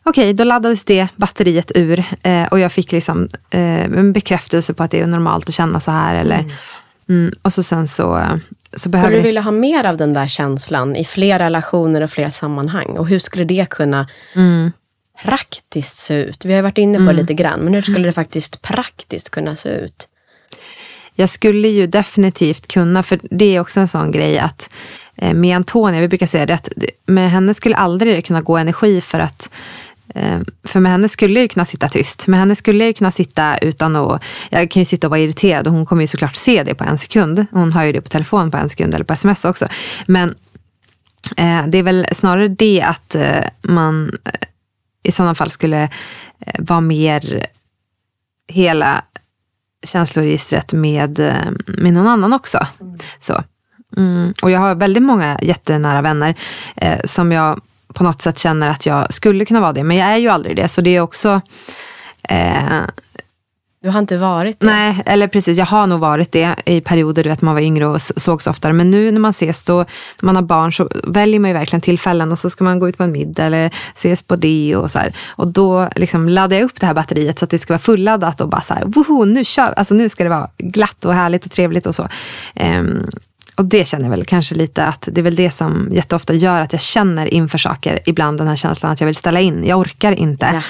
Okej, 0.08 0.22
okay, 0.22 0.32
då 0.32 0.44
laddades 0.44 0.84
det 0.84 1.08
batteriet 1.16 1.72
ur 1.74 2.04
eh, 2.22 2.44
och 2.44 2.58
jag 2.58 2.72
fick 2.72 2.92
liksom 2.92 3.28
eh, 3.50 3.84
en 3.84 4.12
bekräftelse 4.12 4.74
på 4.74 4.82
att 4.82 4.90
det 4.90 5.00
är 5.00 5.06
normalt 5.06 5.48
att 5.48 5.54
känna 5.54 5.80
så 5.80 5.90
här. 5.90 6.14
Eller, 6.14 6.38
mm. 6.38 6.50
Mm, 7.08 7.32
och 7.42 7.52
så 7.52 7.62
sen 7.62 7.88
så 7.88 8.38
skulle 8.74 9.10
du 9.10 9.20
vilja 9.20 9.40
ha 9.40 9.50
mer 9.50 9.84
av 9.84 9.96
den 9.96 10.12
där 10.12 10.28
känslan 10.28 10.96
i 10.96 11.04
fler 11.04 11.38
relationer 11.38 12.00
och 12.00 12.10
fler 12.10 12.30
sammanhang? 12.30 12.98
Och 12.98 13.08
hur 13.08 13.18
skulle 13.18 13.44
det 13.44 13.70
kunna 13.70 14.08
mm. 14.34 14.72
praktiskt 15.22 15.98
se 15.98 16.14
ut? 16.14 16.44
Vi 16.44 16.54
har 16.54 16.62
varit 16.62 16.78
inne 16.78 16.98
på 16.98 17.02
mm. 17.02 17.16
det 17.16 17.22
lite 17.22 17.34
grann, 17.34 17.60
men 17.60 17.74
hur 17.74 17.82
skulle 17.82 18.08
det 18.08 18.12
faktiskt 18.12 18.62
praktiskt 18.62 19.30
kunna 19.30 19.56
se 19.56 19.68
ut? 19.68 20.08
Jag 21.14 21.28
skulle 21.28 21.68
ju 21.68 21.86
definitivt 21.86 22.68
kunna, 22.68 23.02
för 23.02 23.20
det 23.22 23.56
är 23.56 23.60
också 23.60 23.80
en 23.80 23.88
sån 23.88 24.10
grej 24.10 24.38
att 24.38 24.70
eh, 25.16 25.34
med 25.34 25.56
Antonia, 25.56 26.00
vi 26.00 26.08
brukar 26.08 26.26
säga 26.26 26.46
det, 26.46 26.54
att 26.54 26.68
med 27.06 27.30
henne 27.30 27.54
skulle 27.54 27.76
aldrig 27.76 28.26
kunna 28.26 28.40
gå 28.40 28.56
energi 28.56 29.00
för 29.00 29.20
att 29.20 29.50
för 30.64 30.80
med 30.80 30.92
henne 30.92 31.08
skulle 31.08 31.34
jag 31.34 31.42
ju 31.42 31.48
kunna 31.48 31.64
sitta 31.64 31.88
tyst. 31.88 32.26
Med 32.26 32.40
henne 32.40 32.56
skulle 32.56 32.84
jag 32.84 32.88
ju 32.88 32.92
kunna 32.92 33.12
sitta 33.12 33.58
utan 33.58 33.96
att... 33.96 34.22
Jag 34.50 34.70
kan 34.70 34.80
ju 34.80 34.86
sitta 34.86 35.06
och 35.06 35.10
vara 35.10 35.20
irriterad 35.20 35.66
och 35.66 35.72
hon 35.72 35.86
kommer 35.86 36.02
ju 36.02 36.06
såklart 36.06 36.36
se 36.36 36.62
det 36.62 36.74
på 36.74 36.84
en 36.84 36.98
sekund. 36.98 37.46
Hon 37.50 37.72
har 37.72 37.84
ju 37.84 37.92
det 37.92 38.00
på 38.00 38.08
telefon 38.08 38.50
på 38.50 38.56
en 38.56 38.68
sekund 38.68 38.94
eller 38.94 39.04
på 39.04 39.12
sms 39.12 39.44
också. 39.44 39.66
Men 40.06 40.34
eh, 41.36 41.66
det 41.66 41.78
är 41.78 41.82
väl 41.82 42.06
snarare 42.12 42.48
det 42.48 42.82
att 42.82 43.14
eh, 43.14 43.44
man 43.62 44.16
eh, 44.24 44.48
i 45.02 45.12
sådana 45.12 45.34
fall 45.34 45.50
skulle 45.50 45.82
eh, 46.40 46.54
vara 46.58 46.80
mer 46.80 47.46
hela 48.48 49.02
känsloregistret 49.86 50.72
med, 50.72 51.18
eh, 51.18 51.50
med 51.66 51.92
någon 51.92 52.06
annan 52.06 52.32
också. 52.32 52.66
Så. 53.20 53.44
Mm. 53.96 54.34
Och 54.42 54.50
jag 54.50 54.60
har 54.60 54.74
väldigt 54.74 55.02
många 55.02 55.38
jättenära 55.42 56.02
vänner 56.02 56.34
eh, 56.76 57.00
som 57.04 57.32
jag 57.32 57.60
på 57.96 58.04
något 58.04 58.22
sätt 58.22 58.38
känner 58.38 58.68
att 58.68 58.86
jag 58.86 59.12
skulle 59.12 59.44
kunna 59.44 59.60
vara 59.60 59.72
det. 59.72 59.84
Men 59.84 59.96
jag 59.96 60.08
är 60.08 60.16
ju 60.16 60.28
aldrig 60.28 60.56
det. 60.56 60.68
Så 60.68 60.80
det 60.80 60.96
är 60.96 61.00
också 61.00 61.40
eh, 62.28 62.82
du 63.86 63.90
har 63.90 63.98
inte 63.98 64.16
varit 64.16 64.60
det? 64.60 64.66
Nej, 64.66 65.02
eller 65.06 65.28
precis. 65.28 65.58
Jag 65.58 65.66
har 65.66 65.86
nog 65.86 66.00
varit 66.00 66.32
det 66.32 66.56
i 66.64 66.80
perioder 66.80 67.24
du 67.24 67.30
vet, 67.30 67.42
man 67.42 67.54
var 67.54 67.62
yngre 67.62 67.86
och 67.86 68.00
sågs 68.00 68.46
oftare. 68.46 68.72
Men 68.72 68.90
nu 68.90 69.10
när 69.10 69.20
man 69.20 69.30
ses, 69.30 69.64
då, 69.64 69.76
när 69.76 70.26
man 70.26 70.36
har 70.36 70.42
barn, 70.42 70.72
så 70.72 70.88
väljer 71.04 71.40
man 71.40 71.50
ju 71.50 71.54
verkligen 71.54 71.80
tillfällen 71.80 72.32
och 72.32 72.38
så 72.38 72.50
ska 72.50 72.64
man 72.64 72.78
gå 72.78 72.88
ut 72.88 72.96
på 72.96 73.02
en 73.02 73.12
middag 73.12 73.44
eller 73.44 73.70
ses 73.94 74.22
på 74.22 74.36
det 74.36 74.76
och 74.76 74.90
så 74.90 74.98
här. 74.98 75.16
Och 75.28 75.48
då 75.48 75.88
liksom 75.96 76.28
laddar 76.28 76.56
jag 76.56 76.64
upp 76.64 76.80
det 76.80 76.86
här 76.86 76.94
batteriet 76.94 77.38
så 77.38 77.44
att 77.44 77.50
det 77.50 77.58
ska 77.58 77.72
vara 77.72 77.78
fulladdat 77.78 78.40
och 78.40 78.48
bara 78.48 78.60
så 78.62 78.74
här, 78.74 78.84
woho, 78.84 79.24
nu 79.24 79.44
kör 79.44 79.72
alltså 79.76 79.94
nu 79.94 80.08
ska 80.08 80.24
det 80.24 80.30
vara 80.30 80.48
glatt 80.58 81.04
och 81.04 81.14
härligt 81.14 81.44
och 81.44 81.50
trevligt 81.50 81.86
och 81.86 81.94
så. 81.94 82.08
Um, 82.54 83.10
och 83.56 83.64
det 83.64 83.88
känner 83.88 84.04
jag 84.04 84.10
väl 84.10 84.24
kanske 84.24 84.54
lite 84.54 84.84
att 84.84 85.08
det 85.12 85.20
är 85.20 85.22
väl 85.22 85.36
det 85.36 85.50
som 85.50 85.88
jätteofta 85.92 86.34
gör 86.34 86.60
att 86.60 86.72
jag 86.72 86.82
känner 86.82 87.34
inför 87.34 87.58
saker 87.58 88.00
ibland 88.04 88.38
den 88.38 88.48
här 88.48 88.56
känslan 88.56 88.92
att 88.92 89.00
jag 89.00 89.06
vill 89.06 89.16
ställa 89.16 89.40
in. 89.40 89.66
Jag 89.66 89.78
orkar 89.78 90.12
inte. 90.12 90.62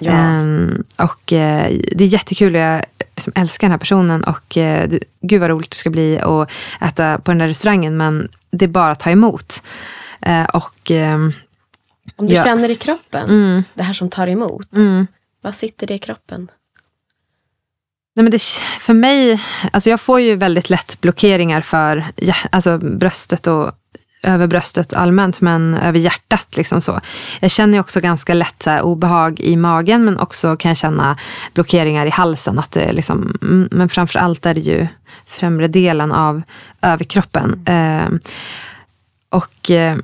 Ja. 0.00 0.40
Um, 0.40 0.84
och 0.98 1.32
uh, 1.32 1.78
det 1.92 2.04
är 2.04 2.06
jättekul 2.06 2.54
och 2.54 2.60
jag 2.60 2.84
liksom 3.16 3.32
älskar 3.36 3.66
den 3.66 3.72
här 3.72 3.78
personen 3.78 4.24
och 4.24 4.56
uh, 4.56 4.98
gud 5.20 5.40
vad 5.40 5.50
roligt 5.50 5.70
det 5.70 5.76
ska 5.76 5.90
bli 5.90 6.18
att 6.18 6.50
äta 6.80 7.18
på 7.18 7.30
den 7.30 7.38
där 7.38 7.48
restaurangen 7.48 7.96
men 7.96 8.28
det 8.50 8.64
är 8.64 8.68
bara 8.68 8.92
att 8.92 9.00
ta 9.00 9.10
emot. 9.10 9.62
Uh, 10.28 10.44
och 10.44 10.90
um, 10.90 11.32
Om 12.16 12.26
du 12.26 12.34
ja. 12.34 12.44
känner 12.44 12.70
i 12.70 12.76
kroppen, 12.76 13.30
mm. 13.30 13.64
det 13.74 13.82
här 13.82 13.94
som 13.94 14.10
tar 14.10 14.26
emot, 14.26 14.72
mm. 14.72 15.06
vad 15.40 15.54
sitter 15.54 15.86
det 15.86 15.94
i 15.94 15.98
kroppen? 15.98 16.50
Nej, 18.14 18.22
men 18.22 18.30
det, 18.30 18.42
för 18.80 18.94
mig, 18.94 19.42
alltså 19.72 19.90
jag 19.90 20.00
får 20.00 20.20
ju 20.20 20.36
väldigt 20.36 20.70
lätt 20.70 21.00
blockeringar 21.00 21.60
för 21.60 22.06
alltså 22.50 22.78
bröstet 22.78 23.46
och 23.46 23.72
över 24.22 24.46
bröstet 24.46 24.92
allmänt, 24.92 25.40
men 25.40 25.74
över 25.74 25.98
hjärtat. 25.98 26.56
Liksom 26.56 26.80
så. 26.80 27.00
Jag 27.40 27.50
känner 27.50 27.80
också 27.80 28.00
ganska 28.00 28.34
lätt 28.34 28.66
här, 28.66 28.82
obehag 28.82 29.40
i 29.40 29.56
magen, 29.56 30.04
men 30.04 30.18
också 30.18 30.56
kan 30.56 30.68
jag 30.68 30.76
känna 30.76 31.16
blockeringar 31.54 32.06
i 32.06 32.10
halsen. 32.10 32.58
Att 32.58 32.70
det 32.70 32.92
liksom, 32.92 33.38
mm, 33.42 33.68
men 33.70 33.88
framför 33.88 34.18
allt 34.18 34.46
är 34.46 34.54
det 34.54 34.60
ju 34.60 34.86
främre 35.26 35.68
delen 35.68 36.12
av 36.12 36.42
överkroppen. 36.82 37.66
Eh, 37.66 38.08
och... 39.28 39.70
Eh, 39.70 39.98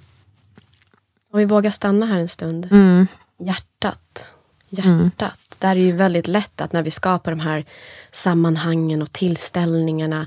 Om 1.32 1.38
vi 1.38 1.44
vågar 1.44 1.70
stanna 1.70 2.07
här 2.07 2.18
en 2.18 2.28
stund. 2.28 2.68
Mm. 2.70 3.07
Hjärtat. 3.38 4.26
Hjärtat. 4.68 4.86
Mm. 4.86 5.11
Där 5.59 5.70
är 5.70 5.74
det 5.74 5.80
ju 5.80 5.92
väldigt 5.92 6.28
lätt 6.28 6.61
att 6.61 6.72
när 6.72 6.82
vi 6.82 6.90
skapar 6.90 7.30
de 7.30 7.40
här 7.40 7.64
sammanhangen 8.12 9.02
och 9.02 9.12
tillställningarna 9.12 10.26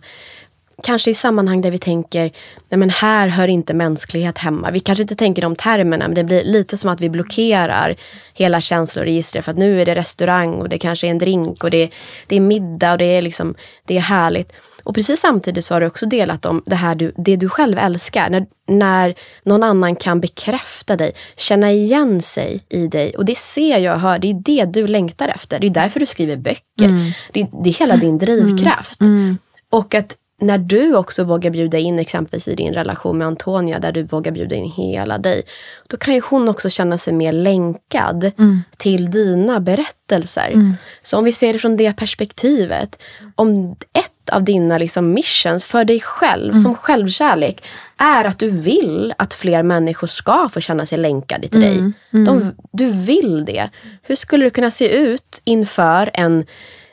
kanske 0.84 1.12
i 1.12 1.14
sammanhang 1.14 1.62
där 1.62 1.72
vi 1.72 1.78
tänker, 1.78 2.32
nej 2.70 2.78
men 2.78 2.90
här 2.90 3.28
hör 3.28 3.48
inte 3.48 3.74
mänsklighet 3.74 4.38
hemma. 4.38 4.72
Vi 4.72 4.80
kanske 4.80 5.02
inte 5.02 5.16
tänker 5.16 5.42
de 5.42 5.56
termerna, 5.56 6.08
men 6.08 6.16
det 6.16 6.24
blir 6.24 6.44
lite 6.44 6.78
som 6.78 6.90
att 6.90 7.02
vi 7.02 7.10
blockerar 7.10 7.96
hela 8.34 8.62
känsloregistret 8.62 9.46
för 9.46 9.52
att 9.52 9.58
nu 9.58 9.82
är 9.82 9.86
det 9.86 9.96
restaurang 9.96 10.54
och 10.54 10.70
det 10.70 10.78
kanske 10.78 11.08
är 11.08 11.12
en 11.12 11.18
drink 11.18 11.64
och 11.64 11.72
det, 11.72 11.90
det 12.28 12.36
är 12.36 12.40
middag 12.40 12.92
och 12.92 12.98
det 12.98 13.06
är, 13.06 13.22
liksom, 13.22 13.56
det 13.86 13.98
är 13.98 14.02
härligt. 14.02 14.54
Och 14.90 14.96
precis 14.96 15.20
samtidigt 15.20 15.66
så 15.66 15.74
har 15.74 15.82
du 15.82 15.88
också 15.88 16.06
delat 16.06 16.46
om 16.46 16.64
det 16.66 16.76
här 16.76 16.96
du, 16.96 17.14
det 17.18 17.36
du 17.36 17.50
själv 17.50 17.78
älskar. 17.78 18.30
När, 18.30 18.46
när 18.68 19.16
någon 19.44 19.64
annan 19.64 19.96
kan 19.96 20.20
bekräfta 20.20 20.96
dig, 20.96 21.12
känna 21.38 21.72
igen 21.72 22.22
sig 22.22 22.62
i 22.70 22.88
dig. 22.88 23.14
Och 23.18 23.26
det 23.26 23.38
ser 23.38 23.80
jag 23.80 23.96
och 23.96 24.02
hör, 24.02 24.20
det 24.20 24.28
är 24.28 24.34
det 24.34 24.66
du 24.66 24.88
längtar 24.88 25.28
efter. 25.28 25.60
Det 25.60 25.68
är 25.68 25.72
därför 25.72 26.00
du 26.00 26.06
skriver 26.06 26.38
böcker. 26.38 26.86
Mm. 26.86 27.12
Det, 27.34 27.48
det, 27.64 27.70
är 27.70 27.74
hela 27.74 27.98
din 27.98 28.18
drivkraft. 28.18 29.02
Mm. 29.02 29.14
Mm. 29.14 29.38
Och 29.70 29.96
att 29.96 30.16
när 30.42 30.58
du 30.58 30.96
också 30.96 31.24
vågar 31.24 31.52
bjuda 31.52 31.78
in 31.78 32.00
exempelvis 32.00 32.48
i 32.48 32.56
din 32.56 32.74
relation 32.74 33.18
med 33.18 33.28
Antonia, 33.28 33.80
där 33.80 33.92
du 33.92 34.04
vågar 34.04 34.32
bjuda 34.32 34.56
in 34.56 34.72
hela 34.72 35.18
dig, 35.18 35.42
då 35.88 35.98
kan 35.98 36.14
ju 36.14 36.22
hon 36.30 36.50
också 36.50 36.70
känna 36.70 36.98
sig 36.98 37.14
mer 37.14 37.32
länkad 37.32 38.32
mm. 38.38 38.62
till 38.78 39.12
dina 39.12 39.60
berättelser. 39.60 40.52
Mm. 40.54 40.74
Så 41.04 41.18
om 41.18 41.24
vi 41.24 41.32
ser 41.32 41.54
det 41.54 41.60
från 41.60 41.78
det 41.78 41.96
perspektivet, 41.98 43.02
om 43.36 43.76
ett 43.94 44.12
av 44.30 44.44
dina 44.44 44.78
liksom 44.78 45.14
missions 45.14 45.66
för 45.66 45.86
dig 45.86 46.00
själv, 46.00 46.50
mm. 46.50 46.62
som 46.62 46.76
självkärlek, 46.76 47.64
är 47.98 48.26
att 48.26 48.40
du 48.40 48.50
vill 48.50 49.14
att 49.18 49.34
fler 49.34 49.64
människor 49.64 50.08
ska 50.08 50.50
få 50.54 50.60
känna 50.60 50.86
sig 50.86 50.98
länkade 50.98 51.48
till 51.48 51.62
dig. 51.62 51.78
Mm. 51.78 51.94
Mm. 52.14 52.26
De, 52.26 52.56
du 52.72 52.92
vill 52.92 53.46
det. 53.46 53.70
Hur 54.02 54.16
skulle 54.16 54.46
det 54.46 54.50
kunna 54.50 54.72
se 54.72 54.90
ut 54.98 55.42
inför 55.44 56.10
en 56.14 56.46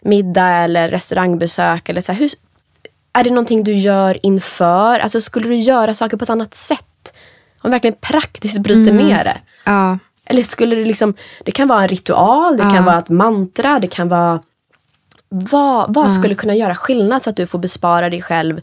middag 0.02 0.48
eller 0.48 0.88
restaurangbesök? 0.88 1.88
Eller 1.88 2.00
så 2.00 2.12
här, 2.12 2.18
hur, 2.18 2.30
är 3.12 3.24
det 3.24 3.30
någonting 3.30 3.64
du 3.64 3.74
gör 3.74 4.18
inför? 4.22 4.98
Alltså 4.98 5.20
skulle 5.20 5.48
du 5.48 5.56
göra 5.56 5.94
saker 5.94 6.16
på 6.16 6.24
ett 6.24 6.30
annat 6.30 6.54
sätt? 6.54 7.14
Om 7.62 7.70
verkligen 7.70 7.96
praktiskt 8.00 8.58
bryter 8.58 8.90
mm. 8.90 9.06
ner 9.06 9.24
det. 9.24 9.36
Ja. 9.64 9.98
Eller 10.26 10.42
skulle 10.42 10.76
det 10.76 10.84
liksom, 10.84 11.14
det 11.44 11.50
kan 11.50 11.68
vara 11.68 11.82
en 11.82 11.88
ritual, 11.88 12.56
det 12.56 12.62
ja. 12.62 12.70
kan 12.70 12.84
vara 12.84 12.98
ett 12.98 13.08
mantra, 13.08 13.78
det 13.78 13.86
kan 13.86 14.08
vara 14.08 14.40
vad, 15.28 15.94
vad 15.94 16.12
skulle 16.12 16.34
kunna 16.34 16.54
göra 16.54 16.74
skillnad 16.74 17.22
så 17.22 17.30
att 17.30 17.36
du 17.36 17.46
får 17.46 17.58
bespara 17.58 18.10
dig 18.10 18.22
själv 18.22 18.60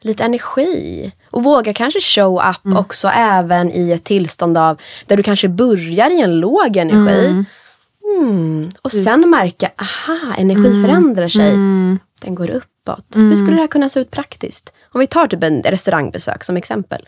lite 0.00 0.24
energi? 0.24 1.12
Och 1.30 1.44
våga 1.44 1.72
kanske 1.72 2.00
show 2.00 2.42
up 2.50 2.64
mm. 2.64 2.78
också 2.78 3.08
även 3.08 3.72
i 3.72 3.92
ett 3.92 4.04
tillstånd 4.04 4.58
av 4.58 4.80
där 5.06 5.16
du 5.16 5.22
kanske 5.22 5.48
börjar 5.48 6.10
i 6.10 6.20
en 6.20 6.40
låg 6.40 6.76
energi. 6.76 7.26
Mm. 7.26 7.44
Mm. 8.20 8.70
Och 8.82 8.92
sen 8.92 9.30
märka, 9.30 9.70
aha, 9.76 10.34
energi 10.38 10.66
mm. 10.66 10.82
förändrar 10.82 11.28
sig. 11.28 11.48
Mm. 11.48 11.98
Den 12.20 12.34
går 12.34 12.50
upp 12.50 12.64
uppåt. 12.86 13.14
Mm. 13.14 13.28
Hur 13.28 13.36
skulle 13.36 13.56
det 13.56 13.60
här 13.60 13.66
kunna 13.66 13.88
se 13.88 14.00
ut 14.00 14.10
praktiskt? 14.10 14.72
Om 14.92 15.00
vi 15.00 15.06
tar 15.06 15.26
typ 15.26 15.42
en 15.42 15.62
restaurangbesök 15.62 16.44
som 16.44 16.56
exempel. 16.56 17.06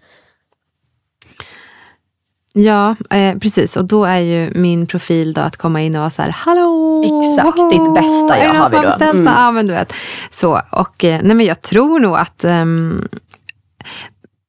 Ja, 2.52 2.96
eh, 3.10 3.38
precis. 3.38 3.76
Och 3.76 3.84
då 3.84 4.04
är 4.04 4.18
ju 4.18 4.50
min 4.54 4.86
profil 4.86 5.32
då 5.32 5.40
att 5.40 5.56
komma 5.56 5.82
in 5.82 5.94
och 5.94 6.00
vara 6.00 6.10
så 6.10 6.22
här, 6.22 6.30
hallå! 6.30 7.02
Exakt, 7.04 7.58
woho! 7.58 7.70
ditt 7.70 7.94
bästa 7.94 8.44
jag 8.44 8.54
har 8.54 8.70
vi 8.70 8.76
då. 8.76 9.04
Mm. 9.04 9.26
Ja, 9.26 9.50
men 9.50 9.66
du 9.66 9.72
vet. 9.72 9.92
Så, 10.30 10.60
och 10.70 11.04
eh, 11.04 11.20
nej, 11.22 11.36
men 11.36 11.46
jag 11.46 11.62
tror 11.62 12.00
nog 12.00 12.16
att 12.16 12.44
um, 12.44 13.08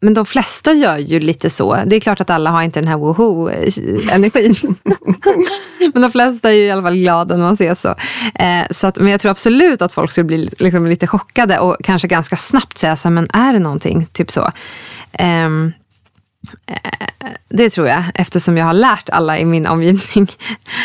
men 0.02 0.14
de 0.14 0.26
flesta 0.26 0.74
gör 0.74 0.98
ju 0.98 1.20
lite 1.20 1.50
så. 1.50 1.80
Det 1.86 1.96
är 1.96 2.00
klart 2.00 2.22
att 2.22 2.30
alla 2.30 2.50
har 2.50 2.62
inte 2.62 2.80
den 2.80 2.88
här 2.88 2.98
woho-energin. 2.98 4.76
men 5.94 6.02
de 6.02 6.12
flesta 6.12 6.50
är 6.50 6.54
ju 6.54 6.64
i 6.64 6.72
alla 6.72 6.82
fall 6.82 6.98
glada 6.98 7.36
när 7.36 7.42
man 7.42 7.58
ser 7.58 7.76
så. 7.76 7.96
Eh, 8.36 8.66
så 8.72 8.88
att, 8.88 8.98
men 8.98 9.08
jag 9.08 9.22
tror 9.22 9.32
absolut 9.32 9.82
att 9.82 9.94
folk 9.94 10.12
skulle 10.12 10.26
bli 10.26 10.50
liksom 10.58 10.86
lite 10.86 11.08
chockade 11.08 11.60
och 11.60 11.78
kanske 11.84 12.08
ganska 12.08 12.38
snabbt 12.38 12.78
säga 12.78 12.96
så 12.96 13.08
här, 13.08 13.14
men 13.14 13.30
är 13.34 13.54
det 13.54 13.60
någonting? 13.60 14.06
Typ 14.06 14.32
så. 14.32 14.52
Eh, 15.12 15.50
det 17.50 17.70
tror 17.70 17.88
jag, 17.88 18.04
eftersom 18.14 18.58
jag 18.58 18.66
har 18.66 18.74
lärt 18.74 19.10
alla 19.10 19.40
i 19.40 19.46
min 19.46 19.68
omgivning 19.68 20.28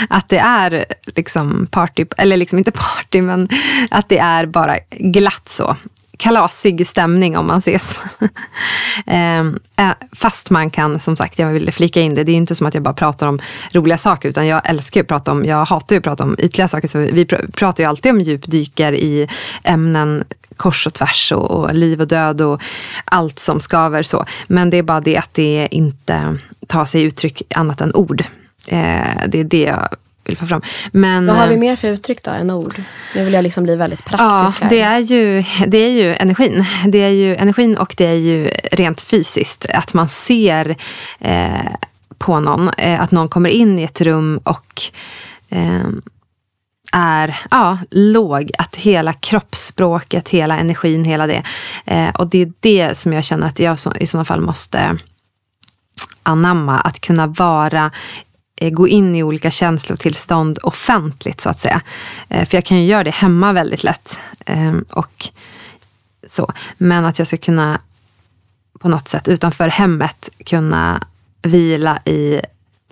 att 0.09 0.29
det 0.29 0.39
är 0.39 0.85
liksom 1.07 1.67
party, 1.71 2.07
eller 2.17 2.37
liksom 2.37 2.59
inte 2.59 2.73
party, 2.73 3.23
men 3.23 3.49
att 3.91 4.09
det 4.09 4.19
är 4.19 4.47
bara 4.47 4.79
glatt 4.91 5.49
så 5.49 5.77
kalasig 6.25 6.87
stämning 6.87 7.37
om 7.37 7.47
man 7.47 7.59
ses. 7.59 8.01
Ehm, 9.07 9.59
eh, 9.77 9.91
fast 10.13 10.51
man 10.51 10.71
kan, 10.71 11.01
som 11.01 11.17
sagt, 11.17 11.39
jag 11.39 11.49
ville 11.49 11.73
flika 11.73 12.01
in 12.01 12.15
det, 12.15 12.25
det 12.25 12.33
är 12.33 12.37
inte 12.37 12.55
som 12.55 12.67
att 12.67 12.75
jag 12.75 12.83
bara 12.83 12.95
pratar 12.95 13.27
om 13.27 13.41
roliga 13.73 13.99
saker, 13.99 14.29
utan 14.29 14.47
jag 14.47 14.71
älskar 14.71 15.01
att 15.01 15.09
prata 15.09 15.33
om, 15.33 15.45
jag 15.45 15.65
hatar 15.65 15.97
ju 15.97 15.99
att 15.99 16.05
prata 16.05 16.25
om 16.25 16.37
ytliga 16.39 16.69
saker, 16.69 16.89
så 16.89 16.99
vi 16.99 17.27
pratar 17.53 17.85
ju 17.85 17.89
alltid 17.89 18.13
om 18.13 18.21
djupdyker 18.21 18.93
i 18.93 19.29
ämnen 19.65 20.25
kors 20.57 20.87
och 20.87 20.95
tvärs 20.95 21.33
och, 21.33 21.51
och, 21.51 21.75
liv 21.75 22.01
och 22.01 22.09
död 22.09 22.41
och 22.41 22.63
allt 23.05 23.39
som 23.39 23.61
skaver 23.61 24.03
så. 24.03 24.25
Men 24.47 24.71
det 24.71 24.77
är 24.77 24.83
bara 24.83 25.01
det 25.01 25.17
att 25.17 25.35
det 25.35 25.69
inte 25.71 26.39
tar 26.67 26.85
sig 26.85 27.03
uttryck 27.03 27.43
annat 27.55 27.81
än 27.81 27.95
ord. 27.95 28.21
Eh, 28.67 29.29
det 29.29 29.41
är 29.41 29.45
det 29.45 29.63
jag 29.63 29.89
vill 30.25 30.37
få 30.37 30.47
fram. 30.47 30.63
Men, 30.93 31.27
Vad 31.27 31.37
har 31.37 31.49
vi 31.49 31.55
eh, 31.55 31.61
mer 31.61 31.77
för 31.77 31.89
uttryck 31.89 32.23
då 32.23 32.31
än 32.31 32.51
ord? 32.51 32.83
Nu 33.15 33.25
vill 33.25 33.33
jag 33.33 33.43
liksom 33.43 33.65
bli 33.65 33.77
väldigt 33.77 34.05
praktisk 34.05 34.61
ja, 34.61 34.65
här. 34.65 34.71
Det 34.71 34.81
är, 34.81 34.99
ju, 34.99 35.45
det 35.67 35.79
är 35.79 35.91
ju 35.91 36.15
energin. 36.15 36.65
Det 36.87 36.99
är 36.99 37.11
ju 37.11 37.37
energin 37.37 37.77
och 37.77 37.95
det 37.97 38.07
är 38.07 38.15
ju 38.15 38.49
rent 38.73 39.01
fysiskt. 39.01 39.67
Att 39.75 39.95
man 39.95 40.09
ser 40.09 40.77
eh, 41.21 41.75
på 42.19 42.41
någon, 42.41 42.69
eh, 42.69 43.01
att 43.01 43.11
någon 43.11 43.29
kommer 43.29 43.51
in 43.51 43.79
i 43.79 43.83
ett 43.83 44.01
rum 44.01 44.41
och 44.45 44.83
eh, 45.49 45.89
är 46.93 47.41
ja, 47.51 47.79
låg. 47.91 48.51
Att 48.59 48.77
hela 48.77 49.13
kroppsspråket, 49.13 50.29
hela 50.29 50.59
energin, 50.59 51.05
hela 51.05 51.27
det. 51.27 51.43
Eh, 51.85 52.15
och 52.15 52.27
det 52.27 52.43
är 52.43 52.53
det 52.61 52.99
som 52.99 53.13
jag 53.13 53.25
känner 53.25 53.47
att 53.47 53.59
jag 53.59 53.79
så, 53.79 53.93
i 53.95 54.07
sådana 54.07 54.25
fall 54.25 54.41
måste 54.41 54.97
anamma. 56.23 56.81
Att 56.81 57.01
kunna 57.01 57.27
vara 57.27 57.91
gå 58.61 58.89
in 58.89 59.17
i 59.17 59.23
olika 59.23 59.51
känslotillstånd 59.51 60.59
offentligt 60.63 61.41
så 61.41 61.49
att 61.49 61.59
säga. 61.59 61.81
Eh, 62.29 62.49
för 62.49 62.57
jag 62.57 62.65
kan 62.65 62.79
ju 62.79 62.87
göra 62.87 63.05
det 63.05 63.15
hemma 63.15 63.53
väldigt 63.53 63.85
lätt. 63.85 64.21
Ehm, 64.47 64.85
och 64.91 65.29
så. 66.27 66.53
Men 66.79 67.05
att 67.05 67.19
jag 67.19 67.29
ska 67.29 67.37
kunna 67.37 67.81
på 68.81 68.89
något 68.89 69.09
sätt 69.09 69.29
utanför 69.29 69.69
hemmet 69.69 70.31
kunna 70.47 71.07
vila 71.43 71.99
i 72.05 72.41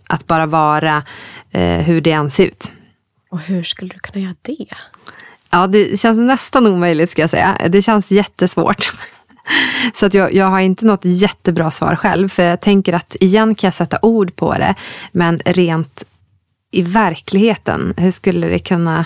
att 0.06 0.26
bara 0.26 0.46
vara 0.46 1.02
eh, 1.50 1.78
hur 1.78 2.00
det 2.00 2.12
än 2.12 2.30
ser 2.30 2.44
ut. 2.44 2.72
Och 3.30 3.40
hur 3.40 3.62
skulle 3.62 3.94
du 3.94 3.98
kunna 3.98 4.24
göra 4.24 4.34
det? 4.42 4.66
Ja, 5.50 5.66
det 5.66 6.00
känns 6.00 6.18
nästan 6.18 6.66
omöjligt 6.66 7.10
ska 7.10 7.20
jag 7.22 7.30
säga. 7.30 7.58
Det 7.68 7.82
känns 7.82 8.10
jättesvårt. 8.10 8.92
Så 9.94 10.06
att 10.06 10.14
jag, 10.14 10.34
jag 10.34 10.46
har 10.46 10.60
inte 10.60 10.86
något 10.86 11.04
jättebra 11.04 11.70
svar 11.70 11.96
själv. 11.96 12.28
För 12.28 12.42
jag 12.42 12.60
tänker 12.60 12.92
att 12.92 13.16
igen 13.20 13.54
kan 13.54 13.68
jag 13.68 13.74
sätta 13.74 13.98
ord 14.02 14.36
på 14.36 14.52
det. 14.52 14.74
Men 15.12 15.38
rent 15.44 16.04
i 16.70 16.82
verkligheten, 16.82 17.94
hur 17.96 18.10
skulle 18.10 18.46
det 18.46 18.58
kunna 18.58 19.04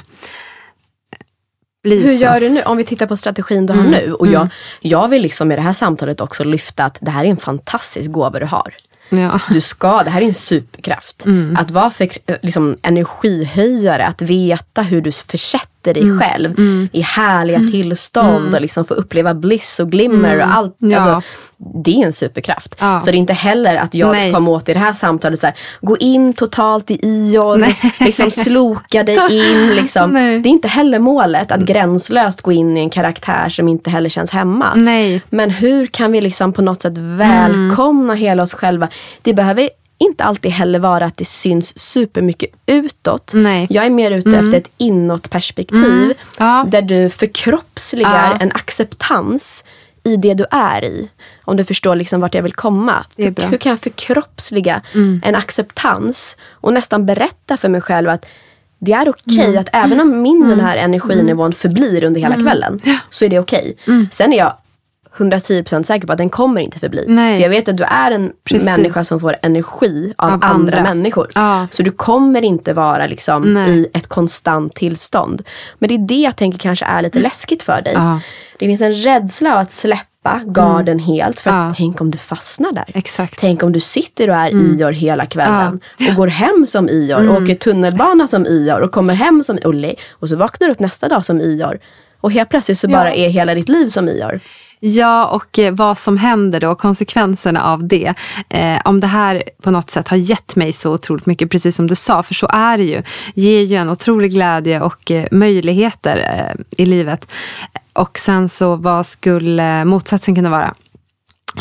bli 1.83 2.03
Hur 2.03 2.17
så? 2.17 2.23
gör 2.23 2.41
du 2.41 2.49
nu? 2.49 2.63
Om 2.63 2.77
vi 2.77 2.85
tittar 2.85 3.07
på 3.07 3.17
strategin 3.17 3.67
du 3.67 3.73
har 3.73 3.83
nu. 3.83 4.13
Och 4.13 4.27
jag, 4.27 4.49
jag 4.81 5.09
vill 5.09 5.23
liksom 5.23 5.53
i 5.53 5.57
det 5.57 5.63
här 5.63 5.73
samtalet 5.73 6.21
också 6.21 6.45
lyfta 6.45 6.85
att 6.85 6.99
det 7.01 7.11
här 7.11 7.25
är 7.25 7.29
en 7.29 7.37
fantastisk 7.37 8.11
gåva 8.11 8.39
du 8.39 8.47
har. 8.47 8.75
Ja. 9.09 9.41
Du 9.51 9.61
ska, 9.61 10.03
det 10.03 10.11
här 10.11 10.21
är 10.23 10.27
en 10.27 10.35
superkraft. 10.35 11.27
Att 11.57 11.71
vara 11.71 11.91
för, 11.91 12.09
liksom, 12.43 12.77
energihöjare, 12.83 14.07
att 14.07 14.23
veta 14.23 14.83
hur 14.83 15.01
du 15.01 15.13
försätter 15.13 15.76
dig 15.93 16.19
själv 16.19 16.55
i 16.93 17.01
härliga 17.01 17.59
tillstånd 17.59 18.55
och 18.55 18.61
liksom 18.61 18.85
få 18.85 18.95
uppleva 18.95 19.35
bliss 19.35 19.81
och 19.81 19.91
glimmer 19.91 20.39
och 20.39 20.55
allt. 20.57 20.77
Ja. 20.79 20.99
Alltså, 20.99 21.29
det 21.85 22.03
är 22.03 22.07
en 22.07 22.13
superkraft. 22.13 22.77
Ja. 22.79 23.01
Så 23.01 23.11
det 23.11 23.17
är 23.17 23.19
inte 23.19 23.33
heller 23.33 23.77
att 23.77 23.95
jag 23.95 24.13
Nej. 24.13 24.33
kom 24.33 24.49
åt 24.49 24.69
i 24.69 24.75
det 24.75 24.81
här 24.81 24.93
samtalet 24.93 25.41
så 25.41 25.47
här, 25.47 25.57
gå 25.81 25.97
in 25.97 26.33
totalt 26.33 26.91
i 26.91 26.99
Ior, 27.03 27.57
Nej. 27.57 27.77
liksom 28.01 28.31
sloka 28.31 29.03
dig 29.03 29.19
in. 29.31 29.71
Liksom. 29.77 30.11
Nej. 30.11 30.41
Det 30.41 30.49
är 30.49 30.51
inte 30.51 30.69
heller 30.69 30.99
målet 30.99 31.53
att 31.53 31.61
gränslöst 31.61 32.43
gå 32.43 32.53
in 32.53 32.77
i 32.77 32.81
en 32.81 32.91
karaktär 32.91 33.49
som 33.49 33.69
inte 33.69 33.91
heller 33.91 34.09
känns 34.09 34.31
hemma. 34.31 34.75
Nej. 34.75 35.23
Men 35.31 35.51
hur 35.51 35.87
kan 35.87 36.13
vi 36.13 36.21
liksom 36.21 36.53
på 36.53 36.63
något 36.63 36.83
sätt 36.83 36.99
välkomna 36.99 38.15
hela 38.15 38.43
oss 38.43 38.55
själva? 38.55 38.89
Det 39.23 39.35
behöver 39.35 39.69
inte 39.99 40.25
alltid 40.25 40.51
heller 40.51 40.79
vara 40.79 41.05
att 41.05 41.17
det 41.17 41.25
syns 41.25 41.79
supermycket 41.79 42.51
utåt. 42.67 43.31
Nej. 43.35 43.67
Jag 43.71 43.87
är 43.87 43.91
mer 43.91 44.11
ute 44.11 44.37
efter 44.37 44.55
ett 44.55 44.71
inåtperspektiv. 44.79 46.15
Ja. 46.39 46.65
Där 46.69 46.83
du 46.83 47.09
förkroppsligar 47.09 48.31
Ja. 48.33 48.39
en 48.41 48.53
acceptans 48.53 49.65
i 50.05 50.17
det 50.17 50.35
du 50.35 50.45
är 50.51 50.85
i. 50.85 51.11
Om 51.45 51.57
du 51.57 51.65
förstår 51.65 51.95
liksom 51.97 52.21
vart 52.21 52.35
jag 52.35 52.43
vill 52.43 52.53
komma. 52.55 53.05
För- 53.17 53.31
bra. 53.31 53.47
Hur 53.47 53.59
kan 53.59 53.71
jag 53.71 53.81
förkroppsliga 53.81 54.83
en 55.23 55.35
acceptans 55.35 56.37
och 56.51 56.73
nästan 56.73 57.07
berätta 57.07 57.57
för 57.57 57.69
mig 57.69 57.81
själv 57.81 58.09
att 58.09 58.27
det 58.79 58.93
är 58.93 59.09
okej 59.09 59.45
Mm. 59.45 59.59
att 59.59 59.69
även 59.73 60.01
om 60.01 60.23
min 60.23 60.49
den 60.49 60.61
här 60.61 60.77
energinivån 60.77 61.53
förblir 61.53 62.05
under 62.05 62.21
hela 62.21 62.35
kvällen 62.35 62.81
så 63.11 63.25
är 63.25 63.29
det 63.29 63.39
okej. 63.39 63.77
Mm. 63.87 64.09
Sen 64.13 64.33
är 64.33 64.37
jag 64.39 64.57
110% 65.17 65.83
säker 65.83 66.07
på 66.07 66.13
att 66.13 66.19
den 66.19 66.29
kommer 66.31 66.61
inte 66.61 66.79
förbli. 66.79 67.05
Nej. 67.09 67.35
För 67.37 67.43
jag 67.43 67.51
vet 67.51 67.69
att 67.69 67.77
du 67.77 67.85
är 67.85 68.11
en 68.11 68.33
Precis. 68.45 68.65
människa 68.65 69.05
som 69.05 69.21
får 69.21 69.37
energi 69.43 70.15
av, 70.19 70.29
Av 70.29 70.33
andra. 70.35 70.49
andra. 70.79 70.83
människor. 70.83 71.29
Ja. 71.35 71.67
Så 71.71 71.83
du 71.83 71.91
kommer 71.91 72.43
inte 72.43 72.73
vara 72.73 73.07
liksom 73.07 73.55
Nej. 73.55 73.71
i 73.71 73.87
ett 73.95 74.07
konstant 74.07 74.75
tillstånd. 74.75 75.43
Men 75.79 75.89
det 75.89 75.95
är 75.95 75.99
det 75.99 76.15
jag 76.23 76.37
tänker 76.37 76.59
kanske 76.59 76.85
är 76.85 77.03
lite 77.03 77.19
läskigt 77.19 77.63
för 77.63 77.83
dig. 77.83 77.93
Ja. 77.95 78.21
Det 78.59 78.67
finns 78.67 78.81
en 78.81 78.93
rädsla 78.93 79.53
av 79.53 79.59
att 79.59 79.73
släppa 79.73 80.41
garden 80.47 80.99
helt. 80.99 81.41
För 81.41 81.51
Ja. 81.51 81.75
tänk 81.77 82.01
om 82.01 82.11
du 82.11 82.19
fastnar 82.19 82.73
där. 82.73 82.85
Exakt. 82.95 83.41
Tänk 83.41 83.63
om 83.63 83.73
du 83.73 83.81
sitter 83.81 84.31
och 84.31 84.37
är 84.37 84.51
Mm. 84.51 84.67
Ior 84.81 84.93
hela 84.93 85.27
kvällen. 85.27 85.81
Och 86.11 86.15
går 86.17 86.27
hem 86.27 86.67
som 86.67 86.89
Ior. 86.89 87.29
Och 87.29 87.43
åker 87.43 87.55
tunnelbana 87.55 88.27
som 88.27 88.47
Ior. 88.47 88.81
Och 88.81 88.91
kommer 88.93 89.15
hem 89.15 89.43
som 89.43 89.59
Ulli. 89.65 89.95
Och 90.13 90.29
så 90.29 90.37
vaknar 90.37 90.67
du 90.69 90.73
upp 90.73 90.81
nästa 90.81 91.09
dag 91.09 91.25
som 91.25 91.41
Ior. 91.41 91.79
Och 92.21 92.33
helt 92.33 92.49
plötsligt 92.49 92.79
så 92.79 92.89
bara 92.89 93.15
är 93.15 93.29
hela 93.29 93.55
ditt 93.55 93.69
liv 93.69 93.89
som 93.89 94.09
Ior. 94.09 94.41
Ja, 94.81 95.27
och 95.27 95.59
eh, 95.59 95.75
vad 95.75 95.99
som 95.99 96.17
händer 96.17 96.61
då, 96.61 96.75
konsekvenserna 96.75 97.65
av 97.65 97.85
det. 97.89 98.15
Eh, 98.49 98.79
om 98.85 99.01
det 99.01 99.07
här 99.07 99.43
på 99.63 99.71
något 99.71 99.91
sätt 99.91 100.09
har 100.09 100.17
gett 100.17 100.57
mig 100.57 100.73
så 100.73 100.93
otroligt 100.93 101.27
mycket, 101.27 101.51
precis 101.51 101.77
som 101.77 101.87
du 101.87 101.95
sa, 101.95 102.23
för 102.23 102.35
så 102.35 102.49
är 102.53 102.79
det 102.79 102.85
ju. 102.85 103.03
Ger 103.35 103.63
ju 103.63 103.77
en 103.77 103.91
otrolig 103.91 104.31
glädje 104.31 104.81
och 104.81 105.11
eh, 105.11 105.27
möjligheter 105.31 106.17
eh, 106.17 106.83
i 106.85 106.87
livet. 106.87 107.27
Och 107.93 108.19
sen 108.19 108.49
så, 108.49 108.77
vad 108.77 109.07
skulle 109.07 109.85
motsatsen 109.85 110.35
kunna 110.35 110.51
vara? 110.51 110.75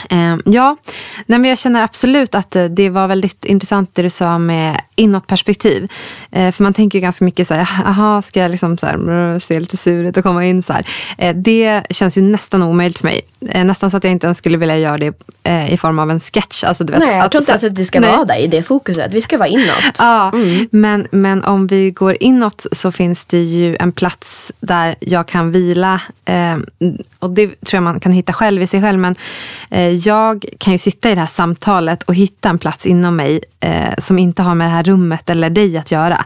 Eh, 0.10 0.38
ja, 0.46 0.78
nej 1.26 1.40
men 1.40 1.50
jag 1.50 1.58
känner 1.58 1.84
absolut 1.84 2.36
att 2.36 2.56
eh, 2.56 2.66
det 2.66 2.90
var 2.90 3.08
väldigt 3.08 3.46
intressant 3.46 3.96
det 3.96 4.02
du 4.02 4.10
sa 4.10 4.38
med 4.38 4.82
inåtperspektiv. 4.96 5.92
Eh, 6.32 6.52
för 6.52 6.64
man 6.64 6.74
tänker 6.74 7.00
ju 7.00 7.02
ganska 7.02 7.26
mycket 7.26 7.48
så 7.48 7.54
här, 7.54 7.84
aha, 7.86 8.22
ska 8.22 8.40
jag 8.40 8.52
liksom 8.52 8.78
så 8.78 8.86
här, 8.86 9.40
se 9.40 9.60
lite 9.60 9.78
sur 9.78 10.04
ut 10.04 10.18
och 10.18 10.24
komma 10.24 10.46
in 10.46 10.64
så 10.64 10.74
här. 10.74 10.86
Det 11.34 11.84
känns 11.90 12.18
ju 12.18 12.22
nästan 12.22 12.64
omöjligt 12.64 12.98
för 12.98 13.06
mig. 13.06 13.22
Nästan 13.40 13.92
så 13.92 13.98
att 13.98 14.04
jag 14.04 14.12
inte 14.12 14.28
ens 14.28 14.38
skulle 14.38 14.58
vilja 14.58 14.78
göra 14.78 14.98
det 14.98 15.14
i 15.70 15.78
form 15.78 16.00
av 16.00 16.12
en 16.12 16.20
sketch. 16.20 16.64
Alltså, 16.64 16.84
du 16.84 16.94
vet, 16.94 17.00
Nej, 17.00 17.18
jag 17.18 17.32
tror 17.32 17.42
inte 17.42 17.52
ens 17.52 17.64
att 17.64 17.76
det 17.76 17.86
ska 17.86 18.00
Nej. 18.00 18.12
vara 18.12 18.26
där 18.26 18.38
i 18.38 18.48
det 18.48 18.64
fokuset. 18.64 19.14
Vi 19.14 19.22
ska 19.22 19.38
vara 19.38 19.48
inåt. 19.48 20.00
Ja, 20.00 20.32
men, 20.72 21.08
men 21.12 21.44
om 21.44 21.68
vi 21.68 21.92
går 21.92 22.18
inåt 22.20 22.66
så 22.72 22.92
finns 22.92 23.26
det 23.26 23.42
ju 23.42 23.78
en 23.80 23.92
plats 23.92 24.52
där 24.60 24.96
jag 25.00 25.28
kan 25.28 25.52
vila. 25.52 26.02
Och 27.20 27.30
det 27.30 27.48
tror 27.48 27.78
jag 27.78 27.84
man 27.84 28.00
kan 28.00 28.12
hitta 28.12 28.34
själv 28.34 28.62
i 28.62 28.68
sig 28.68 28.82
själv. 28.82 29.00
Men 29.00 29.16
Eh, 29.86 29.92
jag 29.92 30.46
kan 30.58 30.74
ju 30.74 30.80
sitta 30.80 31.12
i 31.12 31.16
det 31.16 31.22
här 31.22 31.28
samtalet 31.28 32.04
och 32.04 32.16
hitta 32.16 32.50
en 32.50 32.58
plats 32.58 32.86
inom 32.86 33.16
mig 33.16 33.40
eh, 33.60 33.94
som 33.98 34.20
inte 34.20 34.42
har 34.42 34.56
med 34.56 34.68
det 34.68 34.72
här 34.72 34.84
rummet 34.84 35.30
eller 35.30 35.50
dig 35.50 35.78
att 35.78 35.92
göra. 35.92 36.26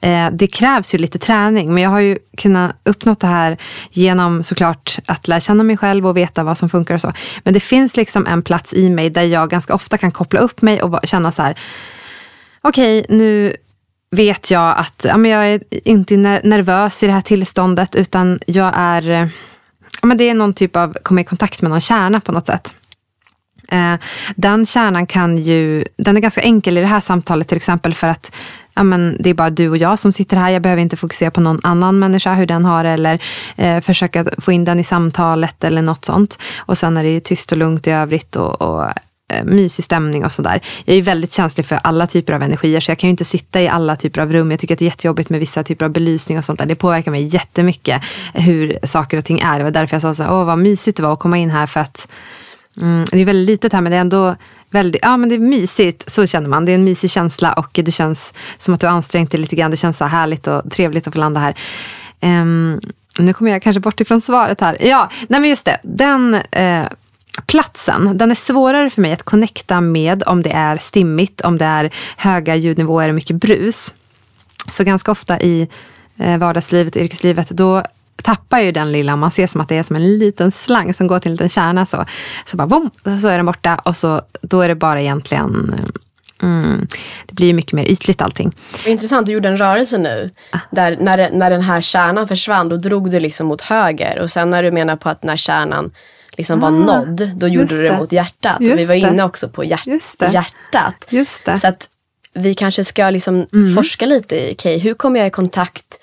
Eh, 0.00 0.28
det 0.32 0.46
krävs 0.46 0.94
ju 0.94 0.98
lite 0.98 1.18
träning. 1.18 1.74
Men 1.74 1.82
jag 1.82 1.90
har 1.90 2.00
ju 2.00 2.18
kunnat 2.36 2.76
uppnå 2.84 3.14
det 3.20 3.26
här 3.26 3.56
genom 3.90 4.42
såklart 4.42 4.98
att 5.06 5.28
lära 5.28 5.40
känna 5.40 5.62
mig 5.62 5.76
själv 5.76 6.06
och 6.06 6.16
veta 6.16 6.44
vad 6.44 6.58
som 6.58 6.68
funkar 6.68 6.94
och 6.94 7.00
så. 7.00 7.12
Men 7.44 7.54
det 7.54 7.60
finns 7.60 7.96
liksom 7.96 8.26
en 8.26 8.42
plats 8.42 8.74
i 8.74 8.90
mig 8.90 9.10
där 9.10 9.22
jag 9.22 9.50
ganska 9.50 9.74
ofta 9.74 9.98
kan 9.98 10.10
koppla 10.10 10.40
upp 10.40 10.62
mig 10.62 10.82
och 10.82 11.00
känna 11.04 11.32
så 11.32 11.42
här 11.42 11.58
okej, 12.62 13.06
nu 13.08 13.56
vet 14.10 14.50
jag 14.50 14.78
att 14.78 15.04
ja, 15.08 15.16
men 15.16 15.30
jag 15.30 15.46
är 15.46 15.60
inte 15.70 16.16
nervös 16.16 17.02
i 17.02 17.06
det 17.06 17.12
här 17.12 17.20
tillståndet 17.20 17.94
utan 17.94 18.40
jag 18.46 18.72
är, 18.76 19.30
ja, 20.02 20.06
men 20.06 20.16
det 20.16 20.24
är 20.24 20.34
någon 20.34 20.52
typ 20.52 20.76
av, 20.76 20.96
komma 21.02 21.20
i 21.20 21.24
kontakt 21.24 21.62
med 21.62 21.70
någon 21.70 21.80
kärna 21.80 22.20
på 22.20 22.32
något 22.32 22.46
sätt. 22.46 22.74
Eh, 23.68 23.94
den 24.36 24.66
kärnan 24.66 25.06
kan 25.06 25.38
ju, 25.38 25.84
den 25.96 26.16
är 26.16 26.20
ganska 26.20 26.40
enkel 26.40 26.78
i 26.78 26.80
det 26.80 26.86
här 26.86 27.00
samtalet 27.00 27.48
till 27.48 27.56
exempel 27.56 27.94
för 27.94 28.08
att 28.08 28.32
ja, 28.76 28.82
men 28.82 29.16
det 29.20 29.30
är 29.30 29.34
bara 29.34 29.50
du 29.50 29.68
och 29.68 29.76
jag 29.76 29.98
som 29.98 30.12
sitter 30.12 30.36
här. 30.36 30.50
Jag 30.50 30.62
behöver 30.62 30.82
inte 30.82 30.96
fokusera 30.96 31.30
på 31.30 31.40
någon 31.40 31.60
annan 31.62 31.98
människa, 31.98 32.34
hur 32.34 32.46
den 32.46 32.64
har 32.64 32.84
det 32.84 32.90
eller 32.90 33.22
eh, 33.56 33.80
försöka 33.80 34.26
få 34.38 34.52
in 34.52 34.64
den 34.64 34.80
i 34.80 34.84
samtalet 34.84 35.64
eller 35.64 35.82
något 35.82 36.04
sånt. 36.04 36.38
Och 36.58 36.78
sen 36.78 36.96
är 36.96 37.04
det 37.04 37.10
ju 37.10 37.20
tyst 37.20 37.52
och 37.52 37.58
lugnt 37.58 37.86
i 37.86 37.90
övrigt 37.90 38.36
och, 38.36 38.62
och 38.62 38.84
eh, 39.32 39.44
mysig 39.44 39.84
stämning 39.84 40.24
och 40.24 40.32
sådär. 40.32 40.60
Jag 40.84 40.92
är 40.92 40.96
ju 40.96 41.02
väldigt 41.02 41.32
känslig 41.32 41.66
för 41.66 41.80
alla 41.84 42.06
typer 42.06 42.32
av 42.32 42.42
energier 42.42 42.80
så 42.80 42.90
jag 42.90 42.98
kan 42.98 43.08
ju 43.08 43.10
inte 43.10 43.24
sitta 43.24 43.62
i 43.62 43.68
alla 43.68 43.96
typer 43.96 44.20
av 44.20 44.32
rum. 44.32 44.50
Jag 44.50 44.60
tycker 44.60 44.74
att 44.74 44.78
det 44.78 44.84
är 44.84 44.90
jättejobbigt 44.90 45.30
med 45.30 45.40
vissa 45.40 45.64
typer 45.64 45.84
av 45.84 45.92
belysning 45.92 46.38
och 46.38 46.44
sånt 46.44 46.58
där. 46.58 46.66
Det 46.66 46.74
påverkar 46.74 47.10
mig 47.10 47.22
jättemycket 47.22 48.02
hur 48.34 48.78
saker 48.82 49.16
och 49.16 49.24
ting 49.24 49.40
är. 49.40 49.58
Det 49.58 49.64
var 49.64 49.70
därför 49.70 49.94
jag 49.94 50.02
sa 50.02 50.14
såhär, 50.14 50.32
åh 50.32 50.44
vad 50.44 50.58
mysigt 50.58 50.96
det 50.96 51.02
var 51.02 51.12
att 51.12 51.18
komma 51.18 51.38
in 51.38 51.50
här 51.50 51.66
för 51.66 51.80
att 51.80 52.08
Mm, 52.80 53.04
det 53.10 53.20
är 53.20 53.24
väldigt 53.24 53.46
litet 53.46 53.72
här 53.72 53.80
men 53.80 53.90
det 53.90 53.96
är 53.96 54.00
ändå 54.00 54.36
väldigt, 54.70 55.02
ja 55.02 55.16
men 55.16 55.28
det 55.28 55.34
är 55.34 55.38
mysigt, 55.38 56.10
så 56.10 56.26
känner 56.26 56.48
man. 56.48 56.64
Det 56.64 56.72
är 56.72 56.74
en 56.74 56.84
mysig 56.84 57.10
känsla 57.10 57.52
och 57.52 57.70
det 57.72 57.92
känns 57.92 58.34
som 58.58 58.74
att 58.74 58.80
du 58.80 58.86
har 58.86 58.94
ansträngt 58.94 59.30
dig 59.30 59.40
lite 59.40 59.56
grann. 59.56 59.70
Det 59.70 59.76
känns 59.76 59.98
så 59.98 60.04
härligt 60.04 60.46
och 60.46 60.70
trevligt 60.70 61.06
att 61.06 61.14
få 61.14 61.20
landa 61.20 61.40
här. 61.40 61.54
Um, 62.20 62.80
nu 63.18 63.32
kommer 63.32 63.50
jag 63.50 63.62
kanske 63.62 63.80
bort 63.80 64.00
ifrån 64.00 64.20
svaret 64.20 64.60
här. 64.60 64.76
Ja, 64.80 65.10
nej 65.28 65.40
men 65.40 65.50
just 65.50 65.64
det. 65.64 65.80
Den 65.82 66.34
eh, 66.34 66.86
platsen, 67.46 68.18
den 68.18 68.30
är 68.30 68.34
svårare 68.34 68.90
för 68.90 69.02
mig 69.02 69.12
att 69.12 69.22
connecta 69.22 69.80
med 69.80 70.22
om 70.26 70.42
det 70.42 70.52
är 70.52 70.76
stimmigt, 70.76 71.40
om 71.40 71.58
det 71.58 71.64
är 71.64 71.90
höga 72.16 72.56
ljudnivåer 72.56 73.08
och 73.08 73.14
mycket 73.14 73.36
brus. 73.36 73.94
Så 74.68 74.84
ganska 74.84 75.10
ofta 75.10 75.40
i 75.40 75.68
eh, 76.18 76.38
vardagslivet, 76.38 76.96
yrkeslivet, 76.96 77.48
då 77.48 77.82
tappar 78.22 78.60
ju 78.60 78.72
den 78.72 78.92
lilla, 78.92 79.16
man 79.16 79.30
ser 79.30 79.46
som 79.46 79.60
att 79.60 79.68
det 79.68 79.76
är 79.78 79.82
som 79.82 79.96
en 79.96 80.18
liten 80.18 80.52
slang 80.52 80.94
som 80.94 81.06
går 81.06 81.18
till 81.20 81.28
en 81.30 81.34
liten 81.34 81.48
kärna. 81.48 81.86
Så, 81.86 82.04
så 82.46 82.56
bara 82.56 82.66
bom, 82.66 82.90
så 83.20 83.28
är 83.28 83.36
den 83.36 83.46
borta 83.46 83.80
och 83.84 83.96
så, 83.96 84.22
då 84.42 84.60
är 84.60 84.68
det 84.68 84.74
bara 84.74 85.00
egentligen 85.00 85.74
Mm, 86.42 86.86
det 87.26 87.34
blir 87.34 87.46
ju 87.46 87.52
mycket 87.52 87.72
mer 87.72 87.84
ytligt 87.84 88.22
allting. 88.22 88.52
Intressant, 88.86 89.26
du 89.26 89.32
gjorde 89.32 89.48
en 89.48 89.56
rörelse 89.56 89.98
nu. 89.98 90.30
Där 90.70 90.96
när, 91.00 91.30
när 91.30 91.50
den 91.50 91.62
här 91.62 91.80
kärnan 91.80 92.28
försvann, 92.28 92.68
då 92.68 92.76
drog 92.76 93.10
du 93.10 93.20
liksom 93.20 93.46
mot 93.46 93.60
höger. 93.60 94.18
Och 94.18 94.30
sen 94.30 94.50
när 94.50 94.62
du 94.62 94.70
menar 94.70 94.96
på 94.96 95.08
att 95.08 95.22
när 95.22 95.36
kärnan 95.36 95.90
liksom 96.36 96.60
var 96.60 96.68
Ah, 96.68 96.70
nådd, 96.70 97.30
då 97.36 97.48
gjorde 97.48 97.66
du 97.76 97.82
det 97.82 97.88
det. 97.90 97.96
mot 97.98 98.12
hjärtat. 98.12 98.56
Just 98.60 98.72
och 98.72 98.78
vi 98.78 98.84
var 98.84 98.94
inne 98.94 99.22
också 99.24 99.48
på 99.48 99.64
hjärt- 99.64 99.86
Just 99.86 100.18
det. 100.18 100.26
hjärtat. 100.32 101.06
Just 101.10 101.44
det. 101.44 101.58
Så 101.58 101.68
att 101.68 101.88
vi 102.34 102.54
kanske 102.54 102.84
ska 102.84 103.10
liksom 103.10 103.46
Mm. 103.52 103.74
forska 103.74 104.06
lite 104.06 104.36
i, 104.36 104.52
okej, 104.54 104.78
hur 104.78 104.94
kommer 104.94 105.18
jag 105.20 105.26
i 105.26 105.30
kontakt 105.30 105.98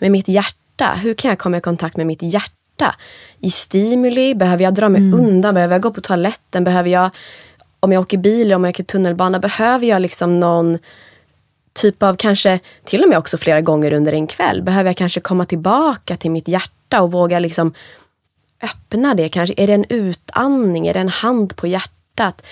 med 0.00 0.10
mitt 0.10 0.28
hjärta? 0.28 0.54
Hur 0.86 1.14
kan 1.14 1.28
jag 1.28 1.38
komma 1.38 1.56
i 1.56 1.60
kontakt 1.60 1.96
med 1.96 2.06
mitt 2.06 2.22
hjärta? 2.22 2.94
I 3.40 3.50
stimuli, 3.50 4.34
behöver 4.34 4.64
jag 4.64 4.74
dra 4.74 4.88
mig 4.88 5.00
Mm. 5.00 5.20
undan? 5.20 5.54
Behöver 5.54 5.74
jag 5.74 5.82
gå 5.82 5.90
på 5.90 6.00
toaletten? 6.00 6.64
Behöver 6.64 6.90
jag, 6.90 7.10
om 7.80 7.92
jag 7.92 8.00
åker 8.00 8.18
bil, 8.18 8.52
om 8.52 8.64
jag 8.64 8.70
åker 8.70 8.84
tunnelbana, 8.84 9.38
behöver 9.38 9.86
jag 9.86 10.02
liksom 10.02 10.40
någon 10.40 10.78
typ 11.72 12.02
av 12.02 12.14
kanske 12.14 12.60
till 12.84 13.02
och 13.02 13.08
med 13.08 13.18
också 13.18 13.38
flera 13.38 13.60
gånger 13.60 13.92
under 13.92 14.12
en 14.12 14.26
kväll 14.26 14.62
behöver 14.62 14.88
jag 14.88 14.96
kanske 14.96 15.20
komma 15.20 15.44
tillbaka 15.44 16.16
till 16.16 16.30
mitt 16.30 16.48
hjärta 16.48 17.02
och 17.02 17.12
våga 17.12 17.38
liksom 17.38 17.74
öppna 18.62 19.14
det. 19.14 19.28
Kanske 19.28 19.54
är 19.56 19.66
det 19.66 19.72
en 19.72 19.84
utandning, 19.88 20.86
är 20.86 20.94
det 20.94 21.00
en 21.00 21.08
hand 21.08 21.56
på 21.56 21.66
hjärtat? 21.66 22.46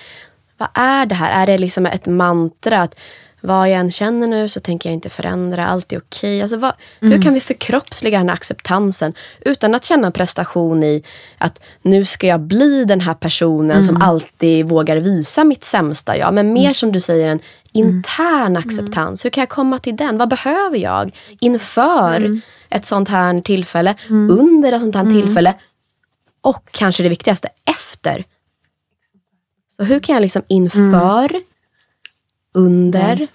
Vad 0.58 0.68
är 0.74 1.06
det 1.06 1.14
här? 1.14 1.42
Är 1.42 1.46
det 1.46 1.58
liksom 1.58 1.86
ett 1.86 2.06
mantra 2.06 2.82
att 2.82 2.96
vad 3.40 3.70
jag 3.70 3.78
än 3.78 3.90
känner 3.90 4.26
nu 4.26 4.48
så 4.48 4.60
tänker 4.60 4.88
jag 4.88 4.94
inte 4.94 5.10
förändra, 5.10 5.66
allt 5.66 5.92
är 5.92 5.98
okej. 5.98 6.42
Alltså, 6.42 6.56
vad, 6.56 6.72
mm. 7.00 7.12
Hur 7.12 7.22
kan 7.22 7.34
vi 7.34 7.40
förkroppsliga 7.40 8.18
den 8.18 8.28
här 8.28 8.36
acceptansen 8.36 9.14
utan 9.40 9.74
att 9.74 9.84
känna 9.84 10.10
prestation 10.10 10.82
i 10.82 11.02
att 11.38 11.60
nu 11.82 12.04
ska 12.04 12.26
jag 12.26 12.40
bli 12.40 12.84
den 12.84 13.00
här 13.00 13.14
personen 13.14 13.70
mm. 13.70 13.82
som 13.82 14.02
alltid 14.02 14.68
vågar 14.68 14.96
visa 14.96 15.44
mitt 15.44 15.64
sämsta 15.64 16.16
jag. 16.16 16.34
Men 16.34 16.52
mer 16.52 16.62
mm. 16.62 16.74
som 16.74 16.92
du 16.92 17.00
säger 17.00 17.28
en 17.28 17.40
intern 17.72 18.46
mm. 18.46 18.56
acceptans. 18.56 19.24
Hur 19.24 19.30
kan 19.30 19.42
jag 19.42 19.48
komma 19.48 19.78
till 19.78 19.96
den? 19.96 20.18
Vad 20.18 20.28
behöver 20.28 20.78
jag 20.78 21.14
inför 21.40 22.16
mm. 22.16 22.40
ett 22.70 22.84
sånt 22.84 23.08
här 23.08 23.40
tillfälle, 23.40 23.94
under 24.08 24.72
ett 24.72 24.80
sånt 24.80 24.94
här 24.94 25.10
tillfälle 25.10 25.54
och 26.40 26.68
kanske 26.70 27.02
det 27.02 27.08
viktigaste, 27.08 27.48
efter. 27.64 28.24
Så 29.76 29.84
hur 29.84 30.00
kan 30.00 30.14
jag 30.14 30.22
liksom 30.22 30.42
inför, 30.48 31.40
under 32.56 33.26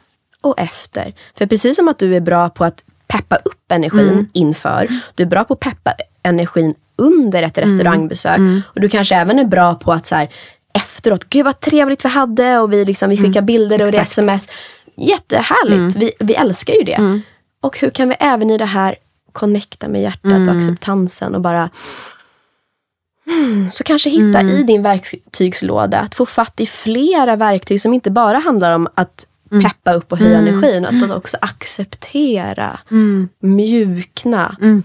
och 0.41 0.59
efter. 0.59 1.13
För 1.38 1.45
precis 1.45 1.76
som 1.76 1.88
att 1.88 1.99
du 1.99 2.15
är 2.15 2.19
bra 2.19 2.49
på 2.49 2.65
att 2.65 2.84
peppa 3.07 3.36
upp 3.36 3.72
energin 3.72 4.09
mm. 4.09 4.30
inför, 4.34 4.88
du 5.15 5.24
är 5.24 5.28
bra 5.28 5.43
på 5.43 5.53
att 5.53 5.59
peppa 5.59 5.93
energin 6.24 6.76
under 6.95 7.43
ett 7.43 7.57
restaurangbesök. 7.57 8.38
Mm. 8.38 8.61
Och 8.67 8.82
du 8.82 8.89
kanske 8.89 9.15
även 9.15 9.39
är 9.39 9.45
bra 9.45 9.76
på 9.76 9.93
att 9.93 10.05
så 10.05 10.15
här, 10.15 10.30
efteråt, 10.74 11.30
gud 11.30 11.45
vad 11.45 11.59
trevligt 11.59 12.05
vi 12.05 12.09
hade 12.09 12.59
och 12.59 12.74
vi, 12.74 12.86
liksom, 12.86 13.09
vi 13.09 13.17
skickar 13.17 13.39
mm. 13.39 13.45
bilder 13.45 13.82
och 13.82 13.88
Exakt. 13.88 14.11
sms. 14.11 14.47
Jättehärligt, 14.95 15.95
mm. 15.95 15.99
vi, 15.99 16.11
vi 16.19 16.34
älskar 16.34 16.74
ju 16.74 16.84
det. 16.84 16.93
Mm. 16.93 17.22
Och 17.61 17.80
hur 17.80 17.89
kan 17.89 18.09
vi 18.09 18.15
även 18.19 18.49
i 18.49 18.57
det 18.57 18.65
här 18.65 18.95
connecta 19.32 19.88
med 19.88 20.01
hjärtat 20.01 20.26
och 20.26 20.32
mm. 20.32 20.57
acceptansen 20.57 21.36
och 21.36 21.41
bara 21.41 21.69
så 23.71 23.84
kanske 23.84 24.09
hitta 24.09 24.39
mm. 24.39 24.49
i 24.49 24.63
din 24.63 24.84
verktygslåda 24.84 25.99
att 25.99 26.15
få 26.15 26.25
fatt 26.25 26.59
i 26.59 26.65
flera 26.65 27.36
verktyg 27.36 27.82
som 27.82 27.93
inte 27.93 28.11
bara 28.11 28.38
handlar 28.38 28.75
om 28.75 28.88
att 28.95 29.25
mm. 29.51 29.63
peppa 29.63 29.93
upp 29.93 30.11
och 30.11 30.17
höja 30.17 30.38
mm. 30.38 30.47
energin. 30.47 30.86
Utan 30.86 31.11
också 31.11 31.38
acceptera, 31.41 32.79
mm. 32.91 33.29
mjukna. 33.39 34.57
Mm. 34.61 34.84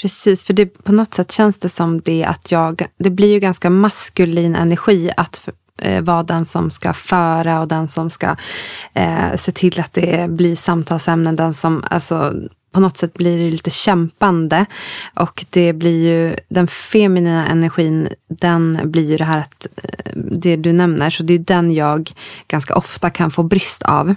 Precis, 0.00 0.44
för 0.44 0.54
det, 0.54 0.66
på 0.66 0.92
något 0.92 1.14
sätt 1.14 1.32
känns 1.32 1.58
det 1.58 1.68
som 1.68 2.00
det 2.00 2.24
att 2.24 2.50
jag, 2.50 2.86
det 2.98 3.10
blir 3.10 3.32
ju 3.32 3.40
ganska 3.40 3.70
maskulin 3.70 4.54
energi 4.54 5.10
att 5.16 5.48
eh, 5.82 6.02
vara 6.02 6.22
den 6.22 6.44
som 6.44 6.70
ska 6.70 6.92
föra 6.92 7.60
och 7.60 7.68
den 7.68 7.88
som 7.88 8.10
ska 8.10 8.36
eh, 8.92 9.36
se 9.36 9.52
till 9.52 9.80
att 9.80 9.92
det 9.92 10.30
blir 10.30 10.56
samtalsämnen. 10.56 11.36
Den 11.36 11.54
som, 11.54 11.84
alltså, 11.90 12.34
på 12.74 12.80
något 12.80 12.98
sätt 12.98 13.14
blir 13.14 13.38
det 13.38 13.50
lite 13.50 13.70
kämpande. 13.70 14.66
Och 15.14 15.44
det 15.50 15.72
blir 15.72 16.06
ju, 16.06 16.36
den 16.48 16.66
feminina 16.66 17.46
energin, 17.46 18.08
den 18.28 18.78
blir 18.84 19.10
ju 19.10 19.16
det 19.16 19.24
här 19.24 19.38
att, 19.38 19.66
eh, 19.76 20.12
det 20.14 20.56
du 20.56 20.72
nämner, 20.72 21.10
så 21.10 21.22
det 21.22 21.34
är 21.34 21.38
den 21.38 21.74
jag 21.74 22.12
ganska 22.48 22.74
ofta 22.74 23.10
kan 23.10 23.30
få 23.30 23.42
brist 23.42 23.82
av. 23.82 24.14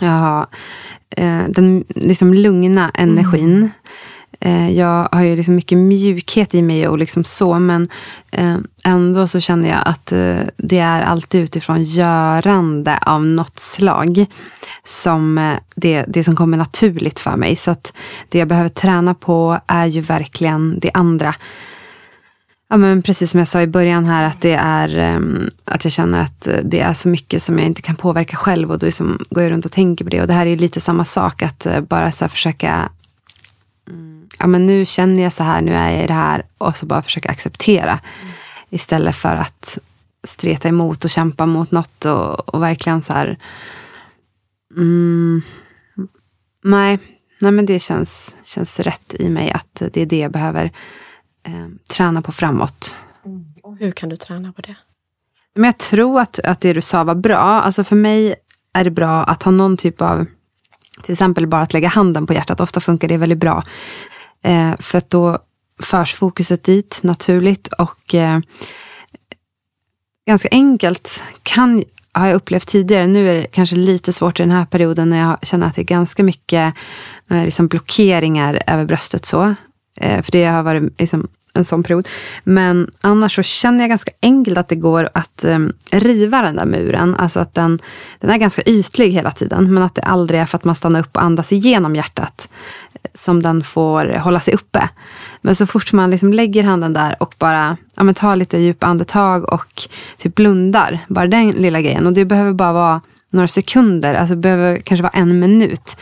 Jag 0.00 0.08
har 0.08 0.46
eh, 1.10 1.42
den 1.48 1.84
liksom 1.88 2.34
lugna 2.34 2.90
energin. 2.94 3.56
Mm. 3.56 3.70
Eh, 4.40 4.78
jag 4.78 5.08
har 5.12 5.22
ju 5.22 5.36
liksom 5.36 5.54
mycket 5.54 5.78
mjukhet 5.78 6.54
i 6.54 6.62
mig 6.62 6.88
och 6.88 6.98
liksom 6.98 7.24
så, 7.24 7.58
men 7.58 7.88
eh, 8.30 8.56
ändå 8.86 9.26
så 9.26 9.40
känner 9.40 9.68
jag 9.68 9.82
att 9.84 10.12
eh, 10.12 10.38
det 10.56 10.78
är 10.78 11.02
alltid 11.02 11.42
utifrån 11.42 11.84
görande 11.84 12.98
av 13.02 13.24
något 13.24 13.58
slag 13.58 14.26
som 14.84 15.38
eh, 15.38 15.58
det, 15.76 16.04
det 16.08 16.24
som 16.24 16.36
kommer 16.36 16.56
naturligt 16.56 17.20
för 17.20 17.36
mig. 17.36 17.56
Så 17.56 17.70
att 17.70 17.92
det 18.28 18.38
jag 18.38 18.48
behöver 18.48 18.68
träna 18.68 19.14
på 19.14 19.60
är 19.66 19.86
ju 19.86 20.00
verkligen 20.00 20.78
det 20.78 20.90
andra. 20.94 21.34
Ja, 22.68 22.76
men 22.76 23.02
precis 23.02 23.30
som 23.30 23.38
jag 23.38 23.48
sa 23.48 23.62
i 23.62 23.66
början 23.66 24.06
här, 24.06 24.24
att 24.24 24.40
det 24.40 24.54
är 24.54 24.98
ehm, 24.98 25.50
att 25.64 25.84
jag 25.84 25.92
känner 25.92 26.20
att 26.20 26.48
det 26.62 26.80
är 26.80 26.92
så 26.92 27.08
mycket 27.08 27.42
som 27.42 27.58
jag 27.58 27.66
inte 27.66 27.82
kan 27.82 27.96
påverka 27.96 28.36
själv 28.36 28.70
och 28.70 28.78
då 28.78 28.86
liksom 28.86 29.18
går 29.30 29.42
jag 29.42 29.52
runt 29.52 29.64
och 29.64 29.72
tänker 29.72 30.04
på 30.04 30.10
det. 30.10 30.20
Och 30.20 30.26
det 30.26 30.34
här 30.34 30.46
är 30.46 30.56
lite 30.56 30.80
samma 30.80 31.04
sak, 31.04 31.42
att 31.42 31.66
eh, 31.66 31.80
bara 31.80 32.12
så 32.12 32.28
försöka 32.28 32.88
mm, 33.88 34.28
ja, 34.38 34.46
men 34.46 34.66
nu 34.66 34.86
känner 34.86 35.22
jag 35.22 35.32
så 35.32 35.42
här, 35.42 35.60
nu 35.60 35.74
är 35.74 35.90
jag 35.90 36.04
i 36.04 36.06
det 36.06 36.14
här 36.14 36.44
och 36.58 36.76
så 36.76 36.86
bara 36.86 37.02
försöka 37.02 37.28
acceptera. 37.28 38.00
Mm. 38.22 38.35
Istället 38.70 39.16
för 39.16 39.36
att 39.36 39.78
streta 40.24 40.68
emot 40.68 41.04
och 41.04 41.10
kämpa 41.10 41.46
mot 41.46 41.70
något 41.70 42.04
och, 42.04 42.54
och 42.54 42.62
verkligen 42.62 43.02
så 43.02 43.12
här. 43.12 43.38
Mm, 44.76 45.42
nej, 46.64 46.98
nej, 47.40 47.52
men 47.52 47.66
det 47.66 47.78
känns, 47.78 48.36
känns 48.44 48.80
rätt 48.80 49.14
i 49.18 49.28
mig 49.28 49.50
att 49.50 49.82
det 49.92 50.02
är 50.02 50.06
det 50.06 50.18
jag 50.18 50.32
behöver 50.32 50.64
eh, 51.42 51.68
träna 51.90 52.22
på 52.22 52.32
framåt. 52.32 52.96
Mm. 53.24 53.44
Och 53.62 53.76
hur 53.76 53.92
kan 53.92 54.08
du 54.08 54.16
träna 54.16 54.52
på 54.52 54.62
det? 54.62 54.76
Men 55.54 55.64
jag 55.64 55.78
tror 55.78 56.20
att, 56.20 56.38
att 56.38 56.60
det 56.60 56.72
du 56.72 56.80
sa 56.80 57.04
var 57.04 57.14
bra. 57.14 57.38
Alltså 57.38 57.84
för 57.84 57.96
mig 57.96 58.34
är 58.72 58.84
det 58.84 58.90
bra 58.90 59.24
att 59.24 59.42
ha 59.42 59.52
någon 59.52 59.76
typ 59.76 60.02
av 60.02 60.26
till 61.02 61.12
exempel 61.12 61.46
bara 61.46 61.62
att 61.62 61.72
lägga 61.72 61.88
handen 61.88 62.26
på 62.26 62.34
hjärtat. 62.34 62.60
Ofta 62.60 62.80
funkar 62.80 63.08
det 63.08 63.16
väldigt 63.16 63.38
bra. 63.38 63.64
Eh, 64.42 64.76
för 64.78 64.98
att 64.98 65.10
då 65.10 65.38
förs 65.82 66.14
fokuset 66.14 66.64
dit 66.64 67.00
naturligt 67.02 67.68
och 67.68 68.14
eh, 68.14 68.38
ganska 70.26 70.48
enkelt 70.50 71.24
kan, 71.42 71.84
har 72.12 72.26
jag 72.26 72.36
upplevt 72.36 72.68
tidigare, 72.68 73.06
nu 73.06 73.28
är 73.28 73.34
det 73.34 73.46
kanske 73.46 73.76
lite 73.76 74.12
svårt 74.12 74.40
i 74.40 74.42
den 74.42 74.52
här 74.52 74.64
perioden 74.64 75.10
när 75.10 75.18
jag 75.18 75.38
känner 75.42 75.66
att 75.66 75.74
det 75.74 75.82
är 75.82 75.84
ganska 75.84 76.22
mycket 76.22 76.74
eh, 77.30 77.44
liksom 77.44 77.68
blockeringar 77.68 78.62
över 78.66 78.84
bröstet. 78.84 79.26
så. 79.26 79.54
Eh, 80.00 80.22
för 80.22 80.32
det 80.32 80.44
har 80.44 80.62
varit 80.62 81.00
liksom 81.00 81.28
en 81.56 81.64
sån 81.64 81.82
period. 81.82 82.08
Men 82.44 82.90
annars 83.00 83.34
så 83.34 83.42
känner 83.42 83.80
jag 83.80 83.88
ganska 83.88 84.10
enkelt 84.22 84.58
att 84.58 84.68
det 84.68 84.76
går 84.76 85.08
att 85.14 85.44
um, 85.44 85.72
riva 85.90 86.42
den 86.42 86.56
där 86.56 86.64
muren. 86.64 87.14
Alltså 87.14 87.40
att 87.40 87.54
den, 87.54 87.78
den 88.20 88.30
är 88.30 88.36
ganska 88.36 88.62
ytlig 88.62 89.10
hela 89.10 89.30
tiden. 89.30 89.74
Men 89.74 89.82
att 89.82 89.94
det 89.94 90.02
aldrig 90.02 90.40
är 90.40 90.46
för 90.46 90.58
att 90.58 90.64
man 90.64 90.74
stannar 90.74 91.00
upp 91.00 91.16
och 91.16 91.22
andas 91.22 91.52
igenom 91.52 91.96
hjärtat 91.96 92.48
som 93.14 93.42
den 93.42 93.64
får 93.64 94.18
hålla 94.18 94.40
sig 94.40 94.54
uppe. 94.54 94.88
Men 95.40 95.56
så 95.56 95.66
fort 95.66 95.92
man 95.92 96.10
liksom 96.10 96.32
lägger 96.32 96.62
handen 96.62 96.92
där 96.92 97.16
och 97.22 97.34
bara 97.38 97.76
ja, 97.94 98.02
men 98.02 98.14
tar 98.14 98.36
lite 98.36 98.58
djupa 98.58 98.86
andetag 98.86 99.52
och 99.52 99.88
typ 100.18 100.34
blundar. 100.34 101.00
Bara 101.08 101.26
den 101.26 101.50
lilla 101.50 101.80
grejen. 101.80 102.06
Och 102.06 102.12
det 102.12 102.24
behöver 102.24 102.52
bara 102.52 102.72
vara 102.72 103.00
några 103.30 103.48
sekunder. 103.48 104.14
Alltså 104.14 104.34
det 104.34 104.40
behöver 104.40 104.76
kanske 104.76 105.02
vara 105.02 105.12
en 105.12 105.38
minut. 105.38 105.96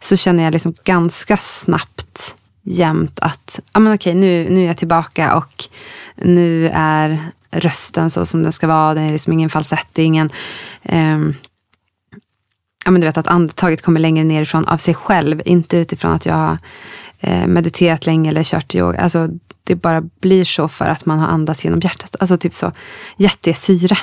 Så 0.00 0.16
känner 0.16 0.44
jag 0.44 0.52
liksom 0.52 0.74
ganska 0.84 1.36
snabbt 1.36 2.34
jämt 2.62 3.18
att 3.18 3.60
ja, 3.72 3.80
men 3.80 3.94
okej, 3.94 4.14
nu, 4.14 4.46
nu 4.50 4.62
är 4.62 4.66
jag 4.66 4.76
tillbaka 4.76 5.36
och 5.36 5.64
nu 6.14 6.70
är 6.74 7.30
rösten 7.50 8.10
så 8.10 8.26
som 8.26 8.42
den 8.42 8.52
ska 8.52 8.66
vara. 8.66 8.94
Det 8.94 9.00
är 9.00 9.12
liksom 9.12 9.32
ingen 9.32 9.50
falsett, 9.50 9.86
det 9.92 10.02
är 10.02 10.06
ingen 10.06 10.30
um, 10.82 11.34
ja, 12.86 12.90
men 12.90 13.00
du 13.00 13.06
vet 13.06 13.18
att 13.18 13.26
andetaget 13.26 13.82
kommer 13.82 14.00
längre 14.00 14.24
nerifrån 14.24 14.64
av 14.64 14.76
sig 14.76 14.94
själv. 14.94 15.42
Inte 15.44 15.76
utifrån 15.76 16.12
att 16.12 16.26
jag 16.26 16.34
har 16.34 16.58
eh, 17.20 17.46
mediterat 17.46 18.06
länge 18.06 18.30
eller 18.30 18.42
kört 18.42 18.74
yoga. 18.74 19.00
Alltså, 19.00 19.28
det 19.64 19.74
bara 19.74 20.00
blir 20.00 20.44
så 20.44 20.68
för 20.68 20.88
att 20.88 21.06
man 21.06 21.18
har 21.18 21.28
andats 21.28 21.64
genom 21.64 21.80
hjärtat. 21.80 22.16
Alltså 22.20 22.36
typ 22.36 22.54
så 22.54 22.72
jättesyre. 23.16 23.98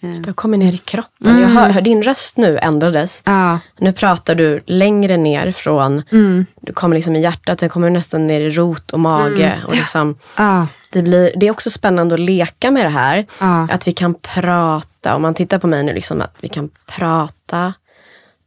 Just 0.00 0.24
det, 0.24 0.32
kommer 0.32 0.58
ner 0.58 0.72
i 0.72 0.78
kroppen. 0.78 1.26
Mm. 1.26 1.42
Jag 1.42 1.48
hör, 1.48 1.70
hör, 1.70 1.80
din 1.80 2.02
röst 2.02 2.36
nu 2.36 2.58
ändrades. 2.62 3.22
Ja. 3.24 3.58
Nu 3.78 3.92
pratar 3.92 4.34
du 4.34 4.60
längre 4.66 5.16
ner 5.16 5.52
från, 5.52 6.02
mm. 6.12 6.46
du 6.60 6.72
kommer 6.72 6.96
liksom 6.96 7.16
i 7.16 7.22
hjärtat, 7.22 7.58
den 7.58 7.68
kommer 7.68 7.90
nästan 7.90 8.26
ner 8.26 8.40
i 8.40 8.50
rot 8.50 8.90
och 8.90 9.00
mage. 9.00 9.46
Mm. 9.46 9.66
Och 9.66 9.74
liksom, 9.74 10.16
ja. 10.36 10.66
det, 10.90 11.02
blir, 11.02 11.32
det 11.36 11.46
är 11.46 11.50
också 11.50 11.70
spännande 11.70 12.14
att 12.14 12.20
leka 12.20 12.70
med 12.70 12.84
det 12.84 12.90
här. 12.90 13.26
Ja. 13.40 13.68
Att 13.70 13.88
vi 13.88 13.92
kan 13.92 14.14
prata, 14.14 15.16
om 15.16 15.22
man 15.22 15.34
tittar 15.34 15.58
på 15.58 15.66
mig 15.66 15.82
nu, 15.84 15.92
liksom, 15.92 16.20
att 16.20 16.36
vi 16.40 16.48
kan 16.48 16.70
prata 16.86 17.74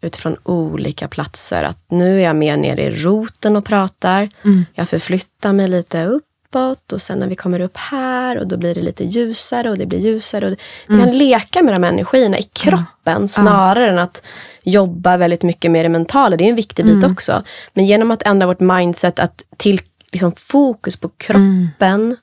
utifrån 0.01 0.37
olika 0.43 1.07
platser. 1.07 1.63
Att 1.63 1.77
nu 1.87 2.19
är 2.19 2.23
jag 2.23 2.35
mer 2.35 2.57
nere 2.57 2.83
i 2.83 2.89
roten 2.89 3.55
och 3.55 3.65
pratar. 3.65 4.29
Mm. 4.43 4.65
Jag 4.73 4.89
förflyttar 4.89 5.53
mig 5.53 5.67
lite 5.67 6.05
uppåt 6.05 6.93
och 6.93 7.01
sen 7.01 7.19
när 7.19 7.27
vi 7.27 7.35
kommer 7.35 7.59
upp 7.59 7.77
här 7.77 8.37
och 8.37 8.47
då 8.47 8.57
blir 8.57 8.75
det 8.75 8.81
lite 8.81 9.03
ljusare 9.03 9.69
och 9.69 9.77
det 9.77 9.85
blir 9.85 9.99
ljusare. 9.99 10.45
Och 10.45 10.57
vi 10.87 10.93
mm. 10.93 11.05
kan 11.05 11.17
leka 11.17 11.63
med 11.63 11.73
de 11.73 11.83
energierna 11.83 12.39
i 12.39 12.43
kroppen 12.43 13.15
mm. 13.15 13.27
snarare 13.27 13.89
än 13.89 13.99
att 13.99 14.23
jobba 14.63 15.17
väldigt 15.17 15.43
mycket 15.43 15.71
med 15.71 15.85
det 15.85 15.89
mentala. 15.89 16.37
Det 16.37 16.43
är 16.43 16.49
en 16.49 16.55
viktig 16.55 16.85
bit 16.85 16.93
mm. 16.93 17.11
också. 17.11 17.43
Men 17.73 17.85
genom 17.85 18.11
att 18.11 18.23
ändra 18.23 18.47
vårt 18.47 18.59
mindset 18.59 19.19
att 19.19 19.43
till 19.57 19.81
liksom, 20.11 20.31
fokus 20.37 20.97
på 20.97 21.09
kroppen 21.09 22.17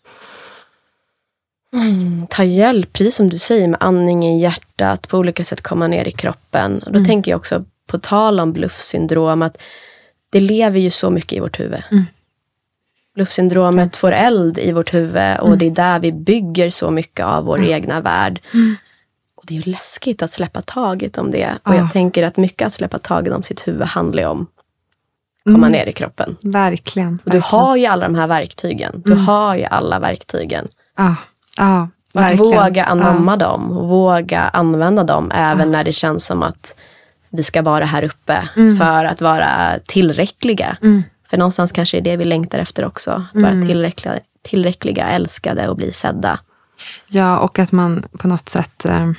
Mm, 1.82 2.26
ta 2.26 2.44
hjälp, 2.44 2.92
precis 2.92 3.16
som 3.16 3.30
du 3.30 3.38
säger, 3.38 3.68
med 3.68 3.78
andning 3.80 4.26
i 4.26 4.40
hjärtat, 4.40 5.08
på 5.08 5.18
olika 5.18 5.44
sätt 5.44 5.60
komma 5.60 5.86
ner 5.86 6.08
i 6.08 6.10
kroppen. 6.10 6.78
Och 6.78 6.92
då 6.92 6.98
mm. 6.98 7.04
tänker 7.04 7.30
jag 7.30 7.38
också, 7.38 7.64
på 7.86 7.98
tal 7.98 8.40
om 8.40 8.52
bluffsyndrom, 8.52 9.42
att 9.42 9.62
det 10.30 10.40
lever 10.40 10.78
ju 10.78 10.90
så 10.90 11.10
mycket 11.10 11.32
i 11.32 11.40
vårt 11.40 11.60
huvud. 11.60 11.82
Mm. 11.90 12.04
Bluffsyndromet 13.14 13.96
får 13.96 14.12
eld 14.12 14.58
i 14.58 14.72
vårt 14.72 14.94
huvud 14.94 15.38
och 15.40 15.46
mm. 15.46 15.58
det 15.58 15.66
är 15.66 15.70
där 15.70 15.98
vi 15.98 16.12
bygger 16.12 16.70
så 16.70 16.90
mycket 16.90 17.26
av 17.26 17.44
vår 17.44 17.58
mm. 17.58 17.70
egna 17.70 18.00
värld. 18.00 18.40
Och 19.34 19.44
Det 19.46 19.54
är 19.54 19.58
ju 19.58 19.70
läskigt 19.70 20.22
att 20.22 20.30
släppa 20.30 20.62
taget 20.62 21.18
om 21.18 21.30
det. 21.30 21.58
Och 21.62 21.74
jag 21.74 21.92
tänker 21.92 22.22
att 22.22 22.36
mycket 22.36 22.66
att 22.66 22.72
släppa 22.72 22.98
taget 22.98 23.34
om 23.34 23.42
sitt 23.42 23.68
huvud 23.68 23.86
handlar 23.86 24.24
om 24.24 24.46
att 25.44 25.54
komma 25.54 25.68
ner 25.68 25.86
i 25.86 25.92
kroppen. 25.92 26.36
Verkligen. 26.40 27.18
Och 27.24 27.30
du 27.30 27.40
har 27.44 27.76
ju 27.76 27.86
alla 27.86 28.08
de 28.08 28.14
här 28.14 28.26
verktygen. 28.26 29.02
Du 29.04 29.14
har 29.14 29.56
ju 29.56 29.64
alla 29.64 29.98
verktygen. 29.98 30.68
Ja. 31.58 31.88
Ja. 32.12 32.26
Att 32.26 32.38
våga 32.38 32.84
anamma 32.84 33.32
ja. 33.32 33.36
dem 33.36 33.70
och 33.78 33.88
våga 33.88 34.40
använda 34.40 35.04
dem 35.04 35.30
även 35.34 35.66
ja. 35.66 35.72
när 35.72 35.84
det 35.84 35.92
känns 35.92 36.26
som 36.26 36.42
att 36.42 36.74
vi 37.30 37.42
ska 37.42 37.62
vara 37.62 37.84
här 37.84 38.04
uppe 38.04 38.48
mm. 38.56 38.76
för 38.76 39.04
att 39.04 39.20
vara 39.20 39.78
tillräckliga. 39.86 40.76
Mm. 40.82 41.02
För 41.30 41.36
någonstans 41.36 41.72
kanske 41.72 42.00
det 42.00 42.10
är 42.10 42.12
det 42.12 42.16
vi 42.16 42.24
längtar 42.24 42.58
efter 42.58 42.84
också. 42.84 43.10
Att 43.10 43.40
vara 43.40 43.52
mm. 43.52 43.68
tillräckliga, 43.68 44.18
tillräckliga, 44.42 45.08
älskade 45.08 45.68
och 45.68 45.76
bli 45.76 45.92
sedda. 45.92 46.38
Ja, 47.08 47.38
och 47.38 47.58
att 47.58 47.72
man 47.72 48.04
på 48.18 48.28
något 48.28 48.48
sätt 48.48 48.84
eh, 48.84 49.10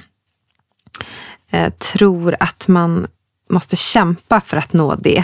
eh, 1.52 1.74
tror 1.74 2.36
att 2.40 2.68
man 2.68 3.08
måste 3.50 3.76
kämpa 3.76 4.42
för 4.42 4.58
att 4.58 4.74
nå 4.74 4.96
det. 4.96 5.24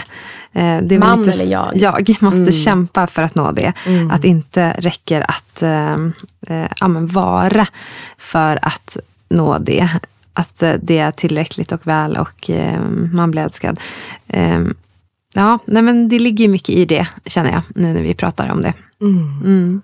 Eh, 0.52 0.78
det 0.82 0.98
man 0.98 1.22
lite, 1.22 1.32
eller 1.32 1.52
jag? 1.52 1.70
Jag 1.74 2.22
måste 2.22 2.38
mm. 2.38 2.52
kämpa 2.52 3.06
för 3.06 3.22
att 3.22 3.34
nå 3.34 3.52
det. 3.52 3.72
Mm. 3.86 4.10
Att 4.10 4.22
det 4.22 4.28
inte 4.28 4.72
räcker 4.78 5.30
att 5.30 5.62
eh, 5.62 5.96
ja, 6.80 6.88
vara 6.88 7.66
för 8.18 8.58
att 8.62 8.96
nå 9.28 9.58
det. 9.58 9.88
Att 10.32 10.62
det 10.80 10.98
är 10.98 11.10
tillräckligt 11.10 11.72
och 11.72 11.86
väl 11.86 12.16
och 12.16 12.50
eh, 12.50 12.80
man 13.12 13.30
blir 13.30 13.42
älskad. 13.42 13.80
Eh, 14.28 14.60
ja, 15.34 15.58
nej 15.66 15.82
men 15.82 16.08
det 16.08 16.18
ligger 16.18 16.48
mycket 16.48 16.74
i 16.74 16.84
det, 16.84 17.06
känner 17.26 17.52
jag, 17.52 17.62
nu 17.68 17.92
när 17.92 18.02
vi 18.02 18.14
pratar 18.14 18.50
om 18.50 18.62
det. 18.62 18.72
Mm. 19.00 19.40
mm. 19.44 19.82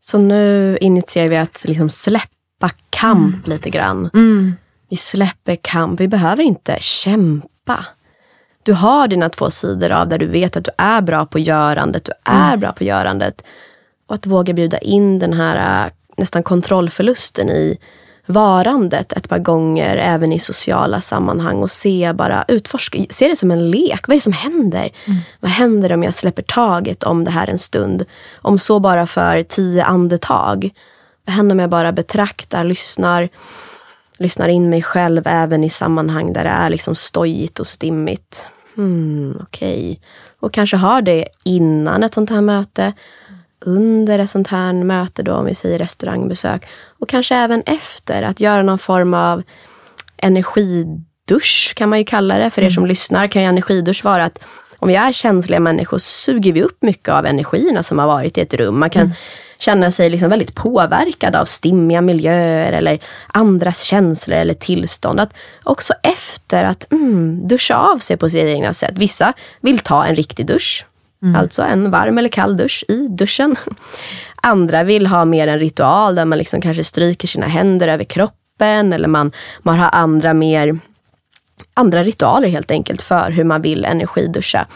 Så 0.00 0.18
nu 0.18 0.78
initierar 0.80 1.28
vi 1.28 1.36
att 1.36 1.64
liksom 1.68 1.90
släppa 1.90 2.70
kamp 2.90 3.34
mm. 3.34 3.42
lite 3.44 3.70
grann. 3.70 4.10
Mm. 4.14 4.54
Vi 4.90 4.96
släpper 4.96 5.56
kamp. 5.62 6.00
Vi 6.00 6.08
behöver 6.08 6.42
inte 6.42 6.76
kämpa. 6.80 7.48
Du 8.62 8.72
har 8.72 9.08
dina 9.08 9.28
två 9.28 9.50
sidor 9.50 9.92
av 9.92 10.08
där 10.08 10.18
du 10.18 10.26
vet 10.26 10.56
att 10.56 10.64
du 10.64 10.70
är 10.78 11.00
bra 11.00 11.26
på 11.26 11.38
görandet. 11.38 12.04
Du 12.04 12.12
är 12.24 12.48
mm. 12.48 12.60
bra 12.60 12.72
på 12.72 12.84
görandet. 12.84 13.44
Och 14.06 14.14
att 14.14 14.26
våga 14.26 14.52
bjuda 14.52 14.78
in 14.78 15.18
den 15.18 15.32
här 15.32 15.86
äh, 15.86 15.92
nästan 16.16 16.42
kontrollförlusten 16.42 17.50
i 17.50 17.78
varandet 18.26 19.12
ett 19.12 19.28
par 19.28 19.38
gånger 19.38 19.96
även 19.96 20.32
i 20.32 20.38
sociala 20.38 21.00
sammanhang 21.00 21.62
och 21.62 21.70
se 21.70 22.12
bara 22.12 22.44
utforska, 22.48 22.98
se 23.10 23.28
det 23.28 23.36
som 23.36 23.50
en 23.50 23.70
lek. 23.70 24.08
Vad 24.08 24.14
är 24.14 24.18
det 24.18 24.22
som 24.24 24.32
händer? 24.32 24.90
Mm. 25.04 25.18
Vad 25.40 25.50
händer 25.50 25.92
om 25.92 26.02
jag 26.02 26.14
släpper 26.14 26.42
taget 26.42 27.02
om 27.02 27.24
det 27.24 27.30
här 27.30 27.50
en 27.50 27.58
stund? 27.58 28.04
Om 28.36 28.58
så 28.58 28.80
bara 28.80 29.06
för 29.06 29.42
tio 29.42 29.84
andetag. 29.84 30.70
Vad 31.24 31.34
händer 31.34 31.54
om 31.54 31.58
jag 31.58 31.70
bara 31.70 31.92
betraktar, 31.92 32.64
lyssnar, 32.64 33.28
lyssnar 34.18 34.48
in 34.48 34.70
mig 34.70 34.82
själv 34.82 35.22
även 35.26 35.64
i 35.64 35.70
sammanhang 35.70 36.32
där 36.32 36.44
det 36.44 36.50
är 36.50 36.70
liksom 36.70 36.94
stojigt 36.94 37.60
och 37.60 37.66
stimmigt. 37.66 38.46
Hmm, 38.74 39.36
Okej. 39.40 39.78
Okay. 39.78 39.96
Och 40.40 40.52
kanske 40.52 40.76
har 40.76 41.02
det 41.02 41.28
innan 41.44 42.02
ett 42.02 42.14
sånt 42.14 42.30
här 42.30 42.40
möte 42.40 42.92
under 43.60 44.18
ett 44.18 44.30
sånt 44.30 44.48
här 44.48 44.72
möte 44.72 45.22
då, 45.22 45.34
om 45.34 45.44
vi 45.44 45.54
säger 45.54 45.78
restaurangbesök. 45.78 46.66
Och 46.98 47.08
kanske 47.08 47.36
även 47.36 47.62
efter, 47.66 48.22
att 48.22 48.40
göra 48.40 48.62
någon 48.62 48.78
form 48.78 49.14
av 49.14 49.42
energidusch 50.16 51.72
kan 51.76 51.88
man 51.88 51.98
ju 51.98 52.04
kalla 52.04 52.38
det. 52.38 52.50
För 52.50 52.62
mm. 52.62 52.66
er 52.66 52.70
som 52.70 52.86
lyssnar 52.86 53.26
kan 53.26 53.42
ju 53.42 53.48
energidusch 53.48 54.04
vara 54.04 54.24
att 54.24 54.38
om 54.78 54.88
vi 54.88 54.94
är 54.94 55.12
känsliga 55.12 55.60
människor 55.60 55.98
suger 55.98 56.52
vi 56.52 56.62
upp 56.62 56.82
mycket 56.82 57.08
av 57.08 57.26
energierna 57.26 57.82
som 57.82 57.98
har 57.98 58.06
varit 58.06 58.38
i 58.38 58.40
ett 58.40 58.54
rum. 58.54 58.78
Man 58.78 58.90
kan 58.90 59.02
mm. 59.02 59.14
Känna 59.58 59.90
sig 59.90 60.10
liksom 60.10 60.30
väldigt 60.30 60.54
påverkad 60.54 61.36
av 61.36 61.44
stimmiga 61.44 62.00
miljöer 62.00 62.72
eller 62.72 62.98
andras 63.26 63.82
känslor 63.82 64.36
eller 64.36 64.54
tillstånd. 64.54 65.20
Att 65.20 65.34
också 65.64 65.94
efter 66.02 66.64
att 66.64 66.92
mm, 66.92 67.48
duscha 67.48 67.76
av 67.76 67.98
sig 67.98 68.16
på 68.16 68.28
sitt 68.28 68.44
egna 68.44 68.72
sätt. 68.72 68.94
Vissa 68.94 69.32
vill 69.60 69.78
ta 69.78 70.04
en 70.04 70.14
riktig 70.14 70.46
dusch. 70.46 70.86
Mm. 71.22 71.36
Alltså 71.36 71.62
en 71.62 71.90
varm 71.90 72.18
eller 72.18 72.28
kall 72.28 72.56
dusch 72.56 72.84
i 72.88 73.08
duschen. 73.08 73.56
Andra 74.42 74.82
vill 74.82 75.06
ha 75.06 75.24
mer 75.24 75.48
en 75.48 75.58
ritual 75.58 76.14
där 76.14 76.24
man 76.24 76.38
liksom 76.38 76.60
kanske 76.60 76.84
stryker 76.84 77.28
sina 77.28 77.46
händer 77.46 77.88
över 77.88 78.04
kroppen 78.04 78.92
eller 78.92 79.08
man, 79.08 79.32
man 79.62 79.78
har 79.78 79.90
andra 79.92 80.34
mer 80.34 80.78
andra 81.74 82.02
ritualer 82.02 82.48
helt 82.48 82.70
enkelt 82.70 83.02
för 83.02 83.30
hur 83.30 83.44
man 83.44 83.62
vill 83.62 83.84
energiduscha. 83.84 84.66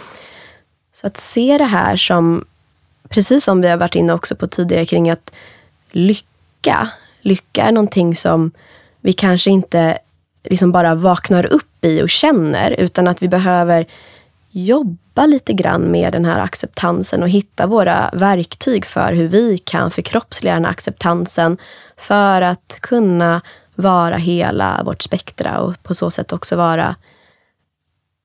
Så 0.95 1.07
att 1.07 1.17
se 1.17 1.59
det 1.59 1.65
här 1.65 1.97
som, 1.97 2.45
precis 3.13 3.45
som 3.45 3.61
vi 3.61 3.69
har 3.69 3.77
varit 3.77 3.95
inne 3.95 4.13
också 4.13 4.37
på 4.37 4.47
tidigare 4.47 4.85
kring 4.85 5.11
att 5.11 5.33
lycka, 5.91 6.89
lycka 7.21 7.63
är 7.63 7.73
någonting 7.73 8.17
som 8.17 8.51
vi 9.01 9.13
kanske 9.13 9.51
inte 9.51 9.99
liksom 10.45 10.73
bara 10.73 10.95
vaknar 10.95 11.47
upp 11.47 11.85
i 11.85 12.03
och 12.03 12.11
känner, 12.11 12.71
utan 12.71 13.09
att 13.09 13.23
vi 13.23 13.29
behöver 13.29 13.87
jobba 14.51 15.27
lite 15.27 15.53
grann 15.53 15.83
med 15.83 16.13
den 16.13 16.25
här 16.25 16.41
acceptansen 16.41 17.23
och 17.23 17.29
hitta 17.29 17.67
våra 17.67 18.11
verktyg 18.13 18.87
för 18.87 19.13
hur 19.13 19.29
vi 19.29 19.59
kan 19.59 19.91
förkroppsliga 19.91 20.55
den 20.55 20.65
här 20.65 20.73
acceptansen 20.73 21.59
för 21.97 22.43
att 22.43 22.79
kunna 22.81 23.41
vara 23.75 24.17
hela 24.17 24.83
vårt 24.85 25.03
spektra 25.03 25.61
och 25.61 25.83
på 25.83 25.95
så 25.95 26.11
sätt 26.11 26.33
också 26.33 26.57
vara 26.57 26.97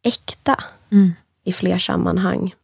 äkta 0.03 0.63
mm. 0.91 1.13
i 1.43 1.53
fler 1.53 1.77
sammanhang. 1.77 2.55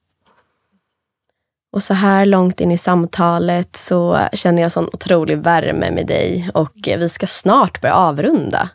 Och 1.74 1.84
så 1.84 1.94
här 1.94 2.26
långt 2.26 2.60
in 2.60 2.72
i 2.72 2.78
samtalet 2.78 3.76
så 3.76 4.28
känner 4.34 4.62
jag 4.62 4.72
sån 4.72 4.90
otrolig 4.94 5.38
värme 5.38 5.92
med 5.92 6.08
dig 6.08 6.50
och 6.54 6.74
vi 6.86 7.10
ska 7.10 7.28
snart 7.28 7.82
börja 7.82 7.96
avrunda. 7.96 8.70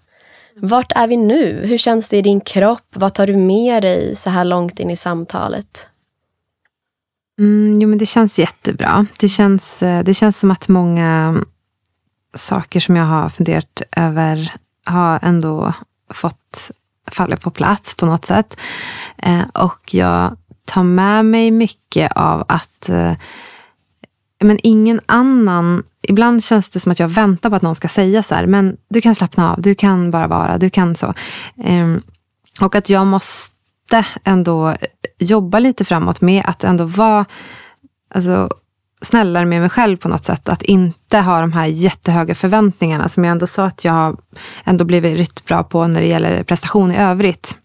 Vart 0.56 0.92
är 0.92 1.08
vi 1.08 1.16
nu? 1.16 1.66
Hur 1.66 1.78
känns 1.78 2.08
det 2.08 2.16
i 2.16 2.22
din 2.22 2.40
kropp? 2.40 2.86
Vad 2.94 3.14
tar 3.14 3.26
du 3.26 3.36
med 3.36 3.82
dig 3.82 4.16
så 4.16 4.30
här 4.30 4.44
långt 4.44 4.80
in 4.80 4.90
i 4.90 4.96
samtalet? 4.96 5.88
Mm, 7.38 7.80
jo, 7.80 7.88
men 7.88 7.98
det 7.98 8.06
känns 8.06 8.38
jättebra. 8.38 9.06
Det 9.18 9.28
känns, 9.28 9.82
eh, 9.82 10.04
det 10.04 10.14
känns 10.14 10.38
som 10.38 10.50
att 10.50 10.68
många 10.68 11.36
saker 12.34 12.80
som 12.80 12.96
jag 12.96 13.04
har 13.04 13.28
funderat 13.28 13.82
över 13.96 14.52
har 14.84 15.18
ändå 15.22 15.72
fått 16.10 16.70
falla 17.10 17.36
på 17.36 17.50
plats 17.50 17.94
på 17.94 18.06
något 18.06 18.26
sätt. 18.26 18.56
Eh, 19.16 19.42
och 19.54 19.94
jag 19.94 20.36
tar 20.68 20.82
med 20.82 21.24
mig 21.24 21.50
mycket 21.50 22.12
av 22.12 22.44
att 22.48 22.88
eh, 22.88 23.12
men 24.40 24.58
ingen 24.62 25.00
annan, 25.06 25.82
ibland 26.02 26.44
känns 26.44 26.68
det 26.68 26.80
som 26.80 26.92
att 26.92 26.98
jag 26.98 27.08
väntar 27.08 27.50
på 27.50 27.56
att 27.56 27.62
någon 27.62 27.74
ska 27.74 27.88
säga 27.88 28.22
så 28.22 28.34
här, 28.34 28.46
men 28.46 28.76
du 28.88 29.00
kan 29.00 29.14
slappna 29.14 29.52
av, 29.52 29.62
du 29.62 29.74
kan 29.74 30.10
bara 30.10 30.26
vara, 30.26 30.58
du 30.58 30.70
kan 30.70 30.96
så. 30.96 31.14
Ehm, 31.64 32.02
och 32.60 32.74
att 32.74 32.90
jag 32.90 33.06
måste 33.06 34.06
ändå 34.24 34.74
jobba 35.18 35.58
lite 35.58 35.84
framåt 35.84 36.20
med 36.20 36.42
att 36.46 36.64
ändå 36.64 36.84
vara 36.84 37.24
alltså, 38.14 38.48
snällare 39.00 39.44
med 39.44 39.60
mig 39.60 39.70
själv 39.70 39.96
på 39.96 40.08
något 40.08 40.24
sätt. 40.24 40.48
Att 40.48 40.62
inte 40.62 41.18
ha 41.18 41.40
de 41.40 41.52
här 41.52 41.66
jättehöga 41.66 42.34
förväntningarna 42.34 43.08
som 43.08 43.24
jag 43.24 43.30
ändå 43.30 43.46
sa 43.46 43.64
att 43.64 43.84
jag 43.84 43.92
har 43.92 44.16
ändå 44.64 44.84
blivit 44.84 45.16
riktigt 45.16 45.44
bra 45.44 45.64
på 45.64 45.86
när 45.86 46.00
det 46.00 46.06
gäller 46.06 46.42
prestation 46.42 46.92
i 46.92 46.96
övrigt. 46.96 47.58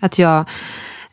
Att 0.00 0.18
jag 0.18 0.44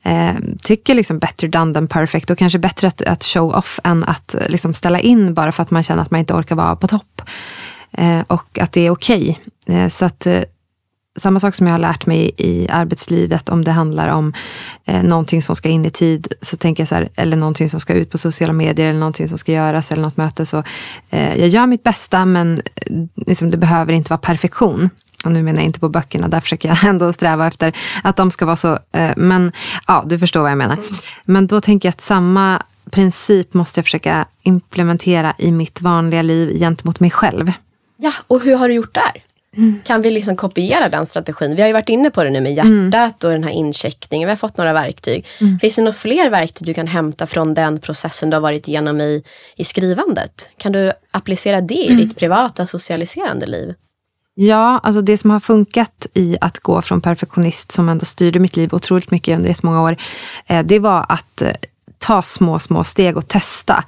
eh, 0.06 0.36
tycker 0.64 0.96
liksom 0.96 1.20
better 1.20 1.48
done 1.48 1.74
than 1.74 1.88
perfect 1.88 2.30
och 2.30 2.38
kanske 2.38 2.60
bättre 2.60 2.88
att, 2.88 3.02
att 3.02 3.24
show 3.24 3.56
off 3.56 3.80
än 3.84 4.04
att 4.04 4.36
eh, 4.36 4.48
liksom 4.48 4.74
ställa 4.74 5.00
in 5.00 5.34
bara 5.34 5.52
för 5.52 5.64
att 5.64 5.72
man 5.72 5.84
känner 5.84 6.02
att 6.02 6.12
man 6.12 6.20
inte 6.20 6.34
orkar 6.34 6.56
vara 6.56 6.76
på 6.76 6.88
topp. 6.88 7.22
Eh, 7.92 8.20
och 8.28 8.60
att 8.60 8.72
det 8.72 8.82
är 8.82 8.90
okej. 8.90 9.40
Okay. 9.66 9.76
Eh, 9.76 9.90
så 9.90 10.06
att 10.06 10.28
eh, 10.28 10.44
samma 11.16 11.40
sak 11.40 11.56
som 11.56 11.68
jag 11.68 11.74
har 11.74 11.80
lärt 11.80 12.06
mig 12.06 12.32
i 12.38 12.68
arbetslivet, 12.70 13.50
om 13.50 13.64
det 13.64 13.72
handlar 13.72 14.08
om 14.08 14.34
eh, 14.86 15.04
någonting 15.04 15.42
som 15.42 15.56
ska 15.56 15.70
in 15.70 15.86
i 15.86 15.90
tid, 15.90 16.34
så 16.42 16.58
tänker 16.58 16.82
jag 16.82 16.88
så 16.88 16.96
här, 16.96 17.10
eller 17.16 17.38
någonting 17.38 17.70
som 17.70 17.80
ska 17.80 17.94
ut 17.94 18.12
på 18.12 18.18
sociala 18.18 18.54
medier, 18.54 18.88
eller 18.88 19.00
någonting 19.00 19.28
som 19.28 19.38
ska 19.38 19.52
göras, 19.52 19.92
eller 19.92 20.04
något 20.04 20.18
möte. 20.18 20.46
Så 20.46 20.64
eh, 21.10 21.36
jag 21.36 21.48
gör 21.48 21.68
mitt 21.68 21.84
bästa, 21.84 22.26
men 22.26 22.62
eh, 22.76 22.94
liksom, 23.16 23.52
det 23.52 23.58
behöver 23.58 23.94
inte 23.94 24.10
vara 24.10 24.18
perfektion. 24.18 24.90
Och 25.26 25.32
nu 25.32 25.44
menar 25.44 25.60
jag 25.60 25.66
inte 25.66 25.80
på 25.80 25.90
böckerna, 25.90 26.28
där 26.28 26.40
försöker 26.40 26.70
jag 26.70 26.84
ändå 26.84 27.14
sträva 27.14 27.48
efter 27.48 27.78
att 28.04 28.16
de 28.16 28.32
ska 28.32 28.46
vara 28.46 28.56
så. 28.56 28.80
Eh, 28.92 29.12
men 29.18 29.52
ja, 29.88 30.04
du 30.08 30.20
förstår 30.20 30.42
vad 30.42 30.52
jag 30.52 30.58
menar. 30.58 30.78
Men 31.26 31.48
då 31.48 31.62
tänker 31.62 31.88
jag 31.88 31.94
att 31.94 32.02
samma 32.02 32.62
princip 32.92 33.54
måste 33.54 33.80
jag 33.80 33.86
försöka 33.86 34.26
implementera 34.44 35.34
i 35.38 35.52
mitt 35.52 35.82
vanliga 35.82 36.22
liv 36.22 36.60
gentemot 36.60 37.00
mig 37.00 37.12
själv. 37.12 37.52
Ja, 37.98 38.14
och 38.28 38.44
hur 38.44 38.56
har 38.56 38.68
du 38.68 38.74
gjort 38.74 38.94
där? 38.94 39.24
Mm. 39.58 39.82
Kan 39.86 40.02
vi 40.02 40.12
liksom 40.12 40.36
kopiera 40.36 40.90
den 40.90 41.06
strategin? 41.06 41.56
Vi 41.56 41.62
har 41.62 41.68
ju 41.68 41.74
varit 41.74 41.90
inne 41.90 42.10
på 42.10 42.24
det 42.24 42.30
nu 42.30 42.42
med 42.42 42.54
hjärtat 42.54 43.24
mm. 43.24 43.32
och 43.32 43.32
den 43.32 43.44
här 43.44 43.52
incheckningen. 43.52 44.28
Vi 44.28 44.32
har 44.32 44.38
fått 44.38 44.58
några 44.58 44.74
verktyg. 44.74 45.26
Mm. 45.42 45.60
Finns 45.60 45.76
det 45.76 45.82
några 45.82 45.94
fler 45.94 46.30
verktyg 46.30 46.68
du 46.68 46.74
kan 46.74 46.88
hämta 46.88 47.28
från 47.28 47.54
den 47.54 47.80
processen 47.80 48.30
du 48.30 48.36
har 48.36 48.42
varit 48.42 48.68
igenom 48.68 49.02
i, 49.02 49.24
i 49.56 49.64
skrivandet? 49.64 50.50
Kan 50.58 50.72
du 50.72 50.92
applicera 51.12 51.62
det 51.62 51.74
i 51.74 51.92
mm. 51.92 51.98
ditt 51.98 52.18
privata 52.18 52.66
socialiserande 52.66 53.46
liv? 53.46 53.74
Ja, 54.38 54.80
alltså 54.84 55.02
det 55.02 55.18
som 55.18 55.30
har 55.30 55.40
funkat 55.40 56.08
i 56.14 56.38
att 56.42 56.60
gå 56.60 56.82
från 56.82 57.02
perfektionist, 57.02 57.72
som 57.72 57.90
ändå 57.90 58.06
styrde 58.06 58.40
mitt 58.40 58.56
liv 58.56 58.74
otroligt 58.74 59.12
mycket 59.12 59.38
under 59.38 59.50
jättemånga 59.50 59.82
år, 59.82 59.98
eh, 60.48 60.66
det 60.66 60.80
var 60.80 61.06
att 61.10 61.42
eh, 61.42 61.52
ta 62.00 62.22
små, 62.22 62.60
små 62.60 62.84
steg 62.84 63.18
och 63.18 63.28
testa. 63.28 63.84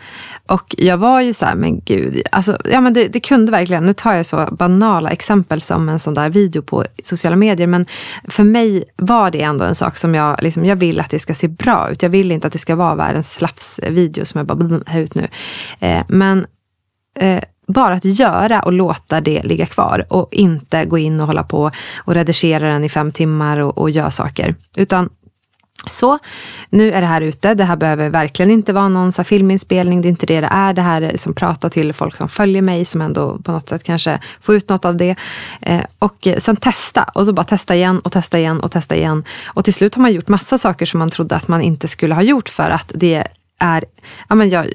Och 0.47 0.75
jag 0.77 0.97
var 0.97 1.21
ju 1.21 1.33
så 1.33 1.45
här, 1.45 1.55
men 1.55 1.79
gud, 1.79 2.21
alltså, 2.31 2.57
ja, 2.71 2.81
men 2.81 2.93
det, 2.93 3.07
det, 3.07 3.19
kunde 3.19 3.51
verkligen, 3.51 3.83
nu 3.83 3.93
tar 3.93 4.13
jag 4.13 4.25
så 4.25 4.47
banala 4.51 5.09
exempel 5.09 5.61
som 5.61 5.89
en 5.89 5.99
sån 5.99 6.13
där 6.13 6.29
video 6.29 6.61
på 6.61 6.85
sociala 7.03 7.35
medier, 7.35 7.67
men 7.67 7.85
för 8.27 8.43
mig 8.43 8.83
var 8.95 9.31
det 9.31 9.41
ändå 9.41 9.65
en 9.65 9.75
sak 9.75 9.97
som 9.97 10.15
jag, 10.15 10.43
liksom, 10.43 10.65
jag 10.65 10.75
vill 10.75 10.99
att 10.99 11.09
det 11.09 11.19
ska 11.19 11.35
se 11.35 11.47
bra 11.47 11.89
ut. 11.91 12.03
Jag 12.03 12.09
vill 12.09 12.31
inte 12.31 12.47
att 12.47 12.53
det 12.53 12.59
ska 12.59 12.75
vara 12.75 12.95
världens 12.95 13.33
slapsvideo 13.33 14.25
som 14.25 14.37
jag 14.37 14.47
bara 14.47 14.99
ut 14.99 15.15
nu. 15.15 15.27
Eh, 15.79 16.03
men 16.07 16.45
eh, 17.19 17.43
bara 17.67 17.93
att 17.93 18.05
göra 18.05 18.59
och 18.59 18.73
låta 18.73 19.21
det 19.21 19.43
ligga 19.43 19.65
kvar 19.65 20.05
och 20.09 20.29
inte 20.31 20.85
gå 20.85 20.97
in 20.97 21.19
och 21.19 21.27
hålla 21.27 21.43
på 21.43 21.71
och 21.97 22.13
redigera 22.13 22.67
den 22.67 22.83
i 22.83 22.89
fem 22.89 23.11
timmar 23.11 23.59
och, 23.59 23.77
och 23.77 23.89
göra 23.89 24.11
saker. 24.11 24.55
Utan 24.77 25.09
så, 25.89 26.19
nu 26.69 26.91
är 26.91 27.01
det 27.01 27.07
här 27.07 27.21
ute. 27.21 27.53
Det 27.53 27.63
här 27.63 27.75
behöver 27.75 28.09
verkligen 28.09 28.51
inte 28.51 28.73
vara 28.73 28.89
någon 28.89 29.11
så 29.11 29.23
filminspelning. 29.23 30.01
Det 30.01 30.07
är 30.07 30.09
inte 30.09 30.25
det 30.25 30.39
det 30.39 30.49
är. 30.51 30.73
Det 30.73 30.81
här 30.81 31.01
är 31.01 31.17
som 31.17 31.33
pratar 31.33 31.69
till 31.69 31.93
folk 31.93 32.15
som 32.15 32.29
följer 32.29 32.61
mig, 32.61 32.85
som 32.85 33.01
ändå 33.01 33.37
på 33.37 33.51
något 33.51 33.69
sätt 33.69 33.83
kanske 33.83 34.19
får 34.41 34.55
ut 34.55 34.69
något 34.69 34.85
av 34.85 34.97
det. 34.97 35.15
Eh, 35.61 35.83
och 35.99 36.27
sen 36.37 36.55
testa. 36.55 37.03
Och 37.03 37.25
så 37.25 37.33
bara 37.33 37.43
testa 37.43 37.75
igen 37.75 37.99
och 37.99 38.11
testa 38.11 38.39
igen 38.39 38.59
och 38.59 38.71
testa 38.71 38.95
igen. 38.95 39.23
Och 39.45 39.65
till 39.65 39.73
slut 39.73 39.95
har 39.95 40.01
man 40.01 40.13
gjort 40.13 40.27
massa 40.27 40.57
saker 40.57 40.85
som 40.85 40.99
man 40.99 41.09
trodde 41.09 41.35
att 41.35 41.47
man 41.47 41.61
inte 41.61 41.87
skulle 41.87 42.15
ha 42.15 42.21
gjort 42.21 42.49
för 42.49 42.69
att 42.69 42.91
det 42.95 43.23
är... 43.59 43.85
Ja, 44.27 44.35
men 44.35 44.49
jag, 44.49 44.67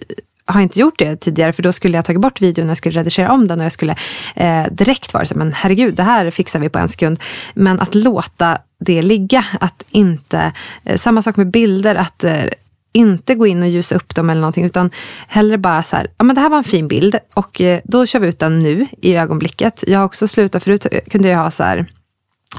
har 0.53 0.61
inte 0.61 0.81
gjort 0.81 0.99
det 0.99 1.17
tidigare 1.17 1.53
för 1.53 1.63
då 1.63 1.73
skulle 1.73 1.99
jag 1.99 2.05
tagit 2.05 2.21
bort 2.21 2.41
videon 2.41 2.69
jag 2.69 2.77
skulle 2.77 3.01
redigera 3.01 3.33
om 3.33 3.49
den 3.49 3.59
och 3.61 3.65
jag 3.65 3.73
skulle 3.73 3.97
eh, 4.35 4.67
direkt 4.71 5.15
vara 5.15 5.27
så 5.27 5.35
men 5.39 5.53
herregud, 5.53 5.95
det 5.95 6.03
här 6.03 6.31
fixar 6.31 6.61
vi 6.61 6.69
på 6.69 6.79
en 6.79 6.89
sekund. 6.89 7.19
Men 7.55 7.81
att 7.81 7.95
låta 7.95 8.59
det 8.81 9.03
ligga, 9.03 9.45
att 9.61 9.85
inte, 9.91 10.53
eh, 10.85 10.97
samma 10.97 11.23
sak 11.23 11.37
med 11.37 11.51
bilder, 11.51 11.95
att 11.95 12.25
eh, 12.25 12.45
inte 12.93 13.35
gå 13.35 13.47
in 13.47 13.63
och 13.63 13.69
ljusa 13.69 13.95
upp 13.95 14.15
dem 14.15 14.31
eller 14.31 14.41
någonting 14.41 14.65
utan 14.65 14.91
hellre 15.29 15.59
bara 15.59 15.83
så 15.83 15.97
här, 15.97 16.07
ja 16.19 16.25
men 16.25 16.35
det 16.35 16.43
här 16.43 16.49
var 16.49 16.59
en 16.59 16.65
fin 16.65 16.89
bild 16.89 17.19
och 17.35 17.61
eh, 17.61 17.81
då 17.85 18.07
kör 18.07 18.19
vi 18.19 18.27
ut 18.27 18.39
den 18.39 18.59
nu 18.59 18.87
i 19.01 19.17
ögonblicket. 19.17 19.85
Jag 19.87 19.99
har 19.99 20.07
också 20.07 20.29
slutat, 20.29 20.65
förut 20.65 20.87
eh, 20.91 21.01
kunde 21.11 21.29
jag 21.29 21.39
ha 21.39 21.51
så 21.51 21.63
här 21.63 21.87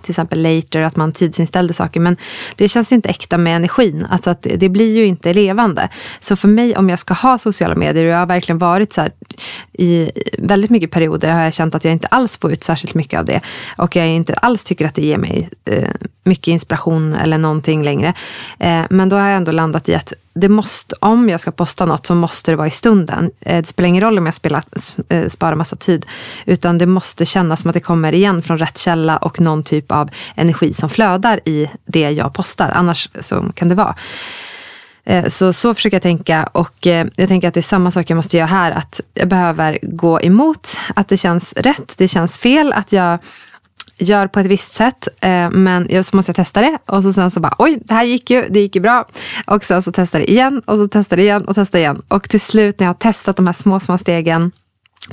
till 0.01 0.11
exempel 0.11 0.41
later, 0.41 0.81
att 0.81 0.95
man 0.95 1.11
tidsinställde 1.11 1.73
saker. 1.73 1.99
Men 1.99 2.17
det 2.55 2.67
känns 2.67 2.91
inte 2.91 3.09
äkta 3.09 3.37
med 3.37 3.55
energin. 3.55 4.07
Alltså 4.09 4.29
att 4.29 4.47
det 4.55 4.69
blir 4.69 4.95
ju 4.95 5.05
inte 5.05 5.33
levande. 5.33 5.89
Så 6.19 6.35
för 6.35 6.47
mig, 6.47 6.77
om 6.77 6.89
jag 6.89 6.99
ska 6.99 7.13
ha 7.13 7.37
sociala 7.37 7.75
medier, 7.75 8.05
och 8.05 8.11
jag 8.11 8.17
har 8.17 8.25
verkligen 8.25 8.57
varit 8.57 8.93
så 8.93 9.01
här, 9.01 9.11
i 9.73 10.11
väldigt 10.37 10.69
mycket 10.69 10.91
perioder 10.91 11.31
har 11.31 11.43
jag 11.43 11.53
känt 11.53 11.75
att 11.75 11.83
jag 11.83 11.93
inte 11.93 12.07
alls 12.07 12.37
får 12.37 12.51
ut 12.51 12.63
särskilt 12.63 12.93
mycket 12.93 13.19
av 13.19 13.25
det. 13.25 13.41
Och 13.77 13.95
jag 13.95 14.07
inte 14.07 14.33
alls 14.33 14.63
tycker 14.63 14.85
att 14.85 14.95
det 14.95 15.05
ger 15.05 15.17
mig 15.17 15.49
eh, 15.65 15.89
mycket 16.23 16.47
inspiration 16.47 17.13
eller 17.13 17.37
någonting 17.37 17.83
längre. 17.83 18.13
Eh, 18.59 18.83
men 18.89 19.09
då 19.09 19.15
har 19.15 19.27
jag 19.27 19.37
ändå 19.37 19.51
landat 19.51 19.89
i 19.89 19.95
att 19.95 20.13
det 20.35 20.49
måste, 20.49 20.95
om 20.99 21.29
jag 21.29 21.39
ska 21.39 21.51
posta 21.51 21.85
något 21.85 22.05
så 22.05 22.15
måste 22.15 22.51
det 22.51 22.55
vara 22.55 22.67
i 22.67 22.71
stunden. 22.71 23.31
Eh, 23.39 23.57
det 23.61 23.67
spelar 23.67 23.89
ingen 23.89 24.03
roll 24.03 24.17
om 24.17 24.25
jag 24.25 24.35
spelar, 24.35 24.63
eh, 25.09 25.29
sparar 25.29 25.55
massa 25.55 25.75
tid. 25.75 26.05
Utan 26.45 26.77
det 26.77 26.85
måste 26.85 27.25
kännas 27.25 27.61
som 27.61 27.69
att 27.69 27.73
det 27.73 27.79
kommer 27.79 28.13
igen 28.13 28.41
från 28.41 28.57
rätt 28.57 28.77
källa 28.77 29.17
och 29.17 29.39
någon 29.39 29.63
typ 29.63 29.91
av 29.91 30.09
energi 30.35 30.73
som 30.73 30.89
flödar 30.89 31.39
i 31.45 31.69
det 31.85 32.11
jag 32.11 32.33
postar. 32.33 32.69
Annars 32.69 33.09
så 33.21 33.51
kan 33.55 33.67
det 33.67 33.75
vara. 33.75 33.95
Eh, 35.05 35.27
så, 35.27 35.53
så 35.53 35.73
försöker 35.73 35.95
jag 35.95 36.01
tänka 36.03 36.49
och 36.51 36.85
jag 37.15 37.27
tänker 37.27 37.47
att 37.47 37.53
det 37.53 37.59
är 37.59 37.61
samma 37.61 37.91
sak 37.91 38.09
jag 38.09 38.15
måste 38.15 38.37
göra 38.37 38.47
här. 38.47 38.71
Att 38.71 39.01
jag 39.13 39.27
behöver 39.27 39.79
gå 39.81 40.21
emot 40.21 40.77
att 40.95 41.07
det 41.07 41.17
känns 41.17 41.53
rätt, 41.53 41.93
det 41.97 42.07
känns 42.07 42.37
fel. 42.37 42.73
Att 42.73 42.91
jag 42.91 43.19
gör 43.97 44.27
på 44.27 44.39
ett 44.39 44.45
visst 44.45 44.73
sätt. 44.73 45.07
Eh, 45.21 45.49
men 45.49 46.03
så 46.03 46.15
måste 46.15 46.29
jag 46.29 46.35
testa 46.35 46.61
det. 46.61 46.77
Och 46.85 47.03
så 47.03 47.13
sen 47.13 47.31
så 47.31 47.39
bara, 47.39 47.55
oj, 47.57 47.79
det 47.85 47.93
här 47.93 48.03
gick 48.03 48.29
ju, 48.29 48.45
det 48.49 48.59
gick 48.59 48.75
ju 48.75 48.81
bra. 48.81 49.07
Och 49.47 49.63
sen 49.63 49.83
så 49.83 49.91
testar 49.91 50.19
det 50.19 50.31
igen 50.31 50.61
och 50.65 50.77
så 50.77 50.87
testar 50.87 51.17
det 51.17 51.23
igen 51.23 51.45
och 51.45 51.55
testar 51.55 51.79
igen. 51.79 52.01
Och 52.07 52.29
till 52.29 52.41
slut 52.41 52.79
när 52.79 52.85
jag 52.85 52.89
har 52.89 52.99
testat 52.99 53.35
de 53.35 53.47
här 53.47 53.53
små, 53.53 53.79
små 53.79 53.97
stegen 53.97 54.51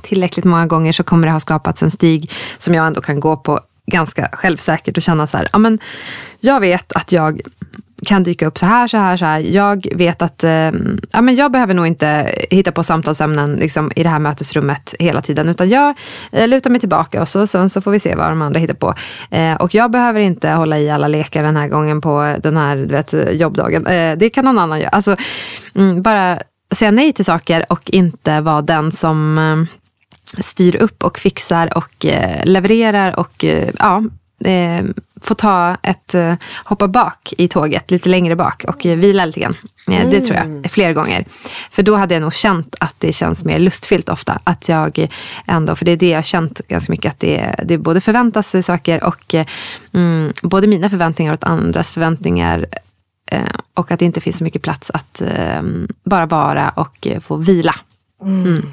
tillräckligt 0.03 0.45
många 0.45 0.67
gånger 0.67 0.93
så 0.93 1.05
kommer 1.05 1.27
det 1.27 1.33
ha 1.33 1.41
skapats 1.41 1.83
en 1.83 1.91
stig 1.91 2.31
som 2.59 2.75
jag 2.75 2.87
ändå 2.87 3.01
kan 3.01 3.21
gå 3.21 3.37
på 3.37 3.61
ganska 3.87 4.29
självsäkert 4.33 4.97
och 4.97 5.03
känna 5.03 5.27
så 5.27 5.37
här, 5.37 5.49
ja 5.53 5.59
men 5.59 5.79
jag 6.41 6.61
vet 6.61 6.93
att 6.93 7.13
jag 7.13 7.41
kan 8.05 8.23
dyka 8.23 8.47
upp 8.47 8.59
så 8.59 8.67
här, 8.67 8.89
så 8.89 8.97
här, 8.97 9.17
så 9.17 9.25
här. 9.25 9.41
Jag 9.41 9.87
vet 9.95 10.23
att 10.23 10.45
eh, 10.45 10.71
ja, 11.11 11.21
men 11.21 11.35
jag 11.35 11.53
behöver 11.53 11.75
nog 11.75 11.87
inte 11.87 12.35
hitta 12.51 12.73
på 12.73 12.83
samtalsämnen 12.83 13.55
liksom, 13.55 13.93
i 13.97 14.03
det 14.03 14.09
här 14.09 14.19
mötesrummet 14.19 14.95
hela 14.99 15.23
tiden. 15.23 15.49
Utan 15.49 15.69
jag 15.69 15.97
eh, 16.33 16.49
lutar 16.49 16.71
mig 16.71 16.81
tillbaka 16.81 17.21
och 17.21 17.29
så, 17.29 17.47
sen 17.47 17.71
så 17.71 17.81
får 17.81 17.91
vi 17.91 18.01
se 18.01 18.15
vad 18.15 18.31
de 18.31 18.43
andra 18.43 18.61
hittar 18.61 18.75
på. 18.75 18.95
Eh, 19.31 19.55
och 19.55 19.75
jag 19.75 19.91
behöver 19.91 20.21
inte 20.21 20.51
hålla 20.51 20.79
i 20.79 20.91
alla 20.91 21.09
lekar 21.09 21.43
den 21.43 21.57
här 21.57 21.69
gången 21.69 22.01
på 22.01 22.37
den 22.43 22.57
här 22.57 22.77
du 22.77 22.87
vet, 22.87 23.41
jobbdagen. 23.41 23.87
Eh, 23.87 24.17
det 24.17 24.31
kan 24.31 24.45
någon 24.45 24.59
annan 24.59 24.81
göra. 24.81 24.89
Alltså, 24.89 25.17
mm, 25.75 26.03
bara 26.03 26.39
säga 26.75 26.91
nej 26.91 27.13
till 27.13 27.25
saker 27.25 27.73
och 27.73 27.91
inte 27.91 28.41
vara 28.41 28.63
den 28.63 28.93
som 28.93 29.39
eh, 29.39 29.81
styr 30.43 30.77
upp 30.77 31.05
och 31.05 31.19
fixar 31.19 31.79
och 31.79 32.07
eh, 32.07 32.45
levererar 32.45 33.19
och 33.19 33.45
eh, 33.45 33.69
ja, 33.79 34.05
eh, 34.45 34.85
få 35.21 35.35
ta 35.35 35.77
ett, 35.83 36.15
eh, 36.15 36.35
hoppa 36.65 36.89
bak 36.89 37.33
i 37.39 37.49
tåget, 37.49 37.91
lite 37.91 38.09
längre 38.09 38.37
bak 38.37 38.65
och 38.69 38.87
eh, 38.87 38.99
vila 38.99 39.25
lite 39.25 39.41
grann. 39.41 39.57
Mm. 39.89 40.11
Det 40.11 40.21
tror 40.21 40.37
jag, 40.37 40.47
mm. 40.47 40.65
fler 40.65 40.93
gånger. 40.93 41.25
För 41.71 41.83
då 41.83 41.97
hade 41.97 42.15
jag 42.15 42.21
nog 42.21 42.35
känt 42.35 42.75
att 42.81 42.95
det 42.99 43.13
känns 43.13 43.45
mer 43.45 43.59
lustfyllt 43.59 44.09
ofta. 44.09 44.41
Att 44.45 44.69
jag 44.69 45.09
ändå, 45.47 45.77
för 45.77 45.85
det 45.85 45.93
är 45.93 45.97
det 45.97 46.09
jag 46.09 46.19
har 46.19 46.23
känt 46.23 46.61
ganska 46.69 46.93
mycket, 46.93 47.13
att 47.13 47.21
det, 47.21 47.55
det 47.65 47.79
både 47.79 48.01
förväntas 48.01 48.49
sig 48.49 48.63
saker 48.63 49.05
och 49.05 49.35
mm, 49.93 50.33
både 50.43 50.67
mina 50.67 50.91
förväntningar 50.91 51.33
och 51.33 51.47
andras 51.47 51.91
förväntningar 51.91 52.67
eh, 53.31 53.41
och 53.75 53.91
att 53.91 53.99
det 53.99 54.05
inte 54.05 54.21
finns 54.21 54.39
så 54.39 54.45
mycket 54.45 54.63
plats 54.63 54.91
att 54.95 55.21
eh, 55.21 55.63
bara 56.05 56.27
vara 56.27 56.71
och 56.71 57.09
få 57.21 57.37
vila. 57.37 57.75
Mm. 58.23 58.47
mm. 58.47 58.73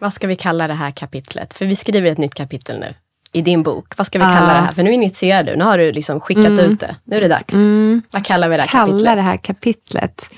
Vad 0.00 0.12
ska 0.12 0.26
vi 0.26 0.36
kalla 0.36 0.66
det 0.66 0.74
här 0.74 0.90
kapitlet? 0.90 1.54
För 1.54 1.66
vi 1.66 1.76
skriver 1.76 2.10
ett 2.10 2.18
nytt 2.18 2.34
kapitel 2.34 2.80
nu 2.80 2.94
i 3.32 3.42
din 3.42 3.62
bok? 3.62 3.94
Vad 3.96 4.06
ska 4.06 4.18
vi 4.18 4.24
kalla 4.24 4.52
det 4.52 4.60
här? 4.60 4.72
För 4.72 4.82
nu 4.82 4.92
initierar 4.92 5.42
du, 5.42 5.56
nu 5.56 5.64
har 5.64 5.78
du 5.78 5.92
liksom 5.92 6.20
skickat 6.20 6.46
mm. 6.46 6.58
ut 6.58 6.80
det. 6.80 6.96
Nu 7.04 7.16
är 7.16 7.20
det 7.20 7.28
dags. 7.28 7.54
Mm. 7.54 8.02
Vad 8.10 8.24
kallar 8.24 8.48
vi 8.48 8.56
det 8.56 8.62
här 8.62 8.68
Kalla 8.68 8.92
kapitlet? 8.92 9.16
det 9.16 9.22
här 9.22 9.36
kapitlet. 9.36 10.30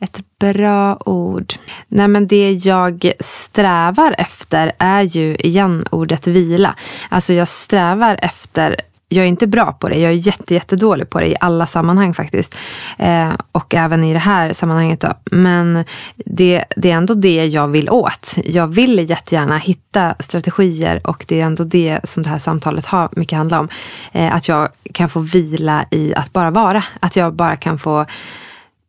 Ett 0.00 0.20
bra 0.40 0.96
ord. 0.96 1.54
Nej, 1.88 2.08
men 2.08 2.26
det 2.26 2.52
jag 2.52 3.12
strävar 3.20 4.14
efter 4.18 4.72
är 4.78 5.02
ju 5.02 5.34
igen 5.34 5.84
ordet 5.90 6.26
vila. 6.26 6.74
Alltså 7.08 7.32
jag 7.32 7.48
strävar 7.48 8.18
efter 8.22 8.76
jag 9.16 9.24
är 9.24 9.28
inte 9.28 9.46
bra 9.46 9.72
på 9.72 9.88
det. 9.88 9.98
Jag 9.98 10.12
är 10.12 10.16
jätte, 10.16 10.54
jättedålig 10.54 11.10
på 11.10 11.20
det 11.20 11.26
i 11.26 11.36
alla 11.40 11.66
sammanhang 11.66 12.14
faktiskt. 12.14 12.56
Eh, 12.98 13.32
och 13.52 13.74
även 13.74 14.04
i 14.04 14.12
det 14.12 14.18
här 14.18 14.52
sammanhanget. 14.52 15.00
Då. 15.00 15.14
Men 15.30 15.84
det, 16.16 16.64
det 16.76 16.90
är 16.90 16.96
ändå 16.96 17.14
det 17.14 17.46
jag 17.46 17.68
vill 17.68 17.90
åt. 17.90 18.34
Jag 18.44 18.66
vill 18.66 19.10
jättegärna 19.10 19.58
hitta 19.58 20.14
strategier 20.20 21.06
och 21.06 21.24
det 21.28 21.40
är 21.40 21.46
ändå 21.46 21.64
det 21.64 22.00
som 22.04 22.22
det 22.22 22.28
här 22.28 22.38
samtalet 22.38 22.86
har 22.86 23.08
mycket 23.12 23.38
handlar 23.38 23.58
om. 23.58 23.68
Eh, 24.12 24.34
att 24.34 24.48
jag 24.48 24.68
kan 24.92 25.08
få 25.08 25.20
vila 25.20 25.84
i 25.90 26.14
att 26.14 26.32
bara 26.32 26.50
vara. 26.50 26.84
Att 27.00 27.16
jag 27.16 27.34
bara 27.34 27.56
kan 27.56 27.78
få 27.78 28.00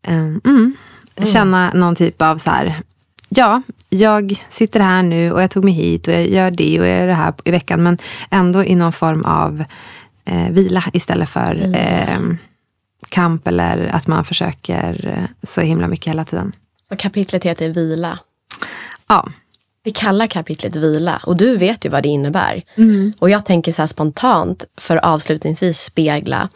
eh, 0.07 0.14
mm, 0.14 0.41
mm. 0.45 0.76
känna 1.23 1.72
någon 1.73 1.95
typ 1.95 2.22
av 2.22 2.38
så 2.38 2.52
här 2.52 2.76
ja, 3.30 3.61
jag 3.89 4.45
sitter 4.49 4.80
här 4.80 5.03
nu 5.03 5.31
och 5.31 5.41
jag 5.41 5.52
tog 5.52 5.64
mig 5.64 5.73
hit 5.73 6.07
och 6.07 6.14
jag 6.14 6.27
gör 6.27 6.52
det 6.52 6.80
och 6.80 6.88
jag 6.88 6.99
gör 6.99 7.07
det 7.07 7.14
här 7.14 7.34
i 7.43 7.52
veckan. 7.52 7.84
Men 7.84 7.97
ändå 8.30 8.64
i 8.64 8.76
någon 8.76 8.93
form 8.93 9.26
av 9.26 9.64
eh, 10.26 10.49
vila 10.52 10.84
istället 10.93 11.30
för 11.30 11.56
mm. 11.56 11.73
eh, 11.73 12.38
kamp 13.10 13.47
eller 13.47 13.88
att 13.88 14.07
man 14.07 14.26
försöker 14.26 15.07
eh, 15.07 15.47
så 15.47 15.61
himla 15.61 15.88
mycket 15.88 16.07
hela 16.07 16.26
tiden. 16.26 16.56
Så 16.89 16.95
kapitlet 16.95 17.43
heter 17.43 17.69
vila? 17.69 18.19
Ja. 19.07 19.30
Vi 19.84 19.91
kallar 19.91 20.27
kapitlet 20.27 20.76
vila 20.76 21.22
och 21.26 21.38
du 21.38 21.57
vet 21.57 21.85
ju 21.85 21.89
vad 21.89 22.03
det 22.03 22.10
innebär. 22.10 22.64
Mm. 22.76 23.14
Och 23.19 23.30
jag 23.30 23.45
tänker 23.45 23.72
så 23.72 23.81
här 23.81 23.88
spontant, 23.88 24.65
för 24.77 24.97
att 24.97 25.06
avslutningsvis 25.06 25.81
spegla. 25.81 26.49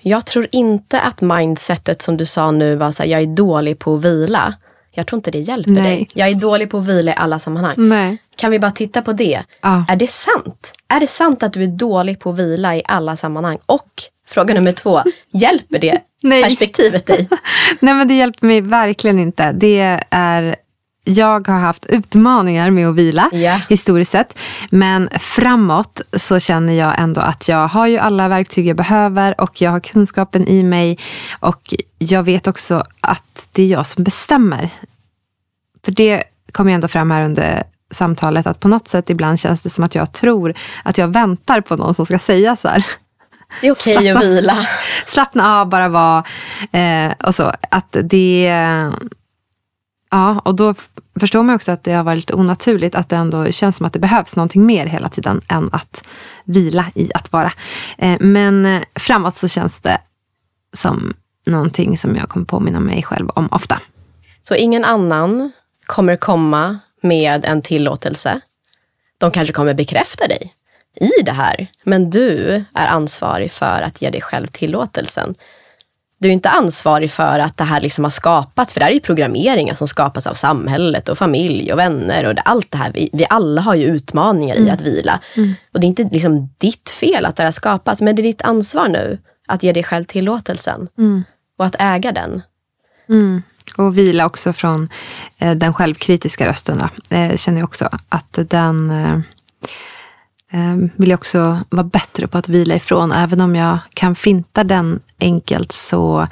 Jag 0.00 0.26
tror 0.26 0.46
inte 0.52 1.00
att 1.00 1.20
mindsetet 1.20 2.02
som 2.02 2.16
du 2.16 2.26
sa 2.26 2.50
nu 2.50 2.76
var 2.76 2.90
så 2.90 3.02
här, 3.02 3.10
jag 3.10 3.22
är 3.22 3.26
dålig 3.26 3.78
på 3.78 3.94
att 3.94 4.04
vila. 4.04 4.54
Jag 4.94 5.06
tror 5.06 5.18
inte 5.18 5.30
det 5.30 5.38
hjälper 5.38 5.70
Nej. 5.70 5.82
dig. 5.82 6.08
Jag 6.12 6.28
är 6.28 6.34
dålig 6.34 6.70
på 6.70 6.78
att 6.78 6.86
vila 6.86 7.12
i 7.12 7.14
alla 7.18 7.38
sammanhang. 7.38 7.74
Nej. 7.78 8.18
Kan 8.36 8.50
vi 8.50 8.58
bara 8.58 8.70
titta 8.70 9.02
på 9.02 9.12
det? 9.12 9.42
Ja. 9.60 9.84
Är 9.88 9.96
det 9.96 10.10
sant? 10.10 10.72
Är 10.88 11.00
det 11.00 11.06
sant 11.06 11.42
att 11.42 11.52
du 11.52 11.62
är 11.62 11.66
dålig 11.66 12.20
på 12.20 12.30
att 12.30 12.38
vila 12.38 12.76
i 12.76 12.82
alla 12.84 13.16
sammanhang? 13.16 13.58
Och 13.66 13.90
fråga 14.28 14.54
nummer 14.54 14.72
två, 14.72 15.02
hjälper 15.30 15.78
det 15.78 15.98
Nej. 16.22 16.42
perspektivet 16.42 17.06
dig? 17.06 17.28
Nej 17.80 17.94
men 17.94 18.08
det 18.08 18.14
hjälper 18.14 18.46
mig 18.46 18.60
verkligen 18.60 19.18
inte. 19.18 19.52
Det 19.52 20.04
är 20.10 20.56
jag 21.04 21.48
har 21.48 21.58
haft 21.58 21.86
utmaningar 21.86 22.70
med 22.70 22.88
att 22.88 22.94
vila 22.94 23.30
yeah. 23.32 23.60
historiskt 23.68 24.10
sett. 24.10 24.38
Men 24.70 25.08
framåt 25.18 26.00
så 26.16 26.40
känner 26.40 26.72
jag 26.72 27.00
ändå 27.00 27.20
att 27.20 27.48
jag 27.48 27.68
har 27.68 27.86
ju 27.86 27.98
alla 27.98 28.28
verktyg 28.28 28.66
jag 28.66 28.76
behöver 28.76 29.40
och 29.40 29.60
jag 29.60 29.70
har 29.70 29.80
kunskapen 29.80 30.48
i 30.48 30.62
mig. 30.62 30.98
Och 31.40 31.74
jag 31.98 32.22
vet 32.22 32.46
också 32.46 32.84
att 33.00 33.48
det 33.52 33.62
är 33.62 33.66
jag 33.66 33.86
som 33.86 34.04
bestämmer. 34.04 34.70
För 35.84 35.92
det 35.92 36.22
kom 36.52 36.68
ju 36.68 36.74
ändå 36.74 36.88
fram 36.88 37.10
här 37.10 37.24
under 37.24 37.62
samtalet 37.90 38.46
att 38.46 38.60
på 38.60 38.68
något 38.68 38.88
sätt 38.88 39.10
ibland 39.10 39.40
känns 39.40 39.60
det 39.60 39.70
som 39.70 39.84
att 39.84 39.94
jag 39.94 40.12
tror 40.12 40.54
att 40.84 40.98
jag 40.98 41.08
väntar 41.08 41.60
på 41.60 41.76
någon 41.76 41.94
som 41.94 42.06
ska 42.06 42.18
säga 42.18 42.56
så 42.56 42.68
här. 42.68 42.86
Det 43.60 43.66
är 43.66 43.72
okej 43.72 43.96
okay 43.96 44.10
att 44.10 44.24
vila. 44.24 44.66
Slappna 45.06 45.60
av, 45.60 45.68
bara 45.68 45.88
vara. 45.88 46.24
Eh, 46.72 47.12
och 47.24 47.34
så. 47.34 47.52
Att 47.70 47.96
det 48.02 48.48
Ja, 50.14 50.38
och 50.44 50.54
då 50.54 50.74
förstår 51.20 51.42
man 51.42 51.54
också 51.54 51.72
att 51.72 51.84
det 51.84 51.92
har 51.92 52.04
varit 52.04 52.16
lite 52.16 52.34
onaturligt 52.34 52.94
att 52.94 53.08
det 53.08 53.16
ändå 53.16 53.52
känns 53.52 53.76
som 53.76 53.86
att 53.86 53.92
det 53.92 53.98
behövs 53.98 54.36
någonting 54.36 54.66
mer 54.66 54.86
hela 54.86 55.08
tiden 55.08 55.40
än 55.48 55.68
att 55.72 56.08
vila 56.44 56.90
i 56.94 57.10
att 57.14 57.32
vara. 57.32 57.52
Eh, 57.98 58.16
men 58.20 58.66
eh, 58.66 58.82
framåt 58.94 59.38
så 59.38 59.48
känns 59.48 59.78
det 59.78 59.98
som 60.72 61.14
någonting 61.46 61.98
som 61.98 62.16
jag 62.16 62.28
kommer 62.28 62.46
påminna 62.46 62.80
mig 62.80 63.02
själv 63.02 63.28
om 63.28 63.48
ofta. 63.52 63.80
Så 64.42 64.54
ingen 64.54 64.84
annan 64.84 65.52
kommer 65.86 66.16
komma 66.16 66.78
med 67.02 67.44
en 67.44 67.62
tillåtelse. 67.62 68.40
De 69.18 69.30
kanske 69.30 69.52
kommer 69.52 69.74
bekräfta 69.74 70.28
dig 70.28 70.54
i 71.00 71.22
det 71.22 71.32
här, 71.32 71.66
men 71.84 72.10
du 72.10 72.64
är 72.74 72.86
ansvarig 72.86 73.52
för 73.52 73.82
att 73.82 74.02
ge 74.02 74.10
dig 74.10 74.20
själv 74.20 74.46
tillåtelsen. 74.46 75.34
Du 76.22 76.28
är 76.28 76.32
inte 76.32 76.50
ansvarig 76.50 77.10
för 77.10 77.38
att 77.38 77.56
det 77.56 77.64
här 77.64 77.80
liksom 77.80 78.04
har 78.04 78.10
skapats, 78.10 78.72
för 78.72 78.80
det 78.80 78.84
här 78.84 78.90
är 78.90 78.94
ju 78.94 79.00
programmeringar 79.00 79.74
som 79.74 79.88
skapas 79.88 80.26
av 80.26 80.34
samhället 80.34 81.08
och 81.08 81.18
familj 81.18 81.72
och 81.72 81.78
vänner 81.78 82.24
och 82.24 82.34
det, 82.34 82.40
allt 82.40 82.70
det 82.70 82.78
här. 82.78 82.92
Vi, 82.92 83.10
vi 83.12 83.26
alla 83.30 83.60
har 83.60 83.74
ju 83.74 83.84
utmaningar 83.84 84.56
mm. 84.56 84.68
i 84.68 84.70
att 84.70 84.80
vila. 84.80 85.20
Mm. 85.36 85.54
Och 85.74 85.80
det 85.80 85.86
är 85.86 85.88
inte 85.88 86.08
liksom 86.12 86.48
ditt 86.58 86.90
fel 86.90 87.26
att 87.26 87.36
det 87.36 87.44
har 87.44 87.52
skapats, 87.52 88.02
men 88.02 88.16
det 88.16 88.22
är 88.22 88.24
ditt 88.24 88.42
ansvar 88.42 88.88
nu 88.88 89.18
att 89.46 89.62
ge 89.62 89.72
dig 89.72 89.84
själv 89.84 90.04
tillåtelsen 90.04 90.88
mm. 90.98 91.24
och 91.58 91.64
att 91.66 91.76
äga 91.78 92.12
den. 92.12 92.42
Mm. 93.08 93.42
Och 93.76 93.98
vila 93.98 94.26
också 94.26 94.52
från 94.52 94.88
eh, 95.38 95.54
den 95.54 95.74
självkritiska 95.74 96.46
rösten. 96.46 96.82
Eh, 97.10 97.36
känner 97.36 97.58
jag 97.58 97.68
också 97.68 97.88
att 98.08 98.38
den 98.50 98.90
eh, 98.90 99.20
vill 100.96 101.10
jag 101.10 101.18
också 101.18 101.60
vara 101.70 101.84
bättre 101.84 102.26
på 102.26 102.38
att 102.38 102.48
vila 102.48 102.74
ifrån. 102.74 103.12
Även 103.12 103.40
om 103.40 103.56
jag 103.56 103.78
kan 103.94 104.14
finta 104.14 104.64
den 104.64 105.00
enkelt 105.20 105.72
så 105.72 106.28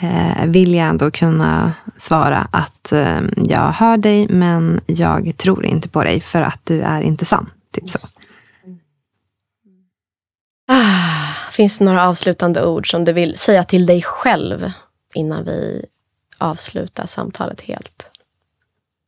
eh, 0.00 0.46
vill 0.46 0.74
jag 0.74 0.88
ändå 0.88 1.10
kunna 1.10 1.72
svara 1.98 2.48
att 2.50 2.92
eh, 2.92 3.20
jag 3.36 3.72
hör 3.72 3.96
dig 3.96 4.28
men 4.28 4.80
jag 4.86 5.36
tror 5.36 5.64
inte 5.64 5.88
på 5.88 6.04
dig 6.04 6.20
för 6.20 6.42
att 6.42 6.60
du 6.64 6.80
är 6.80 7.00
inte 7.00 7.24
sann. 7.24 7.46
Typ 7.72 7.90
så. 7.90 7.98
Ah, 10.68 11.50
finns 11.50 11.78
det 11.78 11.84
några 11.84 12.08
avslutande 12.08 12.66
ord 12.66 12.90
som 12.90 13.04
du 13.04 13.12
vill 13.12 13.38
säga 13.38 13.64
till 13.64 13.86
dig 13.86 14.02
själv 14.02 14.72
innan 15.14 15.44
vi 15.44 15.84
avslutar 16.38 17.06
samtalet 17.06 17.60
helt? 17.60 18.10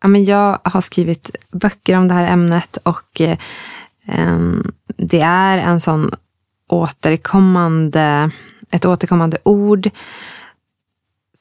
Ja, 0.03 0.09
men 0.09 0.25
jag 0.25 0.59
har 0.65 0.81
skrivit 0.81 1.31
böcker 1.51 1.97
om 1.97 2.09
det 2.09 2.15
här 2.15 2.33
ämnet 2.33 2.77
och 2.83 3.21
eh, 3.21 3.39
Ehm, 4.07 4.73
det 4.97 5.21
är 5.21 5.59
en 5.59 5.81
sån 5.81 6.11
återkommande, 6.69 8.31
ett 8.71 8.85
återkommande 8.85 9.39
ord 9.43 9.91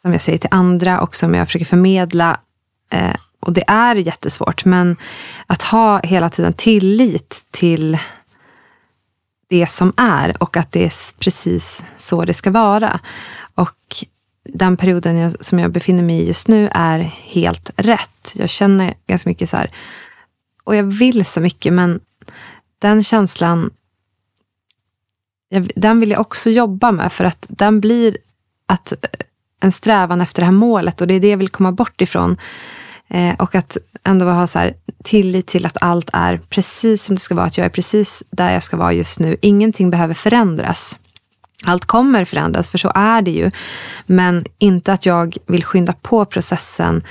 som 0.02 0.12
jag 0.14 0.22
säger 0.22 0.38
till 0.38 0.50
andra 0.52 1.02
och 1.02 1.16
som 1.16 1.34
jag 1.34 1.48
försöker 1.48 1.66
förmedla. 1.66 2.40
Ehm, 2.90 3.18
och 3.40 3.54
det 3.54 3.64
är 3.68 3.96
jättesvårt, 3.96 4.66
men 4.66 4.96
att 5.48 5.62
ha 5.62 6.00
hela 6.00 6.30
tiden 6.30 6.54
tillit 6.54 7.46
till 7.52 7.98
det 9.48 9.68
som 9.68 9.94
är 9.98 10.44
och 10.44 10.58
att 10.58 10.72
det 10.72 10.86
är 10.86 11.20
precis 11.20 11.84
så 11.98 12.26
det 12.26 12.34
ska 12.34 12.52
vara. 12.52 13.00
Och 13.56 14.06
den 14.50 14.78
perioden 14.78 15.18
jag, 15.18 15.46
som 15.46 15.60
jag 15.60 15.72
befinner 15.72 16.04
mig 16.04 16.22
i 16.22 16.28
just 16.28 16.48
nu 16.48 16.70
är 16.72 17.00
helt 17.24 17.70
rätt. 17.76 18.34
Jag 18.34 18.50
känner 18.50 18.94
ganska 19.08 19.30
mycket 19.30 19.50
så 19.50 19.58
här, 19.58 19.72
och 20.64 20.76
jag 20.76 20.84
vill 20.84 21.26
så 21.26 21.42
mycket, 21.42 21.74
men 21.74 22.00
den 22.84 23.04
känslan, 23.04 23.70
den 25.76 26.00
vill 26.00 26.12
jag 26.12 26.22
också 26.22 26.50
jobba 26.50 26.92
med, 26.92 27.12
för 27.12 27.26
att 27.26 27.46
den 27.50 27.82
blir 27.82 28.18
att 28.66 28.92
eh, 28.92 28.98
en 29.60 29.72
strävan 29.72 30.22
efter 30.22 30.42
det 30.42 30.46
här 30.46 30.52
målet 30.52 31.02
och 31.02 31.08
det 31.08 31.14
är 31.14 31.20
det 31.20 31.30
jag 31.30 31.38
vill 31.38 31.50
komma 31.50 31.72
bort 31.72 32.02
ifrån. 32.02 32.38
Eh, 33.08 33.36
och 33.40 33.56
att 33.56 33.78
ändå 34.04 34.26
ha 34.26 34.48
så 34.48 34.60
här, 34.60 34.74
tillit 35.04 35.48
till 35.48 35.66
att 35.66 35.78
allt 35.82 36.10
är 36.14 36.38
precis 36.38 37.04
som 37.04 37.16
det 37.16 37.22
ska 37.22 37.36
vara, 37.36 37.46
att 37.46 37.58
jag 37.58 37.66
är 37.66 37.70
precis 37.70 38.24
där 38.30 38.52
jag 38.52 38.64
ska 38.64 38.78
vara 38.78 38.94
just 38.94 39.20
nu. 39.20 39.38
Ingenting 39.42 39.90
behöver 39.90 40.14
förändras. 40.14 41.00
Allt 41.66 41.86
kommer 41.86 42.26
förändras, 42.26 42.70
för 42.70 42.78
så 42.78 42.92
är 42.96 43.22
det 43.22 43.32
ju. 43.32 43.52
Men 44.06 44.44
inte 44.58 44.94
att 44.94 45.06
jag 45.06 45.38
vill 45.46 45.64
skynda 45.64 45.94
på 45.94 46.26
processen 46.26 47.04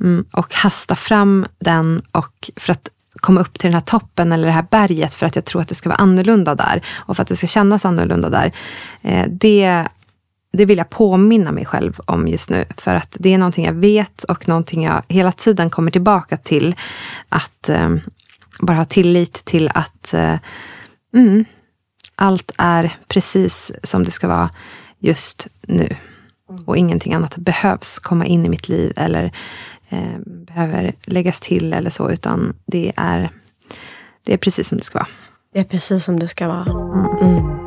mm, 0.00 0.24
och 0.30 0.54
hasta 0.54 0.96
fram 0.96 1.46
den 1.58 2.02
och 2.12 2.50
för 2.56 2.72
att 2.72 2.88
komma 3.22 3.40
upp 3.40 3.58
till 3.58 3.68
den 3.68 3.74
här 3.74 3.80
toppen 3.80 4.32
eller 4.32 4.46
det 4.46 4.52
här 4.52 4.66
berget 4.70 5.14
för 5.14 5.26
att 5.26 5.36
jag 5.36 5.44
tror 5.44 5.62
att 5.62 5.68
det 5.68 5.74
ska 5.74 5.88
vara 5.88 5.98
annorlunda 5.98 6.54
där 6.54 6.82
och 6.96 7.16
för 7.16 7.22
att 7.22 7.28
det 7.28 7.36
ska 7.36 7.46
kännas 7.46 7.84
annorlunda 7.84 8.30
där. 8.30 8.52
Eh, 9.02 9.26
det, 9.28 9.86
det 10.52 10.64
vill 10.64 10.78
jag 10.78 10.90
påminna 10.90 11.52
mig 11.52 11.64
själv 11.64 12.00
om 12.04 12.28
just 12.28 12.50
nu. 12.50 12.64
För 12.76 12.94
att 12.94 13.16
det 13.18 13.34
är 13.34 13.38
någonting 13.38 13.64
jag 13.64 13.72
vet 13.72 14.24
och 14.24 14.48
någonting 14.48 14.84
jag 14.84 15.02
hela 15.08 15.32
tiden 15.32 15.70
kommer 15.70 15.90
tillbaka 15.90 16.36
till. 16.36 16.74
Att 17.28 17.68
eh, 17.68 17.90
bara 18.60 18.76
ha 18.76 18.84
tillit 18.84 19.44
till 19.44 19.70
att 19.74 20.14
eh, 20.14 20.36
mm, 21.14 21.44
allt 22.14 22.50
är 22.58 22.96
precis 23.08 23.72
som 23.82 24.04
det 24.04 24.10
ska 24.10 24.28
vara 24.28 24.50
just 24.98 25.46
nu. 25.60 25.96
Och 26.64 26.76
ingenting 26.76 27.14
annat 27.14 27.36
behövs 27.36 27.98
komma 27.98 28.26
in 28.26 28.46
i 28.46 28.48
mitt 28.48 28.68
liv 28.68 28.92
eller 28.96 29.32
eh, 29.92 30.18
behöver 30.26 30.92
läggas 31.04 31.40
till 31.40 31.72
eller 31.72 31.90
så, 31.90 32.10
utan 32.10 32.54
det 32.66 32.92
är, 32.96 33.30
det 34.26 34.32
är 34.32 34.38
precis 34.38 34.68
som 34.68 34.78
det 34.78 34.84
ska 34.84 34.98
vara. 34.98 35.08
Det 35.52 35.60
är 35.60 35.64
precis 35.64 36.04
som 36.04 36.18
det 36.18 36.28
ska 36.28 36.48
vara. 36.48 36.66
Mm. 36.70 37.18
Mm. 37.20 37.62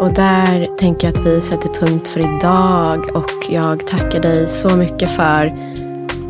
Och 0.00 0.14
där 0.14 0.76
tänker 0.76 1.08
jag 1.08 1.14
att 1.14 1.26
vi 1.26 1.40
sätter 1.40 1.68
punkt 1.68 2.08
för 2.08 2.36
idag 2.36 3.16
och 3.16 3.50
jag 3.50 3.86
tackar 3.86 4.20
dig 4.20 4.48
så 4.48 4.76
mycket 4.76 5.10
för 5.10 5.56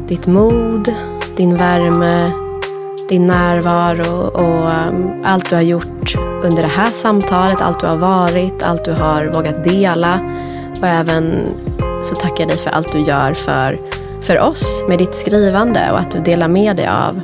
ditt 0.09 0.27
mod, 0.27 0.95
din 1.37 1.57
värme, 1.57 2.33
din 3.09 3.27
närvaro 3.27 4.21
och 4.21 4.89
um, 4.89 5.23
allt 5.25 5.51
du 5.51 5.55
har 5.57 5.63
gjort 5.63 6.15
under 6.43 6.63
det 6.63 6.69
här 6.69 6.91
samtalet, 6.91 7.61
allt 7.61 7.81
du 7.81 7.87
har 7.87 7.97
varit, 7.97 8.63
allt 8.63 8.85
du 8.85 8.93
har 8.93 9.27
vågat 9.27 9.65
dela. 9.65 10.21
Och 10.81 10.87
även 10.87 11.47
så 12.03 12.15
tackar 12.15 12.41
jag 12.41 12.49
dig 12.49 12.59
för 12.59 12.71
allt 12.71 12.93
du 12.93 13.01
gör 13.01 13.35
för 13.35 13.81
för 14.23 14.41
oss 14.41 14.85
med 14.89 14.99
ditt 14.99 15.15
skrivande 15.15 15.91
och 15.93 15.99
att 15.99 16.11
du 16.11 16.21
delar 16.21 16.49
med 16.49 16.77
dig 16.77 16.87
av, 16.87 17.21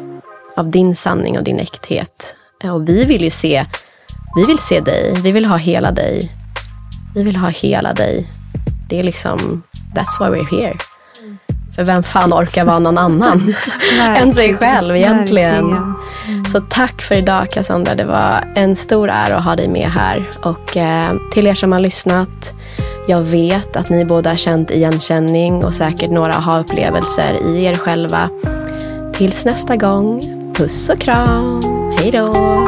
av 0.56 0.70
din 0.70 0.94
sanning 0.94 1.38
och 1.38 1.44
din 1.44 1.58
äkthet. 1.58 2.34
Och 2.64 2.88
vi 2.88 3.04
vill 3.04 3.22
ju 3.22 3.30
se, 3.30 3.66
vi 4.36 4.44
vill 4.44 4.58
se 4.58 4.80
dig, 4.80 5.14
vi 5.22 5.32
vill 5.32 5.44
ha 5.44 5.56
hela 5.56 5.90
dig. 5.90 6.30
Vi 7.14 7.22
vill 7.22 7.36
ha 7.36 7.48
hela 7.48 7.92
dig. 7.92 8.30
Det 8.88 8.98
är 8.98 9.02
liksom, 9.02 9.62
that's 9.94 10.18
why 10.20 10.38
we're 10.38 10.60
here. 10.60 10.76
För 11.74 11.84
vem 11.84 12.02
fan 12.02 12.32
orkar 12.32 12.64
vara 12.64 12.78
någon 12.78 12.98
annan 12.98 13.54
än 14.00 14.34
sig 14.34 14.56
själv 14.56 14.96
egentligen. 14.96 15.64
Mm. 16.26 16.44
Så 16.44 16.60
tack 16.60 17.02
för 17.02 17.14
idag 17.14 17.50
Cassandra. 17.50 17.94
Det 17.94 18.04
var 18.04 18.52
en 18.54 18.76
stor 18.76 19.10
ära 19.10 19.36
att 19.36 19.44
ha 19.44 19.56
dig 19.56 19.68
med 19.68 19.88
här. 19.88 20.30
Och 20.42 20.76
eh, 20.76 21.12
till 21.32 21.46
er 21.46 21.54
som 21.54 21.72
har 21.72 21.80
lyssnat, 21.80 22.54
jag 23.06 23.22
vet 23.22 23.76
att 23.76 23.90
ni 23.90 24.05
båda 24.05 24.31
har 24.31 24.36
känt 24.36 24.70
igenkänning 24.70 25.64
och 25.64 25.74
säkert 25.74 26.10
några 26.10 26.35
aha-upplevelser 26.35 27.39
i 27.47 27.64
er 27.64 27.74
själva. 27.74 28.31
Tills 29.12 29.44
nästa 29.44 29.76
gång, 29.76 30.22
puss 30.55 30.89
och 30.89 30.98
kram. 30.98 31.62
Hej 31.98 32.10
då! 32.10 32.64